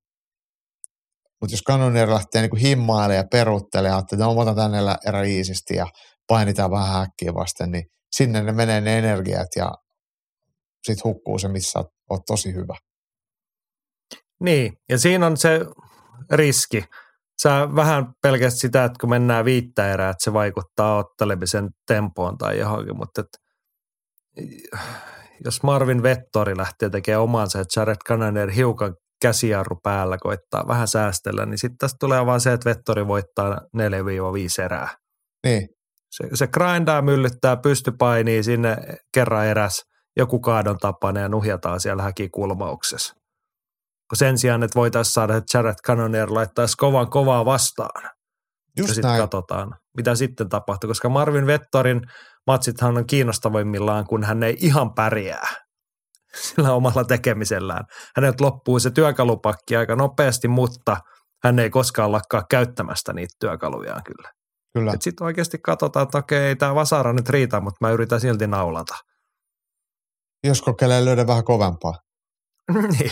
Mutta 1.41 1.53
jos 1.53 1.61
kanonier 1.61 2.09
lähtee 2.09 2.41
niinku 2.41 2.55
himmailemaan 2.55 3.15
ja 3.15 3.23
peruuttelemaan, 3.31 3.99
että 3.99 4.15
no, 4.15 4.35
mä 4.35 4.41
otan 4.41 4.55
tänne 4.55 4.77
erä 5.07 5.21
ja 5.75 5.87
painitaan 6.27 6.71
vähän 6.71 6.93
häkkiä 6.93 7.33
vasten, 7.33 7.71
niin 7.71 7.83
sinne 8.11 8.43
ne 8.43 8.51
menee 8.51 8.81
ne 8.81 8.97
energiat 8.97 9.47
ja 9.55 9.71
sit 10.83 11.03
hukkuu 11.03 11.39
se, 11.39 11.47
missä 11.47 11.79
oot 12.09 12.21
tosi 12.27 12.53
hyvä. 12.53 12.75
Niin, 14.39 14.73
ja 14.89 14.97
siinä 14.97 15.27
on 15.27 15.37
se 15.37 15.59
riski. 16.31 16.85
Sä 17.41 17.67
vähän 17.75 18.05
pelkästään 18.21 18.59
sitä, 18.59 18.83
että 18.83 18.97
kun 19.01 19.09
mennään 19.09 19.45
viittä 19.45 19.93
erää, 19.93 20.09
että 20.09 20.23
se 20.23 20.33
vaikuttaa 20.33 20.97
ottelemisen 20.97 21.69
tempoon 21.87 22.37
tai 22.37 22.59
johonkin, 22.59 22.97
mutta 22.97 23.21
et, 23.21 23.27
jos 25.45 25.63
Marvin 25.63 26.03
Vettori 26.03 26.57
lähtee 26.57 26.89
tekemään 26.89 27.21
omansa, 27.21 27.59
että 27.59 27.79
Jared 27.79 27.97
Cannonier 28.07 28.51
hiukan 28.51 28.95
käsijarru 29.21 29.79
päällä 29.83 30.17
koittaa 30.17 30.67
vähän 30.67 30.87
säästellä, 30.87 31.45
niin 31.45 31.57
sitten 31.57 31.77
tästä 31.77 31.97
tulee 31.99 32.25
vaan 32.25 32.41
se, 32.41 32.53
että 32.53 32.69
Vettori 32.69 33.07
voittaa 33.07 33.61
4-5 33.77 34.63
erää. 34.65 34.89
Niin. 35.43 35.69
Se, 36.11 36.27
se 36.33 36.47
grindaa, 36.47 37.01
myllyttää, 37.01 37.57
pystypainii 37.57 38.43
sinne 38.43 38.77
kerran 39.13 39.45
eräs, 39.45 39.83
joku 40.17 40.39
kaadon 40.39 40.77
tapainen 40.77 41.21
ja 41.21 41.29
nuhjataan 41.29 41.79
siellä 41.79 42.03
häkikulmauksessa. 42.03 43.13
Kun 44.09 44.17
sen 44.17 44.37
sijaan, 44.37 44.63
että 44.63 44.79
voitaisiin 44.79 45.13
saada, 45.13 45.35
että 45.35 45.57
Jared 45.57 45.75
Cannonier 45.87 46.33
laittaisi 46.33 46.77
kovan 46.77 47.09
kovaa 47.09 47.45
vastaan. 47.45 48.09
Just 48.77 48.89
ja 48.89 48.93
sitten 48.95 49.17
katsotaan, 49.17 49.75
mitä 49.97 50.15
sitten 50.15 50.49
tapahtuu, 50.49 50.87
koska 50.87 51.09
Marvin 51.09 51.47
Vettorin 51.47 52.01
matsithan 52.47 52.97
on 52.97 53.07
kiinnostavimmillaan, 53.07 54.05
kun 54.05 54.23
hän 54.23 54.43
ei 54.43 54.57
ihan 54.59 54.93
pärjää 54.93 55.47
sillä 56.47 56.73
omalla 56.73 57.03
tekemisellään. 57.03 57.85
Hänet 58.15 58.41
loppuu 58.41 58.79
se 58.79 58.91
työkalupakki 58.91 59.75
aika 59.75 59.95
nopeasti, 59.95 60.47
mutta 60.47 60.97
hän 61.43 61.59
ei 61.59 61.69
koskaan 61.69 62.11
lakkaa 62.11 62.43
käyttämästä 62.49 63.13
niitä 63.13 63.35
työkalujaan 63.39 64.03
kyllä. 64.03 64.31
Kyllä. 64.73 64.93
Sitten 64.99 65.25
oikeasti 65.25 65.57
katsotaan, 65.57 66.03
että 66.03 66.17
okei, 66.17 66.39
ei 66.43 66.55
tämä 66.55 66.75
vasara 66.75 67.13
nyt 67.13 67.29
riitä, 67.29 67.59
mutta 67.59 67.77
mä 67.81 67.91
yritän 67.91 68.21
silti 68.21 68.47
naulata. 68.47 68.95
Jos 70.43 70.61
kokeilee 70.61 71.05
löydä 71.05 71.27
vähän 71.27 71.43
kovempaa. 71.43 71.93
niin, 72.99 73.11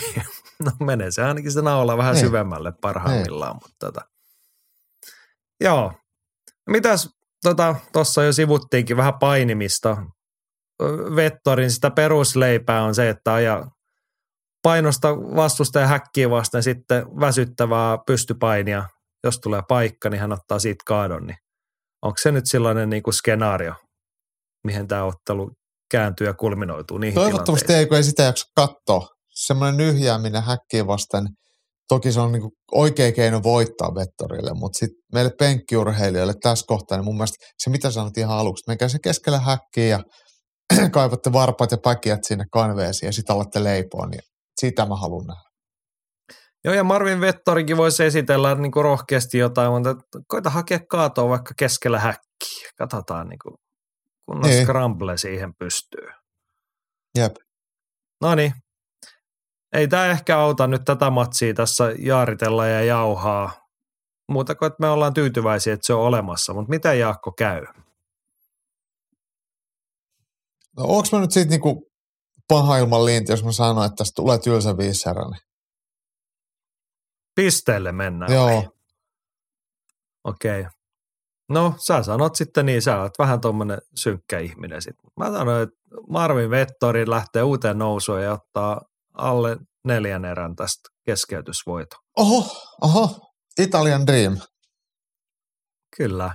no 0.65 0.72
menee 0.80 1.11
se 1.11 1.23
ainakin 1.23 1.52
se 1.52 1.61
naula 1.61 1.98
vähän 1.98 2.14
Niin. 2.15 2.26
syvemmälle 2.26 2.73
parhaimmillaan, 2.81 3.56
mutta 3.56 3.76
tota. 3.80 4.02
Joo. 5.61 5.94
Mitäs 6.69 7.10
tuossa 7.94 8.14
tota, 8.14 8.26
jo 8.26 8.34
sivuttiinkin 8.34 8.98
vähän 8.98 9.19
painimista. 9.19 9.98
Vettorin 11.15 11.72
sitä 11.72 11.91
perusleipää 11.91 12.84
on 12.84 12.95
se, 12.95 13.10
että 13.10 13.34
aja 13.34 13.65
painosta 14.61 15.18
vastustaja 15.18 15.88
häkkiä 15.88 16.30
vasten 16.30 16.64
sitten 16.64 17.06
väsyttävää 17.19 17.98
pystypainia. 18.07 18.86
Jos 19.23 19.40
tulee 19.40 19.61
paikka, 19.68 20.10
niin 20.10 20.22
hän 20.22 20.31
ottaa 20.34 20.60
siitä 20.60 20.84
kaadon. 20.88 21.27
Niin 21.27 21.38
onko 22.01 22.15
se 22.21 22.31
nyt 22.31 22.45
sellainen 22.45 22.89
niin 22.89 23.03
kuin 23.03 23.13
skenaario, 23.13 23.73
mihin 24.63 24.88
tämä 24.88 25.03
ottelu 25.03 25.51
kääntyy 25.91 26.27
ja 26.27 26.34
kulminoituu 26.34 26.97
niihin 26.97 27.15
Toivottavasti 27.15 27.73
ei, 27.73 27.85
kun 27.85 27.97
ei 27.97 28.03
sitä 28.03 28.23
jaksa 28.23 28.45
katsoa. 28.55 29.07
Semmoinen 29.34 29.77
nyhjääminen 29.77 30.43
häkkiä 30.43 30.88
vasten, 30.88 31.27
toki 31.88 32.11
se 32.11 32.19
on 32.19 32.31
niin 32.31 32.51
oikea 32.71 33.11
keino 33.11 33.43
voittaa 33.43 33.95
vettorille, 33.95 34.51
mutta 34.53 34.77
sitten 34.77 35.01
meille 35.13 35.31
penkkiurheilijoille 35.39 36.34
tässä 36.41 36.65
kohtaa, 36.67 36.97
niin 36.97 37.05
mun 37.05 37.15
mielestä 37.15 37.45
se 37.63 37.69
mitä 37.69 37.91
sanot 37.91 38.17
ihan 38.17 38.38
aluksi, 38.38 38.63
menkää 38.67 38.88
se 38.88 38.97
keskellä 39.03 39.39
häkkiä 39.39 39.85
ja 39.85 39.99
kaivatte 40.91 41.34
varpat 41.34 41.71
ja 41.71 41.77
päkiät 41.84 42.19
sinne 42.23 42.45
kanveesiin 42.51 43.07
ja 43.07 43.13
sitten 43.13 43.35
alatte 43.35 43.63
leipoa, 43.63 44.07
niin 44.07 44.21
sitä 44.61 44.85
mä 44.85 44.95
haluan 44.95 45.27
nähdä. 45.27 45.48
Joo, 46.64 46.73
ja 46.73 46.84
Marvin 46.84 47.22
Vettorikin 47.22 47.77
voisi 47.77 48.03
esitellä 48.03 48.56
niin 48.56 48.72
kuin 48.72 48.84
rohkeasti 48.84 49.38
jotain, 49.38 49.72
mutta 49.72 49.95
koita 50.27 50.49
hakea 50.49 50.80
kaatoa 50.80 51.30
vaikka 51.30 51.53
keskellä 51.57 51.99
häkkiä. 51.99 52.69
Katsotaan, 52.77 53.30
niin 53.30 53.40
kuin, 53.44 53.56
kunnon 54.26 54.49
Niin. 54.49 54.64
scramble 54.64 55.18
siihen 55.18 55.53
pystyy. 55.60 56.07
Jep. 57.18 57.36
No 58.22 58.36
niin. 58.36 58.53
Ei 59.73 59.88
tämä 59.88 60.06
ehkä 60.06 60.40
auta 60.40 60.68
nyt 60.68 60.81
tätä 60.86 61.10
matsia 61.10 61.53
tässä 61.53 61.94
jaaritella 61.99 62.68
ja 62.68 62.84
jauhaa. 62.84 63.52
Muuta 64.31 64.56
kuin, 64.56 64.68
että 64.68 64.77
me 64.80 64.90
ollaan 64.90 65.14
tyytyväisiä, 65.14 65.73
että 65.73 65.88
se 65.88 65.94
on 65.94 66.02
olemassa. 66.02 66.53
Mutta 66.53 66.69
miten 66.69 66.99
Jaakko 66.99 67.31
käy? 67.31 67.65
No 70.77 70.84
onko 70.84 71.07
mä 71.11 71.19
nyt 71.19 71.31
siitä 71.31 71.49
niinku 71.49 71.91
paha 72.48 72.77
ilman 72.77 73.06
linti, 73.06 73.31
jos 73.31 73.44
mä 73.44 73.52
sanon, 73.52 73.86
että 73.86 73.95
tästä 73.95 74.15
tulee 74.15 74.40
tylsä 74.40 74.77
viiseräinen? 74.77 75.40
Pisteelle 77.35 77.91
mennään. 77.91 78.34
Joo. 78.34 78.76
Okei. 80.23 80.65
No, 81.49 81.73
sä 81.77 82.03
sanot 82.03 82.35
sitten 82.35 82.65
niin, 82.65 82.81
sä 82.81 83.01
oot 83.01 83.19
vähän 83.19 83.41
tommonen 83.41 83.77
synkkä 83.95 84.39
ihminen 84.39 84.81
sit. 84.81 84.95
Mä 85.18 85.26
sanoin, 85.26 85.64
että 85.64 85.76
Marvin 86.10 86.49
Vettori 86.49 87.10
lähtee 87.10 87.43
uuteen 87.43 87.77
nousuun 87.77 88.23
ja 88.23 88.34
ottaa 88.34 88.81
alle 89.14 89.57
neljän 89.84 90.26
erän 90.26 90.56
tästä 90.56 90.89
keskeytysvoito. 91.06 91.95
Oho, 92.18 92.56
oho, 92.81 93.34
Italian 93.60 94.07
Dream. 94.07 94.38
Kyllä. 95.97 96.34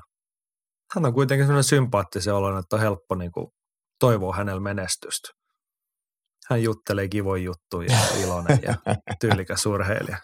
Hän 0.94 1.06
on 1.06 1.14
kuitenkin 1.14 1.46
sellainen 1.46 1.64
sympaattisen 1.64 2.34
oloinen, 2.34 2.60
että 2.60 2.76
on 2.76 2.82
helppo 2.82 3.14
niin 3.14 3.32
kuin, 3.32 3.46
toivoa 4.00 4.36
hänellä 4.36 4.60
menestystä. 4.60 5.28
Hän 6.50 6.62
juttelee 6.62 7.08
kivoja 7.08 7.42
juttuja 7.42 7.98
iloinen 8.22 8.58
ja 8.62 8.74
tyylikäs 9.20 9.66
urheilija. 9.66 10.18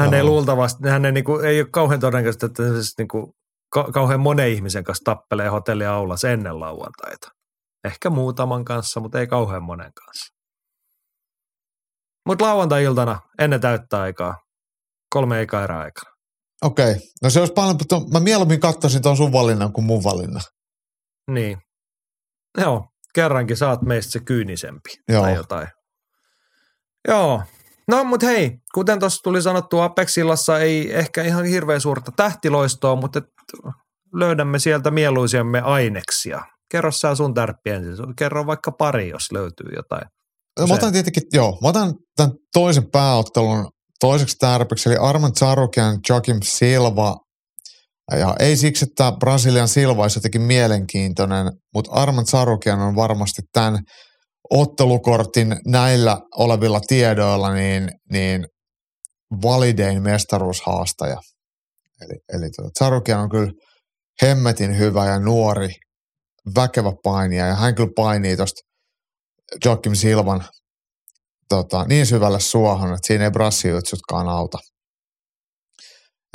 Hän 0.00 0.14
ei 0.14 0.22
luultavasti, 0.22 0.88
hän 0.88 1.04
ei, 1.04 1.12
niin 1.12 1.24
kuin, 1.24 1.44
ei 1.44 1.60
ole 1.60 1.68
kauhean 1.70 2.00
todennäköistä, 2.00 2.46
että 2.46 2.62
siis, 2.72 2.98
niin 2.98 3.08
kuin, 3.08 3.32
ka- 3.72 3.92
kauhean 3.92 4.20
monen 4.20 4.48
ihmisen 4.48 4.84
kanssa 4.84 5.04
tappelee 5.04 5.48
hotelliaulassa 5.48 6.30
ennen 6.30 6.60
lauantaita. 6.60 7.28
Ehkä 7.84 8.10
muutaman 8.10 8.64
kanssa, 8.64 9.00
mutta 9.00 9.20
ei 9.20 9.26
kauhean 9.26 9.62
monen 9.62 9.92
kanssa. 9.94 10.34
Mutta 12.26 12.44
lauantai-iltana 12.44 13.20
ennen 13.38 13.60
täyttä 13.60 14.00
aikaa, 14.00 14.34
kolme 15.10 15.38
eikä 15.38 15.64
erää 15.64 15.78
aikana. 15.78 16.16
Okei, 16.62 16.90
okay. 16.90 17.02
no 17.22 17.30
se 17.30 17.40
olisi 17.40 17.54
paljon, 17.54 17.76
mutta 17.76 18.00
mä 18.12 18.20
mieluummin 18.20 18.60
katsoisin 18.60 19.02
tuon 19.02 19.16
sun 19.16 19.32
valinnan 19.32 19.72
kuin 19.72 19.84
mun 19.84 20.04
valinnan. 20.04 20.42
Niin. 21.30 21.58
Joo, 22.58 22.88
kerrankin 23.14 23.56
saat 23.56 23.82
meistä 23.82 24.12
se 24.12 24.20
kyynisempi 24.20 24.90
Joo. 25.08 25.22
tai 25.22 25.34
jotain. 25.34 25.68
Joo. 27.08 27.42
No 27.88 28.04
mutta 28.04 28.26
hei, 28.26 28.52
kuten 28.74 29.00
tuossa 29.00 29.22
tuli 29.22 29.42
sanottu, 29.42 29.80
Apexillassa 29.80 30.58
ei 30.58 30.94
ehkä 30.94 31.22
ihan 31.22 31.44
hirveän 31.44 31.80
suurta 31.80 32.12
tähtiloistoa, 32.16 32.96
mutta 32.96 33.22
löydämme 34.14 34.58
sieltä 34.58 34.90
mieluisiamme 34.90 35.60
aineksia. 35.60 36.42
Kerro 36.70 36.92
sä 36.92 37.14
sun 37.14 37.34
tärppi 37.34 37.70
ensin. 37.70 38.16
Kerro 38.16 38.46
vaikka 38.46 38.72
pari, 38.72 39.08
jos 39.08 39.32
löytyy 39.32 39.66
jotain. 39.76 40.06
No, 40.60 40.66
mä 40.66 40.74
otan 40.74 40.92
tietenkin, 40.92 41.22
joo, 41.32 41.58
mä 41.62 41.68
otan 41.68 41.94
tämän 42.16 42.32
toisen 42.52 42.90
pääottelun 42.90 43.68
toiseksi 44.00 44.36
tärpiksi, 44.38 44.88
eli 44.88 44.96
Arman 44.96 45.32
Tsarukian 45.32 45.98
Joakim 46.08 46.38
Silva. 46.42 47.16
Ja 48.12 48.34
ei 48.38 48.56
siksi, 48.56 48.84
että 48.84 49.12
Brasilian 49.20 49.68
Silva 49.68 50.02
olisi 50.02 50.18
jotenkin 50.18 50.42
mielenkiintoinen, 50.42 51.52
mutta 51.74 51.92
Arman 51.92 52.24
Tsarukian 52.24 52.80
on 52.80 52.96
varmasti 52.96 53.42
tämän 53.52 53.78
ottelukortin 54.50 55.56
näillä 55.66 56.20
olevilla 56.36 56.80
tiedoilla 56.80 57.54
niin, 57.54 57.90
niin 58.12 58.46
validein 59.42 60.02
mestaruushaastaja. 60.02 61.16
Eli, 62.02 62.18
eli 62.32 62.50
tuota, 62.50 63.18
on 63.20 63.30
kyllä 63.30 63.52
hemmetin 64.22 64.78
hyvä 64.78 65.06
ja 65.06 65.20
nuori, 65.20 65.68
väkevä 66.56 66.92
painija, 67.02 67.46
ja 67.46 67.54
hän 67.54 67.74
kyllä 67.74 67.90
painii 67.96 68.36
tuosta 68.36 68.60
Joakim 69.64 69.94
Silvan 69.94 70.44
tota, 71.48 71.84
niin 71.84 72.06
syvälle 72.06 72.40
suohon, 72.40 72.94
että 72.94 73.06
siinä 73.06 73.24
ei 73.24 73.30
brassijutsutkaan 73.30 74.28
auta. 74.28 74.58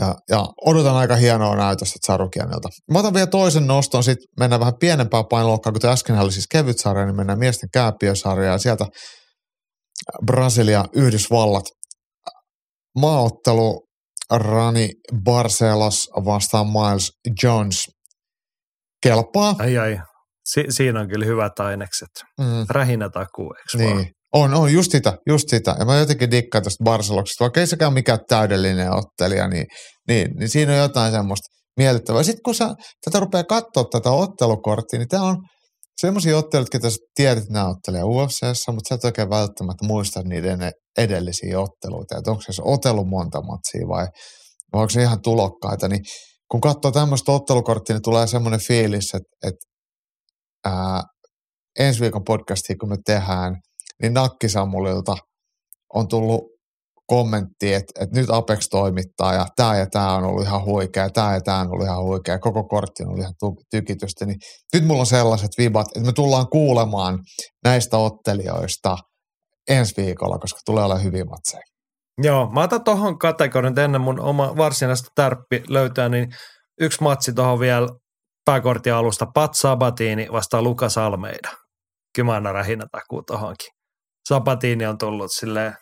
Ja, 0.01 0.15
ja 0.29 0.45
odotan 0.65 0.95
aika 0.95 1.15
hienoa 1.15 1.55
näytöstä 1.55 1.99
Tsarukianilta. 2.01 2.69
Mä 2.91 2.99
otan 2.99 3.13
vielä 3.13 3.27
toisen 3.27 3.67
noston, 3.67 4.03
sitten 4.03 4.27
mennään 4.39 4.59
vähän 4.59 4.77
pienempää 4.79 5.23
painoluokkaa, 5.29 5.73
kun 5.73 5.89
äsken 5.89 6.19
oli 6.19 6.31
siis 6.31 6.47
kevyt 6.51 6.79
sarja, 6.79 7.05
niin 7.05 7.15
mennään 7.15 7.39
miesten 7.39 7.69
kääpiösarja 7.73 8.51
ja 8.51 8.57
sieltä 8.57 8.85
Brasilia, 10.25 10.85
Yhdysvallat. 10.95 11.65
Maaottelu 12.97 13.87
Rani 14.31 14.89
Barcelos 15.23 16.09
vastaan 16.25 16.67
Miles 16.67 17.11
Jones. 17.43 17.83
Kelpaa. 19.03 19.55
Ai 19.59 19.77
ai, 19.77 19.99
si- 20.45 20.65
siinä 20.69 20.99
on 20.99 21.07
kyllä 21.09 21.25
hyvät 21.25 21.59
ainekset. 21.59 22.09
Mm. 22.39 22.65
Rähinä 22.69 23.09
takuu, 23.09 23.53
eikö 23.53 23.89
vaan? 23.89 24.05
On, 24.33 24.53
on, 24.53 24.73
just 24.73 24.91
sitä, 24.91 25.13
just 25.29 25.49
sitä. 25.49 25.75
Ja 25.79 25.85
mä 25.85 25.95
jotenkin 25.95 26.31
dikkaan 26.31 26.63
tästä 26.63 26.83
Barceloksesta, 26.83 27.43
vaikka 27.43 27.59
ei 27.59 27.67
sekään 27.67 27.93
mikään 27.93 28.19
täydellinen 28.27 28.91
ottelija, 28.91 29.47
niin, 29.47 29.65
niin, 30.07 30.27
niin 30.39 30.49
siinä 30.49 30.71
on 30.71 30.77
jotain 30.77 31.11
semmoista 31.11 31.47
miellyttävää. 31.77 32.23
Sitten 32.23 32.43
kun 32.45 32.55
sä 32.55 32.73
tätä 33.05 33.19
rupeaa 33.19 33.43
katsoa 33.43 33.83
tätä 33.91 34.11
ottelukorttia, 34.11 34.99
niin 34.99 35.07
tämä 35.07 35.23
on 35.23 35.37
semmoisia 36.01 36.37
otteluita, 36.37 36.75
joita 36.75 36.89
sä 36.89 36.97
tiedät, 37.15 37.37
että 37.37 37.53
nämä 37.53 37.69
ottelee 37.69 38.03
UFCssä, 38.03 38.71
mutta 38.71 38.89
sä 38.89 38.95
et 38.95 39.05
oikein 39.05 39.29
välttämättä 39.29 39.87
muista 39.87 40.21
niiden 40.23 40.71
edellisiä 40.97 41.59
otteluita, 41.59 42.17
että 42.17 42.31
onko 42.31 42.43
se 42.49 42.61
otellut 42.65 43.07
monta 43.07 43.41
matsia 43.41 43.87
vai, 43.87 44.07
vai 44.73 44.81
onko 44.81 44.89
se 44.89 45.01
ihan 45.01 45.21
tulokkaita, 45.21 45.87
niin 45.87 46.01
kun 46.51 46.61
katsoo 46.61 46.91
tämmöistä 46.91 47.31
ottelukorttia, 47.31 47.95
niin 47.95 48.03
tulee 48.03 48.27
semmoinen 48.27 48.59
fiilis, 48.67 49.13
että, 49.13 49.47
että 49.47 49.65
ää, 50.65 51.01
ensi 51.79 52.01
viikon 52.01 52.23
podcastia, 52.23 52.75
kun 52.79 52.89
me 52.89 52.95
tehdään, 53.05 53.55
niin 54.01 54.13
Nakkisammulilta 54.13 55.15
on 55.93 56.07
tullut 56.07 56.51
kommentti, 57.07 57.73
että, 57.73 58.03
että 58.03 58.19
nyt 58.19 58.29
Apex 58.29 58.67
toimittaa 58.69 59.33
ja 59.33 59.45
tämä 59.55 59.77
ja 59.77 59.85
tämä 59.91 60.15
on 60.15 60.23
ollut 60.23 60.43
ihan 60.43 60.65
huikea, 60.65 61.09
tämä 61.09 61.33
ja 61.33 61.41
tämä 61.41 61.59
on 61.59 61.71
ollut 61.71 61.85
ihan 61.85 62.03
huikea, 62.03 62.39
koko 62.39 62.63
kortti 62.63 63.03
on 63.03 63.09
ollut 63.09 63.21
ihan 63.21 63.33
tykitystä, 63.71 64.25
niin 64.25 64.37
nyt 64.73 64.85
mulla 64.85 64.99
on 64.99 65.05
sellaiset 65.05 65.49
vibat, 65.57 65.87
että 65.87 66.05
me 66.05 66.13
tullaan 66.13 66.47
kuulemaan 66.51 67.19
näistä 67.63 67.97
ottelijoista 67.97 68.97
ensi 69.69 70.01
viikolla, 70.01 70.37
koska 70.37 70.59
tulee 70.65 70.83
olla 70.83 70.97
hyvin 70.97 71.29
matseja. 71.29 71.63
Joo, 72.23 72.51
mä 72.51 72.63
otan 72.63 72.83
tuohon 72.83 73.19
kategorian, 73.19 73.79
ennen 73.79 74.01
mun 74.01 74.19
oma 74.19 74.57
varsinaista 74.57 75.09
tärppi 75.15 75.63
löytää, 75.67 76.09
niin 76.09 76.27
yksi 76.81 77.03
matsi 77.03 77.33
tuohon 77.33 77.59
vielä 77.59 77.87
pääkortin 78.45 78.93
alusta. 78.93 79.25
Pat 79.33 79.51
Sabatini 79.55 80.27
vastaa 80.31 80.61
Lukas 80.61 80.97
Almeida. 80.97 81.49
Kyllä 82.15 82.25
mä 82.25 82.35
annan 82.35 82.53
rähinä 82.53 82.85
takuu 82.91 83.23
tuohonkin. 83.27 83.80
Sabatini 84.29 84.85
on 84.85 84.97
tullut 84.97 85.31
sille 85.31 85.75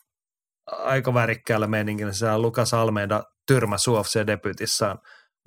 aika 0.66 1.14
värikkäällä. 1.14 1.68
Se 2.12 2.30
on 2.30 2.42
Lukas 2.42 2.74
Almeida 2.74 3.24
tyrmä 3.48 3.76
UFC 3.88 4.28
debytissaan 4.28 5.00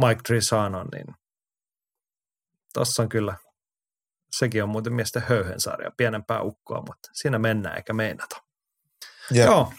Mike 0.07 0.21
Trisanon, 0.27 0.87
niin 0.93 1.07
tossa 2.75 3.03
on 3.03 3.09
kyllä, 3.09 3.37
sekin 4.37 4.63
on 4.63 4.69
muuten 4.69 4.93
miesten 4.93 5.23
höyhensarja, 5.29 5.91
pienempää 5.97 6.43
ukkoa, 6.43 6.79
mutta 6.79 7.09
siinä 7.13 7.39
mennään 7.39 7.77
eikä 7.77 7.93
meinata. 7.93 8.37
Yeah. 9.35 9.47
Joo, 9.47 9.73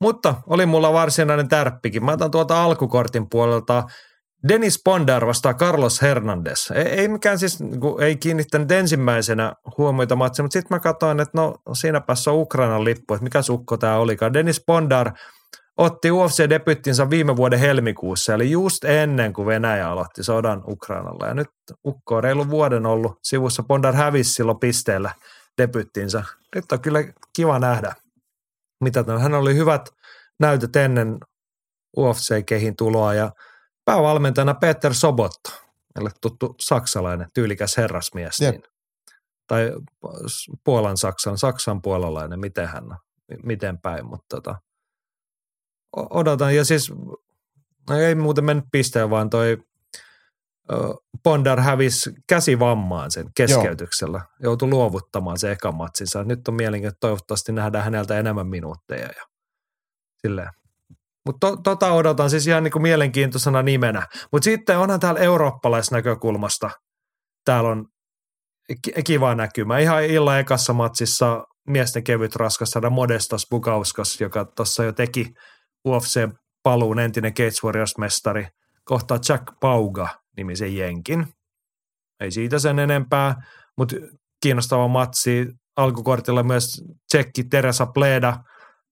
mutta 0.00 0.34
oli 0.46 0.66
mulla 0.66 0.92
varsinainen 0.92 1.48
tärppikin. 1.48 2.04
Mä 2.04 2.12
otan 2.12 2.30
tuolta 2.30 2.64
alkukortin 2.64 3.28
puolelta 3.30 3.84
Dennis 4.48 4.80
Pondar 4.84 5.26
vastaa 5.26 5.54
Carlos 5.54 6.02
Hernandez. 6.02 6.70
Ei, 6.70 6.82
ei 6.82 7.08
mikään 7.08 7.38
siis, 7.38 7.60
niin 7.60 7.80
ei 8.00 8.16
kiinnittänyt 8.16 8.70
ensimmäisenä 8.70 9.52
huomioita 9.78 10.16
matsia, 10.16 10.42
mutta 10.42 10.52
sitten 10.52 10.76
mä 10.76 10.80
katsoin, 10.80 11.20
että 11.20 11.38
no 11.38 11.54
siinä 11.72 12.00
päässä 12.00 12.30
on 12.30 12.38
Ukrainan 12.38 12.84
lippu, 12.84 13.14
että 13.14 13.24
mikä 13.24 13.42
sukko 13.42 13.76
tämä 13.76 13.96
olikaan. 13.96 14.32
Dennis 14.32 14.62
Pondar 14.66 15.12
otti 15.76 16.10
UFC-debyttinsä 16.10 17.10
viime 17.10 17.36
vuoden 17.36 17.58
helmikuussa, 17.58 18.34
eli 18.34 18.50
just 18.50 18.84
ennen 18.84 19.32
kuin 19.32 19.46
Venäjä 19.46 19.90
aloitti 19.90 20.24
sodan 20.24 20.62
Ukrainalla. 20.68 21.26
Ja 21.26 21.34
nyt 21.34 21.48
Ukko 21.86 22.16
on 22.16 22.24
reilu 22.24 22.50
vuoden 22.50 22.86
ollut 22.86 23.18
sivussa. 23.22 23.62
Pondar 23.62 23.94
hävisi 23.94 24.34
silloin 24.34 24.58
pisteellä 24.58 25.10
debyttinsä. 25.62 26.24
Nyt 26.54 26.72
on 26.72 26.80
kyllä 26.80 27.04
kiva 27.36 27.58
nähdä, 27.58 27.94
mitä 28.80 29.04
tämän. 29.04 29.20
Hän 29.20 29.34
oli 29.34 29.54
hyvät 29.54 29.88
näytöt 30.40 30.76
ennen 30.76 31.18
UFC-kehin 31.96 32.76
tuloa 32.76 33.14
ja– 33.14 33.30
päävalmentajana 33.88 34.54
Peter 34.54 34.94
Sobotta, 34.94 35.52
meille 35.94 36.10
tuttu 36.20 36.54
saksalainen, 36.60 37.28
tyylikäs 37.34 37.76
herrasmies. 37.76 38.40
Niin, 38.40 38.62
tai 39.46 39.72
Puolan 40.64 40.96
Saksan, 40.96 41.38
Saksan 41.38 41.82
puolalainen, 41.82 42.40
miten 42.40 42.68
hän 42.68 42.84
on, 42.84 42.98
miten 43.42 43.78
päin, 43.78 44.06
mutta 44.06 44.36
tota, 44.36 44.60
odotan. 45.96 46.56
Ja 46.56 46.64
siis 46.64 46.92
no 47.90 47.96
ei 47.96 48.14
muuten 48.14 48.44
mennyt 48.44 48.64
pisteen, 48.72 49.10
vaan 49.10 49.30
toi 49.30 49.58
Bondar 51.22 51.60
hävisi 51.60 52.10
käsivammaan 52.28 53.10
sen 53.10 53.26
keskeytyksellä. 53.36 54.18
Joo. 54.18 54.28
Joutui 54.40 54.68
luovuttamaan 54.68 55.38
se 55.38 55.52
eka 55.52 55.72
matsinsa. 55.72 56.24
Nyt 56.24 56.48
on 56.48 56.54
mielenkiintoista, 56.54 57.00
toivottavasti 57.00 57.52
nähdään 57.52 57.84
häneltä 57.84 58.18
enemmän 58.18 58.46
minuutteja. 58.46 59.06
Ja 59.06 59.26
silleen. 60.22 60.50
Mutta 61.28 61.46
to, 61.46 61.56
tota 61.56 61.92
odotan 61.92 62.30
siis 62.30 62.46
ihan 62.46 62.62
niinku 62.62 62.78
mielenkiintoisena 62.78 63.62
nimenä. 63.62 64.06
Mutta 64.32 64.44
sitten 64.44 64.78
onhan 64.78 65.00
täällä 65.00 65.20
eurooppalaisnäkökulmasta, 65.20 66.70
täällä 67.44 67.70
on 67.70 67.86
kiva 69.04 69.34
näkymä. 69.34 69.78
Ihan 69.78 70.04
illan 70.04 70.40
ekassa 70.40 70.72
matsissa 70.72 71.44
miesten 71.66 72.04
kevyt 72.04 72.36
raskas 72.36 72.70
saada 72.70 72.90
Modestas 72.90 73.46
Bukauskas, 73.50 74.20
joka 74.20 74.44
tuossa 74.44 74.84
jo 74.84 74.92
teki 74.92 75.26
UFC-paluun 75.88 76.98
entinen 76.98 77.34
Cage 77.34 77.56
Warriors-mestari, 77.64 78.46
kohtaa 78.84 79.18
Jack 79.28 79.44
Pauga 79.60 80.08
nimisen 80.36 80.76
jenkin. 80.76 81.26
Ei 82.20 82.30
siitä 82.30 82.58
sen 82.58 82.78
enempää, 82.78 83.34
mutta 83.76 83.96
kiinnostava 84.42 84.88
matsi. 84.88 85.46
Alkukortilla 85.76 86.42
myös 86.42 86.82
tsekki 87.08 87.44
Teresa 87.44 87.86
Pleda– 87.86 88.36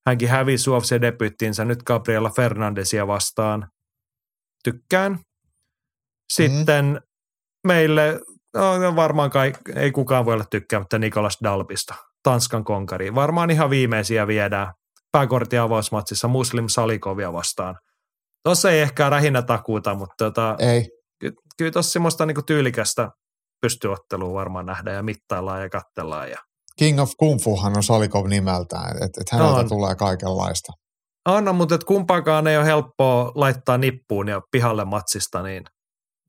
Hänkin 0.07 0.29
hävisi 0.29 0.71
UFC-debyttinsä 0.71 1.65
nyt 1.65 1.83
Gabriela 1.83 2.31
Fernandesia 2.31 3.07
vastaan. 3.07 3.69
Tykkään. 4.65 5.19
Sitten 6.33 6.85
mm. 6.85 6.99
meille, 7.67 8.21
no 8.55 8.97
varmaan 8.97 9.31
kai, 9.31 9.53
ei 9.77 9.93
kukaan 9.93 10.25
voi 10.25 10.35
olla 10.35 10.45
tykkäämättä 10.51 10.99
Nikolas 10.99 11.39
Dalbista, 11.45 11.95
Tanskan 12.23 12.65
konkari. 12.65 13.15
Varmaan 13.15 13.51
ihan 13.51 13.71
viimeisiä 13.71 14.27
viedään 14.27 14.73
pääkortin 15.13 15.61
avausmatsissa 15.61 16.29
Muslim 16.29 16.65
Salikovia 16.69 17.33
vastaan. 17.33 17.77
Tuossa 18.45 18.71
ei 18.71 18.81
ehkä 18.81 19.11
rähinnä 19.11 19.43
takuuta, 19.43 19.95
mutta 19.95 20.15
tota, 20.19 20.57
ei. 20.59 20.89
Ky- 21.21 21.33
kyllä 21.59 21.71
tuossa 21.71 21.93
semmoista 21.93 22.27
niinku 22.27 22.43
tyylikästä 22.43 23.11
pystyottelua 23.61 24.35
varmaan 24.35 24.67
nähdään 24.67 24.97
ja 24.97 25.03
mittaillaan 25.03 25.63
ja 25.63 25.69
kattellaan. 25.69 26.31
Ja 26.31 26.39
King 26.77 27.01
of 27.01 27.11
Kung 27.17 27.41
Fuhan 27.41 27.77
on 27.77 27.83
Salikov 27.83 28.27
nimeltään, 28.27 29.03
että 29.03 29.21
et 29.21 29.31
häneltä 29.33 29.61
on. 29.61 29.69
tulee 29.69 29.95
kaikenlaista. 29.95 30.73
On, 31.29 31.57
mutta 31.57 31.75
et 31.75 31.85
kumpaakaan 31.85 32.47
ei 32.47 32.57
ole 32.57 32.67
helppoa 32.67 33.33
laittaa 33.35 33.79
nippuun 33.79 34.29
ja 34.29 34.41
pihalle 34.51 34.85
matsista, 34.85 35.43
niin 35.43 35.65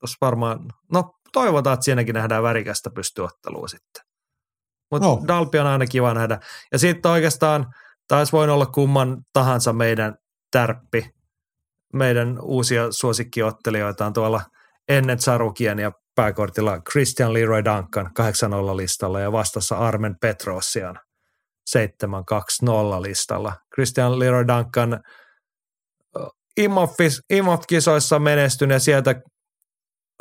jos 0.02 0.16
varmaan, 0.22 0.60
no 0.92 1.12
toivotaan, 1.34 1.74
että 1.74 1.84
siinäkin 1.84 2.16
nähdään 2.16 2.44
värikästä 2.44 2.90
pystyottelua 2.90 3.68
sitten. 3.68 4.04
Mutta 4.92 5.08
no. 5.08 5.22
Dalpi 5.28 5.60
on 5.60 5.68
aina 5.68 5.86
kiva 5.86 6.14
nähdä. 6.14 6.40
Ja 6.72 6.80
sitten 6.80 7.12
oikeastaan 7.12 7.74
taisi 8.08 8.32
voin 8.32 8.50
olla 8.50 8.66
kumman 8.66 9.18
tahansa 9.34 9.74
meidän 9.74 10.16
tärppi. 10.52 11.10
Meidän 11.94 12.40
uusia 12.42 12.92
suosikkiottelijoita 12.92 14.06
on 14.06 14.14
tuolla 14.14 14.42
ennen 14.90 15.20
Sarukien 15.20 15.80
ja 15.80 15.92
pääkortilla 16.18 16.82
Christian 16.92 17.34
Leroy 17.34 17.66
Duncan 17.66 18.12
8-0 18.74 18.78
listalla 18.78 19.20
ja 19.20 19.32
vastassa 19.32 19.78
Armen 19.78 20.16
Petrosian 20.22 21.00
7-2-0 21.78 23.02
listalla. 23.02 23.54
Christian 23.76 24.20
Leroy 24.20 24.46
Duncan 24.48 25.00
IMOF-kisoissa 27.30 28.20
menestynyt 28.20 28.76
ja 28.76 28.80
sieltä 28.80 29.22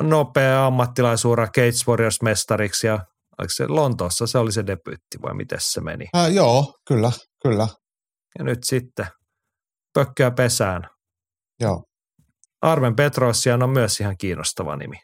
nopea 0.03 0.65
ammattilaisuura 0.65 1.47
Cage 1.47 1.85
Warriors-mestariksi 1.87 2.87
ja 2.87 2.99
oliko 3.39 3.49
se 3.49 3.67
Lontoossa, 3.67 4.27
se 4.27 4.37
oli 4.37 4.51
se 4.51 4.67
debyytti 4.67 5.21
vai 5.21 5.33
miten 5.33 5.59
se 5.61 5.81
meni? 5.81 6.05
Äh, 6.15 6.33
joo, 6.33 6.73
kyllä, 6.87 7.11
kyllä. 7.43 7.67
Ja 8.37 8.43
nyt 8.43 8.59
sitten 8.63 9.07
pökköä 9.93 10.31
pesään. 10.31 10.89
Joo. 11.59 11.83
Armen 12.61 12.95
Petrosian 12.95 13.63
on 13.63 13.69
myös 13.69 13.99
ihan 13.99 14.17
kiinnostava 14.17 14.75
nimi. 14.75 14.97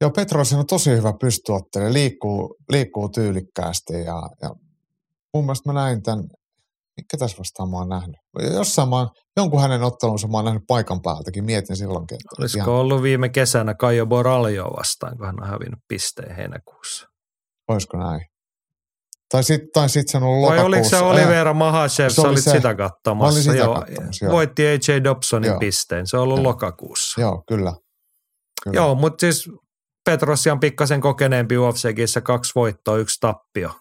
Joo, 0.00 0.10
Petrosen 0.10 0.58
on 0.58 0.66
tosi 0.66 0.90
hyvä 0.90 1.12
pystyottelija, 1.20 1.92
liikkuu, 1.92 2.56
liikkuu 2.72 3.08
tyylikkäästi 3.08 3.92
ja, 3.92 4.22
ja 4.42 4.50
mun 5.34 5.44
mielestä 5.44 5.72
mä 5.72 5.80
näin 5.80 6.02
tämän, 6.02 6.24
mikä 6.96 7.16
tässä 7.18 7.38
vastaan 7.38 7.70
mä 7.70 7.76
oon 7.76 7.88
nähnyt? 7.88 8.16
Jossain 8.54 8.88
mä 8.88 8.96
oon, 8.96 9.08
jonkun 9.36 9.60
hänen 9.60 9.82
ottelunsa 9.82 10.28
mä 10.28 10.38
oon 10.38 10.44
nähnyt 10.44 10.62
paikan 10.68 11.02
päältäkin, 11.02 11.44
mietin 11.44 11.76
silloinkin. 11.76 12.14
Että 12.14 12.42
Olisiko 12.42 12.64
ihan... 12.64 12.74
ollut 12.74 13.02
viime 13.02 13.28
kesänä 13.28 13.74
Kajo 13.74 14.06
Boraljo 14.06 14.64
vastaan, 14.64 15.16
kun 15.16 15.26
hän 15.26 15.42
on 15.42 15.48
hävinnyt 15.48 15.80
pisteen 15.88 16.36
heinäkuussa? 16.36 17.06
Olisiko 17.68 17.96
näin? 17.96 18.20
Tai 19.30 19.44
sitten 19.44 19.68
tai 19.72 19.88
sit 19.88 20.08
se 20.08 20.16
on 20.16 20.22
ollut 20.22 20.48
Vai 20.48 20.58
oliko 20.58 20.88
se 20.88 20.96
Olivera 20.96 21.54
Mahashev, 21.54 22.08
sä 22.08 22.22
olit 22.22 22.44
se, 22.44 22.50
sitä 22.50 22.74
katsomassa. 22.74 23.42
Sitä 23.42 23.56
joo, 23.56 23.74
katsomassa 23.74 24.24
joo. 24.24 24.32
Voitti 24.32 24.66
AJ 24.66 25.04
Dobsonin 25.04 25.48
joo. 25.48 25.58
pisteen, 25.58 26.06
se 26.06 26.16
on 26.16 26.22
ollut 26.22 26.36
joo. 26.36 26.44
lokakuussa. 26.44 27.20
Joo, 27.20 27.42
kyllä. 27.48 27.72
kyllä. 28.62 28.76
Joo, 28.76 28.94
mutta 28.94 29.20
siis 29.20 29.50
Petrosian 30.08 30.60
pikkasen 30.60 31.00
kokeneempi 31.00 31.58
UFCkissä 31.58 32.20
kaksi 32.20 32.52
voittoa, 32.54 32.96
yksi 32.96 33.20
tappio. 33.20 33.80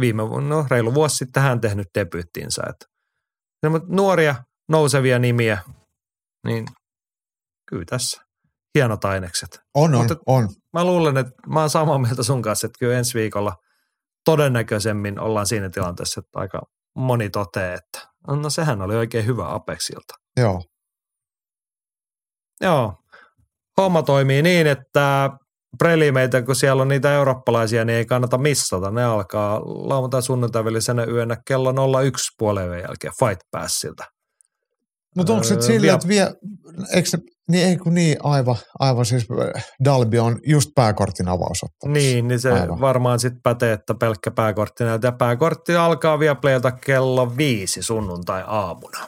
Viime 0.00 0.22
no, 0.22 0.66
reilu 0.70 0.94
vuosi 0.94 1.16
sitten 1.16 1.42
hän 1.42 1.60
tehnyt 1.60 1.88
debyyttinsä. 1.94 2.62
Että, 2.68 2.86
nuoria, 3.88 4.34
nousevia 4.68 5.18
nimiä, 5.18 5.58
niin 6.46 6.66
kyllä 7.66 7.84
tässä 7.84 8.22
hienot 8.74 9.04
ainekset. 9.04 9.60
On, 9.74 9.94
on, 9.94 10.00
Mutta 10.00 10.16
on. 10.26 10.48
Mä 10.72 10.84
luulen, 10.84 11.16
että 11.16 11.32
mä 11.46 11.60
oon 11.60 11.70
samaa 11.70 11.98
mieltä 11.98 12.22
sun 12.22 12.42
kanssa, 12.42 12.66
että 12.66 12.78
kyllä 12.78 12.98
ensi 12.98 13.18
viikolla 13.18 13.56
todennäköisemmin 14.24 15.20
ollaan 15.20 15.46
siinä 15.46 15.70
tilanteessa, 15.70 16.20
että 16.20 16.38
aika 16.38 16.62
moni 16.94 17.30
toteaa, 17.30 17.74
että 17.74 18.08
no 18.28 18.50
sehän 18.50 18.82
oli 18.82 18.96
oikein 18.96 19.26
hyvä 19.26 19.54
Apexilta. 19.54 20.14
Joo. 20.36 20.62
Joo. 22.60 22.94
Homma 23.76 24.02
toimii 24.02 24.42
niin, 24.42 24.66
että 24.66 25.30
prelimeitä, 25.78 26.42
kun 26.42 26.56
siellä 26.56 26.82
on 26.82 26.88
niitä 26.88 27.14
eurooppalaisia, 27.14 27.84
niin 27.84 27.96
ei 27.96 28.06
kannata 28.06 28.38
missata. 28.38 28.90
Ne 28.90 29.04
alkaa 29.04 29.60
lauantai 29.64 30.22
sunnuntai 30.22 30.64
välisenä 30.64 31.04
yönä 31.04 31.36
kello 31.48 32.00
01 32.02 32.34
puolen 32.38 32.80
jälkeen 32.80 33.12
Fight 33.18 33.40
Passilta. 33.50 34.04
Mutta 35.16 35.32
onko 35.32 35.44
se 35.44 35.54
öö, 35.54 35.62
sillä, 35.62 35.94
että 35.94 36.08
vie, 36.08 36.34
eikö 36.94 37.08
se, 37.08 37.18
niin 37.50 37.68
ei 37.68 37.76
kun 37.76 37.94
niin, 37.94 38.16
aivan, 38.22 38.56
aivan 38.78 39.06
siis 39.06 39.26
Dalby 39.84 40.18
on 40.18 40.38
just 40.46 40.70
pääkortin 40.74 41.28
avausottamassa. 41.28 41.98
Niin, 41.98 42.28
niin 42.28 42.40
se 42.40 42.52
aivan. 42.52 42.80
varmaan 42.80 43.20
sitten 43.20 43.42
pätee, 43.42 43.72
että 43.72 43.94
pelkkä 43.94 44.30
pääkortti 44.30 44.84
näytä. 44.84 45.12
Pääkortti 45.12 45.76
alkaa 45.76 46.18
vielä 46.18 46.34
playata 46.34 46.72
kello 46.72 47.36
viisi 47.36 47.82
sunnuntai 47.82 48.44
aamuna. 48.46 48.98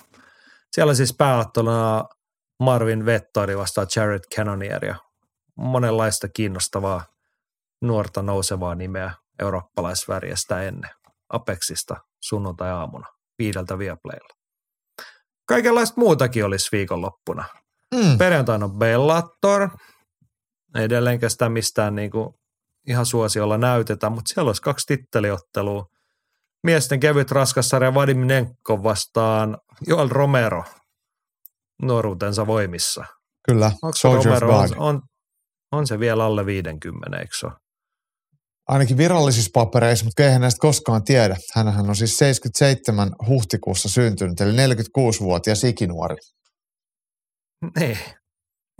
Siellä 0.73 0.95
siis 0.95 1.15
pääotteluna 1.19 2.05
Marvin 2.63 3.07
Vettori 3.07 3.59
vastaa 3.59 3.87
Jared 3.97 4.23
Cannonieria. 4.37 4.97
Monenlaista 5.59 6.29
kiinnostavaa 6.29 7.05
nuorta 7.83 8.23
nousevaa 8.23 8.75
nimeä 8.75 9.15
eurooppalaisvärjestä 9.39 10.63
ennen. 10.63 10.91
Apexista 11.29 11.97
sunnuntai-aamuna 12.21 13.07
viideltä 13.39 13.79
Viaplaylla. 13.79 14.35
Kaikenlaista 15.49 16.01
muutakin 16.01 16.45
olisi 16.45 16.69
viikonloppuna. 16.73 17.45
Mm. 17.95 18.19
Perjantaina 18.19 18.65
on 18.65 18.79
Bellator. 18.79 19.69
Edelleenkään 20.75 21.31
sitä 21.31 21.49
mistään 21.49 21.95
niin 21.95 22.11
kuin 22.11 22.35
ihan 22.89 23.07
suosiolla 23.07 23.59
näytetä, 23.59 24.11
mutta 24.11 24.29
siellä 24.35 24.49
olisi 24.49 24.63
kaksi 24.63 24.87
titteliottelua. 24.87 25.87
Miesten 26.63 27.01
kevyt 27.01 27.31
raskassarja 27.31 27.95
Vadim 27.95 28.19
Nenko 28.19 28.83
vastaan 28.83 29.59
Joel 29.87 30.09
Romero 30.09 30.65
nuoruutensa 31.83 32.47
voimissa. 32.47 33.05
Kyllä, 33.47 33.73
Onko 33.83 34.23
Romero, 34.25 34.59
on, 34.59 34.69
on, 34.77 35.03
on, 35.73 35.87
se 35.87 35.99
vielä 36.01 36.25
alle 36.25 36.47
50, 36.47 37.17
eikö 37.19 37.31
ole? 37.45 37.53
Ainakin 38.69 38.97
virallisissa 38.97 39.51
papereissa, 39.55 40.05
mutta 40.05 40.23
eihän 40.23 40.41
näistä 40.41 40.61
koskaan 40.61 41.05
tiedä. 41.05 41.37
Hänhän 41.55 41.89
on 41.89 41.97
siis 41.97 42.19
77 42.19 43.11
huhtikuussa 43.29 43.89
syntynyt, 43.89 44.41
eli 44.41 44.53
46-vuotias 44.75 45.65
ikinuori. 45.65 46.17
Niin. 47.79 47.99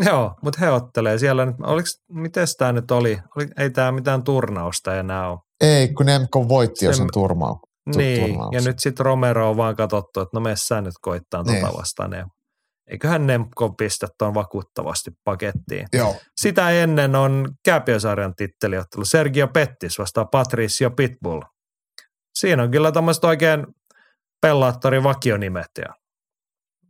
Joo, 0.07 0.35
mutta 0.43 0.61
he 0.61 0.71
ottelee 0.71 1.19
siellä 1.19 1.47
nyt. 1.47 1.57
Oliko, 1.63 1.87
miten 2.13 2.47
tämä 2.59 2.73
nyt 2.73 2.91
oli? 2.91 3.19
oli? 3.37 3.47
Ei 3.59 3.71
tämä 3.71 3.93
mitään 3.93 4.25
turnausta 4.25 4.97
enää 4.99 5.31
ole. 5.31 5.39
Ei, 5.61 5.89
kun 5.95 6.07
Nemko 6.07 6.49
voitti 6.49 6.85
jo 6.85 6.93
Se- 6.93 6.97
sen 6.97 7.07
turmaun. 7.13 7.59
tu- 7.93 7.99
Niin, 7.99 8.21
turnauksen. 8.29 8.63
ja 8.65 8.71
nyt 8.71 8.79
sitten 8.79 9.07
Romero 9.07 9.51
on 9.51 9.57
vaan 9.57 9.77
katsottu, 9.77 10.21
että 10.21 10.31
no 10.35 10.41
mene 10.41 10.57
sä 10.57 10.81
nyt 10.81 10.95
koittaa 11.01 11.43
Niin. 11.43 11.61
tota 11.61 11.77
vastaan. 11.79 12.13
Ja 12.13 12.27
eiköhän 12.91 13.27
Nemko 13.27 13.71
pistä 13.73 14.07
tuon 14.19 14.35
vakuuttavasti 14.35 15.11
pakettiin. 15.25 15.87
Joo, 15.93 16.17
Sitä 16.41 16.71
ennen 16.71 17.17
on 17.17 17.49
Kääpiösarjan 17.65 18.35
titteliottelu. 18.35 19.05
Sergio 19.05 19.49
Pettis 19.49 19.99
vastaa 19.99 20.25
Patricio 20.25 20.91
Pitbull. 20.91 21.43
Siinä 22.35 22.63
on 22.63 22.71
kyllä 22.71 22.93
tämmöiset 22.93 23.25
oikein 23.25 23.67
pellaattorin 24.41 25.03
vakionimet 25.03 25.71
ja 25.79 25.95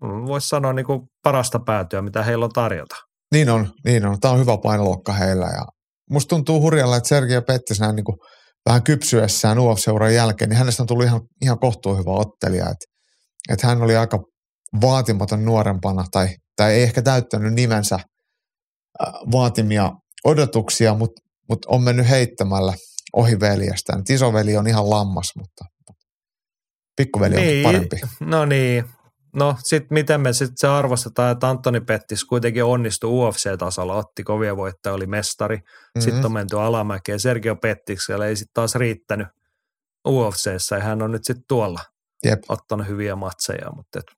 voisi 0.03 0.49
sanoa 0.49 0.73
niin 0.73 0.87
kuin 0.87 1.01
parasta 1.23 1.59
päätyä, 1.59 2.03
mitä 2.03 2.23
heillä 2.23 2.45
on 2.45 2.53
tarjota. 2.53 2.97
niin 3.33 3.51
on, 3.51 3.73
niin 3.85 4.07
on. 4.07 4.21
Tämä 4.21 4.35
on 4.35 4.41
hyvä 4.41 4.59
painoluokka 4.63 5.13
heillä. 5.13 5.47
Ja 5.47 5.65
musta 6.11 6.29
tuntuu 6.29 6.61
hurjalla, 6.61 6.97
että 6.97 7.09
Sergio 7.09 7.43
Pettis 7.43 7.81
näin 7.81 7.97
niin 7.97 8.05
kuin 8.05 8.17
vähän 8.67 8.83
kypsyessään 8.83 9.59
UFC-uran 9.59 10.15
jälkeen, 10.15 10.49
niin 10.51 10.59
hänestä 10.59 10.83
on 10.83 10.87
tullut 10.87 11.05
ihan, 11.05 11.21
ihan 11.43 11.59
kohtuun 11.59 11.99
hyvä 11.99 12.11
ottelija. 12.11 12.65
Että, 12.65 12.87
että 13.49 13.67
hän 13.67 13.83
oli 13.83 13.97
aika 13.97 14.19
vaatimaton 14.81 15.45
nuorempana, 15.45 16.05
tai, 16.11 16.29
tai 16.57 16.73
ei 16.73 16.83
ehkä 16.83 17.03
täyttänyt 17.03 17.55
nimensä 17.55 17.95
äh, 17.95 19.13
vaatimia 19.33 19.93
odotuksia, 20.25 20.95
mutta, 20.95 21.23
mutta 21.49 21.69
on 21.71 21.83
mennyt 21.83 22.09
heittämällä 22.09 22.73
ohi 23.13 23.41
veljestään. 23.41 24.01
Et 24.01 24.11
isoveli 24.11 24.57
on 24.57 24.67
ihan 24.67 24.91
lammas, 24.91 25.33
mutta 25.37 25.65
pikkuveli 26.97 27.35
on 27.35 27.43
Niin, 27.43 27.63
parempi. 27.63 28.01
No 28.21 28.45
niin. 28.45 28.85
No 29.37 29.57
sitten 29.65 29.89
miten 29.91 30.21
me 30.21 30.33
sitten 30.33 30.57
se 30.57 30.69
arvostetaan, 30.69 31.33
että 31.33 31.49
Antoni 31.49 31.81
Pettis 31.81 32.25
kuitenkin 32.25 32.65
onnistui 32.65 33.11
UFC-tasolla, 33.11 33.95
otti 33.95 34.25
kovia 34.25 34.57
voittoja, 34.57 34.95
oli 34.95 35.07
mestari. 35.07 35.57
Mm-hmm. 35.57 36.01
Sitten 36.01 36.27
on 36.27 36.33
menty 36.33 36.61
alamäkeen. 36.61 37.21
Sergio 37.21 37.57
Pettiksellä 37.57 38.27
ei 38.27 38.37
sitten 38.37 38.55
taas 38.55 38.75
riittänyt 38.75 39.29
UFCssä 40.09 40.77
ja 40.77 40.83
hän 40.83 41.03
on 41.03 41.13
nyt 41.13 41.25
sitten 41.25 41.45
tuolla 41.49 41.81
Jep. 42.25 42.39
ottanut 42.49 42.87
hyviä 42.87 43.17
matseja. 43.17 43.71
Mutta 43.77 43.99
et. 43.99 44.18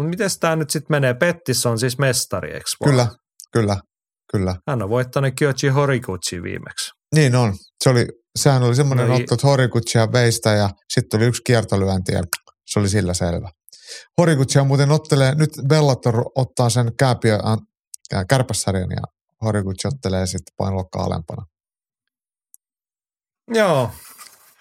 Mut 0.00 0.10
miten 0.10 0.30
tämä 0.40 0.56
nyt 0.56 0.70
sitten 0.70 0.94
menee? 0.94 1.14
Pettis 1.14 1.66
on 1.66 1.78
siis 1.78 1.98
mestari, 1.98 2.52
eikö 2.52 2.70
vaan? 2.80 2.90
Kyllä, 2.90 3.06
kyllä, 3.52 3.76
kyllä. 4.32 4.54
Hän 4.68 4.82
on 4.82 4.90
voittanut 4.90 5.34
Kyoji 5.38 5.68
Horiguchi 5.74 6.42
viimeksi. 6.42 6.90
Niin 7.14 7.36
on. 7.36 7.54
Se 7.84 7.90
oli, 7.90 8.06
sehän 8.38 8.62
oli 8.62 8.74
semmoinen 8.74 9.08
No 9.08 9.16
i- 9.16 9.20
otto, 9.22 9.34
että 9.34 9.46
veistä 10.12 10.52
ja 10.52 10.70
sitten 10.92 11.18
tuli 11.18 11.28
yksi 11.28 11.42
kiertolyönti 11.46 12.12
ja 12.12 12.22
se 12.66 12.78
oli 12.80 12.88
sillä 12.88 13.14
selvä. 13.14 13.50
Horikutsia 14.18 14.64
muuten 14.64 14.90
ottelee, 14.90 15.34
nyt 15.34 15.50
Bellator 15.68 16.24
ottaa 16.36 16.70
sen 16.70 16.92
kääpiö, 16.98 17.34
äh, 18.14 18.24
kärpässarjan 18.28 18.90
ja 18.90 19.02
Horikutsi 19.44 19.88
ottelee 19.88 20.26
sitten 20.26 20.54
painoluokkaa 20.56 21.04
alempana. 21.04 21.46
Joo. 23.54 23.90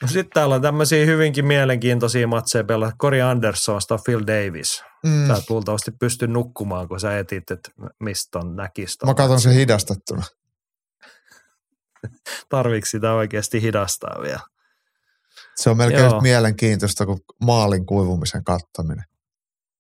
No 0.02 0.08
sitten 0.08 0.32
täällä 0.34 0.56
on 0.56 0.62
tämmöisiä 0.62 1.06
hyvinkin 1.06 1.46
mielenkiintoisia 1.46 2.28
matseja 2.28 2.64
pelaa. 2.64 2.92
Cory 3.02 3.22
Anderson 3.22 3.80
Phil 4.06 4.22
Davis. 4.28 4.84
Mm. 5.06 5.28
Sä 5.28 5.34
et 5.34 5.50
luultavasti 5.50 5.92
pysty 5.92 6.28
nukkumaan, 6.28 6.88
kun 6.88 7.00
sä 7.00 7.20
etit, 7.20 7.52
että 7.52 7.72
mistä 8.00 8.40
on 8.40 8.56
näkistä. 8.56 9.06
Mä 9.06 9.14
katson 9.14 9.42
sen 9.42 9.54
hidastettuna. 9.54 10.24
Tarviiko 12.50 12.86
sitä 12.86 13.14
oikeasti 13.14 13.62
hidastaa 13.62 14.22
vielä? 14.22 14.40
Se 15.56 15.70
on 15.70 15.78
melkein 15.78 16.22
mielenkiintoista 16.22 17.06
kuin 17.06 17.20
maalin 17.44 17.86
kuivumisen 17.86 18.44
kattaminen. 18.44 19.04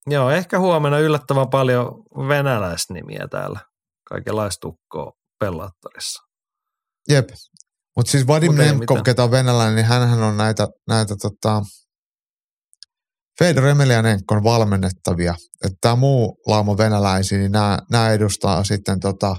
Joo, 0.07 0.31
ehkä 0.31 0.59
huomenna 0.59 0.99
yllättävän 0.99 1.49
paljon 1.49 2.03
venäläisnimiä 2.27 3.27
täällä. 3.31 3.59
Kaikenlaista 4.03 4.59
tukkoa 4.61 5.13
Bellatorissa. 5.39 6.23
Jep. 7.09 7.29
Mutta 7.99 8.11
siis 8.11 8.27
Vadim 8.27 8.51
Mut 8.51 8.57
Nemkov, 8.57 9.03
ketä 9.05 9.23
on 9.23 9.31
venäläinen, 9.31 9.75
niin 9.75 9.85
hänhän 9.85 10.23
on 10.23 10.37
näitä, 10.37 10.67
näitä 10.87 11.15
tota, 11.21 11.61
Fedor 13.39 13.65
Emelianenkon 13.65 14.43
valmennettavia. 14.43 15.35
Että 15.65 15.77
tämä 15.81 15.95
muu 15.95 16.41
lauma 16.47 16.77
venäläisiä, 16.77 17.37
niin 17.37 17.51
nämä 17.91 18.11
edustaa 18.11 18.63
sitten 18.63 18.99
tota, 18.99 19.35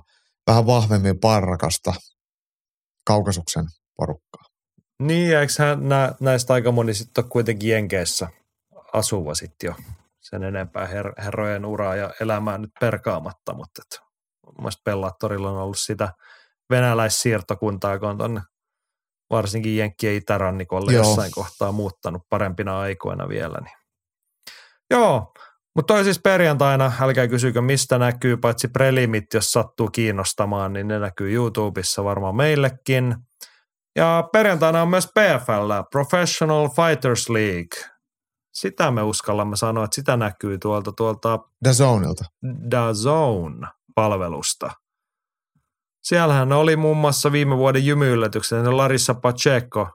vähän 0.47 0.67
vahvemmin 0.67 1.21
parrakasta 1.21 1.95
kaukasuksen 3.07 3.65
porukkaa. 3.97 4.43
Niin, 5.03 5.31
ja 5.31 5.41
eikö 5.41 5.53
hän, 5.59 5.89
nä, 5.89 6.13
näistä 6.21 6.55
aika 6.55 6.73
moni 6.73 6.95
sitten 6.95 7.25
ole 7.25 7.31
kuitenkin 7.31 7.71
Jenkeissä 7.71 8.29
asuva 8.93 9.35
sitten 9.35 9.69
jo 9.69 9.75
sen 10.21 10.45
enempää 10.45 10.87
her, 10.87 11.13
herrojen 11.19 11.65
uraa 11.65 11.97
ja 11.97 12.11
elämää 12.21 12.59
nyt 12.59 12.71
perkaamatta, 12.81 13.55
mutta 13.55 13.83
et, 13.83 14.01
mun 14.47 14.55
mielestä 14.59 14.83
Bellatorilla 14.85 15.51
on 15.51 15.57
ollut 15.57 15.79
sitä 15.79 16.13
venäläissiirtokuntaa, 16.71 17.99
kun 17.99 18.09
on 18.09 18.19
tonne 18.19 18.41
varsinkin 19.31 19.77
Jenkkien 19.77 20.15
itärannikolle 20.15 20.93
Joo. 20.93 21.05
jossain 21.05 21.33
kohtaa 21.35 21.73
muuttanut 21.73 22.23
parempina 22.29 22.81
aikoina 22.81 23.29
vielä. 23.29 23.59
Niin. 23.61 23.77
Joo, 24.91 25.33
mutta 25.77 25.95
toi 25.95 26.05
siis 26.05 26.19
perjantaina, 26.19 26.93
älkää 27.01 27.29
kysykö 27.29 27.63
mistä 27.63 27.99
näkyy, 27.99 28.37
paitsi 28.37 28.69
prelimit, 28.69 29.35
jos 29.35 29.53
sattuu 29.53 29.89
kiinnostamaan, 29.89 30.73
niin 30.73 30.89
ne 30.89 30.99
näkyy 30.99 31.35
YouTubessa 31.35 32.05
varmaan 32.05 32.37
meillekin. 32.37 33.17
Ja 33.97 34.29
perjantaina 34.33 34.83
on 34.83 34.89
myös 34.89 35.07
PFL, 35.07 35.73
Professional 35.91 36.69
Fighters 36.69 37.29
League. 37.29 37.91
Sitä 38.53 38.91
me 38.91 39.03
uskallamme 39.03 39.57
sanoa, 39.57 39.85
että 39.85 39.95
sitä 39.95 40.17
näkyy 40.17 40.59
tuolta, 40.59 40.93
tuolta 40.93 41.39
Dazonilta. 41.65 42.25
DAZN-palvelusta. 42.71 44.71
Siellähän 46.03 46.53
oli 46.53 46.77
muun 46.77 46.97
muassa 46.97 47.33
viime 47.33 47.57
vuoden 47.57 47.87
jymyyllätyksen 47.87 48.77
Larissa 48.77 49.15
Pacheco. 49.15 49.89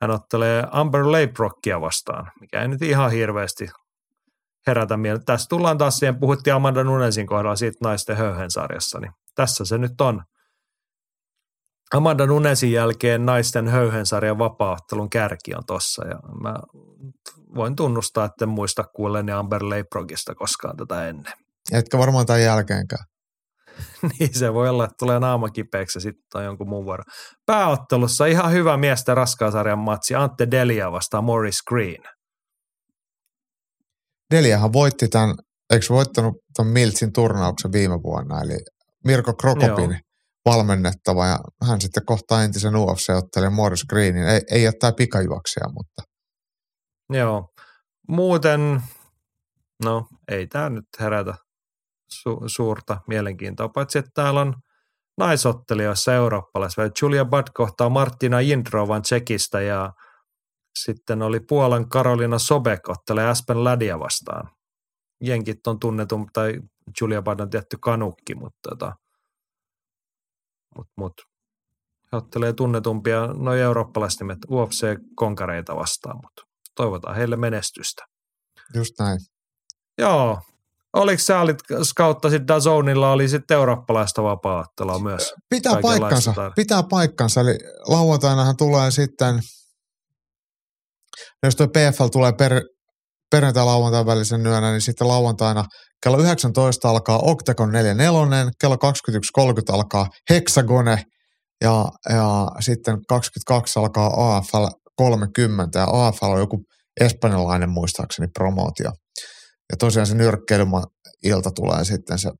Hän 0.00 0.10
ottelee 0.10 0.64
Amber 0.70 1.12
Leiprockia 1.12 1.80
vastaan, 1.80 2.32
mikä 2.40 2.62
ei 2.62 2.68
nyt 2.68 2.82
ihan 2.82 3.10
hirveästi 3.10 3.68
herätä 4.66 4.96
mieltä. 4.96 5.24
Tässä 5.24 5.48
tullaan 5.48 5.78
taas 5.78 5.96
siihen, 5.96 6.20
puhuttiin 6.20 6.54
Amanda 6.54 6.84
Nunesin 6.84 7.26
kohdalla 7.26 7.56
siitä 7.56 7.78
naisten 7.82 8.16
höyhensarjassa, 8.16 9.00
niin 9.00 9.12
tässä 9.34 9.64
se 9.64 9.78
nyt 9.78 10.00
on. 10.00 10.22
Amanda 11.94 12.26
Nunesin 12.26 12.72
jälkeen 12.72 13.26
naisten 13.26 13.68
höyhensarjan 13.68 14.38
vapaaottelun 14.38 15.10
kärki 15.10 15.54
on 15.54 15.66
tossa 15.66 16.06
ja 16.06 16.20
mä 16.42 16.54
voin 17.54 17.76
tunnustaa, 17.76 18.24
että 18.24 18.44
en 18.44 18.48
muista 18.48 18.84
kuulleeni 18.84 19.32
Amber 19.32 19.64
Leiprocista 19.68 20.34
koskaan 20.34 20.76
tätä 20.76 21.08
ennen. 21.08 21.32
Etkä 21.72 21.98
varmaan 21.98 22.26
tämän 22.26 22.42
jälkeenkään. 22.42 23.04
niin 24.18 24.34
se 24.34 24.54
voi 24.54 24.68
olla, 24.68 24.84
että 24.84 24.94
tulee 24.98 25.20
naama 25.20 25.48
kipeäksi 25.48 25.98
ja 25.98 26.00
sitten 26.00 26.38
on 26.38 26.44
jonkun 26.44 26.68
muun 26.68 26.84
vuoro. 26.84 27.04
Pääottelussa 27.46 28.26
ihan 28.26 28.52
hyvä 28.52 28.76
miesten 28.76 29.16
raskaasarjan 29.16 29.78
matsi 29.78 30.14
Ante 30.14 30.50
Delia 30.50 30.92
vastaan 30.92 31.24
Morris 31.24 31.62
Green. 31.68 32.02
Deliahan 34.34 34.72
voitti 34.72 35.08
tämän, 35.08 35.34
eikö 35.72 35.86
voittanut 35.88 36.34
tämän 36.56 36.72
Miltsin 36.72 37.12
turnauksen 37.12 37.72
viime 37.72 38.02
vuonna, 38.02 38.40
eli 38.40 38.58
Mirko 39.04 39.34
Krokopin 39.34 39.90
Joo. 39.90 40.00
valmennettava, 40.44 41.26
ja 41.26 41.38
hän 41.68 41.80
sitten 41.80 42.04
kohtaa 42.06 42.42
entisen 42.42 42.74
UFC-ottelijan 42.74 43.52
Morris 43.52 43.84
Greenin. 43.84 44.24
Ei, 44.24 44.40
ei 44.50 44.66
ole 44.66 44.74
tämä 44.80 44.92
pikajuoksija, 44.92 45.66
mutta 45.68 46.02
Joo. 47.12 47.48
Muuten, 48.08 48.82
no 49.84 50.06
ei 50.28 50.46
tämä 50.46 50.70
nyt 50.70 50.84
herätä 51.00 51.34
su- 52.14 52.44
suurta 52.46 53.00
mielenkiintoa, 53.06 53.68
paitsi 53.68 53.98
että 53.98 54.10
täällä 54.14 54.40
on 54.40 54.54
naisottelijoissa 55.18 56.14
eurooppalaisilla. 56.14 56.90
Julia 57.02 57.24
Budd 57.24 57.48
kohtaa 57.54 57.88
Martina 57.88 58.40
Jindrovan 58.40 59.02
Tsekistä 59.02 59.60
ja 59.60 59.92
sitten 60.78 61.22
oli 61.22 61.40
Puolan 61.40 61.88
Karolina 61.88 62.38
Sobek 62.38 62.88
ottelee 62.88 63.26
Aspen 63.26 63.64
Ladia 63.64 63.98
vastaan. 63.98 64.50
jenkit 65.24 65.66
on 65.66 65.78
tunnetum, 65.80 66.26
tai 66.32 66.60
Julia 67.00 67.22
Budd 67.22 67.40
on 67.40 67.50
tietty 67.50 67.76
kanukki, 67.80 68.34
mutta 68.34 68.68
tota, 68.68 68.92
mut, 70.76 70.88
mut. 70.96 71.12
he 72.12 72.16
ottelee 72.16 72.52
tunnetumpia 72.52 73.26
noin 73.26 73.60
eurooppalaiset 73.60 74.20
nimet 74.20 74.38
UFC-konkareita 74.50 75.76
vastaan, 75.76 76.16
mutta 76.16 76.42
toivotaan 76.76 77.16
heille 77.16 77.36
menestystä. 77.36 78.04
Just 78.74 78.94
näin. 78.98 79.20
Joo. 79.98 80.40
Oliko 80.96 81.22
sä 81.22 81.40
olit 81.40 81.58
skauttasit 81.82 82.42
Dazonilla, 82.48 83.12
oli 83.12 83.28
sitten 83.28 83.54
eurooppalaista 83.54 84.22
vapaa 84.22 84.64
myös? 85.02 85.32
Pitää 85.50 85.80
paikkansa, 85.82 86.34
pitää 86.56 86.82
paikkansa. 86.90 87.40
Eli 87.40 87.58
lauantainahan 87.86 88.56
tulee 88.56 88.90
sitten, 88.90 89.40
jos 91.42 91.56
tuo 91.56 91.66
PFL 91.68 92.06
tulee 92.06 92.32
per, 92.32 92.62
perjantai 93.30 93.64
lauantain 93.64 94.06
välisen 94.06 94.46
yönä, 94.46 94.70
niin 94.70 94.80
sitten 94.80 95.08
lauantaina 95.08 95.64
kello 96.02 96.18
19 96.18 96.90
alkaa 96.90 97.18
Octagon 97.22 97.72
44, 97.72 98.50
kello 98.60 98.76
21.30 98.76 99.74
alkaa 99.74 100.06
Hexagone 100.30 101.02
ja, 101.60 101.84
ja 102.08 102.46
sitten 102.60 102.98
22 103.08 103.78
alkaa 103.78 104.36
AFL 104.36 104.66
30 104.96 105.78
ja 105.78 105.86
AFL 105.90 106.26
on 106.26 106.38
joku 106.38 106.64
espanjalainen 107.00 107.70
muistaakseni 107.70 108.28
promootio. 108.38 108.90
Ja 109.70 109.76
tosiaan 109.78 110.06
se 110.06 110.14
nyrkkeilyma-ilta 110.14 111.50
tulee 111.50 111.84
sitten, 111.84 112.18
se 112.18 112.30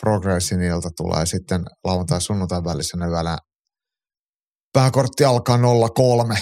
progressin 0.00 0.62
ilta 0.62 0.90
tulee 0.96 1.26
sitten 1.26 1.64
lauantai 1.84 2.20
sunnuntai 2.20 2.64
välisenä 2.64 3.06
yöllä. 3.06 3.38
Pääkortti 4.72 5.24
alkaa 5.24 5.58
03. 5.94 6.34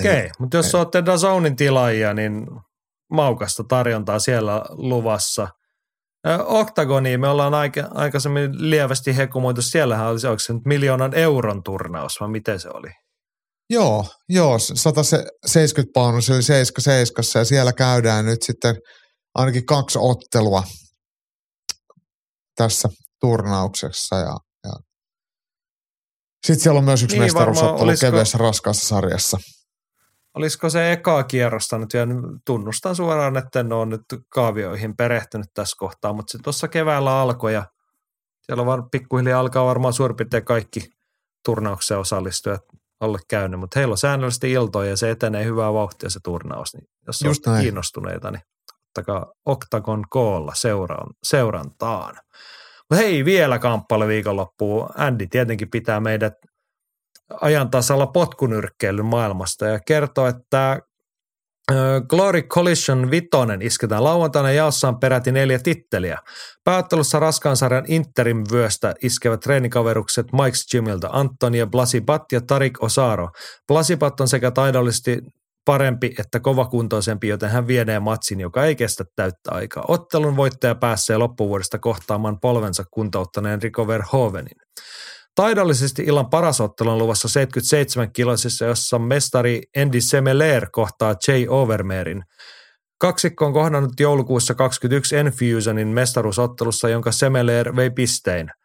Okei, 0.00 0.18
okay, 0.18 0.30
mutta 0.38 0.56
jos 0.56 0.74
olette 0.74 1.04
Dazonin 1.06 1.56
tilaajia, 1.56 2.14
niin 2.14 2.46
maukasta 3.12 3.64
tarjontaa 3.64 4.18
siellä 4.18 4.62
luvassa. 4.70 5.48
Octagoniin 6.44 7.20
me 7.20 7.28
ollaan 7.28 7.54
aika, 7.54 7.88
aikaisemmin 7.90 8.70
lievästi 8.70 9.16
hekumoitu. 9.16 9.62
Siellähän 9.62 10.06
oli 10.06 10.20
se, 10.20 10.28
onko 10.28 10.38
se 10.38 10.52
nyt 10.52 10.64
miljoonan 10.64 11.14
euron 11.14 11.62
turnaus, 11.62 12.20
vai 12.20 12.28
miten 12.28 12.60
se 12.60 12.68
oli? 12.68 12.90
Joo, 13.70 14.04
joo, 14.28 14.58
170 14.58 15.92
paunus 15.94 16.30
eli 16.30 16.42
77 16.42 17.40
ja 17.40 17.44
siellä 17.44 17.72
käydään 17.72 18.24
nyt 18.24 18.42
sitten 18.42 18.76
ainakin 19.34 19.66
kaksi 19.66 19.98
ottelua 20.02 20.62
tässä 22.56 22.88
turnauksessa 23.20 24.16
ja, 24.16 24.36
ja 24.64 24.72
sitten 26.46 26.62
siellä 26.62 26.78
on 26.78 26.84
myös 26.84 27.02
yksi 27.02 27.16
niin, 27.16 27.22
mestaruusottelu 27.22 27.88
olisiko, 27.88 28.10
kevyessä 28.10 28.38
raskaassa 28.38 28.88
sarjassa. 28.88 29.38
Olisiko 30.34 30.70
se 30.70 30.92
ekaa 30.92 31.24
kierrosta 31.24 31.78
nyt 31.78 31.94
vielä, 31.94 32.12
tunnustan 32.46 32.96
suoraan, 32.96 33.36
että 33.36 33.60
en 33.60 33.72
ole 33.72 33.86
nyt 33.86 34.02
kaavioihin 34.28 34.96
perehtynyt 34.96 35.46
tässä 35.54 35.76
kohtaa, 35.78 36.12
mutta 36.12 36.32
se 36.32 36.38
tuossa 36.42 36.68
keväällä 36.68 37.20
alkoi 37.20 37.52
ja 37.52 37.66
siellä 38.42 38.60
on 38.60 38.66
var, 38.66 38.82
pikkuhiljaa 38.92 39.40
alkaa 39.40 39.66
varmaan 39.66 39.94
suurin 39.94 40.16
piirtein 40.16 40.44
kaikki 40.44 40.80
turnaukseen 41.44 42.00
osallistujat 42.00 42.60
alle 43.00 43.18
käynyt, 43.28 43.60
mutta 43.60 43.80
heillä 43.80 43.92
on 43.92 43.98
säännöllisesti 43.98 44.52
iltoja 44.52 44.90
ja 44.90 44.96
se 44.96 45.10
etenee 45.10 45.44
hyvää 45.44 45.72
vauhtia 45.72 46.10
se 46.10 46.20
turnaus. 46.24 46.74
Niin 46.74 46.88
jos 47.06 47.20
Just 47.20 47.46
olette 47.46 47.62
kiinnostuneita, 47.62 48.30
niin 48.30 48.42
ottakaa 48.88 49.32
Octagon 49.46 50.04
koolla 50.10 50.52
seuraan, 50.54 51.10
seurantaan. 51.22 52.14
Mutta 52.90 53.04
hei, 53.04 53.24
vielä 53.24 53.58
kamppailu 53.58 54.06
viikonloppuun. 54.06 54.88
Andy 54.96 55.26
tietenkin 55.26 55.70
pitää 55.70 56.00
meidät 56.00 56.34
ajan 57.40 57.70
tasalla 57.70 58.06
potkunyrkkeilyn 58.06 59.06
maailmasta 59.06 59.66
ja 59.66 59.80
kertoo, 59.86 60.26
että 60.26 60.80
Glory 62.08 62.42
Collision 62.42 63.10
Vitonen 63.10 63.62
isketään 63.62 64.04
lauantaina 64.04 64.52
jaossaan 64.52 64.98
peräti 64.98 65.32
neljä 65.32 65.58
titteliä. 65.58 66.18
Pääottelussa 66.64 67.18
raskaan 67.18 67.56
sarjan 67.56 67.84
Interim 67.88 68.44
vyöstä 68.52 68.94
iskevät 69.02 69.40
treenikaverukset 69.40 70.26
Mike 70.32 70.56
Jimiltä 70.74 71.08
Antonia 71.12 71.66
Blasibat 71.66 72.22
ja 72.32 72.40
Tarik 72.40 72.82
Osaro. 72.82 73.28
Blasibat 73.68 74.20
on 74.20 74.28
sekä 74.28 74.50
taidollisesti 74.50 75.18
parempi 75.64 76.14
että 76.18 76.40
kovakuntoisempi, 76.40 77.28
joten 77.28 77.50
hän 77.50 77.66
vienee 77.66 78.00
matsin, 78.00 78.40
joka 78.40 78.64
ei 78.64 78.76
kestä 78.76 79.04
täyttä 79.16 79.50
aikaa. 79.52 79.84
Ottelun 79.88 80.36
voittaja 80.36 80.74
pääsee 80.74 81.16
loppuvuodesta 81.16 81.78
kohtaamaan 81.78 82.40
polvensa 82.40 82.84
kuntouttaneen 82.90 83.62
Rico 83.62 83.86
Verhoevenin. 83.86 84.56
Taidollisesti 85.34 86.02
illan 86.02 86.30
paras 86.30 86.60
ottelu 86.60 86.90
on 86.90 86.98
luvassa 86.98 87.28
77 87.28 88.12
kiloisessa, 88.12 88.64
jossa 88.64 88.98
mestari 88.98 89.62
Andy 89.82 90.00
Semeler 90.00 90.66
kohtaa 90.72 91.14
Jay 91.28 91.46
Overmeerin. 91.48 92.24
Kaksikko 92.98 93.46
on 93.46 93.52
kohdannut 93.52 94.00
joulukuussa 94.00 94.54
21 94.54 95.16
Enfusionin 95.16 95.88
mestaruusottelussa, 95.88 96.88
jonka 96.88 97.12
Semeler 97.12 97.76
vei 97.76 97.90
pistein– 97.90 98.50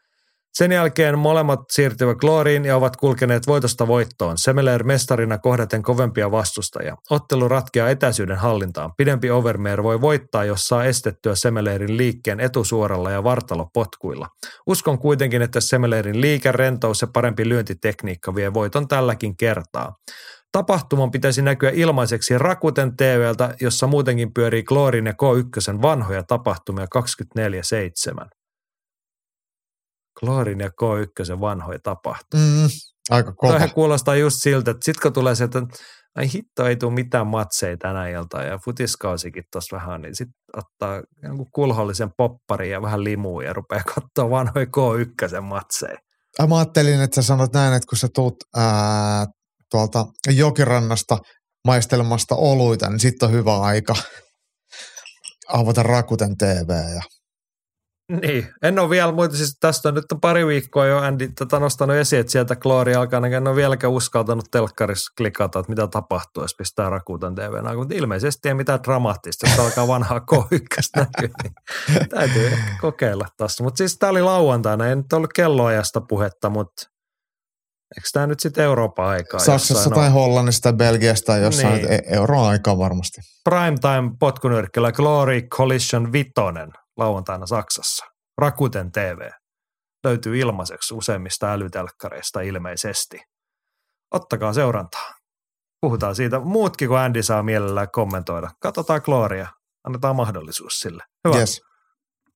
sen 0.53 0.71
jälkeen 0.71 1.19
molemmat 1.19 1.59
siirtyvät 1.71 2.17
Gloriin 2.17 2.65
ja 2.65 2.75
ovat 2.75 2.97
kulkeneet 2.97 3.47
voitosta 3.47 3.87
voittoon. 3.87 4.37
Semeler 4.37 4.83
mestarina 4.83 5.37
kohdaten 5.37 5.83
kovempia 5.83 6.31
vastustajia. 6.31 6.95
Ottelu 7.09 7.47
ratkeaa 7.47 7.89
etäisyyden 7.89 8.37
hallintaan. 8.37 8.91
Pidempi 8.97 9.31
Overmeer 9.31 9.83
voi 9.83 10.01
voittaa, 10.01 10.45
jos 10.45 10.67
saa 10.67 10.85
estettyä 10.85 11.35
Semelerin 11.35 11.97
liikkeen 11.97 12.39
etusuoralla 12.39 13.11
ja 13.11 13.23
vartalopotkuilla. 13.23 14.27
Uskon 14.67 14.99
kuitenkin, 14.99 15.41
että 15.41 15.61
Semelerin 15.61 16.21
liike, 16.21 16.51
rentous 16.51 17.01
ja 17.01 17.07
parempi 17.13 17.49
lyöntitekniikka 17.49 18.35
vie 18.35 18.53
voiton 18.53 18.87
tälläkin 18.87 19.37
kertaa. 19.37 19.95
Tapahtuman 20.51 21.11
pitäisi 21.11 21.41
näkyä 21.41 21.71
ilmaiseksi 21.73 22.37
Rakuten 22.37 22.97
TVltä, 22.97 23.55
jossa 23.61 23.87
muutenkin 23.87 24.33
pyörii 24.33 24.63
Glorin 24.63 25.05
ja 25.05 25.11
K1 25.11 25.81
vanhoja 25.81 26.23
tapahtumia 26.23 26.85
24-7. 28.25 28.38
Klaarin 30.19 30.59
ja 30.59 30.67
K1 30.69 31.39
vanhoja 31.39 31.79
tapahtuu. 31.83 32.39
Mm, 32.39 32.69
aika 33.09 33.33
kova. 33.33 33.51
Toihan 33.51 33.73
kuulostaa 33.73 34.15
just 34.15 34.37
siltä, 34.39 34.71
että 34.71 34.85
sitten 34.85 35.01
kun 35.01 35.13
tulee 35.13 35.35
se, 35.35 35.43
että 35.43 35.61
ai 36.15 36.33
hitto, 36.33 36.65
ei 36.65 36.75
tule 36.75 36.93
mitään 36.93 37.27
matseja 37.27 37.77
tänä 37.77 38.07
ilta 38.07 38.43
ja 38.43 38.59
futiskausikin 38.65 39.43
tuossa 39.51 39.75
vähän, 39.75 40.01
niin 40.01 40.15
sitten 40.15 40.41
ottaa 40.57 41.01
jonkun 41.23 41.51
kulhollisen 41.51 42.09
popparin 42.17 42.71
ja 42.71 42.81
vähän 42.81 43.03
limuun 43.03 43.45
ja 43.45 43.53
rupeaa 43.53 43.83
katsoa 43.95 44.29
vanhoja 44.29 44.65
K1 44.65 45.41
matseja. 45.41 45.97
Mä 46.47 46.57
ajattelin, 46.57 47.01
että 47.01 47.15
sä 47.15 47.27
sanot 47.27 47.53
näin, 47.53 47.73
että 47.73 47.87
kun 47.89 47.97
sä 47.97 48.07
tuut 48.15 48.35
ää, 48.55 49.25
tuolta 49.71 50.05
jokirannasta 50.29 51.17
maistelemasta 51.65 52.35
oluita, 52.35 52.89
niin 52.89 52.99
sitten 52.99 53.29
on 53.29 53.33
hyvä 53.35 53.59
aika 53.59 53.95
avata 55.47 55.83
Rakuten 55.83 56.37
TV 56.37 56.69
ja 56.95 57.01
niin, 58.09 58.47
en 58.63 58.79
ole 58.79 58.89
vielä 58.89 59.11
muita, 59.11 59.35
siis 59.35 59.57
tästä 59.59 59.89
on 59.89 59.95
nyt 59.95 60.05
pari 60.21 60.47
viikkoa 60.47 60.85
jo 60.85 60.97
Andy 60.97 61.27
tätä 61.27 61.59
nostanut 61.59 61.95
esiin, 61.95 62.19
että 62.19 62.31
sieltä 62.31 62.55
Glory 62.55 62.93
alkaa, 62.93 63.21
en 63.27 63.47
ole 63.47 63.55
vieläkään 63.55 63.93
uskaltanut 63.93 64.45
telkkarissa 64.51 65.13
klikata, 65.17 65.59
että 65.59 65.69
mitä 65.69 65.87
tapahtuu, 65.87 66.43
jos 66.43 66.55
pistää 66.57 66.89
Rakuten 66.89 67.35
TV, 67.35 67.75
mutta 67.75 67.95
ilmeisesti 67.95 68.47
ei 68.47 68.53
mitään 68.53 68.83
dramaattista, 68.83 69.47
jos 69.47 69.59
alkaa 69.59 69.87
vanhaa 69.87 70.21
K1 70.31 70.89
näkyä, 70.95 71.35
niin 71.43 72.09
täytyy 72.09 72.51
kokeilla 72.81 73.25
tässä. 73.37 73.63
Mutta 73.63 73.77
siis 73.77 73.97
tämä 73.97 74.09
oli 74.09 74.21
lauantaina, 74.21 74.87
ei 74.87 74.95
nyt 74.95 75.13
ollut 75.13 75.33
kelloajasta 75.33 76.01
puhetta, 76.01 76.49
mutta 76.49 76.85
eikö 77.97 78.09
tämä 78.13 78.27
nyt 78.27 78.39
sitten 78.39 78.63
Euroopan 78.63 79.05
aikaa? 79.05 79.39
Saksassa 79.39 79.89
tai 79.89 80.07
on? 80.07 80.13
Hollannissa 80.13 80.61
tai 80.61 80.73
Belgiasta 80.73 81.37
jossain 81.37 81.73
niin. 81.73 81.93
E- 81.93 82.01
euroa 82.05 82.49
aikaa 82.49 82.77
varmasti. 82.77 83.21
Primetime 83.43 84.11
potkunyrkkillä 84.19 84.91
Glory 84.91 85.41
Collision 85.41 86.11
Vitonen 86.11 86.69
lauantaina 86.99 87.45
Saksassa. 87.45 88.05
Rakuten 88.37 88.91
TV. 88.91 89.29
Löytyy 90.03 90.39
ilmaiseksi 90.39 90.93
useimmista 90.93 91.51
älytelkkareista 91.51 92.41
ilmeisesti. 92.41 93.21
Ottakaa 94.13 94.53
seurantaa. 94.53 95.13
Puhutaan 95.81 96.15
siitä 96.15 96.39
muutkin 96.39 96.87
kuin 96.87 96.99
Andy 96.99 97.23
saa 97.23 97.43
mielellään 97.43 97.91
kommentoida. 97.91 98.49
Katsotaan 98.59 99.01
Gloria. 99.03 99.47
Annetaan 99.83 100.15
mahdollisuus 100.15 100.79
sille. 100.79 101.03
Hyvä. 101.27 101.39
Yes. 101.39 101.61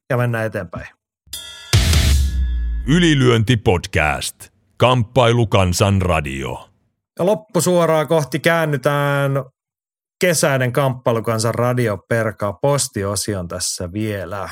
Ja 0.09 0.17
mennään 0.17 0.45
eteenpäin. 0.45 0.87
Ylilyönti 2.87 3.57
podcast. 3.57 4.49
Kamppailu 4.77 5.47
kansan 5.47 6.01
radio. 6.01 6.69
Ja 7.19 7.25
loppusuoraa 7.25 8.05
kohti 8.05 8.39
käännytään 8.39 9.31
kesäinen 10.23 10.73
kamppailukansan 10.73 11.55
radio 11.55 11.97
perkaa 11.97 12.53
postiosion 12.53 13.47
tässä 13.47 13.93
vielä. 13.93 14.49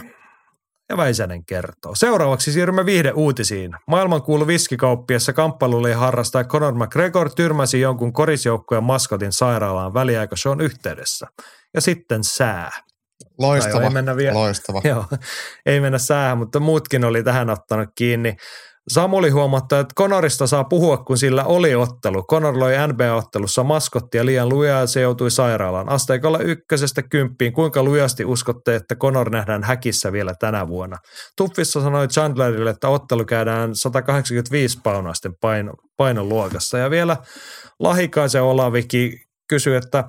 Ja 0.90 0.98
Väisänen 0.98 1.46
kertoo. 1.46 1.96
Seuraavaksi 1.96 2.52
siirrymme 2.52 2.86
uutisiin. 3.14 3.72
Maailmankuulu 3.88 4.48
viskikauppiassa 4.48 5.34
kamppailulien 5.34 5.98
harrastaja 5.98 6.44
Conor 6.44 6.74
McGregor 6.74 7.30
tyrmäsi 7.36 7.82
jonkun 7.82 8.14
korisjoukkojen 8.14 8.84
maskotin 8.84 9.32
sairaalaan 9.32 9.94
on 10.50 10.62
yhteydessä. 10.62 11.28
Ja 11.74 11.82
sitten 11.82 12.24
sää. 12.24 12.70
Loistava, 13.40 13.84
ei 13.84 13.90
mennä 13.90 14.16
vielä, 14.16 14.34
loistava. 14.34 14.82
Joo, 14.90 15.06
ei 15.66 15.80
mennä 15.80 15.98
säähän, 15.98 16.38
mutta 16.38 16.60
muutkin 16.60 17.06
oli 17.06 17.24
tähän 17.24 17.50
ottanut 17.50 17.90
kiinni. 17.96 18.36
Samuli 18.88 19.30
huomattaa, 19.30 19.80
että 19.80 19.96
Conorista 19.96 20.48
saa 20.48 20.64
puhua, 20.64 20.98
kun 20.98 21.18
sillä 21.18 21.44
oli 21.44 21.76
ottelu. 21.76 22.24
Conor 22.24 22.60
loi 22.60 22.74
NBA-ottelussa 22.88 23.64
maskottia 23.64 24.26
liian 24.26 24.50
lujaa 24.50 24.80
ja 24.80 24.88
se 24.88 25.02
joutui 25.02 25.32
sairaalaan. 25.32 25.90
Asteikolla 25.90 26.40
ykkösestä 26.40 27.02
kymppiin. 27.04 27.54
Kuinka 27.54 27.84
lujasti 27.84 28.26
uskotte, 28.26 28.76
että 28.76 28.96
Conor 28.96 29.30
nähdään 29.30 29.64
häkissä 29.64 30.12
vielä 30.12 30.34
tänä 30.40 30.68
vuonna? 30.68 30.98
Tuffissa 31.38 31.82
sanoi 31.82 32.08
Chandlerille, 32.08 32.70
että 32.70 32.90
ottelu 32.90 33.26
käydään 33.26 33.76
185 33.76 34.80
paunaisten 34.84 35.34
paino, 35.42 35.74
painoluokassa. 35.98 36.78
Ja 36.78 36.90
vielä 36.90 37.18
Lahikaisen 37.80 38.44
Olaviki 38.44 39.22
kysyi, 39.50 39.76
että 39.76 40.04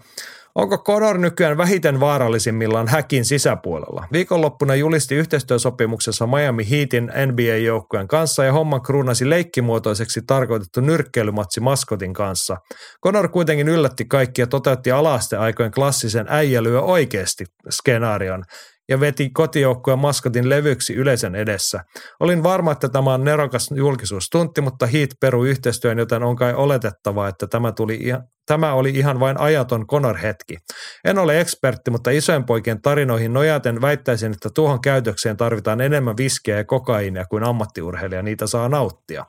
Onko 0.55 0.79
Conor 0.79 1.19
nykyään 1.19 1.57
vähiten 1.57 2.01
vaarallisimmillaan 2.01 2.89
häkin 2.89 3.25
sisäpuolella? 3.25 4.07
Viikonloppuna 4.13 4.75
julisti 4.75 5.15
yhteistyösopimuksessa 5.15 6.27
Miami 6.27 6.71
Heatin 6.71 7.13
NBA-joukkueen 7.27 8.09
kanssa 8.09 8.45
ja 8.45 8.53
homman 8.53 8.83
kruunasi 8.83 9.31
leikkimuotoiseksi 9.31 10.21
tarkoitettu 10.27 10.81
nyrkkeilymatsi 10.81 11.61
maskotin 11.61 12.13
kanssa. 12.13 12.57
Conor 13.05 13.29
kuitenkin 13.29 13.69
yllätti 13.69 14.05
kaikki 14.05 14.41
ja 14.41 14.47
toteutti 14.47 14.91
aikainen 14.93 15.73
klassisen 15.73 16.27
äijälyö 16.29 16.81
oikeasti 16.81 17.45
skenaarion 17.71 18.45
ja 18.89 19.01
veti 19.01 19.31
kotijoukkueen 19.31 19.99
maskotin 19.99 20.49
levyksi 20.49 20.95
yleisön 20.95 21.35
edessä. 21.35 21.85
Olin 22.21 22.43
varma, 22.43 22.73
että 22.73 22.89
tämä 22.89 23.15
on 23.15 23.25
nerokas 23.25 23.71
julkisuustuntti, 23.75 24.61
mutta 24.61 24.87
Heat 24.87 25.11
peru 25.21 25.45
yhteistyön, 25.45 25.99
joten 25.99 26.23
on 26.23 26.37
kai 26.37 26.55
oletettavaa, 26.55 27.29
että 27.29 27.47
tämä, 27.47 27.73
tuli 27.73 27.95
ihan, 27.95 28.23
tämä 28.47 28.73
oli 28.73 28.91
ihan 28.91 29.21
vain 29.21 29.41
ajaton 29.41 29.87
Conor-hetki. 29.87 30.57
En 31.05 31.19
ole 31.19 31.41
ekspertti, 31.41 31.91
mutta 31.91 32.11
isojen 32.11 32.45
poikien 32.45 32.83
tarinoihin 32.83 33.33
nojaten 33.33 33.81
väittäisin, 33.81 34.33
että 34.33 34.49
tuohon 34.55 34.81
käytökseen 34.81 35.37
tarvitaan 35.37 35.81
enemmän 35.81 36.17
viskiä 36.17 36.57
ja 36.57 36.65
kokaiinia 36.65 37.25
kuin 37.25 37.45
ammattiurheilija 37.45 38.23
niitä 38.23 38.47
saa 38.47 38.69
nauttia. 38.69 39.25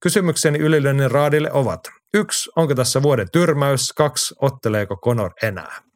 Kysymykseni 0.00 0.58
ylilöinnin 0.58 1.10
raadille 1.10 1.52
ovat. 1.52 1.80
Yksi, 2.14 2.50
onko 2.56 2.74
tässä 2.74 3.02
vuoden 3.02 3.28
tyrmäys? 3.32 3.92
Kaksi, 3.92 4.34
otteleeko 4.40 4.96
Conor 4.96 5.30
enää? 5.42 5.89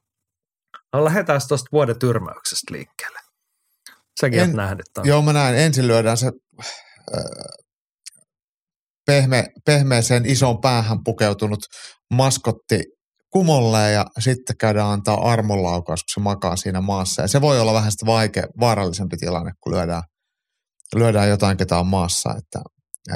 No 0.94 1.04
lähdetään 1.04 1.40
tuosta 1.48 1.68
vuoden 1.72 1.98
tyrmäyksestä 1.98 2.72
liikkeelle. 2.72 3.18
Säkin 4.20 4.38
en, 4.38 4.44
olet 4.44 4.56
nähnyt 4.56 4.86
tämän. 4.94 5.08
Joo, 5.08 5.22
mä 5.22 5.32
näen. 5.32 5.56
Ensin 5.56 5.86
lyödään 5.86 6.16
se 6.16 6.26
äh, 6.26 7.24
pehme, 9.06 9.46
pehmeeseen 9.66 10.26
isoon 10.26 10.60
päähän 10.60 11.04
pukeutunut 11.04 11.60
maskotti 12.14 12.84
kumolle 13.30 13.90
ja 13.90 14.06
sitten 14.18 14.56
käydään 14.56 14.88
antaa 14.88 15.32
armonlaukaus, 15.32 16.00
kun 16.00 16.14
se 16.14 16.20
makaa 16.20 16.56
siinä 16.56 16.80
maassa. 16.80 17.22
Ja 17.22 17.28
se 17.28 17.40
voi 17.40 17.60
olla 17.60 17.74
vähän 17.74 17.92
sitä 17.92 18.06
vaikea, 18.06 18.46
vaarallisempi 18.60 19.16
tilanne, 19.16 19.52
kun 19.60 19.72
lyödään, 19.72 20.02
lyödään 20.94 21.28
jotain, 21.28 21.56
ketä 21.56 21.78
on 21.78 21.86
maassa. 21.86 22.34
Että, 22.38 22.60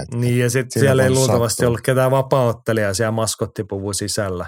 että 0.02 0.16
niin 0.16 0.38
ja 0.38 0.50
sitten 0.50 0.80
siellä 0.80 1.04
ei 1.04 1.10
luultavasti 1.10 1.56
sattua. 1.56 1.68
ollut 1.68 1.80
ketään 1.80 2.10
vapaaottelijaa 2.10 2.94
siellä 2.94 3.12
maskottipuvun 3.12 3.94
sisällä. 3.94 4.46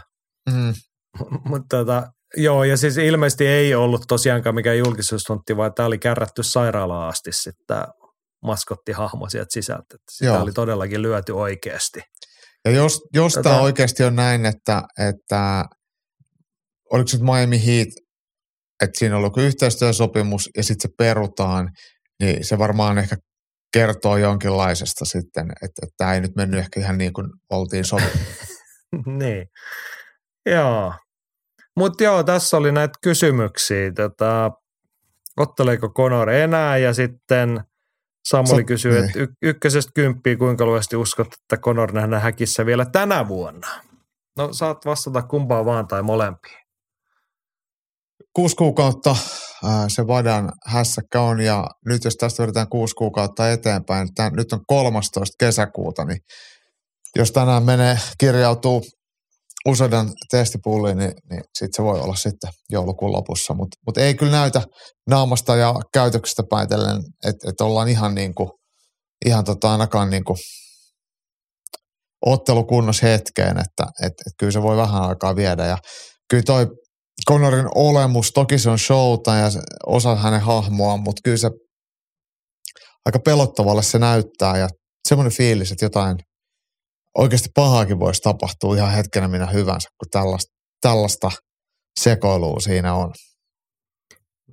Mm. 0.50 0.74
Mutta 1.50 1.76
tota, 1.76 2.12
Joo, 2.36 2.64
ja 2.64 2.76
siis 2.76 2.98
ilmeisesti 2.98 3.46
ei 3.46 3.74
ollut 3.74 4.02
tosiaankaan 4.08 4.54
mikään 4.54 4.78
julkisuustuntti, 4.78 5.56
vaan 5.56 5.74
tämä 5.74 5.86
oli 5.86 5.98
kärrätty 5.98 6.42
sairaalaan 6.42 7.08
asti 7.08 7.32
sitten 7.32 7.84
maskottihahmo 8.42 9.28
sieltä 9.28 9.48
sisältä. 9.52 9.84
Että 9.94 10.12
sitä 10.12 10.26
Joo. 10.26 10.42
oli 10.42 10.52
todellakin 10.52 11.02
lyöty 11.02 11.32
oikeasti. 11.32 12.00
Ja 12.64 12.70
jos, 12.70 13.00
jos 13.14 13.32
Tätä... 13.32 13.42
tämä 13.42 13.60
oikeasti 13.60 14.04
on 14.04 14.16
näin, 14.16 14.46
että, 14.46 14.82
että 15.08 15.64
oliko 16.92 17.08
se 17.08 17.18
Miami 17.18 17.66
Heat, 17.66 17.88
että 18.82 18.98
siinä 18.98 19.14
on 19.14 19.18
ollut 19.18 19.36
yhteistyösopimus 19.36 20.50
ja 20.56 20.62
sitten 20.62 20.90
se 20.90 20.94
perutaan, 20.98 21.70
niin 22.22 22.44
se 22.44 22.58
varmaan 22.58 22.98
ehkä 22.98 23.16
kertoo 23.72 24.16
jonkinlaisesta 24.16 25.04
sitten, 25.04 25.50
että, 25.50 25.66
että 25.82 25.94
tämä 25.96 26.14
ei 26.14 26.20
nyt 26.20 26.36
mennyt 26.36 26.60
ehkä 26.60 26.80
ihan 26.80 26.98
niin 26.98 27.12
kuin 27.12 27.26
oltiin 27.50 27.84
sopinut. 27.84 28.12
niin, 29.20 29.46
joo. 30.46 30.94
Mutta 31.76 32.04
joo, 32.04 32.22
tässä 32.22 32.56
oli 32.56 32.72
näitä 32.72 32.98
kysymyksiä. 33.02 33.92
Tota, 33.92 34.50
otteleeko 35.36 35.88
Conor 35.88 36.30
enää 36.30 36.76
ja 36.76 36.94
sitten 36.94 37.60
Samuli 38.28 38.64
kysyy, 38.64 38.98
että 38.98 39.18
niin. 39.18 39.28
y- 39.28 39.48
ykkösestä 39.48 39.92
kymppiä 39.94 40.36
kuinka 40.36 40.66
luesti 40.66 40.96
uskot, 40.96 41.26
että 41.26 41.56
Conor 41.56 41.92
nähdään 41.92 42.22
häkissä 42.22 42.66
vielä 42.66 42.84
tänä 42.84 43.28
vuonna? 43.28 43.68
No 44.38 44.52
saat 44.52 44.86
vastata 44.86 45.22
kumpaa 45.22 45.64
vaan 45.64 45.86
tai 45.86 46.02
molempia. 46.02 46.58
Kuusi 48.32 48.56
kuukautta 48.56 49.16
se 49.88 50.06
Vadan 50.06 50.52
hässäkkä 50.66 51.20
on 51.20 51.40
ja 51.40 51.66
nyt 51.86 52.04
jos 52.04 52.16
tästä 52.16 52.42
vedetään 52.42 52.68
kuusi 52.68 52.94
kuukautta 52.94 53.50
eteenpäin, 53.50 54.14
tämän, 54.14 54.32
nyt 54.32 54.52
on 54.52 54.60
13. 54.66 55.34
kesäkuuta, 55.38 56.04
niin 56.04 56.20
jos 57.16 57.32
tänään 57.32 57.62
menee, 57.62 57.98
kirjautuu 58.18 58.82
useiden 59.68 60.12
testipulliin, 60.30 60.98
niin, 60.98 61.12
niin 61.30 61.42
sitten 61.58 61.76
se 61.76 61.82
voi 61.82 62.00
olla 62.00 62.14
sitten 62.14 62.50
joulukuun 62.70 63.12
lopussa. 63.12 63.54
Mutta 63.54 63.76
mut 63.86 63.98
ei 63.98 64.14
kyllä 64.14 64.32
näytä 64.32 64.62
naamasta 65.10 65.56
ja 65.56 65.74
käytöksestä 65.92 66.42
päätellen, 66.50 67.02
että 67.26 67.50
et 67.50 67.60
ollaan 67.60 67.88
ihan 67.88 68.14
niin 68.14 68.34
kuin, 68.34 68.50
ihan 69.26 69.44
tota 69.44 69.72
ainakaan 69.72 70.10
niin 70.10 70.24
kuin 70.24 70.36
ottelukunnossa 72.26 73.06
hetkeen, 73.06 73.58
että 73.58 73.84
et, 74.02 74.12
et 74.26 74.32
kyllä 74.38 74.52
se 74.52 74.62
voi 74.62 74.76
vähän 74.76 75.02
aikaa 75.02 75.36
viedä. 75.36 75.66
Ja 75.66 75.78
kyllä 76.30 76.42
toi 76.42 76.66
Connorin 77.28 77.66
olemus, 77.74 78.32
toki 78.32 78.58
se 78.58 78.70
on 78.70 78.78
showta 78.78 79.34
ja 79.34 79.50
osa 79.86 80.16
hänen 80.16 80.40
hahmoa, 80.40 80.96
mutta 80.96 81.20
kyllä 81.24 81.36
se 81.36 81.50
aika 83.06 83.18
pelottavalle 83.24 83.82
se 83.82 83.98
näyttää 83.98 84.58
ja 84.58 84.68
semmoinen 85.08 85.36
fiilis, 85.36 85.72
että 85.72 85.84
jotain– 85.84 86.18
oikeasti 87.18 87.48
pahaakin 87.54 88.00
voisi 88.00 88.22
tapahtua 88.22 88.76
ihan 88.76 88.90
hetkenä 88.92 89.28
minä 89.28 89.46
hyvänsä, 89.46 89.88
kun 89.98 90.10
tällaista, 90.10 90.52
tällaista 90.80 91.30
sekoilua 92.00 92.60
siinä 92.60 92.94
on. 92.94 93.12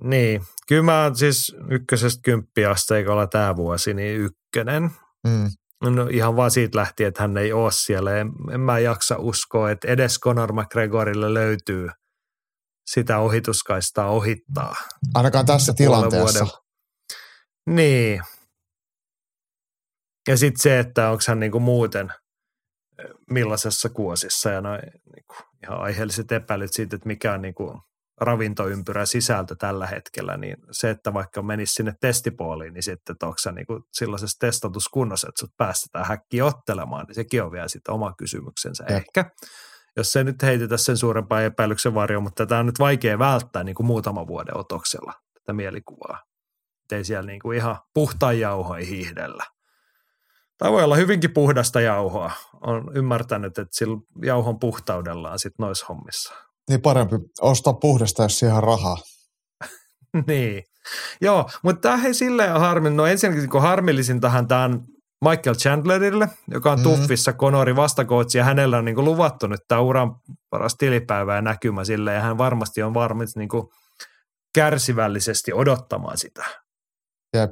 Niin, 0.04 0.42
kyllä 0.68 0.82
mä 0.82 1.10
siis 1.14 1.56
ykkösestä 1.70 2.20
kymppiasteikolla 2.24 3.26
tämä 3.26 3.56
vuosi, 3.56 3.94
niin 3.94 4.20
ykkönen. 4.20 4.82
Mm. 5.26 5.50
No 5.82 6.08
ihan 6.10 6.36
vaan 6.36 6.50
siitä 6.50 6.78
lähti, 6.78 7.04
että 7.04 7.22
hän 7.22 7.36
ei 7.36 7.52
ole 7.52 7.72
siellä. 7.72 8.16
En, 8.18 8.28
en 8.52 8.60
mä 8.60 8.78
jaksa 8.78 9.16
uskoa, 9.18 9.70
että 9.70 9.88
edes 9.88 10.20
Conor 10.20 10.52
McGregorille 10.52 11.34
löytyy 11.34 11.88
sitä 12.90 13.18
ohituskaistaa 13.18 14.10
ohittaa. 14.10 14.76
Ainakaan 15.14 15.46
tässä 15.46 15.72
tilanteessa. 15.72 16.44
Vuoden. 16.44 16.58
Niin. 17.66 18.22
Ja 20.28 20.36
sitten 20.36 20.62
se, 20.62 20.78
että 20.78 21.10
onko 21.10 21.22
hän 21.28 21.40
niinku 21.40 21.60
muuten– 21.60 22.12
millaisessa 23.30 23.88
kuosissa 23.88 24.50
ja 24.50 24.60
noin 24.60 24.80
niin 25.14 25.24
kuin, 25.26 25.38
ihan 25.62 25.80
aiheelliset 25.80 26.32
epäilyt 26.32 26.72
siitä, 26.72 26.96
että 26.96 27.06
mikä 27.06 27.32
on 27.32 27.42
niin 27.42 27.54
kuin, 27.54 27.80
ravintoympyrä 28.20 29.06
sisältö 29.06 29.56
tällä 29.58 29.86
hetkellä, 29.86 30.36
niin 30.36 30.56
se, 30.70 30.90
että 30.90 31.14
vaikka 31.14 31.42
menisi 31.42 31.72
sinne 31.72 31.94
testipooliin, 32.00 32.74
niin 32.74 32.82
sitten, 32.82 33.12
että 33.12 33.26
onko 33.26 33.38
se 33.38 33.52
niin 33.52 33.66
kuin 33.66 33.82
sellaisessa 33.92 34.38
testatuskunnossa, 34.38 35.28
että 35.28 35.40
sut 35.40 35.56
päästetään 35.56 36.06
häkkiä 36.06 36.44
ottelemaan, 36.44 37.04
niin 37.06 37.14
sekin 37.14 37.42
on 37.42 37.52
vielä 37.52 37.68
sitten 37.68 37.94
oma 37.94 38.12
kysymyksensä 38.18 38.84
ja. 38.88 38.96
ehkä. 38.96 39.30
Jos 39.96 40.12
se 40.12 40.24
nyt 40.24 40.42
heitetä 40.42 40.76
sen 40.76 40.96
suurempaa 40.96 41.42
epäilyksen 41.42 41.94
varjoon, 41.94 42.22
mutta 42.22 42.46
tätä 42.46 42.58
on 42.58 42.66
nyt 42.66 42.78
vaikea 42.78 43.18
välttää 43.18 43.64
niin 43.64 43.74
kuin 43.74 43.86
muutama 43.86 44.26
vuoden 44.26 44.56
otoksella, 44.56 45.12
tätä 45.34 45.52
mielikuvaa. 45.52 46.22
Että 46.82 46.96
ei 46.96 47.04
siellä 47.04 47.26
niin 47.26 47.40
kuin 47.40 47.56
ihan 47.56 47.78
puhtaan 47.94 48.40
jauhoihin 48.40 48.88
hiihdellä. 48.88 49.44
Tämä 50.58 50.72
voi 50.72 50.84
olla 50.84 50.96
hyvinkin 50.96 51.32
puhdasta 51.32 51.80
jauhoa. 51.80 52.30
Olen 52.60 52.84
ymmärtänyt, 52.94 53.58
että 53.58 53.76
sillä 53.76 53.98
jauhon 54.22 54.58
puhtaudellaan 54.58 55.38
sitten 55.38 55.64
noissa 55.64 55.86
hommissa. 55.88 56.34
Niin 56.68 56.82
parempi 56.82 57.16
ostaa 57.40 57.72
puhdasta, 57.72 58.22
jos 58.22 58.38
siihen 58.38 58.62
rahaa. 58.62 58.96
niin. 60.28 60.64
Joo, 61.20 61.50
mutta 61.62 61.80
tämä 61.80 62.04
ei 62.06 62.14
silleen 62.14 62.52
harmi. 62.52 62.90
No 62.90 63.06
ensinnäkin 63.06 63.50
kun 63.50 63.62
harmillisin 63.62 64.20
tähän 64.20 64.48
tämän 64.48 64.80
Michael 65.24 65.54
Chandlerille, 65.54 66.28
joka 66.50 66.72
on 66.72 66.78
mm. 66.78 66.82
tuffissa 66.82 67.32
Konori 67.32 67.76
vastakootsi 67.76 68.38
ja 68.38 68.44
hänellä 68.44 68.78
on 68.78 68.84
niin 68.84 69.04
luvattu 69.04 69.46
nyt 69.46 69.60
tämä 69.68 69.80
uran 69.80 70.14
paras 70.50 70.74
tilipäivä 70.78 71.34
ja 71.34 71.42
näkymä 71.42 71.84
sille 71.84 72.14
ja 72.14 72.20
hän 72.20 72.38
varmasti 72.38 72.82
on 72.82 72.94
varmasti 72.94 73.38
niin 73.38 73.48
kärsivällisesti 74.54 75.52
odottamaan 75.52 76.18
sitä. 76.18 76.44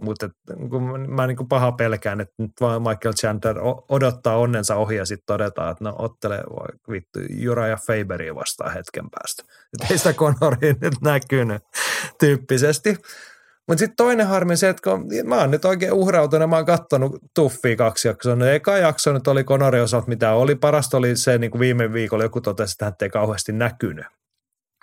Mutta 0.00 0.28
kun 0.70 1.10
mä 1.10 1.26
niin 1.26 1.36
kuin 1.36 1.48
paha 1.48 1.72
pelkään, 1.72 2.20
että 2.20 2.34
nyt 2.38 2.50
vaan 2.60 2.82
Michael 2.82 3.14
Chandler 3.14 3.56
odottaa 3.88 4.36
onnensa 4.36 4.76
ohi 4.76 4.96
ja 4.96 5.04
sitten 5.04 5.26
todetaan, 5.26 5.72
että 5.72 5.84
no 5.84 5.94
ottele 5.98 6.42
voi 6.50 6.66
vittu 6.90 7.18
Jura 7.30 7.66
ja 7.66 7.76
Faberia 7.86 8.34
vastaan 8.34 8.72
hetken 8.72 9.04
päästä. 9.10 9.42
Että 9.72 9.86
ei 9.94 9.98
sitä 9.98 10.12
Conoria 10.12 10.74
nyt 10.80 10.94
näkynyt 11.02 11.62
tyyppisesti. 12.20 12.96
Mutta 13.68 13.78
sitten 13.78 13.96
toinen 13.96 14.26
harmi 14.26 14.56
se, 14.56 14.68
että 14.68 14.90
kun 14.90 15.06
mä 15.24 15.36
oon 15.36 15.50
nyt 15.50 15.64
oikein 15.64 15.92
uhrautunut, 15.92 16.50
mä 16.50 16.56
oon 16.56 16.66
kattonut 16.66 17.16
Tuffia 17.34 17.76
kaksi 17.76 18.08
jaksoa. 18.08 18.36
No 18.36 18.46
eka 18.46 18.76
jakso 18.76 19.12
nyt 19.12 19.28
oli 19.28 19.44
Conorin 19.44 19.82
osalta, 19.82 20.08
mitä 20.08 20.32
oli. 20.32 20.54
Parasta 20.54 20.96
oli 20.96 21.16
se, 21.16 21.38
niin 21.38 21.50
kuin 21.50 21.60
viime 21.60 21.92
viikolla 21.92 22.24
joku 22.24 22.40
totesi, 22.40 22.72
että 22.72 22.84
hän 22.84 22.94
ei 23.02 23.10
kauheasti 23.10 23.52
näkynyt. 23.52 24.06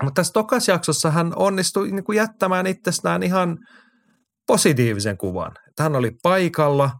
Mutta 0.02 0.20
tässä 0.20 0.34
tokas 0.34 0.68
jaksossa 0.68 1.12
hän 1.12 1.34
onnistui 1.36 1.92
niin 1.92 2.04
kuin 2.04 2.16
jättämään 2.16 2.68
itsestään 2.68 3.24
ihan– 3.24 3.58
positiivisen 4.48 5.18
kuvan. 5.18 5.52
Että 5.68 5.84
hän 5.84 5.96
oli 5.96 6.12
paikalla, 6.24 6.92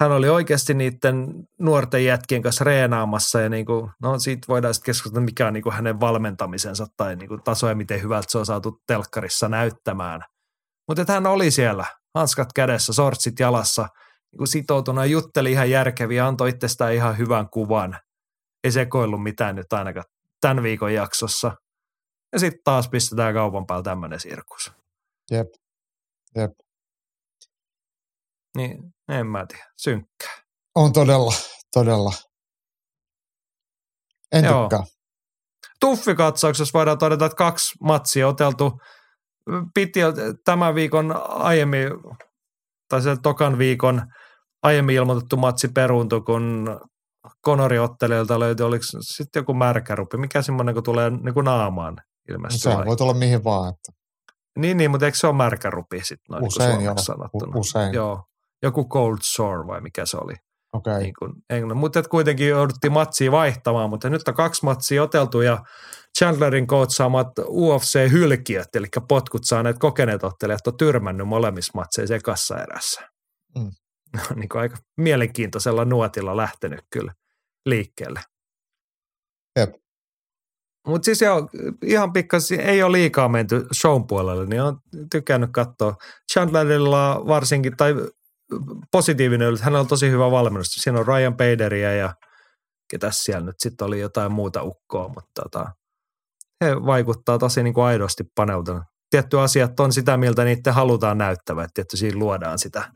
hän 0.00 0.12
oli 0.12 0.28
oikeasti 0.28 0.74
niiden 0.74 1.26
nuorten 1.60 2.04
jätkien 2.04 2.42
kanssa 2.42 2.64
reenaamassa 2.64 3.40
ja 3.40 3.48
niin 3.48 3.66
kuin, 3.66 3.90
no 4.02 4.18
siitä 4.18 4.48
voidaan 4.48 4.74
sitten 4.74 4.86
keskustella, 4.86 5.24
mikä 5.24 5.46
on 5.46 5.52
niin 5.52 5.62
kuin 5.62 5.72
hänen 5.72 6.00
valmentamisensa 6.00 6.86
tai 6.96 7.16
niin 7.16 7.28
kuin 7.28 7.42
taso 7.42 7.68
ja 7.68 7.74
miten 7.74 8.02
hyvältä 8.02 8.26
se 8.30 8.38
on 8.38 8.46
saatu 8.46 8.82
telkkarissa 8.86 9.48
näyttämään. 9.48 10.20
Mutta 10.88 11.12
hän 11.12 11.26
oli 11.26 11.50
siellä, 11.50 11.84
hanskat 12.14 12.48
kädessä, 12.54 12.92
sortsit 12.92 13.40
jalassa, 13.40 13.88
niin 14.32 14.38
kuin 14.38 14.48
sitoutunut 14.48 15.04
ja 15.04 15.10
jutteli 15.10 15.52
ihan 15.52 15.70
järkeviä, 15.70 16.26
antoi 16.26 16.48
itsestään 16.48 16.94
ihan 16.94 17.18
hyvän 17.18 17.50
kuvan. 17.50 17.98
Ei 18.64 18.72
sekoillut 18.72 19.22
mitään 19.22 19.56
nyt 19.56 19.72
ainakaan 19.72 20.04
tämän 20.40 20.62
viikon 20.62 20.94
jaksossa. 20.94 21.52
Ja 22.32 22.38
sitten 22.38 22.60
taas 22.64 22.88
pistetään 22.88 23.34
kaupan 23.34 23.66
päällä 23.66 23.82
tämmöinen 23.82 24.20
sirkus. 24.20 24.72
Jep, 25.30 25.46
jep. 26.36 26.50
Niin, 28.58 28.78
en 29.08 29.26
mä 29.26 29.46
tiedä, 29.48 29.64
synkkää. 29.76 30.34
On 30.74 30.92
todella, 30.92 31.32
todella. 31.74 32.12
En 34.32 34.44
Joo. 34.44 34.62
tykkää. 34.62 34.84
Tuffikatsauksessa 35.80 36.78
voidaan 36.78 36.98
todeta, 36.98 37.26
että 37.26 37.36
kaksi 37.36 37.74
matsia 37.82 38.28
oteltu. 38.28 38.72
Piti 39.74 40.00
tämän 40.44 40.74
viikon 40.74 41.14
aiemmin, 41.28 41.88
tai 42.88 43.02
se 43.02 43.16
tokan 43.22 43.58
viikon 43.58 44.02
aiemmin 44.62 44.96
ilmoitettu 44.96 45.36
matsi 45.36 45.68
peruuntui, 45.68 46.20
kun 46.20 46.80
Konori 47.40 47.78
ottelijalta 47.78 48.40
löytyi, 48.40 48.66
oliko 48.66 48.84
sitten 49.00 49.40
joku 49.40 49.54
märkärupi, 49.54 50.16
mikä 50.16 50.42
semmoinen, 50.42 50.74
kun 50.74 50.84
tulee 50.84 51.10
niin 51.10 51.34
kuin 51.34 51.44
naamaan 51.44 51.96
ilmeisesti. 52.30 52.62
Sehän 52.62 52.78
vai? 52.78 52.86
voi 52.86 52.96
tulla 52.96 53.14
mihin 53.14 53.44
vaan. 53.44 53.68
Että 53.68 53.92
Niin, 54.58 54.76
niin, 54.76 54.90
mutta 54.90 55.06
eikö 55.06 55.18
se 55.18 55.26
ole 55.26 55.36
märkärupi 55.36 56.00
sitten 56.04 56.26
noin 56.30 56.40
niin 56.40 56.48
usein 56.48 56.70
joo. 56.70 56.80
suomeksi 56.80 57.04
sanottuna? 57.04 57.56
U- 57.56 57.60
usein. 57.60 57.94
Joo, 57.94 58.22
joku 58.62 58.88
cold 58.88 59.18
sore 59.22 59.66
vai 59.66 59.80
mikä 59.80 60.06
se 60.06 60.16
oli. 60.16 60.34
Okay. 60.72 61.02
niin 61.02 61.14
kuin 61.18 61.32
englannin. 61.50 61.80
Mutta 61.80 62.02
kuitenkin 62.02 62.48
jouduttiin 62.48 62.92
matsia 62.92 63.32
vaihtamaan, 63.32 63.90
mutta 63.90 64.10
nyt 64.10 64.28
on 64.28 64.34
kaksi 64.34 64.64
matsia 64.64 65.02
oteltu 65.02 65.40
ja 65.40 65.58
Chandlerin 66.18 66.66
kootsaamat 66.66 67.28
UFC-hylkiöt, 67.38 68.68
eli 68.74 68.86
potkut 69.08 69.44
saaneet 69.44 69.78
kokeneet 69.78 70.24
ottelijat 70.24 70.66
on 70.66 70.76
tyrmännyt 70.76 71.28
molemmissa 71.28 71.72
matseissa 71.74 72.14
ekassa 72.14 72.62
erässä. 72.62 73.00
Mm. 73.58 73.70
niin 74.40 74.48
kuin 74.48 74.60
aika 74.60 74.76
mielenkiintoisella 74.96 75.84
nuotilla 75.84 76.36
lähtenyt 76.36 76.80
kyllä 76.90 77.12
liikkeelle. 77.66 78.20
Jep. 79.58 79.70
Mutta 80.86 81.04
siis 81.04 81.20
joo, 81.20 81.48
ihan 81.84 82.12
pikkas, 82.12 82.52
ei 82.52 82.82
ole 82.82 82.92
liikaa 82.92 83.28
menty 83.28 83.66
shown 83.80 84.06
puolelle, 84.06 84.46
niin 84.46 84.62
on 84.62 84.78
tykännyt 85.10 85.50
katsoa. 85.52 85.96
Chandlerilla 86.32 87.22
varsinkin, 87.26 87.76
tai 87.76 87.94
positiivinen 88.92 89.48
yllätys, 89.48 89.64
hänellä 89.64 89.80
on 89.80 89.86
tosi 89.86 90.10
hyvä 90.10 90.30
valmennus. 90.30 90.66
Siinä 90.66 90.98
on 90.98 91.06
Ryan 91.06 91.36
Paderiä 91.36 91.94
ja 91.94 92.14
ketäs 92.90 93.24
siellä 93.24 93.46
nyt 93.46 93.56
sitten 93.58 93.86
oli 93.86 94.00
jotain 94.00 94.32
muuta 94.32 94.62
ukkoa, 94.62 95.08
mutta 95.08 95.42
tota, 95.42 95.66
he 96.64 96.76
vaikuttaa 96.86 97.38
tosi 97.38 97.62
niin 97.62 97.74
kuin 97.74 97.84
aidosti 97.84 98.24
paneutunut. 98.34 98.82
Tietty 99.10 99.40
asiat 99.40 99.80
on 99.80 99.92
sitä, 99.92 100.16
miltä 100.16 100.44
niiden 100.44 100.74
halutaan 100.74 101.18
näyttävä, 101.18 101.62
että 101.62 101.74
tietty 101.74 101.96
siinä 101.96 102.18
luodaan 102.18 102.58
sitä 102.58 102.92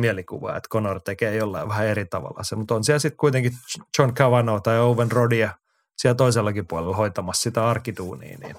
mielikuvaa, 0.00 0.56
että 0.56 0.68
Conor 0.68 1.00
tekee 1.00 1.36
jollain 1.36 1.68
vähän 1.68 1.86
eri 1.86 2.06
tavalla 2.06 2.42
se, 2.42 2.56
mutta 2.56 2.74
on 2.74 2.84
siellä 2.84 2.98
sitten 2.98 3.16
kuitenkin 3.16 3.52
John 3.98 4.14
Cavanaugh 4.14 4.62
tai 4.62 4.78
Owen 4.78 5.12
Rodia 5.12 5.54
siellä 5.98 6.14
toisellakin 6.14 6.66
puolella 6.66 6.96
hoitamassa 6.96 7.42
sitä 7.42 7.68
arkiduunia, 7.68 8.38
niin 8.38 8.56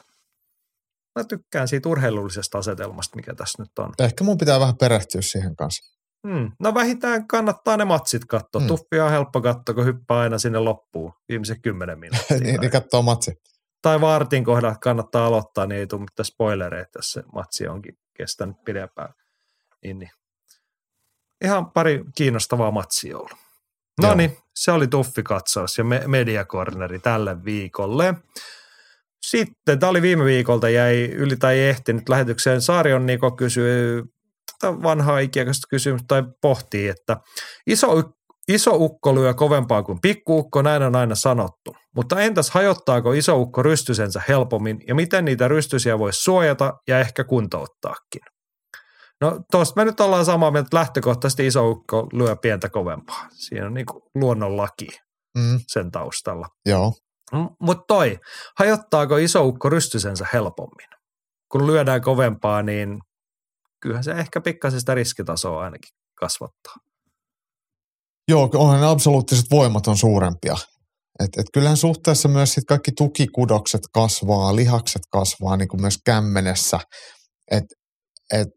mä 1.20 1.24
tykkään 1.24 1.68
siitä 1.68 1.90
urheilullisesta 1.90 2.58
asetelmasta, 2.58 3.16
mikä 3.16 3.36
tässä 3.36 3.64
nyt 3.64 3.80
on. 3.80 3.94
Ehkä 4.00 4.24
mun 4.24 4.38
pitää 4.38 4.60
vähän 4.60 4.78
perehtyä 4.78 5.22
siihen 5.22 5.56
kanssa. 5.56 6.01
Hmm. 6.28 6.52
No 6.60 6.74
vähintään 6.74 7.28
kannattaa 7.28 7.78
ne 7.78 7.86
matsit 7.86 8.26
katsoa. 8.26 8.60
Hmm. 8.60 8.68
Tuffia 8.68 9.06
on 9.06 9.12
helppo 9.12 9.42
katsoa, 9.42 9.76
kun 9.76 9.86
hyppää 9.86 10.20
aina 10.20 10.38
sinne 10.38 10.60
loppuun, 10.60 11.14
viimeiset 11.30 11.58
kymmenen 11.62 12.00
minuuttia. 12.00 12.38
niin, 12.40 12.60
niin 12.62 12.72
katsoo 12.72 13.02
matsi. 13.02 13.32
tai 13.82 14.02
vartin 14.02 14.44
kohdalla 14.44 14.76
kannattaa 14.76 15.26
aloittaa, 15.26 15.66
niin 15.66 15.80
ei 15.80 15.88
tule 15.88 16.02
mitään 16.02 16.26
spoilereita, 16.26 16.98
jos 17.00 17.12
se 17.12 17.24
matsi 17.34 17.68
onkin 17.68 17.98
kestänyt 18.18 18.56
pidempään. 18.66 19.14
Niin, 19.84 20.00
niin. 20.00 20.12
Ihan 21.44 21.72
pari 21.72 22.04
kiinnostavaa 22.16 22.72
matsia 22.72 23.18
ollut. 23.18 23.38
No 24.02 24.14
niin, 24.16 24.38
se 24.56 24.72
oli 24.72 24.88
tuffikatsaus 24.88 25.78
ja 25.78 25.84
me- 25.84 26.04
mediakorneri 26.08 27.00
tälle 27.00 27.46
viikolle. 27.46 28.14
Sitten, 29.22 29.80
tämä 29.80 29.90
oli 29.90 30.02
viime 30.02 30.26
viikolta, 30.26 30.70
jäi 30.70 31.06
yli 31.06 31.38
tai 31.38 31.60
ei 31.60 31.70
ehtinyt 31.70 32.10
lähetykseen. 32.10 32.62
Saarion 32.62 33.06
Niko 33.06 33.32
kysyy 33.32 34.04
tätä 34.04 34.21
vanhaa 34.68 35.20
ikiaikaista 35.20 35.68
kysymystä 35.70 36.06
tai 36.08 36.24
pohtii, 36.42 36.88
että 36.88 37.18
iso, 37.68 37.88
iso 38.48 38.72
ukko 38.76 39.16
lyö 39.16 39.34
kovempaa 39.34 39.84
kuin 39.84 40.02
pikkuukko, 40.02 40.62
näin 40.62 40.84
on 40.84 40.96
aina 40.96 41.16
sanottu. 41.16 41.76
Mutta 41.96 42.20
entäs 42.22 42.50
hajottaako 42.50 43.14
iso 43.14 43.38
ukko 43.42 43.64
rystysensä 43.64 44.22
helpommin 44.28 44.80
ja 44.88 44.96
miten 44.96 45.26
niitä 45.26 45.48
rystysiä 45.48 46.00
voisi 46.00 46.24
suojata 46.24 46.74
ja 46.88 47.00
ehkä 47.00 47.24
kuntouttaakin? 47.24 48.22
No 49.22 49.40
tuosta 49.52 49.82
me 49.82 49.86
nyt 49.86 50.00
ollaan 50.00 50.26
samaa 50.26 50.52
mieltä, 50.52 50.66
että 50.68 50.78
lähtökohtaisesti 50.78 51.48
iso 51.48 51.70
ukko 51.70 52.08
lyö 52.14 52.36
pientä 52.36 52.70
kovempaa. 52.70 53.28
Siinä 53.32 53.66
on 53.66 53.74
niin 53.74 53.86
kuin 53.86 54.04
luonnonlaki 54.16 54.88
Mm, 55.38 55.60
sen 55.68 55.92
taustalla. 55.92 56.48
joo. 56.66 56.94
Mutta 57.62 57.84
toi, 57.88 58.20
hajottaako 58.60 59.18
iso 59.18 59.46
ukko 59.46 59.70
rystysensä 59.70 60.26
helpommin? 60.34 60.88
Kun 61.52 61.68
lyödään 61.68 62.02
kovempaa, 62.02 62.62
niin 62.64 63.00
kyllähän 63.82 64.04
se 64.04 64.12
ehkä 64.12 64.42
pikkasen 64.42 64.80
sitä 64.80 64.96
riskitasoa 64.96 65.64
ainakin 65.64 65.90
kasvattaa. 66.16 66.76
Joo, 68.28 68.50
onhan 68.54 68.82
ne 68.82 68.88
absoluuttiset 68.88 69.46
voimat 69.52 69.88
on 69.88 69.98
suurempia. 69.98 70.58
Et, 71.20 71.30
et 71.38 71.46
kyllähän 71.54 71.78
suhteessa 71.78 72.30
myös 72.30 72.54
sit 72.54 72.64
kaikki 72.68 72.92
tukikudokset 72.98 73.82
kasvaa, 73.94 74.56
lihakset 74.56 75.02
kasvaa 75.12 75.58
niin 75.58 75.68
kuin 75.68 75.82
myös 75.82 75.98
kämmenessä. 76.06 76.80
Että 77.52 77.76
et, 78.34 78.48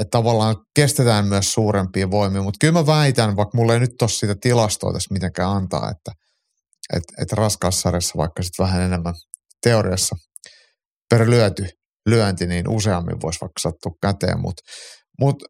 et 0.00 0.10
tavallaan 0.10 0.56
kestetään 0.76 1.26
myös 1.26 1.52
suurempia 1.52 2.10
voimia. 2.10 2.42
Mutta 2.42 2.58
kyllä 2.60 2.72
mä 2.72 2.86
väitän, 2.86 3.36
vaikka 3.36 3.58
mulla 3.58 3.74
ei 3.74 3.80
nyt 3.80 4.02
ole 4.02 4.10
siitä 4.10 4.34
tilastoa 4.40 4.92
tässä 4.92 5.12
mitenkään 5.12 5.50
antaa, 5.50 5.90
että 5.90 6.12
et, 6.96 7.02
et 7.22 7.32
raskaassarjassa 7.32 8.12
vaikka 8.16 8.42
sitten 8.42 8.64
vähän 8.66 8.82
enemmän 8.82 9.14
teoriassa 9.62 10.16
per 11.10 11.30
lyöty 11.30 11.68
lyönti, 12.06 12.46
niin 12.46 12.68
useammin 12.68 13.20
voisi 13.22 13.40
vaikka 13.40 13.60
sattua 13.60 13.92
käteen. 14.02 14.40
Mutta 14.40 14.62
mut, 15.20 15.44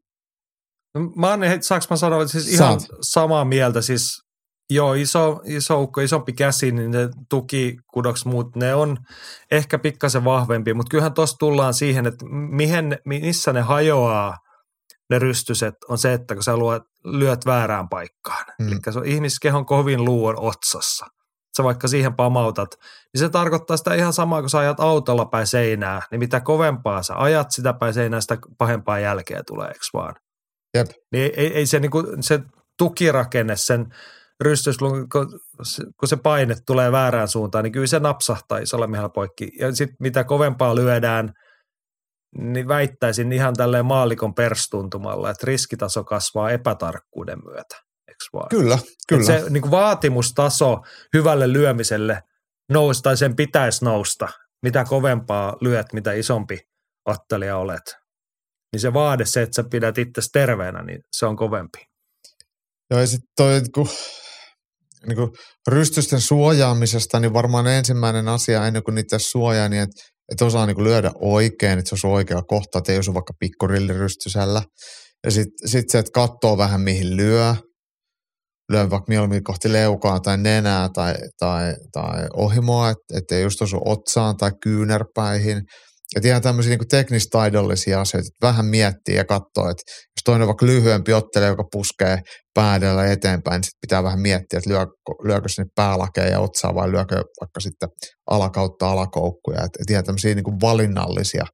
No, 0.95 1.01
Mä 1.17 1.31
oon, 1.31 1.41
saanko 1.61 1.87
mä 1.91 1.97
sanoa, 1.97 2.23
että 2.23 2.33
siis 2.33 2.49
ihan 2.49 2.81
Saat. 2.81 2.99
samaa 3.03 3.45
mieltä, 3.45 3.81
siis 3.81 4.23
joo, 4.71 4.95
iso, 4.95 5.41
iso 5.45 5.81
ukko, 5.81 6.01
isompi 6.01 6.33
käsi, 6.33 6.73
niin 6.73 6.91
ne 6.91 7.09
tukikudoks 7.31 8.25
muut, 8.25 8.57
ne 8.57 8.75
on 8.75 8.97
ehkä 9.51 9.79
pikkasen 9.79 10.25
vahvempi, 10.25 10.75
mutta 10.75 10.91
kyllähän 10.91 11.15
tuossa 11.15 11.37
tullaan 11.39 11.75
siihen, 11.75 12.07
että 12.07 12.25
mihin, 12.51 12.99
missä 13.05 13.53
ne 13.53 13.61
hajoaa 13.61 14.37
ne 15.11 15.19
rystyset, 15.19 15.75
on 15.89 15.99
se, 15.99 16.13
että 16.13 16.35
kun 16.35 16.43
sä 16.43 16.57
luot, 16.57 16.83
lyöt 17.05 17.47
väärään 17.47 17.89
paikkaan. 17.89 18.45
Mm. 18.59 18.67
Mm. 18.67 18.73
Eli 18.73 18.81
se 18.93 18.99
on 18.99 19.07
ihmiskehon 19.07 19.67
kovin 19.67 20.05
luu 20.05 20.27
on 20.27 20.41
otsassa. 20.41 21.07
Sä 21.57 21.65
vaikka 21.65 21.89
siihen 21.89 22.15
pamautat, 22.15 22.71
niin 23.13 23.19
se 23.19 23.29
tarkoittaa 23.29 23.77
sitä 23.77 23.95
ihan 23.95 24.13
samaa, 24.13 24.41
kun 24.41 24.51
sä 24.51 24.59
ajat 24.59 24.81
autolla 24.81 25.27
päin 25.27 25.47
seinää, 25.47 26.03
niin 26.11 26.19
mitä 26.19 26.41
kovempaa 26.41 27.03
sä 27.03 27.15
ajat 27.17 27.51
sitä 27.51 27.73
päin 27.73 27.95
seinää, 27.95 28.21
sitä 28.21 28.39
pahempaa 28.59 28.99
jälkeä 28.99 29.43
tulee, 29.47 29.69
eikö 29.69 29.87
vaan? 29.93 30.15
Jep. 30.75 30.87
Niin 31.13 31.33
ei, 31.37 31.55
ei 31.55 31.67
se, 31.67 31.81
niinku, 31.81 32.03
se 32.21 32.41
tukirakenne, 32.79 33.57
sen 33.57 33.87
rystys, 34.41 34.79
kun, 34.79 35.09
se 36.05 36.17
paine 36.17 36.55
tulee 36.67 36.93
väärään 36.93 37.29
suuntaan, 37.29 37.65
niin 37.65 37.73
kyllä 37.73 37.87
se 37.87 37.99
napsahtaa 37.99 38.59
isolla 38.59 38.87
miehellä 38.87 39.09
poikki. 39.09 39.51
Ja 39.59 39.75
sitten 39.75 39.97
mitä 40.01 40.25
kovempaa 40.25 40.75
lyödään, 40.75 41.33
niin 42.39 42.69
väittäisin 42.69 43.33
ihan 43.33 43.55
tälleen 43.55 43.87
maallikon 43.87 44.35
perstuntumalla, 44.35 45.31
että 45.31 45.47
riskitaso 45.47 46.05
kasvaa 46.05 46.51
epätarkkuuden 46.51 47.39
myötä. 47.45 47.84
Eikö 48.25 48.39
vaan? 48.39 48.49
kyllä, 48.49 48.79
kyllä. 49.09 49.21
Et 49.21 49.45
se 49.45 49.51
niin 49.51 49.61
kuin 49.61 49.71
vaatimustaso 49.71 50.79
hyvälle 51.15 51.53
lyömiselle 51.53 52.23
nousi, 52.73 53.03
tai 53.03 53.17
sen 53.17 53.37
pitäisi 53.37 53.85
nousta, 53.85 54.29
mitä 54.63 54.85
kovempaa 54.85 55.57
lyöt, 55.61 55.87
mitä 55.93 56.13
isompi 56.13 56.59
ottelija 57.07 57.57
olet. 57.57 57.97
Niin 58.73 58.81
se 58.81 58.93
vaade 58.93 59.25
se, 59.25 59.43
että 59.43 59.55
sä 59.55 59.65
pidät 59.71 59.99
itse 59.99 60.23
terveenä, 60.33 60.83
niin 60.83 61.01
se 61.13 61.27
on 61.27 61.37
kovempi. 61.37 61.79
Joo, 62.91 63.01
ja 63.01 63.07
sitten 63.07 63.31
toi 63.37 63.61
niinku, 63.61 63.89
niinku 65.07 65.37
rystysten 65.69 66.21
suojaamisesta, 66.21 67.21
niin 67.21 67.33
varmaan 67.33 67.67
ensimmäinen 67.67 68.29
asia 68.29 68.67
ennen 68.67 68.83
kuin 68.83 68.95
niitä 68.95 69.19
suojaa, 69.19 69.69
niin 69.69 69.83
että 69.83 70.03
et 70.33 70.43
osaa 70.43 70.67
niinku 70.67 70.85
lyödä 70.85 71.11
oikein, 71.15 71.79
että 71.79 71.89
se 71.89 71.95
osuu 71.95 72.13
oikea 72.13 72.43
kohta, 72.43 72.79
että 72.79 72.93
ei 72.93 72.99
osu 72.99 73.15
vaikka 73.15 73.33
pikkurillirystysellä. 73.39 74.63
Ja 75.25 75.31
sitten 75.31 75.69
sit 75.69 75.91
se, 75.91 75.99
että 75.99 76.13
katsoo 76.15 76.59
vähän 76.59 76.81
mihin 76.81 77.17
lyö, 77.17 77.55
lyö 78.73 78.91
vaikka 78.91 79.09
mieluummin 79.09 79.45
kohti 79.45 79.73
leukaa 79.73 80.21
tai 80.21 80.39
nenää 80.39 80.89
tai, 80.89 81.15
tai, 81.39 81.75
tai 81.93 82.27
ohimoa, 82.37 82.91
et 82.91 83.33
ei 83.33 83.43
just 83.43 83.63
osu 83.63 83.81
otsaan 83.85 84.37
tai 84.37 84.51
kyynärpäihin. 84.63 85.63
Että 86.17 86.29
ihan 86.29 86.43
tämmöisiä 86.43 86.77
niin 86.77 86.89
teknistaidollisia 86.89 88.01
asioita, 88.01 88.27
että 88.27 88.47
vähän 88.47 88.67
miettii 88.67 89.17
ja 89.17 89.25
katsoo, 89.25 89.71
että 89.71 89.83
jos 89.89 90.23
toinen 90.25 90.47
vaikka 90.47 90.67
lyhyempi 90.67 91.13
ottelee, 91.13 91.49
joka 91.49 91.65
puskee 91.73 92.19
päädellä 92.55 93.07
eteenpäin, 93.07 93.55
niin 93.55 93.65
sitten 93.65 93.81
pitää 93.81 94.03
vähän 94.03 94.21
miettiä, 94.21 94.59
että 94.59 94.71
lyö, 94.71 94.87
lyökö 95.25 95.49
sinne 95.49 95.69
päälakeen 95.75 96.33
ja 96.33 96.41
otsaa 96.41 96.75
vai 96.75 96.93
lyökö 96.93 97.15
vaikka 97.15 97.61
sitten 97.61 97.89
alakautta 98.31 98.91
alakoukkuja. 98.91 99.57
Että, 99.57 99.79
että 99.81 99.93
ihan 99.93 100.05
tämmöisiä 100.05 100.35
niin 100.35 100.61
valinnallisia 100.61 101.45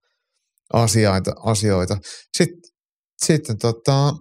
asioita. 0.73 1.32
asioita. 1.45 1.97
Sitten, 2.37 2.70
sitten 3.24 3.59
tota, 3.59 4.12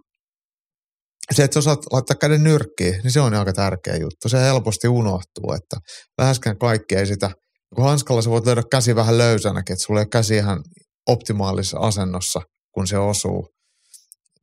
se, 1.35 1.43
että 1.43 1.53
sä 1.53 1.59
osaat 1.59 1.79
laittaa 1.91 2.15
käden 2.15 2.43
nyrkkiin, 2.43 2.99
niin 3.03 3.11
se 3.11 3.21
on 3.21 3.33
aika 3.33 3.53
tärkeä 3.53 3.95
juttu. 3.95 4.29
Se 4.29 4.39
helposti 4.39 4.87
unohtuu, 4.87 5.53
että 5.55 5.77
läheskään 6.17 6.57
kaikki 6.57 6.95
ei 6.95 7.05
sitä, 7.05 7.31
kun 7.75 7.83
hanskalla 7.83 8.21
sä 8.21 8.29
voit 8.29 8.45
löydä 8.45 8.63
käsi 8.71 8.95
vähän 8.95 9.17
löysänäkin, 9.17 9.73
että 9.73 9.83
sulla 9.85 9.99
ei 9.99 10.05
käsi 10.11 10.35
ihan 10.35 10.63
optimaalisessa 11.07 11.79
asennossa, 11.79 12.41
kun 12.73 12.87
se 12.87 12.97
osuu, 12.97 13.47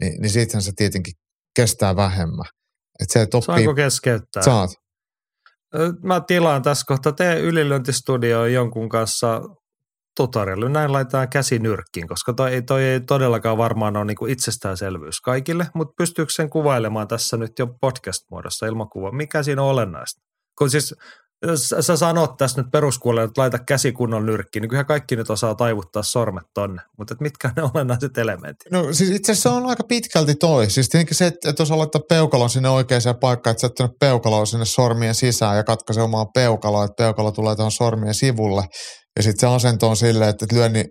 niin, 0.01 0.21
niin 0.21 0.31
siitähän 0.31 0.63
se 0.63 0.73
tietenkin 0.77 1.15
kestää 1.57 1.97
vähemmän. 1.97 2.47
Et 3.03 3.11
se, 3.11 3.23
että 3.23 3.37
oppii... 3.37 3.55
Saanko 3.55 3.75
keskeyttää? 3.75 4.43
Saat. 4.43 4.71
Mä 6.03 6.21
tilaan 6.21 6.63
tässä 6.63 6.85
kohta, 6.87 7.13
tee 7.13 7.41
ylilöintistudioon 7.41 8.53
jonkun 8.53 8.89
kanssa 8.89 9.41
tutorial. 10.17 10.69
Näin 10.69 10.93
laitetaan 10.93 11.29
käsi 11.29 11.59
nyrkkiin, 11.59 12.09
koska 12.09 12.33
toi, 12.33 12.63
toi 12.63 12.85
ei 12.85 13.01
todellakaan 13.01 13.59
varmaan 13.59 13.97
ole 13.97 14.05
niin 14.05 14.29
itsestäänselvyys 14.29 15.21
kaikille, 15.21 15.67
mutta 15.75 15.95
pystyykö 15.99 16.33
sen 16.33 16.51
kuvailemaan 16.51 17.09
tässä 17.09 17.37
nyt 17.37 17.53
jo 17.59 17.67
podcast-muodossa 17.67 18.67
ilmakuva? 18.67 19.13
Mikä 19.13 19.43
siinä 19.43 19.63
on 19.63 19.69
olennaista? 19.69 20.21
Kun 20.59 20.71
siis 20.71 20.95
sä 21.81 21.97
sanot 21.97 22.37
tässä 22.37 22.63
nyt 22.63 22.71
peruskuulle, 22.73 23.23
että 23.23 23.41
laita 23.41 23.59
käsi 23.59 23.93
kunnon 23.93 24.27
nyrkkiin, 24.27 24.61
niin 24.61 24.69
kyllähän 24.69 24.87
kaikki 24.87 25.17
nyt 25.17 25.31
osaa 25.31 25.55
taivuttaa 25.55 26.03
sormet 26.03 26.45
tonne, 26.55 26.83
mutta 26.99 27.15
et 27.15 27.21
mitkä 27.21 27.51
ne 27.57 27.63
olennaiset 27.75 28.19
elementit? 28.19 28.73
No 28.73 28.93
siis 28.93 29.11
itse 29.11 29.33
asiassa 29.33 29.53
on 29.53 29.67
aika 29.67 29.85
pitkälti 29.85 30.35
toi. 30.35 30.71
Siis 30.71 30.89
tietenkin 30.89 31.17
se, 31.17 31.27
että, 31.27 31.55
jos 31.59 31.71
laittaa 31.71 32.01
peukalon 32.09 32.51
sinne 32.51 32.69
oikeaan 32.69 33.03
paikkaan, 33.21 33.53
että 33.53 33.61
sä 33.79 33.85
et 33.85 33.99
peukaloa 34.01 34.47
sinne 34.47 34.65
sormien 34.65 35.15
sisään 35.15 35.57
ja 35.57 35.65
katkaise 35.65 36.03
omaa 36.03 36.27
peukaloa, 36.35 36.85
että 36.85 37.05
peukalo 37.05 37.33
tulee 37.33 37.57
tuohon 37.57 37.73
sormien 37.73 38.15
sivulle, 38.15 38.63
ja 39.17 39.23
sitten 39.23 39.41
se 39.41 39.47
asento 39.47 39.89
on 39.89 39.97
silleen, 39.97 40.31
että 40.31 40.47
lyönnin 40.53 40.85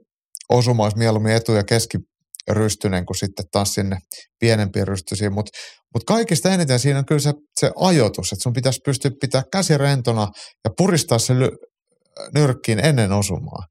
osuma 0.49 0.83
olisi 0.83 0.97
mieluummin 0.97 1.31
etu- 1.31 1.53
ja 1.53 1.63
keskirystynen 1.63 3.05
kuin 3.05 3.17
sitten 3.17 3.45
taas 3.51 3.73
sinne 3.73 3.97
pienempiin 4.39 4.87
rystysiin. 4.87 5.33
Mutta 5.33 5.51
mut 5.93 6.03
kaikista 6.03 6.53
eniten 6.53 6.79
siinä 6.79 6.99
on 6.99 7.05
kyllä 7.05 7.19
se, 7.19 7.33
se 7.59 7.71
ajoitus, 7.75 8.31
että 8.31 8.43
sun 8.43 8.53
pitäisi 8.53 8.79
pystyä 8.85 9.11
pitää 9.21 9.43
käsi 9.51 9.77
rentona 9.77 10.27
ja 10.63 10.71
puristaa 10.77 11.19
se 11.19 11.33
ly- 11.33 11.57
nyrkkiin 12.33 12.85
ennen 12.85 13.11
osumaa. 13.11 13.65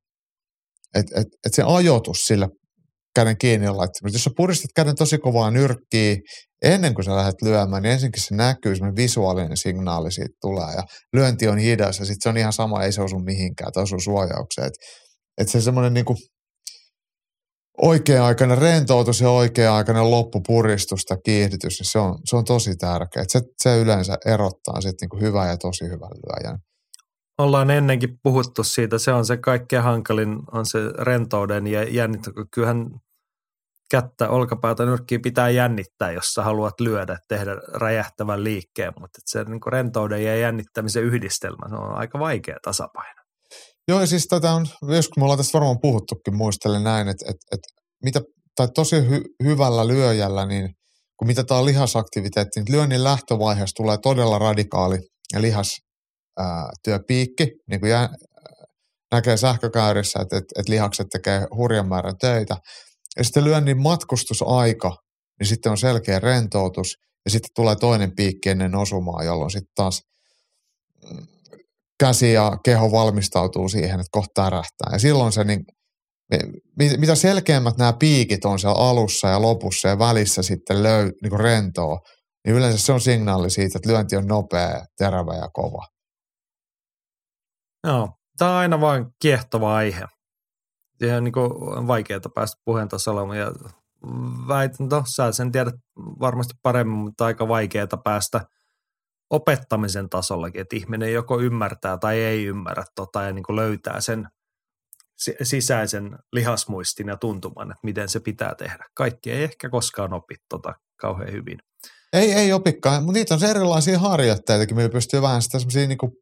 Et, 0.95 1.07
et, 1.17 1.27
et 1.47 1.55
se 1.55 1.63
ajoitus 1.67 2.19
sillä 2.27 2.49
käden 3.15 3.39
kiinni 3.39 3.71
laittamista. 3.71 4.17
Jos 4.17 4.25
sä 4.25 4.31
puristat 4.37 4.71
käden 4.77 4.97
tosi 4.97 5.19
kovaa 5.19 5.51
nyrkkiä 5.51 6.17
ennen 6.63 6.95
kuin 6.95 7.05
sä 7.05 7.17
lähdet 7.17 7.43
lyömään, 7.43 7.83
niin 7.83 7.93
ensinkin 7.93 8.23
se 8.23 8.35
näkyy, 8.35 8.77
semmoinen 8.77 8.97
visuaalinen 8.97 9.57
signaali 9.57 10.13
siitä 10.13 10.35
tulee 10.41 10.75
ja 10.75 10.83
lyönti 11.13 11.49
on 11.49 11.59
hidas 11.59 11.99
ja 11.99 12.05
sitten 12.05 12.23
se 12.23 12.29
on 12.29 12.37
ihan 12.37 12.53
sama, 12.53 12.83
ei 12.83 12.93
se 12.93 13.03
osu 13.03 13.19
mihinkään 13.19 13.73
tai 13.73 13.83
osu 13.83 14.01
suojaukseen. 14.01 14.67
Että 14.67 14.79
et 15.39 15.49
se 15.49 15.61
semmoinen 15.61 15.95
niinku 15.95 16.17
oikea-aikainen 17.83 18.59
rentoutus 18.59 19.21
ja 19.21 19.31
oikea-aikainen 19.31 20.11
loppupuristus 20.11 21.05
tai 21.05 21.19
kiihdytys, 21.25 21.81
niin 21.81 21.91
se 21.91 21.99
on, 21.99 22.19
se 22.25 22.37
on 22.37 22.45
tosi 22.45 22.77
tärkeä. 22.77 23.25
Se, 23.29 23.41
se 23.63 23.79
yleensä 23.79 24.19
erottaa 24.27 24.81
sitten 24.81 25.07
niinku 25.07 25.27
hyvän 25.27 25.49
ja 25.49 25.57
tosi 25.57 25.85
hyvän 25.85 26.11
lyöjän. 26.27 26.59
Ollaan 27.39 27.71
ennenkin 27.71 28.19
puhuttu 28.23 28.65
siitä, 28.65 28.99
se 28.99 29.13
on 29.13 29.27
se 29.27 29.37
kaikkein 29.37 29.83
hankalin, 29.83 30.37
on 30.53 30.67
se 30.67 30.79
rentouden 30.99 31.67
ja 31.67 31.83
jännittävyyden. 31.83 32.49
Kyllähän 32.55 32.87
kättä, 33.91 34.29
olkapäätä, 34.29 34.85
nyrkkiä 34.85 35.19
pitää 35.23 35.51
jännittää, 35.51 36.13
jos 36.13 36.25
sä 36.25 36.43
haluat 36.43 36.81
lyödä, 36.81 37.19
tehdä 37.29 37.57
räjähtävän 37.75 38.45
liikkeen, 38.45 38.93
mutta 39.01 39.19
se 39.27 39.45
niin 39.45 39.73
rentouden 39.73 40.25
ja 40.25 40.37
jännittämisen 40.37 41.05
yhdistelmä, 41.05 41.69
se 41.69 41.75
on 41.75 41.95
aika 41.95 42.19
vaikea 42.19 42.57
tasapaino. 42.65 43.23
Joo, 43.89 44.01
ja 44.01 44.07
siis 44.07 44.27
tätä 44.27 44.53
on, 44.53 44.67
joskus 44.83 45.17
me 45.17 45.23
ollaan 45.23 45.39
tästä 45.39 45.59
varmaan 45.59 45.81
puhuttukin, 45.83 46.37
muistelen 46.37 46.85
näin, 46.85 47.09
että, 47.09 47.25
että, 47.29 47.47
että 47.53 47.69
mitä, 48.05 48.21
tai 48.57 48.69
tosi 48.75 48.97
hy, 48.97 49.23
hyvällä 49.45 49.89
lyöjällä, 49.89 50.47
niin 50.47 50.71
kun 51.17 51.29
mitataan 51.29 51.65
lihasaktiviteetti, 51.65 52.61
niin 52.61 52.77
lyönnin 52.77 53.05
lähtövaiheessa 53.05 53.77
tulee 53.77 53.99
todella 54.03 54.39
radikaali 54.39 54.99
lihastyöpiikki, 55.39 57.49
niin 57.71 57.81
kuin 57.81 57.91
jää, 57.91 58.09
näkee 59.13 59.37
sähkökäyrissä, 59.37 60.19
että, 60.23 60.37
että, 60.37 60.61
että 60.61 60.73
lihakset 60.73 61.07
tekee 61.13 61.47
hurjan 61.57 61.89
määrän 61.89 62.19
töitä– 62.19 62.57
ja 63.17 63.25
sitten 63.25 63.45
lyönnin 63.45 63.83
matkustusaika, 63.83 64.97
niin 65.41 65.47
sitten 65.47 65.73
on 65.73 65.79
selkeä 65.79 66.19
rentoutus 66.19 66.97
ja 67.25 67.31
sitten 67.31 67.51
tulee 67.55 67.77
toinen 67.77 68.15
piikki 68.15 68.51
ennen 68.51 68.75
osumaa, 68.75 69.25
jolloin 69.25 69.51
sitten 69.51 69.75
taas 69.75 70.03
mm, 71.11 71.27
käsi 72.01 72.33
ja 72.33 72.59
keho 72.65 72.93
valmistautuu 72.93 73.69
siihen, 73.69 74.01
että 74.01 74.11
kohta 74.11 74.43
tärähtää. 74.43 74.89
Ja 74.93 74.99
silloin 74.99 75.33
se, 75.33 75.45
niin, 75.45 75.65
mitä 76.99 77.15
selkeämmät 77.15 77.77
nämä 77.77 77.93
piikit 77.93 78.45
on 78.45 78.59
siellä 78.59 78.89
alussa 78.89 79.29
ja 79.29 79.43
lopussa 79.43 79.89
ja 79.89 79.99
välissä 79.99 80.43
sitten 80.43 80.83
löy, 80.83 81.13
niin 81.23 81.31
kuin 81.31 81.41
rentoa, 81.41 81.99
niin 82.47 82.57
yleensä 82.57 82.79
se 82.79 82.93
on 82.93 83.01
signaali 83.01 83.51
siitä, 83.51 83.79
että 83.79 83.89
lyönti 83.89 84.17
on 84.17 84.27
nopea, 84.27 84.85
terävä 84.99 85.35
ja 85.35 85.49
kova. 85.53 85.87
Joo, 87.87 88.09
tämä 88.39 88.51
on 88.51 88.57
aina 88.57 88.81
vain 88.81 89.07
kiehtova 89.23 89.77
aihe 89.77 90.05
ihan 91.01 91.25
niin 91.25 91.33
kuin 91.33 91.51
vaikeaa 91.87 92.21
päästä 92.35 92.63
puheen 92.65 92.89
tasolla 92.89 93.37
ja 93.37 93.53
väitän, 94.49 94.89
no 94.89 95.03
sä 95.17 95.33
sen 95.33 95.53
tiedät 95.53 95.75
varmasti 95.97 96.55
paremmin, 96.63 96.99
mutta 96.99 97.25
aika 97.25 97.49
vaikeaa 97.49 97.87
päästä 98.05 98.41
opettamisen 99.31 100.09
tasollakin, 100.09 100.61
että 100.61 100.77
ihminen 100.77 101.13
joko 101.13 101.41
ymmärtää 101.41 101.99
tai 101.99 102.21
ei 102.21 102.45
ymmärrä 102.45 102.85
tota 102.95 103.23
ja 103.23 103.33
niin 103.33 103.43
kuin 103.43 103.57
löytää 103.57 104.01
sen 104.01 104.29
sisäisen 105.43 106.19
lihasmuistin 106.33 107.09
ja 107.09 107.17
tuntuman, 107.17 107.71
että 107.71 107.81
miten 107.83 108.09
se 108.09 108.21
pitää 108.21 108.55
tehdä. 108.55 108.85
Kaikki 108.95 109.31
ei 109.31 109.45
ehkä 109.45 109.71
koskaan 109.71 110.13
opi 110.13 110.35
tota 110.49 110.75
kauhean 110.97 111.33
hyvin. 111.33 111.59
Ei, 112.13 112.33
ei 112.33 112.53
opikaan, 112.53 113.03
mutta 113.03 113.19
niitä 113.19 113.35
on 113.35 113.41
se 113.41 113.51
erilaisia 113.51 113.99
harjoitteitakin, 113.99 114.77
millä 114.77 114.89
pystyy 114.89 115.23
vähän 115.23 115.43
sitä 115.43 115.59
niin 115.75 115.99
kuin 115.99 116.13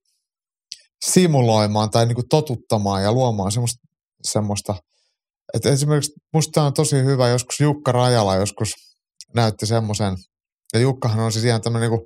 simuloimaan 1.05 1.91
tai 1.91 2.07
niin 2.07 2.15
kuin 2.15 2.29
totuttamaan 2.29 3.03
ja 3.03 3.13
luomaan 3.13 3.53
semmoista 3.53 3.87
semmoista, 4.25 4.75
että 5.55 5.69
esimerkiksi 5.69 6.13
musta 6.35 6.63
on 6.63 6.75
tosi 6.75 7.05
hyvä, 7.05 7.29
joskus 7.29 7.61
Jukka 7.61 7.93
Rajala 7.93 8.37
joskus 8.37 8.69
näytti 9.35 9.67
semmoisen, 9.67 10.15
ja 10.73 10.81
Jukkahan 10.81 11.21
on 11.21 11.33
siis 11.33 11.45
ihan 11.45 11.63
tämmöinen 11.63 11.91
niin 11.91 12.01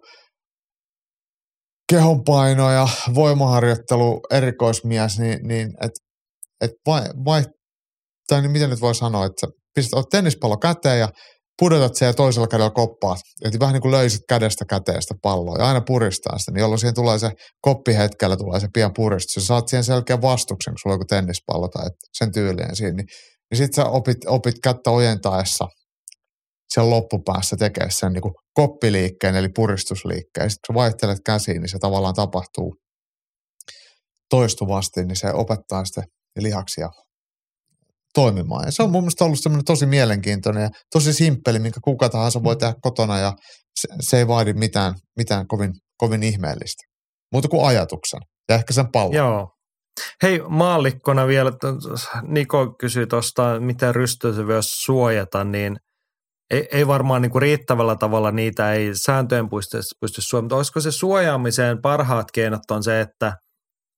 kehonpaino 1.93 2.71
ja 2.71 2.89
voimaharjoittelu 3.15 4.21
erikoismies, 4.31 5.19
niin, 5.19 5.39
niin 5.49 5.69
että 5.69 6.01
et 6.61 6.71
vai, 6.87 7.03
vai, 7.25 7.45
tai 8.29 8.41
niin 8.41 8.51
miten 8.51 8.71
nyt 8.71 8.81
voi 8.81 8.95
sanoa, 8.95 9.27
että 9.27 9.47
pistät 9.75 10.05
tennispallo 10.11 10.57
käteen 10.57 11.01
ja 11.01 11.09
pudotat 11.59 12.01
ja 12.01 12.15
toisella 12.15 12.47
kädellä 12.47 12.71
koppaat. 12.71 13.19
Eli 13.45 13.61
vähän 13.61 13.73
niin 13.73 13.83
kuin 13.83 13.93
löysit 13.93 14.21
kädestä 14.29 14.65
käteen 14.65 15.03
sitä 15.03 15.15
palloa 15.23 15.59
ja 15.59 15.67
aina 15.67 15.81
puristaa 15.81 16.39
sitä, 16.39 16.51
niin 16.53 16.61
jolloin 16.61 16.79
siihen 16.79 16.95
tulee 16.95 17.19
se 17.19 17.31
koppihetkellä 17.61 18.37
tulee 18.37 18.61
se 18.61 18.69
pian 18.75 18.93
puristus. 18.95 19.37
Ja 19.37 19.43
saat 19.43 19.69
siihen 19.69 19.85
selkeän 19.85 20.23
vastuksen, 20.23 20.73
kun 20.73 20.79
sulla 20.83 20.95
on 20.95 20.95
joku 20.95 21.05
tennispallo 21.05 21.69
tai 21.69 21.91
sen 22.13 22.33
tyylinen 22.33 22.77
siinä. 22.77 22.93
Niin, 22.93 23.07
niin 23.51 23.59
sitten 23.59 23.85
sä 23.85 23.91
opit, 23.91 24.19
opit 24.27 24.55
kättä 24.63 24.91
ojentaessa 24.91 25.69
sen 26.75 26.91
loppupäässä 26.91 27.57
tekee 27.57 27.87
sen 27.91 28.13
niin 28.13 28.23
kuin 28.23 28.35
koppiliikkeen 28.55 29.37
eli 29.37 29.49
puristusliikkeen. 29.49 30.51
Sitten 30.51 30.67
kun 30.67 30.75
sä 30.75 30.81
vaihtelet 30.81 31.19
käsiin, 31.27 31.63
niin 31.63 31.69
se 31.69 31.79
tavallaan 31.79 32.15
tapahtuu 32.15 32.77
toistuvasti, 34.31 35.05
niin 35.05 35.17
se 35.17 35.33
opettaa 35.33 35.85
sitten 35.85 36.05
lihaksia 36.39 36.89
toimimaan. 38.17 38.65
Ja 38.65 38.73
se 38.73 38.83
on 38.83 38.91
mun 38.91 39.03
mielestä 39.03 39.25
ollut 39.25 39.41
semmoinen 39.41 39.65
tosi 39.65 39.87
mielenkiintoinen 39.87 40.63
ja 40.63 40.71
tosi 40.93 41.13
simppeli, 41.13 41.59
minkä 41.59 41.81
kuka 41.85 42.09
tahansa 42.09 42.43
voi 42.43 42.57
tehdä 42.57 42.75
kotona 42.81 43.19
ja 43.19 43.33
se, 43.81 43.89
se 44.01 44.19
ei 44.19 44.29
vaadi 44.29 44.53
mitään, 44.53 44.95
mitään 45.17 45.47
kovin, 45.47 45.73
kovin 45.97 46.23
ihmeellistä. 46.23 46.83
Muuta 47.33 47.49
kuin 47.49 47.67
ajatuksen 47.67 48.21
ja 48.49 48.55
ehkä 48.55 48.73
sen 48.73 48.93
pallon. 48.93 49.15
Joo. 49.15 49.49
Hei, 50.23 50.41
maallikkona 50.49 51.27
vielä, 51.27 51.53
Niko 52.23 52.75
kysyi 52.81 53.07
tuosta, 53.07 53.61
miten 53.61 53.95
voi 53.95 54.61
suojata, 54.61 55.45
niin 55.45 55.77
ei, 56.51 56.69
ei 56.73 56.87
varmaan 56.87 57.23
niin 57.23 57.33
kuin 57.33 57.43
riittävällä 57.43 57.97
tavalla 57.97 58.31
niitä 58.31 58.73
ei 58.73 58.91
sääntöjen 58.95 59.49
pysty, 59.49 59.79
pysty 60.01 60.23
suojaamaan, 60.23 60.45
mutta 60.45 60.57
olisiko 60.57 60.81
se 60.81 60.91
suojaamiseen 60.91 61.83
parhaat 61.83 62.27
keinot 62.33 62.71
on 62.71 62.83
se, 62.83 63.01
että– 63.01 63.33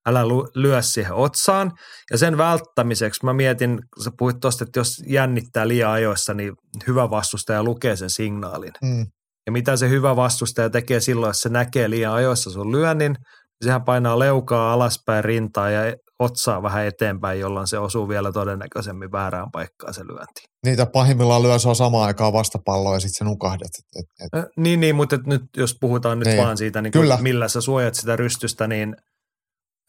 älä 0.06 0.20
lyö 0.54 0.82
siihen 0.82 1.14
otsaan. 1.14 1.72
Ja 2.10 2.18
sen 2.18 2.38
välttämiseksi 2.38 3.24
mä 3.24 3.32
mietin, 3.32 3.78
kun 3.94 4.04
sä 4.04 4.10
puhuit 4.18 4.40
tuosta, 4.40 4.64
että 4.64 4.80
jos 4.80 5.02
jännittää 5.06 5.68
liian 5.68 5.90
ajoissa, 5.90 6.34
niin 6.34 6.52
hyvä 6.86 7.10
vastustaja 7.10 7.62
lukee 7.64 7.96
sen 7.96 8.10
signaalin. 8.10 8.72
Mm. 8.82 9.06
Ja 9.46 9.52
mitä 9.52 9.76
se 9.76 9.88
hyvä 9.88 10.16
vastustaja 10.16 10.70
tekee 10.70 11.00
silloin, 11.00 11.30
jos 11.30 11.40
se 11.40 11.48
näkee 11.48 11.90
liian 11.90 12.14
ajoissa 12.14 12.50
sun 12.50 12.72
lyönnin, 12.72 13.12
niin 13.12 13.64
sehän 13.64 13.84
painaa 13.84 14.18
leukaa 14.18 14.72
alaspäin 14.72 15.24
rintaa 15.24 15.70
ja 15.70 15.96
otsaa 16.18 16.62
vähän 16.62 16.86
eteenpäin, 16.86 17.40
jolloin 17.40 17.66
se 17.66 17.78
osuu 17.78 18.08
vielä 18.08 18.32
todennäköisemmin 18.32 19.12
väärään 19.12 19.50
paikkaan 19.52 19.94
se 19.94 20.06
lyönti. 20.06 20.42
Niitä 20.66 20.86
pahimmillaan 20.86 21.42
lyö 21.42 21.58
se 21.58 21.68
on 21.68 21.76
samaan 21.76 22.06
aikaan 22.06 22.32
vastapalloa 22.32 22.94
ja 22.94 23.00
sitten 23.00 23.18
se 23.18 23.24
nukahdet. 23.24 23.70
Et, 23.96 24.06
et, 24.32 24.44
Niin, 24.56 24.80
niin 24.80 24.96
mutta 24.96 25.18
nyt 25.26 25.42
jos 25.56 25.76
puhutaan 25.80 26.18
nyt 26.18 26.28
Niin. 26.28 26.42
vaan 26.42 26.56
siitä, 26.56 26.82
niin 26.82 26.92
Kyllä. 26.92 27.18
millä 27.20 27.48
sä 27.48 27.60
suojat 27.60 27.94
sitä 27.94 28.16
rystystä, 28.16 28.66
niin 28.66 28.96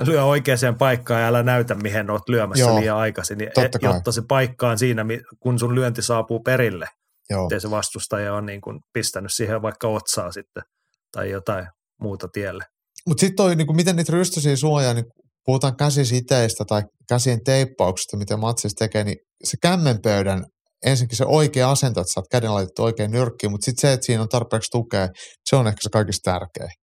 lyö 0.05 0.23
oikeaan 0.23 0.77
paikkaan 0.79 1.21
ja 1.21 1.27
älä 1.27 1.43
näytä, 1.43 1.75
mihin 1.75 2.09
oot 2.09 2.29
lyömässä 2.29 2.63
Joo, 2.63 2.79
liian 2.79 2.97
aikaisin, 2.97 3.37
niin 3.37 3.51
totta 3.55 3.79
kai. 3.79 3.93
jotta 3.93 4.11
se 4.11 4.21
paikka 4.29 4.69
on 4.69 4.79
siinä, 4.79 5.05
kun 5.39 5.59
sun 5.59 5.75
lyönti 5.75 6.01
saapuu 6.01 6.39
perille, 6.39 6.87
joo. 7.29 7.43
ettei 7.43 7.61
se 7.61 7.71
vastustaja 7.71 8.33
on 8.33 8.45
niin 8.45 8.61
kuin 8.61 8.79
pistänyt 8.93 9.31
siihen 9.33 9.61
vaikka 9.61 9.87
otsaa 9.87 10.31
sitten 10.31 10.63
tai 11.11 11.29
jotain 11.29 11.67
muuta 12.01 12.27
tielle. 12.33 12.63
Mutta 13.07 13.21
sitten 13.21 13.35
toi, 13.35 13.55
niinku, 13.55 13.73
miten 13.73 13.95
niitä 13.95 14.11
rystysiä 14.11 14.55
suojaa, 14.55 14.93
niin 14.93 15.05
puhutaan 15.45 15.75
käsisiteistä 15.77 16.65
tai 16.65 16.81
käsien 17.09 17.39
teippauksesta, 17.43 18.17
mitä 18.17 18.37
matsissa 18.37 18.85
tekee, 18.85 19.03
niin 19.03 19.17
se 19.43 19.57
kämmenpöydän, 19.61 20.43
ensinnäkin 20.85 21.17
se 21.17 21.25
oikea 21.25 21.71
asento, 21.71 22.01
että 22.01 22.13
sä 22.13 22.19
oot 22.19 22.27
käden 22.31 22.53
laitettu 22.53 22.83
oikein 22.83 23.11
nyrkkiin, 23.11 23.51
mutta 23.51 23.65
sitten 23.65 23.81
se, 23.81 23.93
että 23.93 24.05
siinä 24.05 24.21
on 24.21 24.29
tarpeeksi 24.29 24.71
tukea, 24.71 25.07
se 25.49 25.55
on 25.55 25.67
ehkä 25.67 25.79
se 25.81 25.89
kaikista 25.89 26.31
tärkein. 26.31 26.78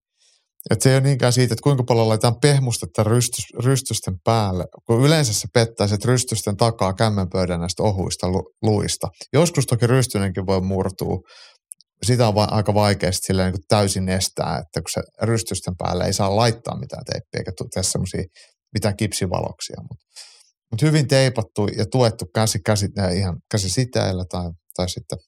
Et 0.71 0.83
se 0.83 0.91
ei 0.91 0.97
ole 0.97 1.03
niinkään 1.03 1.33
siitä, 1.33 1.55
että 1.55 1.63
kuinka 1.63 1.85
paljon 1.85 2.09
laitetaan 2.09 2.41
pehmustetta 2.41 3.05
rystys, 3.05 3.45
rystysten 3.65 4.15
päälle, 4.25 4.65
kun 4.87 5.05
yleensä 5.05 5.33
se 5.33 5.49
pettää 5.55 5.87
sit 5.87 6.05
rystysten 6.05 6.57
takaa 6.57 6.95
kämmenpöydän 6.95 7.61
näistä 7.61 7.83
ohuista 7.83 8.29
lu, 8.29 8.43
luista. 8.63 9.09
Joskus 9.33 9.67
toki 9.67 9.87
rystynenkin 9.87 10.47
voi 10.47 10.61
murtua, 10.61 11.19
sitä 12.03 12.29
on 12.29 12.35
va- 12.35 12.49
aika 12.51 12.75
vaikea 12.75 13.13
sit 13.13 13.25
silleen 13.25 13.53
niin 13.53 13.63
täysin 13.69 14.09
estää, 14.09 14.59
että 14.59 14.81
kun 14.81 14.91
se 14.91 15.03
rystysten 15.23 15.75
päälle 15.79 16.05
ei 16.05 16.13
saa 16.13 16.37
laittaa 16.37 16.79
mitään 16.79 17.05
teippiä 17.05 17.39
eikä 17.39 17.53
tee 17.75 17.83
semmoisia 17.83 18.25
mitään 18.75 18.97
kipsivaloksia. 18.97 19.77
Mutta 19.81 20.05
mut 20.73 20.83
hyvin 20.83 21.09
teipattu 21.09 21.67
ja 21.77 21.87
tuettu 21.87 22.25
käsi, 22.35 22.59
käsi 22.67 22.89
äh, 22.99 23.17
ihan 23.17 23.37
käsisiteillä 23.51 24.25
tai, 24.31 24.51
tai 24.77 24.89
sitten 24.89 25.19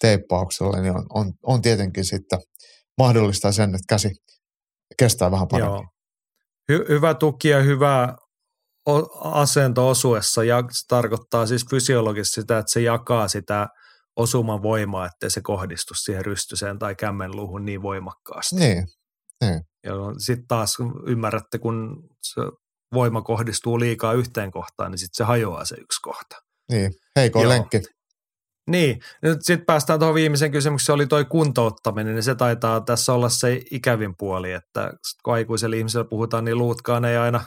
teippauksella, 0.00 0.80
niin 0.80 0.96
on, 0.96 1.06
on, 1.14 1.32
on 1.42 1.62
tietenkin 1.62 2.04
sitten 2.04 2.38
mahdollistaa 2.98 3.52
sen, 3.52 3.74
että 3.74 3.84
käsi 3.88 4.10
kestää 4.98 5.30
vähän 5.30 5.48
paremmin. 5.48 5.74
Joo. 5.74 5.86
Hy- 6.72 6.88
hyvä 6.88 7.14
tuki 7.14 7.48
ja 7.48 7.62
hyvä 7.62 8.16
asento 9.20 9.88
osuessa 9.88 10.44
ja 10.44 10.62
se 10.70 10.86
tarkoittaa 10.88 11.46
siis 11.46 11.66
fysiologisesti 11.70 12.40
sitä, 12.40 12.58
että 12.58 12.72
se 12.72 12.80
jakaa 12.80 13.28
sitä 13.28 13.66
osuman 14.16 14.62
voimaa, 14.62 15.06
ettei 15.06 15.30
se 15.30 15.40
kohdistu 15.40 15.94
siihen 15.94 16.24
rystyseen 16.24 16.78
tai 16.78 16.94
kämmenluuhun 16.94 17.64
niin 17.64 17.82
voimakkaasti. 17.82 18.56
Niin, 18.56 18.86
Ja 19.84 19.92
sitten 20.18 20.46
taas 20.46 20.76
ymmärrätte, 21.06 21.58
kun 21.58 22.08
se 22.22 22.40
voima 22.94 23.22
kohdistuu 23.22 23.80
liikaa 23.80 24.12
yhteen 24.12 24.50
kohtaan, 24.50 24.90
niin 24.90 24.98
sitten 24.98 25.16
se 25.16 25.24
hajoaa 25.24 25.64
se 25.64 25.74
yksi 25.74 26.00
kohta. 26.02 26.36
niin. 26.72 26.92
Heikoin 27.16 27.42
Joo. 27.42 27.50
lenkki. 27.50 27.80
Niin, 28.70 29.00
nyt 29.22 29.38
sitten 29.42 29.66
päästään 29.66 29.98
tuohon 29.98 30.14
viimeisen 30.14 30.50
kysymykseen, 30.50 30.86
se 30.86 30.92
oli 30.92 31.06
toi 31.06 31.24
kuntouttaminen, 31.24 32.14
niin 32.14 32.22
se 32.22 32.34
taitaa 32.34 32.80
tässä 32.80 33.12
olla 33.12 33.28
se 33.28 33.62
ikävin 33.70 34.14
puoli, 34.18 34.52
että 34.52 34.92
kun 35.24 35.34
aikuisella 35.34 35.76
ihmisellä 35.76 36.06
puhutaan, 36.10 36.44
niin 36.44 36.58
luutkaan 36.58 37.04
ei 37.04 37.16
aina 37.16 37.44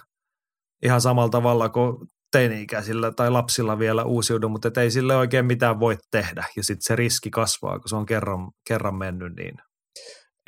ihan 0.84 1.02
samalla 1.02 1.30
tavalla 1.30 1.70
kuin 1.70 1.98
teini-ikäisillä 2.32 3.12
tai 3.12 3.32
lapsilla 3.32 3.80
vielä 3.80 4.04
uusiudu, 4.04 4.50
mutta 4.50 4.82
ei 4.82 4.92
sille 4.92 5.16
oikein 5.16 5.46
mitään 5.46 5.80
voi 5.80 5.98
tehdä. 6.12 6.46
Ja 6.56 6.64
sitten 6.64 6.84
se 6.84 6.96
riski 6.96 7.30
kasvaa, 7.30 7.80
kun 7.80 7.90
se 7.90 7.96
on 7.96 8.06
kerran, 8.06 8.52
kerran 8.68 8.96
mennyt, 8.96 9.36
niin 9.36 9.56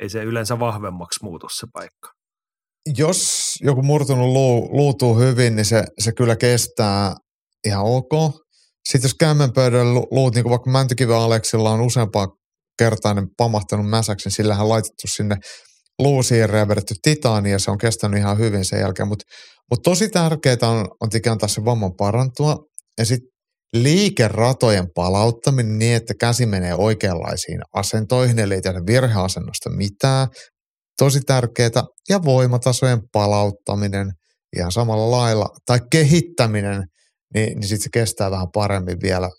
ei 0.00 0.08
se 0.08 0.24
yleensä 0.24 0.58
vahvemmaksi 0.58 1.18
muutu 1.22 1.46
se 1.48 1.66
paikka. 1.72 2.08
Jos 2.96 3.54
joku 3.60 3.82
murtunut 3.82 4.28
luu, 4.28 4.68
luutuu 4.76 5.18
hyvin, 5.18 5.56
niin 5.56 5.64
se, 5.64 5.84
se 5.98 6.12
kyllä 6.12 6.36
kestää 6.36 7.14
ihan 7.66 7.84
ok. 7.84 8.42
Sitten 8.88 9.08
jos 9.08 9.14
kämmenpöydän 9.14 9.94
lu- 9.94 10.08
luut, 10.10 10.34
niin 10.34 10.42
kuin 10.42 10.50
vaikka 10.50 10.70
Mäntykiven 10.70 11.16
Aleksilla 11.16 11.70
on 11.70 11.80
useampaa 11.80 12.28
kertaa 12.78 13.14
ne 13.14 13.22
pamahtanut 13.36 13.90
mäsäksi, 13.90 14.26
niin 14.26 14.34
sillähän 14.34 14.62
on 14.62 14.68
laitettu 14.68 15.06
sinne 15.06 15.36
luusiirre 15.98 16.58
ja 16.58 16.68
vedetty 16.68 16.94
titaania 17.02 17.52
ja 17.52 17.58
se 17.58 17.70
on 17.70 17.78
kestänyt 17.78 18.20
ihan 18.20 18.38
hyvin 18.38 18.64
sen 18.64 18.80
jälkeen. 18.80 19.08
Mutta 19.08 19.24
mut 19.70 19.82
tosi 19.82 20.08
tärkeää 20.08 20.56
on, 20.62 20.88
on 21.00 21.08
tietenkin 21.10 21.32
antaa 21.32 21.48
se 21.48 21.64
vamman 21.64 21.92
parantua 21.98 22.56
ja 22.98 23.04
sitten 23.04 23.32
liikeratojen 23.76 24.86
palauttaminen 24.94 25.78
niin, 25.78 25.96
että 25.96 26.14
käsi 26.20 26.46
menee 26.46 26.74
oikeanlaisiin 26.74 27.60
asentoihin, 27.74 28.38
eli 28.38 28.54
ei 28.54 28.62
tehdä 28.62 28.80
virheasennosta 28.86 29.70
mitään. 29.70 30.28
Tosi 30.98 31.20
tärkeää. 31.20 31.82
Ja 32.08 32.24
voimatasojen 32.24 33.00
palauttaminen 33.12 34.10
ihan 34.56 34.72
samalla 34.72 35.10
lailla, 35.10 35.46
tai 35.66 35.78
kehittäminen, 35.90 36.82
niin, 37.34 37.60
niin 37.60 37.68
sitten 37.68 37.82
se 37.82 37.90
kestää 37.92 38.30
vähän 38.30 38.50
paremmin 38.54 39.00
vielä. 39.02 39.30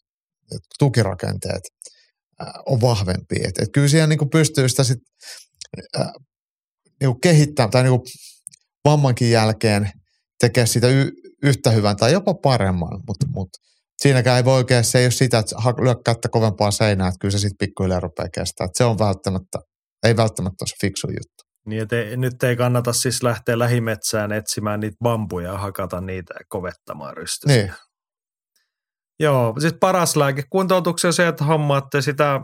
Et 0.55 0.61
Tukirakenteet 0.79 1.63
on 2.65 2.81
vahvempi. 2.81 3.35
Et, 3.43 3.57
et 3.61 3.69
kyllä 3.73 3.87
siellä 3.87 4.07
niinku 4.07 4.25
pystyy 4.25 4.69
sitä 4.69 4.83
sit, 4.83 4.99
ää, 5.97 6.13
niinku 6.99 7.19
kehittämään, 7.19 7.71
tai 7.71 7.83
niinku 7.83 8.05
vammankin 8.85 9.31
jälkeen 9.31 9.91
tekee 10.39 10.65
sitä 10.65 10.87
y- 10.87 11.11
yhtä 11.43 11.71
hyvän 11.71 11.97
tai 11.97 12.11
jopa 12.11 12.33
paremman, 12.33 13.01
mutta 13.07 13.25
mut, 13.29 13.49
siinäkään 13.97 14.37
ei 14.37 14.45
voi 14.45 14.55
oikein, 14.55 14.83
se 14.83 14.99
ei 14.99 15.05
ole 15.05 15.11
sitä, 15.11 15.39
että 15.39 15.55
lyö 15.81 15.95
kättä 16.05 16.29
kovempaa 16.29 16.71
seinää, 16.71 17.07
että 17.07 17.17
kyllä 17.21 17.31
se 17.31 17.39
sitten 17.39 17.67
pikkuhiljaa 17.67 17.99
rupeaa 17.99 18.29
kestää. 18.33 18.65
Et 18.65 18.75
se 18.75 18.83
on 18.83 18.99
välttämättä, 18.99 19.59
ei 20.03 20.15
välttämättä 20.15 20.63
ole 20.63 20.67
se 20.67 20.75
fiksu 20.81 21.07
juttu. 21.07 21.43
Niin, 21.65 21.81
et 21.81 21.93
ei, 21.93 22.17
nyt 22.17 22.43
ei 22.43 22.55
kannata 22.55 22.93
siis 22.93 23.23
lähteä 23.23 23.59
lähimetsään 23.59 24.31
etsimään 24.31 24.79
niitä 24.79 24.97
bambuja 25.03 25.51
ja 25.51 25.57
hakata 25.57 26.01
niitä 26.01 26.33
ja 26.33 26.45
kovettamaan 26.49 27.17
rystysiä. 27.17 27.57
Niin. 27.57 27.73
Joo, 29.23 29.53
siis 29.59 29.73
paras 29.79 30.15
lääke 30.15 30.43
kuntoutuksessa 30.49 31.07
on 31.07 31.13
se, 31.13 31.27
että 31.27 31.43
hommaatte 31.43 32.01
sitä 32.01 32.41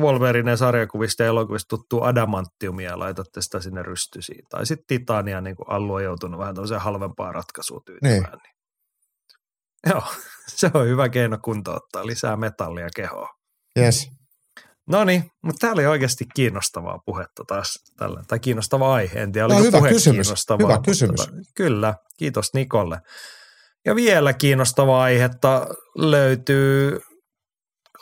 Wolverine 0.00 0.56
sarjakuvista 0.56 1.22
ja 1.22 1.28
elokuvista 1.28 1.68
tuttua 1.68 2.06
adamanttiumia 2.06 2.90
ja 2.90 2.98
laitatte 2.98 3.42
sitä 3.42 3.60
sinne 3.60 3.82
rystysiin. 3.82 4.44
Tai 4.50 4.66
sitten 4.66 4.84
titania, 4.86 5.40
niin 5.40 5.56
kuin 5.56 5.70
Allu 5.70 5.94
on 5.94 6.04
joutunut 6.04 6.40
vähän 6.40 6.54
tämmöiseen 6.54 6.80
halvempaa 6.80 7.32
ratkaisua 7.32 7.80
tyytymään. 7.86 8.38
Niin. 8.42 8.52
Joo, 9.90 10.02
se 10.48 10.70
on 10.74 10.86
hyvä 10.86 11.08
keino 11.08 11.38
kuntouttaa, 11.44 12.06
lisää 12.06 12.36
metallia 12.36 12.88
kehoon. 12.96 13.28
Yes. 13.78 14.08
No 14.88 15.04
niin, 15.04 15.24
mutta 15.42 15.58
tämä 15.60 15.72
oli 15.72 15.86
oikeasti 15.86 16.24
kiinnostavaa 16.34 16.98
puhetta 17.06 17.44
taas 17.48 17.78
tällä, 17.98 18.22
tai 18.28 18.38
kiinnostava 18.38 18.94
aihe. 18.94 19.22
En 19.22 19.32
tiedä, 19.32 19.48
No, 19.48 19.54
oliko 19.54 19.66
hyvä 19.66 19.78
puhe 19.78 19.88
kysymys, 19.90 20.26
kiinnostavaa. 20.26 20.66
hyvä 20.68 20.82
kysymys. 20.84 21.20
tota, 21.20 21.32
kyllä, 21.56 21.94
kiitos 22.18 22.54
Nikolle. 22.54 22.98
Ja 23.86 23.94
vielä 23.94 24.32
kiinnostavaa 24.32 25.02
aihetta 25.02 25.66
löytyy, 25.98 27.00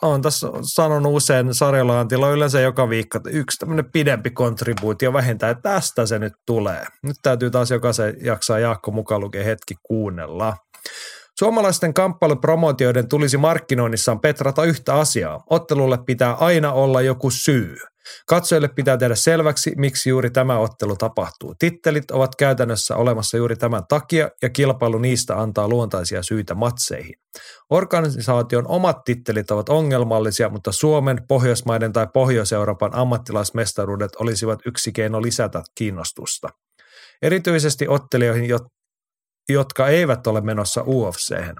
olen 0.03 0.23
tässä 0.23 0.49
sanonut 0.63 1.15
usein 1.15 1.55
Sarjalaantilla 1.55 2.27
on 2.27 2.35
yleensä 2.35 2.61
joka 2.61 2.89
viikko 2.89 3.21
yksi 3.31 3.59
tämmöinen 3.59 3.93
pidempi 3.93 4.31
kontribuutio 4.31 5.13
vähintään, 5.13 5.53
että 5.53 5.71
tästä 5.71 6.07
se 6.07 6.19
nyt 6.19 6.33
tulee. 6.47 6.85
Nyt 7.03 7.17
täytyy 7.23 7.51
taas 7.51 7.71
jokaisen 7.71 8.15
jaksaa 8.21 8.59
Jaakko 8.59 8.91
mukaan 8.91 9.21
lukea 9.21 9.45
hetki 9.45 9.75
kuunnella. 9.83 10.57
Suomalaisten 11.41 11.95
kamppailupromootioiden 11.95 13.09
tulisi 13.09 13.37
markkinoinnissaan 13.37 14.21
petrata 14.21 14.65
yhtä 14.65 14.95
asiaa. 14.95 15.43
Ottelulle 15.51 15.99
pitää 16.07 16.35
aina 16.35 16.73
olla 16.73 17.01
joku 17.01 17.31
syy. 17.31 17.77
Katsojille 18.27 18.69
pitää 18.69 18.97
tehdä 18.97 19.15
selväksi, 19.15 19.73
miksi 19.77 20.09
juuri 20.09 20.31
tämä 20.31 20.59
ottelu 20.59 20.97
tapahtuu. 20.97 21.55
Tittelit 21.59 22.11
ovat 22.11 22.37
käytännössä 22.37 22.97
olemassa 22.97 23.37
juuri 23.37 23.57
tämän 23.57 23.83
takia, 23.89 24.31
ja 24.43 24.51
kilpailu 24.51 24.99
niistä 24.99 25.41
antaa 25.41 25.69
luontaisia 25.69 26.23
syitä 26.23 26.55
matseihin. 26.55 27.15
Organisaation 27.71 28.67
omat 28.69 29.05
tittelit 29.05 29.51
ovat 29.51 29.69
ongelmallisia, 29.69 30.49
mutta 30.49 30.73
Suomen, 30.73 31.19
Pohjoismaiden 31.29 31.93
tai 31.93 32.07
Pohjois-Euroopan 32.15 32.95
ammattilaismestaruudet 32.95 34.17
olisivat 34.17 34.59
yksi 34.67 34.93
keino 34.93 35.23
lisätä 35.23 35.63
kiinnostusta. 35.75 36.49
Erityisesti 37.23 37.89
ottelijoihin, 37.89 38.49
jo- 38.49 38.80
jotka 39.49 39.89
eivät 39.89 40.27
ole 40.27 40.41
menossa 40.41 40.83
UFC:hen. 40.87 41.57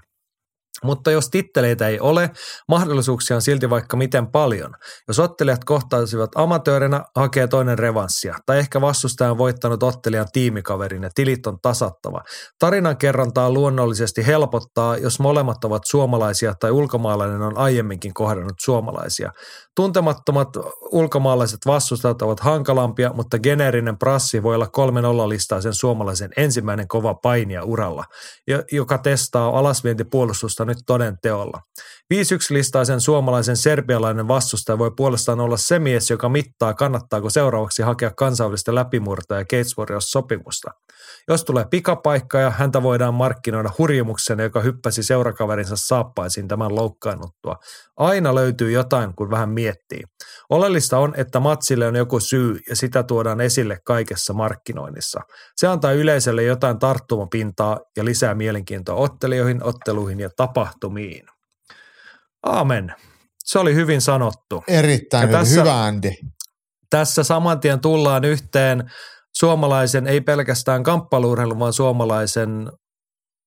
Mutta 0.85 1.11
jos 1.11 1.31
titteleitä 1.31 1.89
ei 1.89 2.01
ole, 2.01 2.31
mahdollisuuksia 2.69 3.37
on 3.37 3.43
silti 3.43 3.71
vaikka 3.71 3.97
miten 3.97 4.27
paljon. 4.27 4.75
Jos 5.09 5.19
ottelijat 5.19 5.65
kohtaisivat 5.65 6.31
amatöörinä, 6.35 7.05
hakee 7.17 7.47
toinen 7.47 7.79
revanssia. 7.79 8.37
Tai 8.47 8.59
ehkä 8.59 8.81
vastustaja 8.81 9.31
on 9.31 9.39
voittanut 9.39 9.83
ottelijan 9.83 10.27
tiimikaverin 10.33 11.03
ja 11.03 11.11
tilit 11.15 11.47
on 11.47 11.59
tasattava. 11.63 12.23
Tarinan 12.59 12.97
kerrontaa 12.97 13.51
luonnollisesti 13.51 14.27
helpottaa, 14.27 14.97
jos 14.97 15.21
molemmat 15.21 15.65
ovat 15.65 15.83
suomalaisia 15.87 16.55
tai 16.61 16.71
ulkomaalainen 16.71 17.43
on 17.43 17.59
aiemminkin 17.59 18.15
kohdannut 18.15 18.57
suomalaisia. 18.61 19.33
Tuntemattomat 19.77 20.49
ulkomaalaiset 20.93 21.59
vastustajat 21.67 22.23
ovat 22.23 22.41
hankalampia, 22.41 23.13
mutta 23.15 23.39
geneerinen 23.39 23.99
prassi 23.99 24.43
voi 24.43 24.55
olla 24.55 24.67
kolmen 24.67 25.05
listaisen 25.29 25.75
suomalaisen 25.75 26.31
ensimmäinen 26.37 26.89
kova 26.89 27.15
painija 27.15 27.65
uralla, 27.65 28.05
jo- 28.47 28.63
joka 28.73 28.99
testaa 28.99 29.59
alasvientipuolustusta 29.59 30.65
nyt 30.71 30.79
toden 30.87 31.19
teolla. 31.23 31.61
5-1 32.15 32.17
listaisen 32.51 33.01
suomalaisen 33.01 33.57
serbialainen 33.57 34.29
vastustaja 34.29 34.79
voi 34.79 34.91
puolestaan 34.97 35.41
olla 35.41 35.57
se 35.57 35.79
mies, 35.79 36.11
joka 36.11 36.29
mittaa 36.29 36.75
kannattaako 36.75 37.31
seuraavaksi 37.31 37.83
hakea 37.83 38.11
kansainvälistä 38.11 38.75
läpimurtoa 38.75 39.39
ja 39.39 39.45
Gates 39.45 39.77
sopimusta. 39.99 40.71
Jos 41.29 41.45
tulee 41.45 41.65
pikapaikka 41.71 42.39
ja 42.39 42.51
häntä 42.51 42.83
voidaan 42.83 43.15
markkinoida 43.15 43.71
hurjimuksena, 43.79 44.43
joka 44.43 44.61
hyppäsi 44.61 45.03
seurakaverinsa 45.03 45.77
saappaisiin 45.77 46.49
tämän 46.49 46.75
loukkaannuttua. 46.75 47.57
Aina 47.97 48.35
löytyy 48.35 48.71
jotain, 48.71 49.15
kun 49.15 49.31
vähän 49.31 49.49
miettii. 49.49 50.03
Oleellista 50.51 50.99
on, 50.99 51.15
että 51.17 51.41
matsille 51.41 51.87
on 51.87 51.97
joku 51.97 52.21
syy 52.21 52.59
ja 52.69 52.77
sitä 52.77 53.03
tuodaan 53.03 53.41
esille 53.41 53.79
kaikessa 53.85 54.33
markkinoinnissa. 54.33 55.21
Se 55.57 55.67
antaa 55.67 55.93
yleisölle 55.93 56.43
jotain 56.43 56.79
tarttumapintaa 56.79 57.81
ja 57.97 58.05
lisää 58.05 58.35
mielenkiintoa 58.35 58.95
ottelijoihin, 58.95 59.65
otteluihin 59.65 60.21
ja 60.21 60.31
tapahtumiin. 60.37 61.27
Aamen. 62.43 62.95
Se 63.45 63.59
oli 63.59 63.75
hyvin 63.75 64.01
sanottu. 64.01 64.65
Erittäin 64.69 65.29
hyvin. 65.29 65.39
Tässä, 65.39 65.61
hyvä 65.61 65.85
Andy. 65.85 66.11
Tässä 66.91 67.23
saman 67.23 67.61
tien 67.61 67.81
tullaan 67.81 68.25
yhteen 68.25 68.91
suomalaisen, 69.37 70.07
ei 70.07 70.21
pelkästään 70.21 70.83
kamppailuurheilun, 70.83 71.59
vaan 71.59 71.73
suomalaisen 71.73 72.73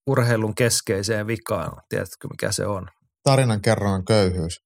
urheilun 0.08 0.56
keskeiseen 0.56 1.28
vikaan. 1.28 1.82
Tiedätkö, 1.90 2.28
mikä 2.28 2.52
se 2.52 2.66
on? 2.66 2.88
Tarinan 3.24 3.62
kerran 3.62 4.06
köyhyys. 4.06 4.60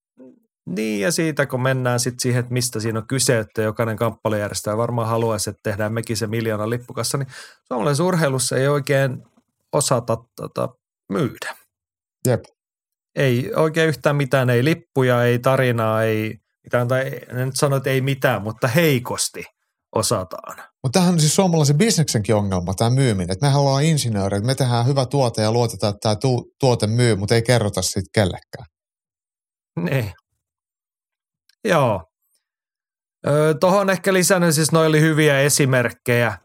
Niin, 0.68 1.02
ja 1.02 1.12
siitä 1.12 1.46
kun 1.46 1.62
mennään 1.62 2.00
sitten 2.00 2.20
siihen, 2.20 2.40
että 2.40 2.54
mistä 2.54 2.80
siinä 2.80 3.00
on 3.00 3.08
kyse, 3.08 3.40
että 3.40 3.62
jokainen 3.62 3.98
kamppailujärjestäjä 3.98 4.78
varmaan 4.78 5.08
haluaisi, 5.08 5.50
että 5.50 5.60
tehdään 5.64 5.94
mekin 5.94 6.18
se 6.18 6.28
miljoona 6.28 6.70
lippukassa, 6.70 7.18
niin 7.18 7.28
suomalaisessa 7.68 8.04
urheilussa 8.04 8.58
ei 8.58 8.68
oikein 8.68 9.24
osata 9.74 10.18
tota, 10.36 10.70
myydä. 11.12 11.56
Jep. 12.28 12.44
Ei 13.16 13.52
oikein 13.56 13.90
yhtään 13.90 14.16
mitään, 14.16 14.50
ei 14.50 14.64
lippuja, 14.64 15.24
ei 15.24 15.40
tarinaa, 15.40 16.04
ei 16.04 16.36
mitään, 16.64 16.88
tai 16.88 17.12
en 17.30 17.46
nyt 17.46 17.56
sano, 17.56 17.76
että 17.76 17.90
ei 17.90 18.02
mitään, 18.02 18.42
mutta 18.42 18.68
heikosti 18.68 19.44
osataan. 19.96 20.58
Mutta 20.84 20.94
tämähän 21.00 21.14
on 21.14 21.20
siis 21.20 21.36
suomalaisen 21.36 21.78
bisneksenkin 21.78 22.36
ongelma, 22.36 22.74
tämä 22.74 22.90
myyminen. 22.90 23.32
Että 23.32 23.46
mehän 23.46 23.62
ollaan 23.62 23.84
insinööreitä, 23.84 24.46
me 24.46 24.56
tehdään 24.56 24.88
hyvä 24.88 25.06
tuote 25.06 25.42
ja 25.42 25.52
luotetaan, 25.52 25.94
että 25.94 26.00
tämä 26.02 26.16
tu- 26.16 26.52
tuote 26.60 26.88
myy, 26.88 27.16
mutta 27.16 27.36
ei 27.36 27.42
kerrota 27.42 27.82
siitä 27.82 28.10
kellekään. 28.14 28.66
Niin. 29.80 30.14
Joo. 31.68 32.04
Tuohon 33.60 33.90
ehkä 33.90 34.14
lisännyt, 34.14 34.56
siis 34.56 34.72
noin 34.72 34.88
oli 34.90 35.02
hyviä 35.02 35.40
esimerkkejä, 35.40 36.38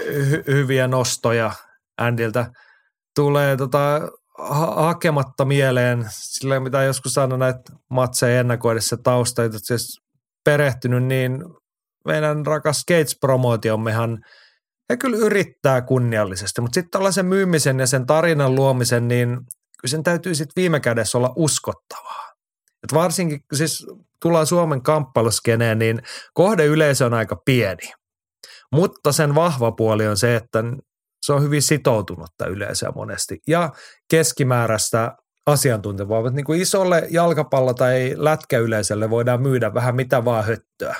hy- 0.00 0.44
hyviä 0.46 0.88
nostoja 0.88 1.50
Andiltä. 1.98 2.46
Tulee 3.14 3.56
tota, 3.56 4.00
ha- 4.38 4.82
hakematta 4.82 5.44
mieleen, 5.44 6.06
sillä 6.08 6.60
mitä 6.60 6.82
joskus 6.82 7.12
sanon 7.12 7.38
näitä 7.38 7.60
matseja 7.90 8.40
ennakoidessa 8.40 8.96
tausta, 8.96 9.44
että 9.44 9.58
siis 9.62 10.00
perehtynyt, 10.44 11.04
niin 11.04 11.44
meidän 12.06 12.46
rakas 12.46 12.84
Gates-promootiommehan 12.90 14.18
he 14.90 14.96
kyllä 14.96 15.16
yrittää 15.16 15.82
kunniallisesti, 15.82 16.60
mutta 16.60 16.74
sitten 16.74 16.90
tällaisen 16.90 17.26
myymisen 17.26 17.80
ja 17.80 17.86
sen 17.86 18.06
tarinan 18.06 18.54
luomisen, 18.54 19.08
niin 19.08 19.28
kyllä 19.80 19.90
sen 19.90 20.02
täytyy 20.02 20.34
sitten 20.34 20.62
viime 20.62 20.80
kädessä 20.80 21.18
olla 21.18 21.32
uskottavaa. 21.36 22.27
Et 22.84 22.94
varsinkin, 22.94 23.40
siis 23.54 23.86
tullaan 24.22 24.46
Suomen 24.46 24.82
kamppailuskeneen, 24.82 25.78
niin 25.78 26.02
kohdeyleisö 26.34 27.06
on 27.06 27.14
aika 27.14 27.36
pieni. 27.44 27.92
Mutta 28.72 29.12
sen 29.12 29.34
vahva 29.34 29.72
puoli 29.72 30.06
on 30.06 30.16
se, 30.16 30.36
että 30.36 30.64
se 31.26 31.32
on 31.32 31.42
hyvin 31.42 31.62
sitoutunutta 31.62 32.46
yleisöä 32.46 32.92
monesti. 32.94 33.38
Ja 33.46 33.70
keskimääräistä 34.10 35.16
asiantuntevaa. 35.46 36.30
Niin 36.30 36.44
kuin 36.44 36.60
isolle 36.60 37.06
jalkapallo- 37.10 37.74
tai 37.74 38.14
lätkäyleisölle 38.16 39.10
voidaan 39.10 39.42
myydä 39.42 39.74
vähän 39.74 39.96
mitä 39.96 40.24
vaan 40.24 40.44
höttöä 40.44 40.94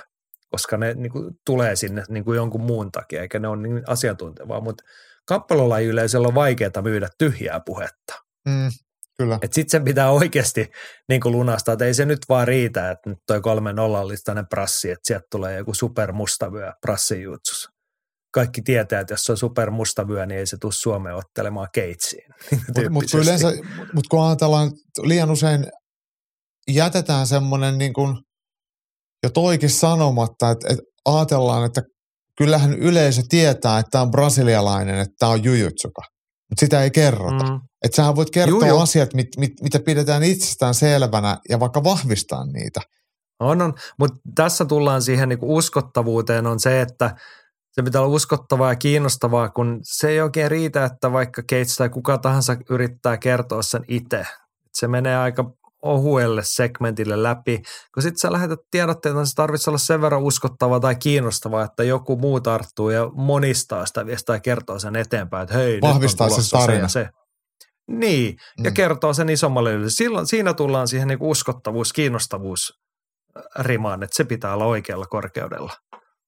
koska 0.51 0.77
ne 0.77 0.95
niin 0.95 1.13
kuin, 1.13 1.35
tulee 1.47 1.77
sinne 1.77 2.05
niin 2.09 2.25
kuin 2.25 2.37
jonkun 2.37 2.61
muun 2.61 2.93
takia, 2.93 3.23
eikä 3.23 3.39
ne 3.39 3.49
ole 3.49 3.63
niin 3.63 3.83
asiantuntevaa. 3.87 4.61
Mutta 4.61 4.85
kappalolajiyleisöllä 5.27 6.29
on 6.29 6.35
vaikeaa 6.35 6.83
myydä 6.83 7.09
tyhjää 7.19 7.61
puhetta. 7.67 8.15
Mm, 8.49 8.71
kyllä. 9.19 9.39
Sitten 9.45 9.71
sen 9.71 9.85
pitää 9.85 10.11
oikeasti 10.11 10.71
niin 11.09 11.21
kuin 11.21 11.33
lunastaa, 11.33 11.73
että 11.73 11.85
ei 11.85 11.95
se 11.95 12.05
nyt 12.05 12.19
vaan 12.29 12.49
riitä, 12.49 12.91
että 12.91 13.11
nyt 13.11 13.19
toi 13.27 13.41
kolme 13.41 13.73
nollallista 13.73 14.45
prassi, 14.51 14.91
että 14.91 15.07
sieltä 15.07 15.27
tulee 15.31 15.57
joku 15.57 15.75
supermustavyö 15.75 16.73
prassijutsus. 16.81 17.69
Kaikki 18.35 18.63
tietää, 18.63 19.01
että 19.01 19.13
jos 19.13 19.21
se 19.25 19.33
on 19.33 19.39
supermustavyö, 19.39 20.27
niin 20.27 20.39
ei 20.39 20.47
se 20.47 20.57
tule 20.61 20.73
Suomeen 20.73 21.17
ottelemaan 21.17 21.69
keitsiin. 21.75 22.31
Mutta 22.67 22.91
mut 22.91 23.05
yleensä, 23.15 23.49
mut 23.93 24.07
kun 24.09 24.27
ajatellaan, 24.27 24.71
liian 25.03 25.31
usein 25.31 25.67
jätetään 26.71 27.27
semmoinen 27.27 27.79
niin 27.79 27.93
kuin– 27.93 28.17
jo 29.23 29.31
toikin 29.31 29.71
sanomatta, 29.71 30.51
että, 30.51 30.69
että 30.71 30.83
ajatellaan, 31.05 31.67
että 31.67 31.83
kyllähän 32.39 32.75
yleisö 32.75 33.23
tietää, 33.29 33.79
että 33.79 33.91
tämä 33.91 34.03
on 34.03 34.11
brasilialainen, 34.11 34.99
että 34.99 35.15
tämä 35.19 35.33
on 35.33 35.45
jujutsuka. 35.45 36.03
Mutta 36.51 36.61
sitä 36.61 36.83
ei 36.83 36.91
kerrota. 36.91 37.45
Mm. 37.45 37.61
Että 37.85 37.97
sähän 37.97 38.17
voit 38.17 38.31
kertoa 38.31 38.69
Juju. 38.69 38.79
asiat, 38.79 39.15
mit, 39.15 39.29
mit, 39.37 39.53
mitä 39.63 39.81
pidetään 39.81 40.23
itsestään 40.23 40.75
selvänä 40.75 41.39
ja 41.49 41.61
vaikka 41.61 41.85
vahvistaa 41.85 42.47
niitä. 42.47 42.81
On, 43.41 43.63
on. 43.63 43.75
Mutta 43.99 44.19
tässä 44.35 44.65
tullaan 44.65 45.03
siihen 45.03 45.29
niinku 45.29 45.57
uskottavuuteen 45.57 46.47
on 46.47 46.61
se, 46.61 46.81
että 46.81 47.17
se 47.73 47.83
pitää 47.83 48.03
olla 48.03 48.15
uskottavaa 48.15 48.73
ja 48.73 48.77
kiinnostavaa, 48.77 49.49
kun 49.49 49.81
se 49.83 50.09
ei 50.09 50.21
oikein 50.21 50.51
riitä, 50.51 50.85
että 50.85 51.13
vaikka 51.13 51.43
Gates 51.43 51.77
tai 51.77 51.89
kuka 51.89 52.19
tahansa 52.19 52.57
yrittää 52.71 53.17
kertoa 53.17 53.63
sen 53.63 53.85
itse. 53.89 54.27
Se 54.73 54.89
menee 54.89 55.17
aika 55.17 55.45
ohuelle 55.83 56.43
segmentille 56.45 57.23
läpi, 57.23 57.63
kun 57.95 58.03
sitten 58.03 58.19
sä 58.19 58.33
lähetät 58.33 58.59
tiedotteita, 58.71 59.19
niin 59.19 59.27
se 59.27 59.35
tarvitsee 59.35 59.71
olla 59.71 59.79
sen 59.79 60.01
verran 60.01 60.23
uskottava 60.23 60.81
tai 60.81 60.97
kiinnostava, 60.97 61.63
että 61.63 61.85
joku 61.85 62.17
muu 62.17 62.41
tarttuu 62.41 62.91
ja 62.91 63.11
monistaa 63.15 63.87
sitä 63.87 64.07
viestiä 64.07 64.35
ja 64.35 64.41
kertoo 64.41 64.79
sen 64.79 64.97
eteenpäin, 64.97 65.43
että 65.43 65.55
hei, 65.55 65.81
Vahvistaa 65.81 66.27
nyt 66.27 66.37
on 66.37 66.43
se 66.43 66.51
tarina. 66.51 66.89
Se. 66.89 67.09
Niin, 67.89 68.37
mm. 68.59 68.65
ja 68.65 68.71
kertoo 68.71 69.15
sen 69.15 69.29
isommalle 69.29 69.71
yleisölle. 69.71 69.91
Silloin, 69.91 70.27
siinä 70.27 70.55
tullaan 70.55 70.89
siihen 70.89 71.09
niin 71.09 71.19
uskottavuus, 71.23 71.93
kiinnostavuus 71.93 72.81
rimaan, 73.59 74.03
että 74.03 74.17
se 74.17 74.25
pitää 74.25 74.55
olla 74.55 74.65
oikealla 74.65 75.07
korkeudella. 75.07 75.73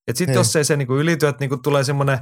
Että 0.06 0.18
sitten 0.18 0.34
jos 0.34 0.56
ei 0.56 0.64
se 0.64 0.76
niin 0.76 0.90
ylity, 0.90 1.26
että 1.26 1.46
niin 1.46 1.62
tulee 1.62 1.84
semmoinen 1.84 2.18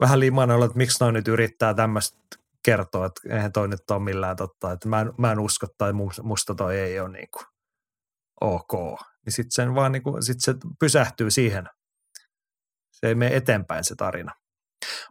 vähän 0.00 0.20
limainen 0.20 0.56
olla, 0.56 0.66
että 0.66 0.78
miksi 0.78 0.96
noin 1.00 1.12
nyt 1.12 1.28
yrittää 1.28 1.74
tämmöistä 1.74 2.18
kertoo, 2.64 3.04
että 3.04 3.20
eihän 3.30 3.52
toi 3.52 3.68
nyt 3.68 3.90
ole 3.90 4.02
millään 4.02 4.36
totta, 4.36 4.72
että 4.72 4.88
mä 4.88 5.00
en, 5.00 5.12
mä 5.18 5.32
en 5.32 5.38
usko 5.38 5.66
tai 5.78 5.92
musta 6.22 6.54
toi 6.54 6.78
ei 6.78 7.00
ole 7.00 7.08
niin 7.08 7.28
kuin 7.30 7.44
ok. 8.40 8.72
Niin 9.24 9.32
sitten 9.32 9.52
sen 9.52 9.74
vaan 9.74 9.92
niin 9.92 10.02
kuin, 10.02 10.22
sit 10.22 10.40
se 10.40 10.54
pysähtyy 10.80 11.30
siihen. 11.30 11.68
Se 12.90 13.08
ei 13.08 13.14
mene 13.14 13.36
eteenpäin 13.36 13.84
se 13.84 13.94
tarina. 13.94 14.32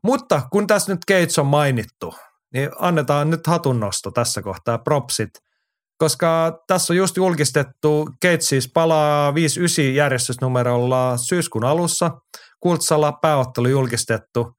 Mutta 0.03 0.41
kun 0.52 0.68
tässä 0.68 0.94
nyt 0.94 1.06
Gates 1.06 1.40
on 1.40 1.45
mainittu, 1.45 2.15
niin 2.54 2.70
annetaan 2.80 3.30
nyt 3.30 3.48
hatunnosto 3.48 4.12
tässä 4.12 4.42
kohtaa, 4.42 4.78
propsit, 4.78 5.30
koska 5.98 6.60
tässä 6.68 6.94
on 6.94 6.98
just 6.98 7.18
julkistettu, 7.18 8.10
Gates 8.22 8.48
siis 8.48 8.72
palaa 8.74 9.34
59 9.34 9.96
järjestysnumerolla 9.96 11.18
syyskuun 11.18 11.66
alussa, 11.66 12.12
Kultsalla 12.60 13.12
pääottelu 13.12 13.68
julkistettu– 13.68 14.48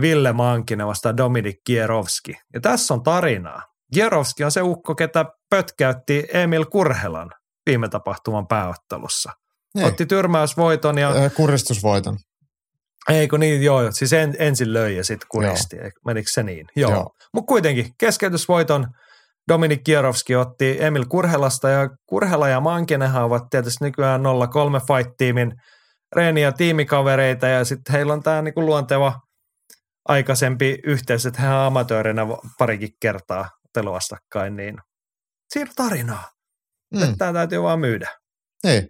Ville 0.00 0.32
Mankinen 0.32 0.86
vastaan 0.86 1.16
Dominik 1.16 1.56
Kierovski. 1.64 2.32
Ja 2.54 2.60
tässä 2.60 2.94
on 2.94 3.02
tarinaa. 3.02 3.62
Kierovski 3.94 4.44
on 4.44 4.50
se 4.50 4.62
ukko, 4.62 4.94
ketä 4.94 5.24
pötkäytti 5.50 6.26
Emil 6.32 6.64
Kurhelan 6.64 7.30
viime 7.66 7.88
tapahtuman 7.88 8.46
pääottelussa. 8.46 9.32
Ei. 9.78 9.84
Otti 9.84 10.06
tyrmäysvoiton 10.06 10.98
ja... 10.98 11.10
Äh, 11.10 11.34
kuristusvoiton. 11.34 12.18
Eikö 13.08 13.38
niin, 13.38 13.62
joo, 13.62 13.92
siis 13.92 14.12
en, 14.12 14.34
ensin 14.38 14.72
löi 14.72 14.96
ja 14.96 15.04
sitten 15.04 15.28
kuristi, 15.30 15.76
joo. 15.76 15.90
menikö 16.06 16.30
se 16.30 16.42
niin? 16.42 16.66
Joo. 16.76 16.90
joo. 16.90 17.10
Mutta 17.34 17.48
kuitenkin 17.48 17.90
keskeytysvoiton 18.00 18.86
Dominik 19.48 19.84
Kierovski 19.84 20.36
otti 20.36 20.76
Emil 20.80 21.04
Kurhelasta 21.08 21.68
ja 21.68 21.88
Kurhela 22.06 22.48
ja 22.48 22.60
Mankinenhan 22.60 23.24
ovat 23.24 23.42
tietysti 23.50 23.84
nykyään 23.84 24.22
03 24.50 24.78
Fight-tiimin 24.78 25.52
reeni- 26.16 26.42
ja 26.42 26.52
tiimikavereita 26.52 27.46
ja 27.46 27.64
sitten 27.64 27.92
heillä 27.92 28.12
on 28.12 28.22
tämä 28.22 28.42
niinku 28.42 28.66
luonteva– 28.66 29.12
aikaisempi 30.08 30.78
yhteys, 30.84 31.26
että 31.26 31.42
hän 31.42 31.56
on 31.56 31.66
amatöörinä 31.66 32.22
parikin 32.58 32.90
kertaa 33.00 33.50
telovastakkain, 33.72 34.56
niin 34.56 34.78
siinä 35.52 35.70
tarinaa. 35.76 36.30
Mm. 36.94 37.18
Tämä 37.18 37.32
täytyy 37.32 37.62
vaan 37.62 37.80
myydä. 37.80 38.10
Ei. 38.64 38.88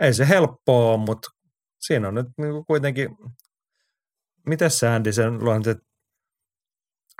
Ei 0.00 0.14
se 0.14 0.28
helppoa 0.28 0.92
ole, 0.92 1.04
mutta 1.04 1.30
siinä 1.86 2.08
on 2.08 2.14
nyt 2.14 2.26
niinku 2.38 2.64
kuitenkin, 2.64 3.08
miten 4.46 4.70
sä 4.70 4.94
Andy 4.94 5.12
sen 5.12 5.44
luon, 5.44 5.68
että 5.68 5.84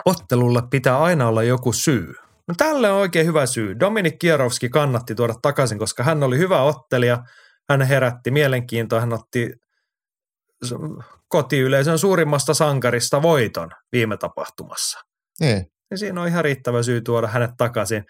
ottelulla 0.04 0.62
pitää 0.62 1.02
aina 1.02 1.28
olla 1.28 1.42
joku 1.42 1.72
syy. 1.72 2.14
No 2.48 2.54
tälle 2.56 2.90
on 2.90 3.00
oikein 3.00 3.26
hyvä 3.26 3.46
syy. 3.46 3.80
Dominik 3.80 4.18
Kierovski 4.18 4.68
kannatti 4.68 5.14
tuoda 5.14 5.34
takaisin, 5.42 5.78
koska 5.78 6.02
hän 6.02 6.22
oli 6.22 6.38
hyvä 6.38 6.62
ottelija. 6.62 7.24
Hän 7.70 7.82
herätti 7.82 8.30
mielenkiintoa, 8.30 9.00
hän 9.00 9.12
otti 9.12 9.52
kotiyleisön 11.28 11.98
suurimmasta 11.98 12.54
sankarista 12.54 13.22
voiton 13.22 13.70
viime 13.92 14.16
tapahtumassa. 14.16 15.00
Niin. 15.40 15.66
siinä 15.94 16.20
on 16.20 16.28
ihan 16.28 16.44
riittävä 16.44 16.82
syy 16.82 17.00
tuoda 17.00 17.26
hänet 17.26 17.50
takaisin. 17.58 18.04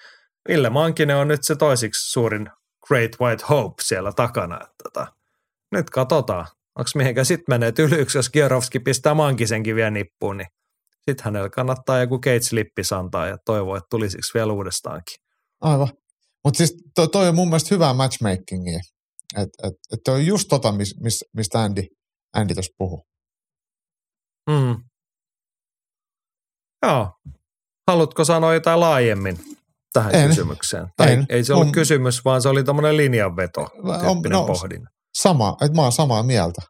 Ville 0.48 0.70
Mankinen 0.70 1.16
on 1.16 1.28
nyt 1.28 1.44
se 1.44 1.56
toisiksi 1.56 2.12
suurin 2.12 2.50
Great 2.88 3.10
White 3.20 3.44
Hope 3.48 3.82
siellä 3.82 4.12
takana. 4.12 4.56
Että 4.56 4.74
tota, 4.82 5.13
nyt 5.74 5.90
katsotaan, 5.90 6.46
onko 6.78 6.90
mihinkä 6.94 7.24
sitten 7.24 7.52
menee 7.52 7.72
tylyksi, 7.72 8.18
jos 8.18 8.28
Kierovski 8.30 8.80
pistää 8.80 9.14
Mankisenkin 9.14 9.76
vielä 9.76 9.90
nippuun, 9.90 10.36
niin 10.36 10.48
sitten 11.10 11.24
hänellä 11.24 11.50
kannattaa 11.50 12.00
joku 12.00 12.18
Gates 12.18 12.52
lippis 12.52 12.92
antaa 12.92 13.26
ja 13.26 13.38
toivoa, 13.46 13.76
että 13.76 13.86
tulisiksi 13.90 14.34
vielä 14.34 14.52
uudestaankin. 14.52 15.16
Aivan. 15.60 15.88
Mutta 16.44 16.58
siis 16.58 16.76
toi, 16.94 17.08
toi 17.08 17.28
on 17.28 17.34
mun 17.34 17.48
mielestä 17.48 17.74
hyvää 17.74 17.94
matchmakingia. 17.94 18.80
Että 19.36 19.68
et, 19.68 19.74
et 19.92 20.00
toi 20.04 20.14
on 20.14 20.26
just 20.26 20.48
tota, 20.48 20.72
mis, 20.72 21.00
mis, 21.00 21.24
mistä 21.36 21.60
Andy, 21.62 21.82
Andy 22.34 22.54
tuossa 22.54 22.72
puhuu. 22.78 23.04
Mm. 24.50 24.76
Joo. 26.86 27.12
Haluatko 27.88 28.24
sanoa 28.24 28.54
jotain 28.54 28.80
laajemmin 28.80 29.38
tähän 29.92 30.14
En. 30.14 30.28
kysymykseen? 30.28 30.86
Tai 30.96 31.12
En. 31.12 31.26
ei 31.28 31.44
se 31.44 31.52
ollut 31.52 31.66
On- 31.66 31.72
kysymys, 31.72 32.24
vaan 32.24 32.42
se 32.42 32.48
oli 32.48 32.64
tämmöinen 32.64 32.96
linjanveto, 32.96 33.60
On- 34.06 34.22
no, 34.30 34.46
pohdinta. 34.46 34.90
Sama, 35.14 35.56
että 35.60 35.76
mä 35.76 35.82
oon 35.82 35.92
samaa 35.92 36.22
mieltä. 36.22 36.62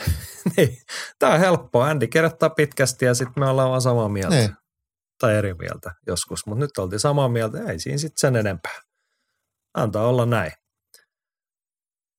niin. 0.56 0.76
Tämä 1.18 1.34
on 1.34 1.40
helppoa. 1.40 1.86
Andy 1.86 2.06
kerrottaa 2.06 2.50
pitkästi 2.50 3.04
ja 3.04 3.14
sitten 3.14 3.42
me 3.42 3.48
ollaan 3.48 3.70
vaan 3.70 3.82
samaa 3.82 4.08
mieltä. 4.08 4.36
Niin. 4.36 4.56
Tai 5.20 5.36
eri 5.36 5.54
mieltä 5.54 5.90
joskus, 6.06 6.46
mutta 6.46 6.60
nyt 6.60 6.78
oltiin 6.78 7.00
samaa 7.00 7.28
mieltä. 7.28 7.58
Ei 7.68 7.80
siinä 7.80 7.98
sitten 7.98 8.20
sen 8.20 8.36
enempää. 8.36 8.80
Antaa 9.74 10.06
olla 10.06 10.26
näin. 10.26 10.52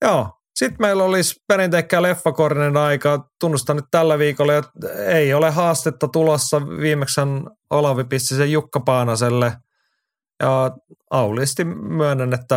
Joo. 0.02 0.38
Sitten 0.54 0.76
meillä 0.80 1.04
olisi 1.04 1.34
perinteikkää 1.48 2.02
leffakornen 2.02 2.76
aika. 2.76 3.28
Tunnustan 3.40 3.76
nyt 3.76 3.84
tällä 3.90 4.18
viikolla, 4.18 4.56
että 4.56 4.92
ei 5.06 5.34
ole 5.34 5.50
haastetta 5.50 6.08
tulossa. 6.08 6.66
Viimeksi 6.66 7.20
Olavi 7.70 8.04
pisti 8.04 8.34
sen 8.34 8.52
Jukka 8.52 8.80
Paanaselle. 8.80 9.52
Ja 10.42 10.70
auliisti 11.10 11.64
myönnän, 11.64 12.34
että 12.34 12.56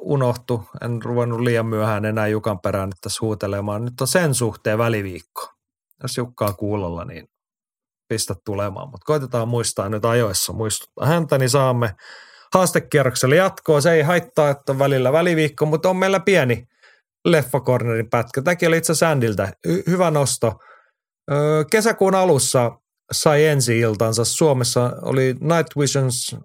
unohtu. 0.00 0.64
En 0.84 1.02
ruvennut 1.02 1.40
liian 1.40 1.66
myöhään 1.66 2.04
enää 2.04 2.26
Jukan 2.26 2.60
perään 2.60 2.88
nyt 2.88 3.00
tässä 3.00 3.18
huutelemaan. 3.20 3.84
Nyt 3.84 4.00
on 4.00 4.06
sen 4.06 4.34
suhteen 4.34 4.78
väliviikko. 4.78 5.52
Jos 6.02 6.16
Jukka 6.16 6.46
on 6.46 6.56
kuulolla, 6.56 7.04
niin 7.04 7.28
pistä 8.08 8.34
tulemaan. 8.44 8.88
Mutta 8.88 9.04
koitetaan 9.04 9.48
muistaa 9.48 9.88
nyt 9.88 10.04
ajoissa 10.04 10.52
muistuttaa 10.52 11.06
häntä, 11.06 11.38
niin 11.38 11.50
saamme 11.50 11.94
haastekierrokselle 12.54 13.36
jatkoa. 13.36 13.80
Se 13.80 13.92
ei 13.92 14.02
haittaa, 14.02 14.50
että 14.50 14.72
on 14.72 14.78
välillä 14.78 15.12
väliviikko, 15.12 15.66
mutta 15.66 15.90
on 15.90 15.96
meillä 15.96 16.20
pieni 16.20 16.68
leffakornerin 17.24 18.10
pätkä. 18.10 18.42
Tämäkin 18.42 18.68
oli 18.68 18.76
itse 18.76 18.92
asiassa. 18.92 19.46
Hy- 19.68 19.82
hyvä 19.86 20.10
nosto. 20.10 20.52
Öö, 21.32 21.64
kesäkuun 21.70 22.14
alussa 22.14 22.78
sai 23.12 23.44
ensi 23.44 23.78
iltansa. 23.78 24.24
Suomessa 24.24 24.92
oli 25.02 25.36
Night 25.40 25.76
Visions 25.78 26.36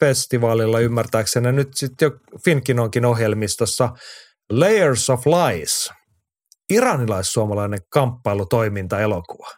festivaalilla 0.00 0.80
ymmärtääkseni. 0.80 1.52
Nyt 1.52 1.68
sitten 1.74 2.06
jo 2.06 2.38
Finkinonkin 2.44 3.04
ohjelmistossa 3.04 3.88
Layers 4.50 5.10
of 5.10 5.26
Lies. 5.26 5.90
Iranilais-suomalainen 6.70 7.80
kamppailutoiminta-elokuva. 7.92 9.50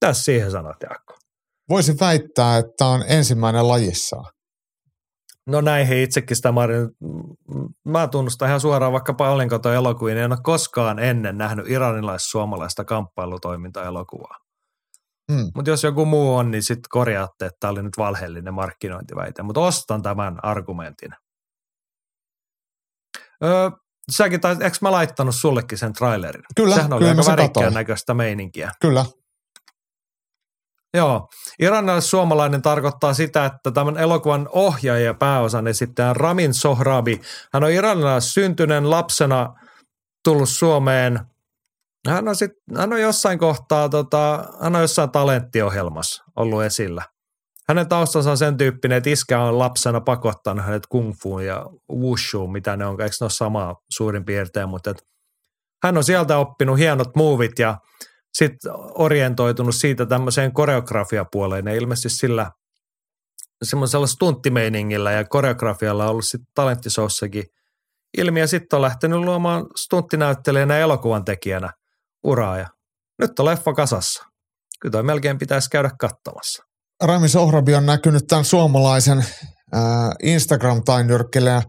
Tässä 0.00 0.22
siihen 0.22 0.50
sanot, 0.50 0.76
Jaakko. 0.82 1.14
Voisin 1.68 2.00
väittää, 2.00 2.58
että 2.58 2.72
tämä 2.78 2.90
on 2.90 3.04
ensimmäinen 3.08 3.68
lajissaan. 3.68 4.32
No 5.46 5.60
näin 5.60 5.86
he 5.86 6.02
itsekin 6.02 6.36
sitä 6.36 6.52
Marin. 6.52 6.88
Mä 7.84 8.08
tunnustan 8.08 8.48
ihan 8.48 8.60
suoraan, 8.60 8.92
vaikka 8.92 9.14
paljon 9.14 9.48
kato 9.48 9.72
elokuvia, 9.72 10.14
niin 10.14 10.24
en 10.24 10.32
ole 10.32 10.40
koskaan 10.42 10.98
ennen 10.98 11.38
nähnyt 11.38 11.68
iranilais-suomalaista 11.68 12.84
kamppailutoiminta-elokuvaa. 12.84 14.36
Hmm. 15.30 15.50
Mutta 15.54 15.70
jos 15.70 15.84
joku 15.84 16.04
muu 16.04 16.36
on, 16.36 16.50
niin 16.50 16.62
sitten 16.62 16.88
korjaatte, 16.88 17.46
että 17.46 17.56
tämä 17.60 17.70
oli 17.70 17.82
nyt 17.82 17.98
valheellinen 17.98 18.54
markkinointiväite. 18.54 19.42
Mutta 19.42 19.60
ostan 19.60 20.02
tämän 20.02 20.44
argumentin. 20.44 21.10
Öö, 23.44 23.70
säkin 24.10 24.40
tais, 24.40 24.60
eikö 24.60 24.76
mä 24.80 24.92
laittanut 24.92 25.34
sullekin 25.34 25.78
sen 25.78 25.92
trailerin? 25.92 26.42
Kyllä, 26.56 26.74
Sehän 26.74 26.92
oli 26.92 27.04
kyllä 27.04 27.20
aika 27.20 27.30
värikkään 27.30 27.74
näköistä 27.74 28.14
meininkiä. 28.14 28.70
Kyllä. 28.80 29.04
Joo. 30.94 31.28
Iranilais-suomalainen 31.58 32.62
tarkoittaa 32.62 33.14
sitä, 33.14 33.44
että 33.44 33.70
tämän 33.70 33.96
elokuvan 33.96 34.48
ohjaaja 34.52 35.04
ja 35.04 35.14
pääosan 35.14 35.66
esittäjä 35.66 36.12
Ramin 36.12 36.54
Sohrabi. 36.54 37.20
Hän 37.52 37.64
on 37.64 37.70
iranilais 37.70 38.34
syntyneen 38.34 38.90
lapsena 38.90 39.54
tullut 40.24 40.48
Suomeen. 40.48 41.20
Hän 42.08 42.28
on, 42.28 42.36
sit, 42.36 42.50
hän 42.76 42.92
on 42.92 43.00
jossain 43.00 43.38
kohtaa, 43.38 43.88
tota, 43.88 44.44
hän 44.60 44.76
on 44.76 44.82
jossain 44.82 45.10
talenttiohjelmassa 45.10 46.24
ollut 46.36 46.62
esillä. 46.62 47.02
Hänen 47.68 47.88
taustansa 47.88 48.30
on 48.30 48.38
sen 48.38 48.56
tyyppinen, 48.56 48.98
että 48.98 49.10
iskä 49.10 49.42
on 49.42 49.58
lapsena 49.58 50.00
pakottanut 50.00 50.64
hänet 50.64 50.86
kung 50.86 51.14
fuun 51.22 51.46
ja 51.46 51.66
wushuun, 51.92 52.52
mitä 52.52 52.76
ne 52.76 52.86
on, 52.86 53.00
eikö 53.00 53.16
ne 53.20 53.24
ole 53.24 53.30
samaa 53.30 53.76
suurin 53.90 54.24
piirtein, 54.24 54.68
mutta 54.68 54.90
et 54.90 55.02
hän 55.84 55.96
on 55.96 56.04
sieltä 56.04 56.38
oppinut 56.38 56.78
hienot 56.78 57.16
muuvit 57.16 57.58
ja 57.58 57.78
sitten 58.32 58.72
orientoitunut 58.94 59.74
siitä 59.74 60.06
tämmöiseen 60.06 60.52
koreografiapuoleen 60.52 61.66
ja 61.66 61.74
ilmeisesti 61.74 62.08
sillä 62.08 62.50
semmoisella 63.62 64.06
stunttimeiningillä 64.06 65.12
ja 65.12 65.24
koreografialla 65.24 66.04
on 66.04 66.10
ollut 66.10 66.24
sitten 66.24 66.52
talenttisossakin 66.54 67.44
ilmi 68.18 68.40
ja 68.40 68.46
sitten 68.46 68.76
on 68.76 68.82
lähtenyt 68.82 69.18
luomaan 69.18 69.66
stunttinäyttelijänä 69.76 70.74
ja 70.74 70.80
elokuvan 70.80 71.24
tekijänä 71.24 71.70
uraa 72.24 72.58
ja 72.58 72.66
nyt 73.18 73.38
on 73.38 73.46
leffa 73.46 73.72
kasassa. 73.72 74.24
Kyllä 74.80 74.92
toi 74.92 75.02
melkein 75.02 75.38
pitäisi 75.38 75.70
käydä 75.70 75.90
katsomassa. 76.00 76.62
Rami 77.02 77.28
Sohrabi 77.28 77.74
on 77.74 77.86
näkynyt 77.86 78.26
tämän 78.28 78.44
suomalaisen 78.44 79.18
äh, 79.18 79.82
Instagram-tainyrkkilejä 80.22 81.62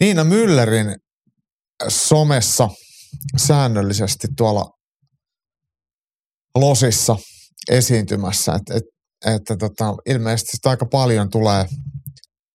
Niina 0.00 0.24
Müllerin 0.24 0.96
somessa 1.88 2.68
säännöllisesti 3.36 4.28
tuolla 4.36 4.70
losissa 6.54 7.16
esiintymässä, 7.70 8.54
että 8.54 8.74
et, 8.74 8.84
että 9.34 9.56
tota, 9.56 9.94
ilmeisesti 10.06 10.50
sitä 10.56 10.70
aika 10.70 10.86
paljon 10.86 11.30
tulee, 11.30 11.66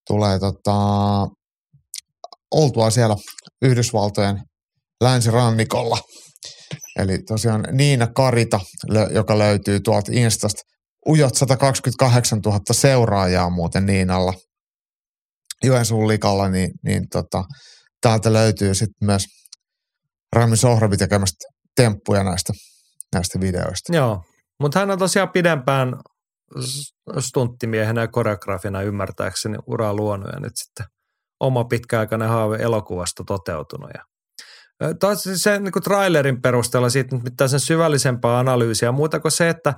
tulee 0.07 0.39
tota, 0.39 0.77
oltua 2.51 2.89
siellä 2.89 3.15
Yhdysvaltojen 3.61 4.43
länsirannikolla. 5.03 5.97
Eli 6.99 7.17
tosiaan 7.17 7.63
Niina 7.71 8.07
Karita, 8.07 8.59
joka 9.11 9.37
löytyy 9.37 9.79
tuolta 9.79 10.11
Instasta. 10.13 10.61
Ujot 11.07 11.35
128 11.35 12.39
000 12.45 12.59
seuraajaa 12.71 13.49
muuten 13.49 13.85
Niinalla 13.85 14.33
Joensuun 15.63 16.07
likalla, 16.07 16.49
niin, 16.49 16.71
niin 16.83 17.09
tota, 17.09 17.43
täältä 18.01 18.33
löytyy 18.33 18.73
sitten 18.73 19.05
myös 19.05 19.25
Rami 20.35 20.57
Sohrabi 20.57 20.97
tekemästä 20.97 21.45
temppuja 21.75 22.23
näistä, 22.23 22.53
näistä 23.13 23.39
videoista. 23.39 23.95
Joo, 23.95 24.23
mutta 24.59 24.79
hän 24.79 24.91
on 24.91 24.99
tosiaan 24.99 25.29
pidempään 25.29 25.93
stunttimiehenä 27.19 28.01
ja 28.01 28.07
koreografina 28.07 28.81
ymmärtääkseni 28.81 29.57
uraa 29.67 29.93
luonut 29.93 30.29
ja 30.33 30.39
nyt 30.39 30.53
sitten 30.55 30.85
oma 31.39 31.63
pitkäaikainen 31.63 32.29
haave 32.29 32.55
elokuvasta 32.55 33.23
toteutunut. 33.23 33.89
Ja 33.93 34.03
taas 34.99 35.29
se 35.35 35.59
niin 35.59 35.71
kuin 35.71 35.83
trailerin 35.83 36.41
perusteella 36.41 36.89
siitä 36.89 37.15
nyt 37.15 37.23
mitään 37.23 37.49
sen 37.49 37.59
syvällisempää 37.59 38.39
analyysiä, 38.39 38.91
muuta 38.91 39.19
kuin 39.19 39.31
se, 39.31 39.49
että 39.49 39.73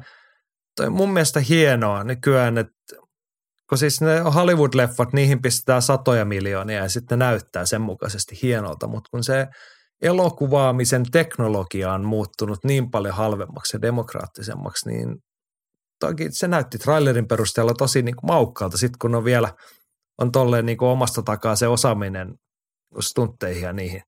toi 0.76 0.90
mun 0.90 1.14
mielestä 1.14 1.40
hienoa 1.40 2.04
nykyään, 2.04 2.58
että 2.58 2.96
kun 3.70 3.78
siis 3.78 4.02
ne 4.02 4.20
Hollywood-leffat, 4.20 5.14
niihin 5.14 5.42
pistetään 5.42 5.82
satoja 5.82 6.26
miljoonia 6.26 6.78
ja 6.78 6.90
sitten 6.90 7.20
näyttää 7.20 7.66
sen 7.66 7.82
mukaisesti 7.82 8.40
hienolta, 8.44 8.88
mutta 8.88 9.10
kun 9.12 9.24
se 9.24 9.48
elokuvaamisen 10.02 11.04
teknologia 11.12 11.94
on 11.94 12.06
muuttunut 12.06 12.60
niin 12.64 12.92
paljon 12.92 13.16
halvemmaksi 13.16 13.76
ja 13.78 13.82
demokraattisemmaksi, 13.82 14.90
niin 14.90 15.16
toki 16.00 16.28
se 16.32 16.48
näytti 16.48 16.78
trailerin 16.78 17.28
perusteella 17.28 17.74
tosi 17.74 18.02
niin 18.02 18.16
kuin 18.16 18.28
maukkaalta, 18.28 18.78
sitten 18.78 19.00
kun 19.00 19.16
on 19.16 19.26
vielä 19.26 19.54
on 20.18 20.32
tolleen 20.32 20.66
niin 20.66 20.78
kuin 20.78 20.90
omasta 20.90 21.22
takaa 21.22 21.56
se 21.56 21.68
osaaminen 21.68 22.36
stuntteihin 23.00 23.64
ja 23.64 23.74
niihin 23.74 24.02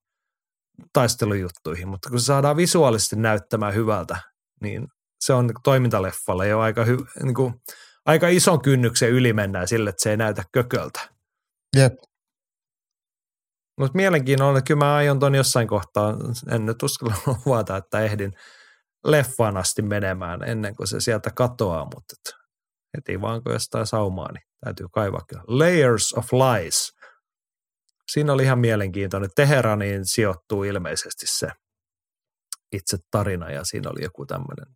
taistelujuttuihin, 0.94 1.88
mutta 1.88 2.10
kun 2.10 2.20
se 2.20 2.26
saadaan 2.26 2.58
visuaalisesti 2.58 3.16
näyttämään 3.16 3.74
hyvältä, 3.74 4.18
niin 4.62 4.88
se 5.20 5.34
on 5.34 5.50
toimintaleffalle 5.64 6.48
jo 6.48 6.60
aika, 6.60 6.86
hy, 6.86 6.98
niin 7.24 7.36
kuin, 7.36 7.54
aika 8.06 8.28
ison 8.28 8.62
kynnyksen 8.62 9.10
yli 9.10 9.34
mennään 9.34 9.68
sille, 9.68 9.90
että 9.90 10.04
se 10.04 10.10
ei 10.10 10.18
näytä 10.18 10.44
kököltä. 10.52 11.10
Jep. 11.78 11.94
Mutta 13.80 13.96
mielenkiinnolla, 13.96 14.62
kyllä 14.62 14.78
mä 14.78 14.96
aion 14.96 15.20
ton 15.20 15.36
jossain 15.36 15.68
kohtaa, 15.68 16.18
en 16.52 16.66
nyt 16.66 16.84
uskalla 16.84 17.16
luvata, 17.46 17.78
että 17.78 18.00
ehdin 18.00 18.34
leffaan 19.06 19.58
asti 19.58 19.82
menemään 19.82 20.44
ennen 20.44 20.76
kuin 20.76 20.88
se 20.88 21.00
sieltä 21.00 21.32
katoaa, 21.36 21.86
mutta 21.86 22.16
et 22.18 22.36
heti 22.98 23.22
vaan 23.22 23.44
kun 23.44 23.54
jostain 23.54 23.88
saumaa, 23.88 24.32
niin 24.32 24.44
täytyy 24.66 24.88
kaivaa 24.92 25.22
kyllä. 25.28 25.44
Layers 25.48 26.14
of 26.14 26.28
Lies. 26.34 26.92
Siinä 28.12 28.34
oli 28.34 28.44
ihan 28.44 28.60
mielenkiintoinen. 28.60 29.30
Teheraniin 29.36 30.06
sijoittuu 30.06 30.64
ilmeisesti 30.64 31.26
se 31.28 31.48
itse 32.72 32.98
tarina 33.12 33.52
ja 33.52 33.64
siinä 33.64 33.90
oli 33.90 34.04
joku 34.04 34.26
tämmöinen 34.26 34.76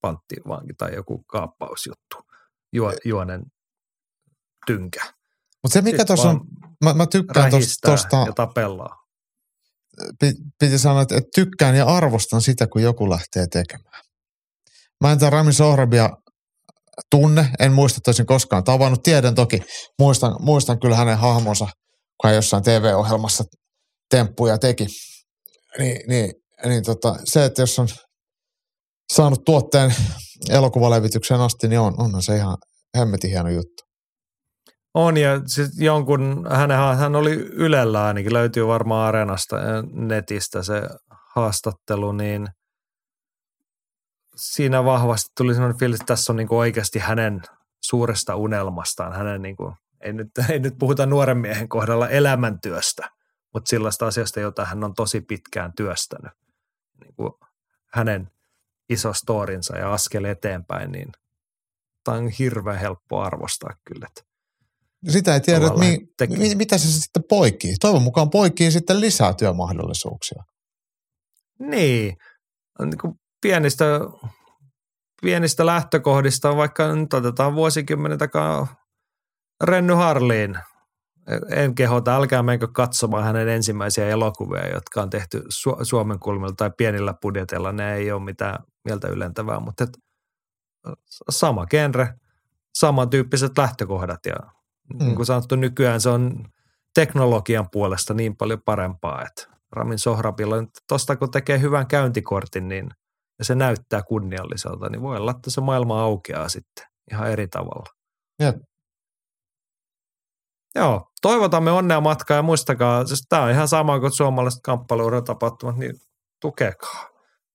panttivanki 0.00 0.74
tai 0.78 0.94
joku 0.94 1.22
kaappausjuttu 1.22 2.16
juo, 2.72 2.92
juonen 3.04 3.42
tynkä. 4.66 5.00
Mutta 5.62 5.72
se 5.72 5.82
mikä 5.82 6.04
tuossa 6.04 6.28
on, 6.28 6.40
mä, 6.84 6.94
mä 6.94 7.06
tykkään 7.06 7.50
tuosta. 7.50 8.16
ja 8.26 8.32
tapellaan. 8.32 8.98
Piti 10.58 10.78
sanoa, 10.78 11.02
että, 11.02 11.16
että 11.16 11.30
tykkään 11.34 11.76
ja 11.76 11.86
arvostan 11.86 12.42
sitä, 12.42 12.66
kun 12.66 12.82
joku 12.82 13.10
lähtee 13.10 13.46
tekemään. 13.46 14.02
Mä 15.00 15.12
en 15.12 15.18
tämän 15.18 15.32
Rami 15.32 15.52
Sohrabia 15.52 16.10
tunne, 17.10 17.50
en 17.58 17.72
muista, 17.72 17.98
että 17.98 18.08
olisin 18.08 18.26
koskaan 18.26 18.64
tavannut. 18.64 19.02
Tiedän 19.02 19.34
toki, 19.34 19.62
muistan, 19.98 20.36
muistan 20.40 20.80
kyllä 20.80 20.96
hänen 20.96 21.18
hahmonsa, 21.18 21.68
kun 22.20 22.28
hän 22.28 22.34
jossain 22.34 22.62
TV-ohjelmassa 22.62 23.44
temppuja 24.10 24.58
teki. 24.58 24.86
Niin, 25.78 26.08
niin, 26.08 26.32
niin 26.64 26.82
tota, 26.84 27.16
se, 27.24 27.44
että 27.44 27.62
jos 27.62 27.78
on 27.78 27.88
saanut 29.12 29.44
tuotteen 29.44 29.94
elokuvalevitykseen 30.50 31.40
asti, 31.40 31.68
niin 31.68 31.80
on, 31.80 31.94
onhan 32.00 32.22
se 32.22 32.36
ihan 32.36 32.56
hemmetin 32.98 33.30
hieno 33.30 33.48
juttu. 33.48 33.88
On 34.94 35.16
ja 35.16 35.40
sit 35.46 35.70
jonkun, 35.76 36.46
hän, 36.50 36.70
hän 36.98 37.16
oli 37.16 37.32
Ylellä 37.34 38.04
ainakin, 38.04 38.32
löytyy 38.32 38.66
varmaan 38.66 39.08
Areenasta 39.08 39.56
netistä 39.92 40.62
se 40.62 40.82
haastattelu, 41.34 42.12
niin 42.12 42.48
siinä 44.36 44.84
vahvasti 44.84 45.30
tuli 45.36 45.54
sellainen 45.54 45.78
fiilis, 45.78 46.00
että 46.00 46.12
tässä 46.12 46.32
on 46.32 46.36
niin 46.36 46.54
oikeasti 46.54 46.98
hänen 46.98 47.40
suuresta 47.84 48.36
unelmastaan, 48.36 49.12
hänen 49.12 49.42
niin 49.42 49.56
kuin, 49.56 49.74
ei, 50.00 50.12
nyt, 50.12 50.28
ei 50.50 50.58
nyt 50.58 50.74
puhuta 50.78 51.06
nuoren 51.06 51.38
miehen 51.38 51.68
kohdalla 51.68 52.08
elämäntyöstä, 52.08 53.10
mutta 53.54 53.70
sellaista 53.70 54.06
asiasta, 54.06 54.40
jota 54.40 54.64
hän 54.64 54.84
on 54.84 54.94
tosi 54.94 55.20
pitkään 55.20 55.72
työstänyt. 55.76 56.32
Niin 57.00 57.14
kuin 57.14 57.32
hänen 57.92 58.30
iso 58.88 59.12
storinsa 59.12 59.78
ja 59.78 59.92
askel 59.92 60.24
eteenpäin, 60.24 60.92
niin 60.92 61.12
tämä 62.04 62.16
on 62.16 62.28
hirveän 62.28 62.78
helppo 62.78 63.20
arvostaa 63.20 63.74
kyllä. 63.84 64.06
Että 64.06 64.22
Sitä 65.08 65.34
ei 65.34 65.40
tiedä, 65.40 65.66
että 65.66 65.78
mi, 65.78 66.36
mi, 66.36 66.54
mitä 66.54 66.78
se 66.78 66.88
sitten 66.88 67.24
poikii. 67.28 67.74
Toivon 67.80 68.02
mukaan 68.02 68.30
poikii 68.30 68.70
sitten 68.70 69.00
lisää 69.00 69.34
työmahdollisuuksia. 69.34 70.42
Niin, 71.58 72.16
niin 72.80 72.98
kuin 73.00 73.14
pienistä, 73.40 73.84
pienistä 75.22 75.66
lähtökohdista, 75.66 76.56
vaikka 76.56 76.94
nyt 76.94 77.14
otetaan 77.14 77.54
vuosikymmenen 77.54 78.18
takaa 78.18 78.66
Renny 79.64 79.94
Harliin. 79.94 80.58
En 81.50 81.74
kehota, 81.74 82.16
älkää 82.16 82.42
menkö 82.42 82.68
katsomaan 82.72 83.24
hänen 83.24 83.48
ensimmäisiä 83.48 84.08
elokuvia, 84.08 84.68
jotka 84.68 85.02
on 85.02 85.10
tehty 85.10 85.38
Su- 85.38 85.84
Suomen 85.84 86.18
kulmilla 86.18 86.54
tai 86.56 86.70
pienillä 86.76 87.14
budjetilla. 87.22 87.72
Ne 87.72 87.94
ei 87.94 88.12
ole 88.12 88.24
mitään 88.24 88.64
mieltä 88.84 89.08
ylentävää, 89.08 89.60
mutta 89.60 89.84
et, 89.84 89.98
sama 91.30 91.66
genre, 91.66 92.14
samantyyppiset 92.74 93.58
lähtökohdat 93.58 94.26
ja 94.26 94.34
mm. 94.94 94.98
niin 94.98 95.16
kuin 95.16 95.26
sanottu, 95.26 95.56
nykyään 95.56 96.00
se 96.00 96.08
on 96.08 96.44
teknologian 96.94 97.70
puolesta 97.72 98.14
niin 98.14 98.36
paljon 98.36 98.62
parempaa, 98.64 99.22
että 99.22 99.58
Ramin 99.72 99.98
Sohrabilla, 99.98 100.56
tuosta 100.88 101.16
kun 101.16 101.30
tekee 101.30 101.60
hyvän 101.60 101.86
käyntikortin, 101.86 102.68
niin 102.68 102.90
ja 103.38 103.44
se 103.44 103.54
näyttää 103.54 104.02
kunnialliselta, 104.02 104.88
niin 104.88 105.02
voi 105.02 105.16
olla, 105.16 105.30
että 105.30 105.50
se 105.50 105.60
maailma 105.60 106.02
aukeaa 106.02 106.48
sitten 106.48 106.86
ihan 107.12 107.30
eri 107.30 107.48
tavalla. 107.48 107.92
Jep. 108.40 108.56
Joo, 110.78 111.10
toivotamme 111.22 111.70
onnea 111.70 112.00
matkaa 112.00 112.36
ja 112.36 112.42
muistakaa, 112.42 113.06
siis 113.06 113.26
tämä 113.28 113.42
on 113.42 113.50
ihan 113.50 113.68
sama 113.68 114.00
kuin 114.00 114.12
suomalaiset 114.12 114.60
kamppailuurotapahtumat, 114.62 115.76
niin 115.76 115.94
tukekaa 116.40 117.08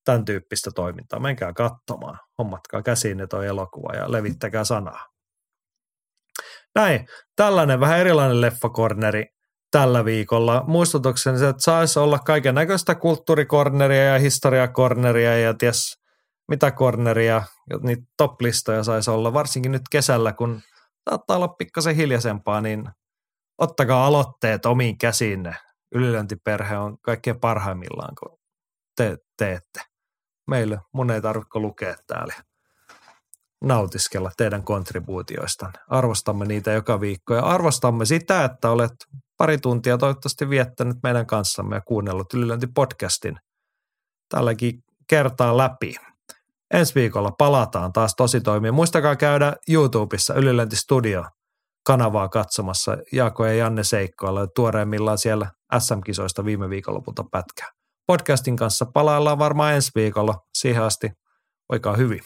tämän 0.06 0.26
tyyppistä 0.26 0.72
toimintaa. 0.76 1.20
Menkää 1.20 1.54
katsomaan, 1.54 2.20
hommatkaa 2.38 2.82
käsiin 2.82 3.18
toi 3.30 3.48
elokuva 3.48 3.96
ja 3.96 4.12
levittäkää 4.12 4.64
sanaa. 4.64 5.08
Näin, 6.76 7.08
tällainen 7.36 7.80
vähän 7.80 8.00
erilainen 8.00 8.42
leffakorneri 8.42 9.26
tällä 9.72 10.06
viikolla. 10.06 10.64
Muistutukseni 10.68 11.38
se, 11.38 11.50
että 11.50 11.64
saisi 11.64 12.00
olla 12.00 12.20
kaiken 12.20 12.56
näköistä 12.56 12.96
kulttuurikorneria 12.96 14.04
ja 14.04 14.20
historiakorneria 14.20 15.38
ja 15.38 15.54
ties 15.54 16.04
mitä 16.48 16.72
korneria, 16.72 17.44
niitä 17.84 18.04
top-listoja 18.18 18.84
saisi 18.84 19.12
olla, 19.12 19.34
varsinkin 19.34 19.72
nyt 19.72 19.82
kesällä, 19.92 20.34
kun 20.34 20.62
saattaa 21.10 21.36
olla 21.36 21.48
pikkasen 21.48 21.96
hiljaisempaa, 21.96 22.62
niin 22.62 22.84
ottakaa 23.58 24.06
aloitteet 24.08 24.66
omiin 24.66 24.98
käsiinne. 24.98 25.56
Ylilöntiperhe 25.96 26.78
on 26.78 26.98
kaikkein 27.02 27.40
parhaimmillaan, 27.40 28.16
kun 28.20 28.38
te 28.98 29.18
teette. 29.38 29.82
Meillä 30.48 30.80
mun 30.94 31.12
ei 31.12 31.22
tarvitse 31.22 31.60
lukea 31.60 31.96
täällä 32.08 32.34
nautiskella 33.64 34.32
teidän 34.38 34.64
kontribuutioista. 34.64 35.72
Arvostamme 35.88 36.46
niitä 36.46 36.72
joka 36.72 37.02
viikko 37.02 37.34
ja 37.34 37.42
arvostamme 37.42 38.06
sitä, 38.06 38.44
että 38.44 38.70
olet 38.70 38.94
pari 39.38 39.58
tuntia 39.58 39.98
toivottavasti 39.98 40.50
viettänyt 40.50 40.98
meidän 41.04 41.26
kanssamme 41.26 41.76
ja 41.76 41.82
kuunnellut 41.82 42.34
Ylilöinti-podcastin 42.34 43.38
tälläkin 44.30 44.84
kertaa 45.08 45.58
läpi. 45.58 45.96
Ensi 46.74 46.96
viikolla 46.96 47.32
palataan 47.32 47.94
taas 47.94 48.16
tosi 48.16 48.42
toimia. 48.42 48.72
Muistakaa 48.72 49.16
käydä 49.16 49.54
YouTubessa 49.70 50.34
Ylilöinti 50.34 50.76
Studio 50.76 51.24
kanavaa 51.86 52.30
katsomassa. 52.30 52.98
Jaako 53.12 53.46
ja 53.46 53.54
Janne 53.54 53.84
seikkoilla 53.84 54.48
tuoreimmillaan 54.48 55.18
siellä 55.18 55.52
SM-kisoista 55.80 56.46
viime 56.46 56.70
viikonlopulta 56.70 57.24
pätkää. 57.32 57.68
Podcastin 58.08 58.56
kanssa 58.56 58.86
palaillaan 58.86 59.40
varmaan 59.40 59.74
ensi 59.74 59.92
viikolla. 59.96 60.36
Siihen 60.54 60.84
asti, 60.84 61.12
voikaa 61.70 61.96
hyvin. 61.96 62.22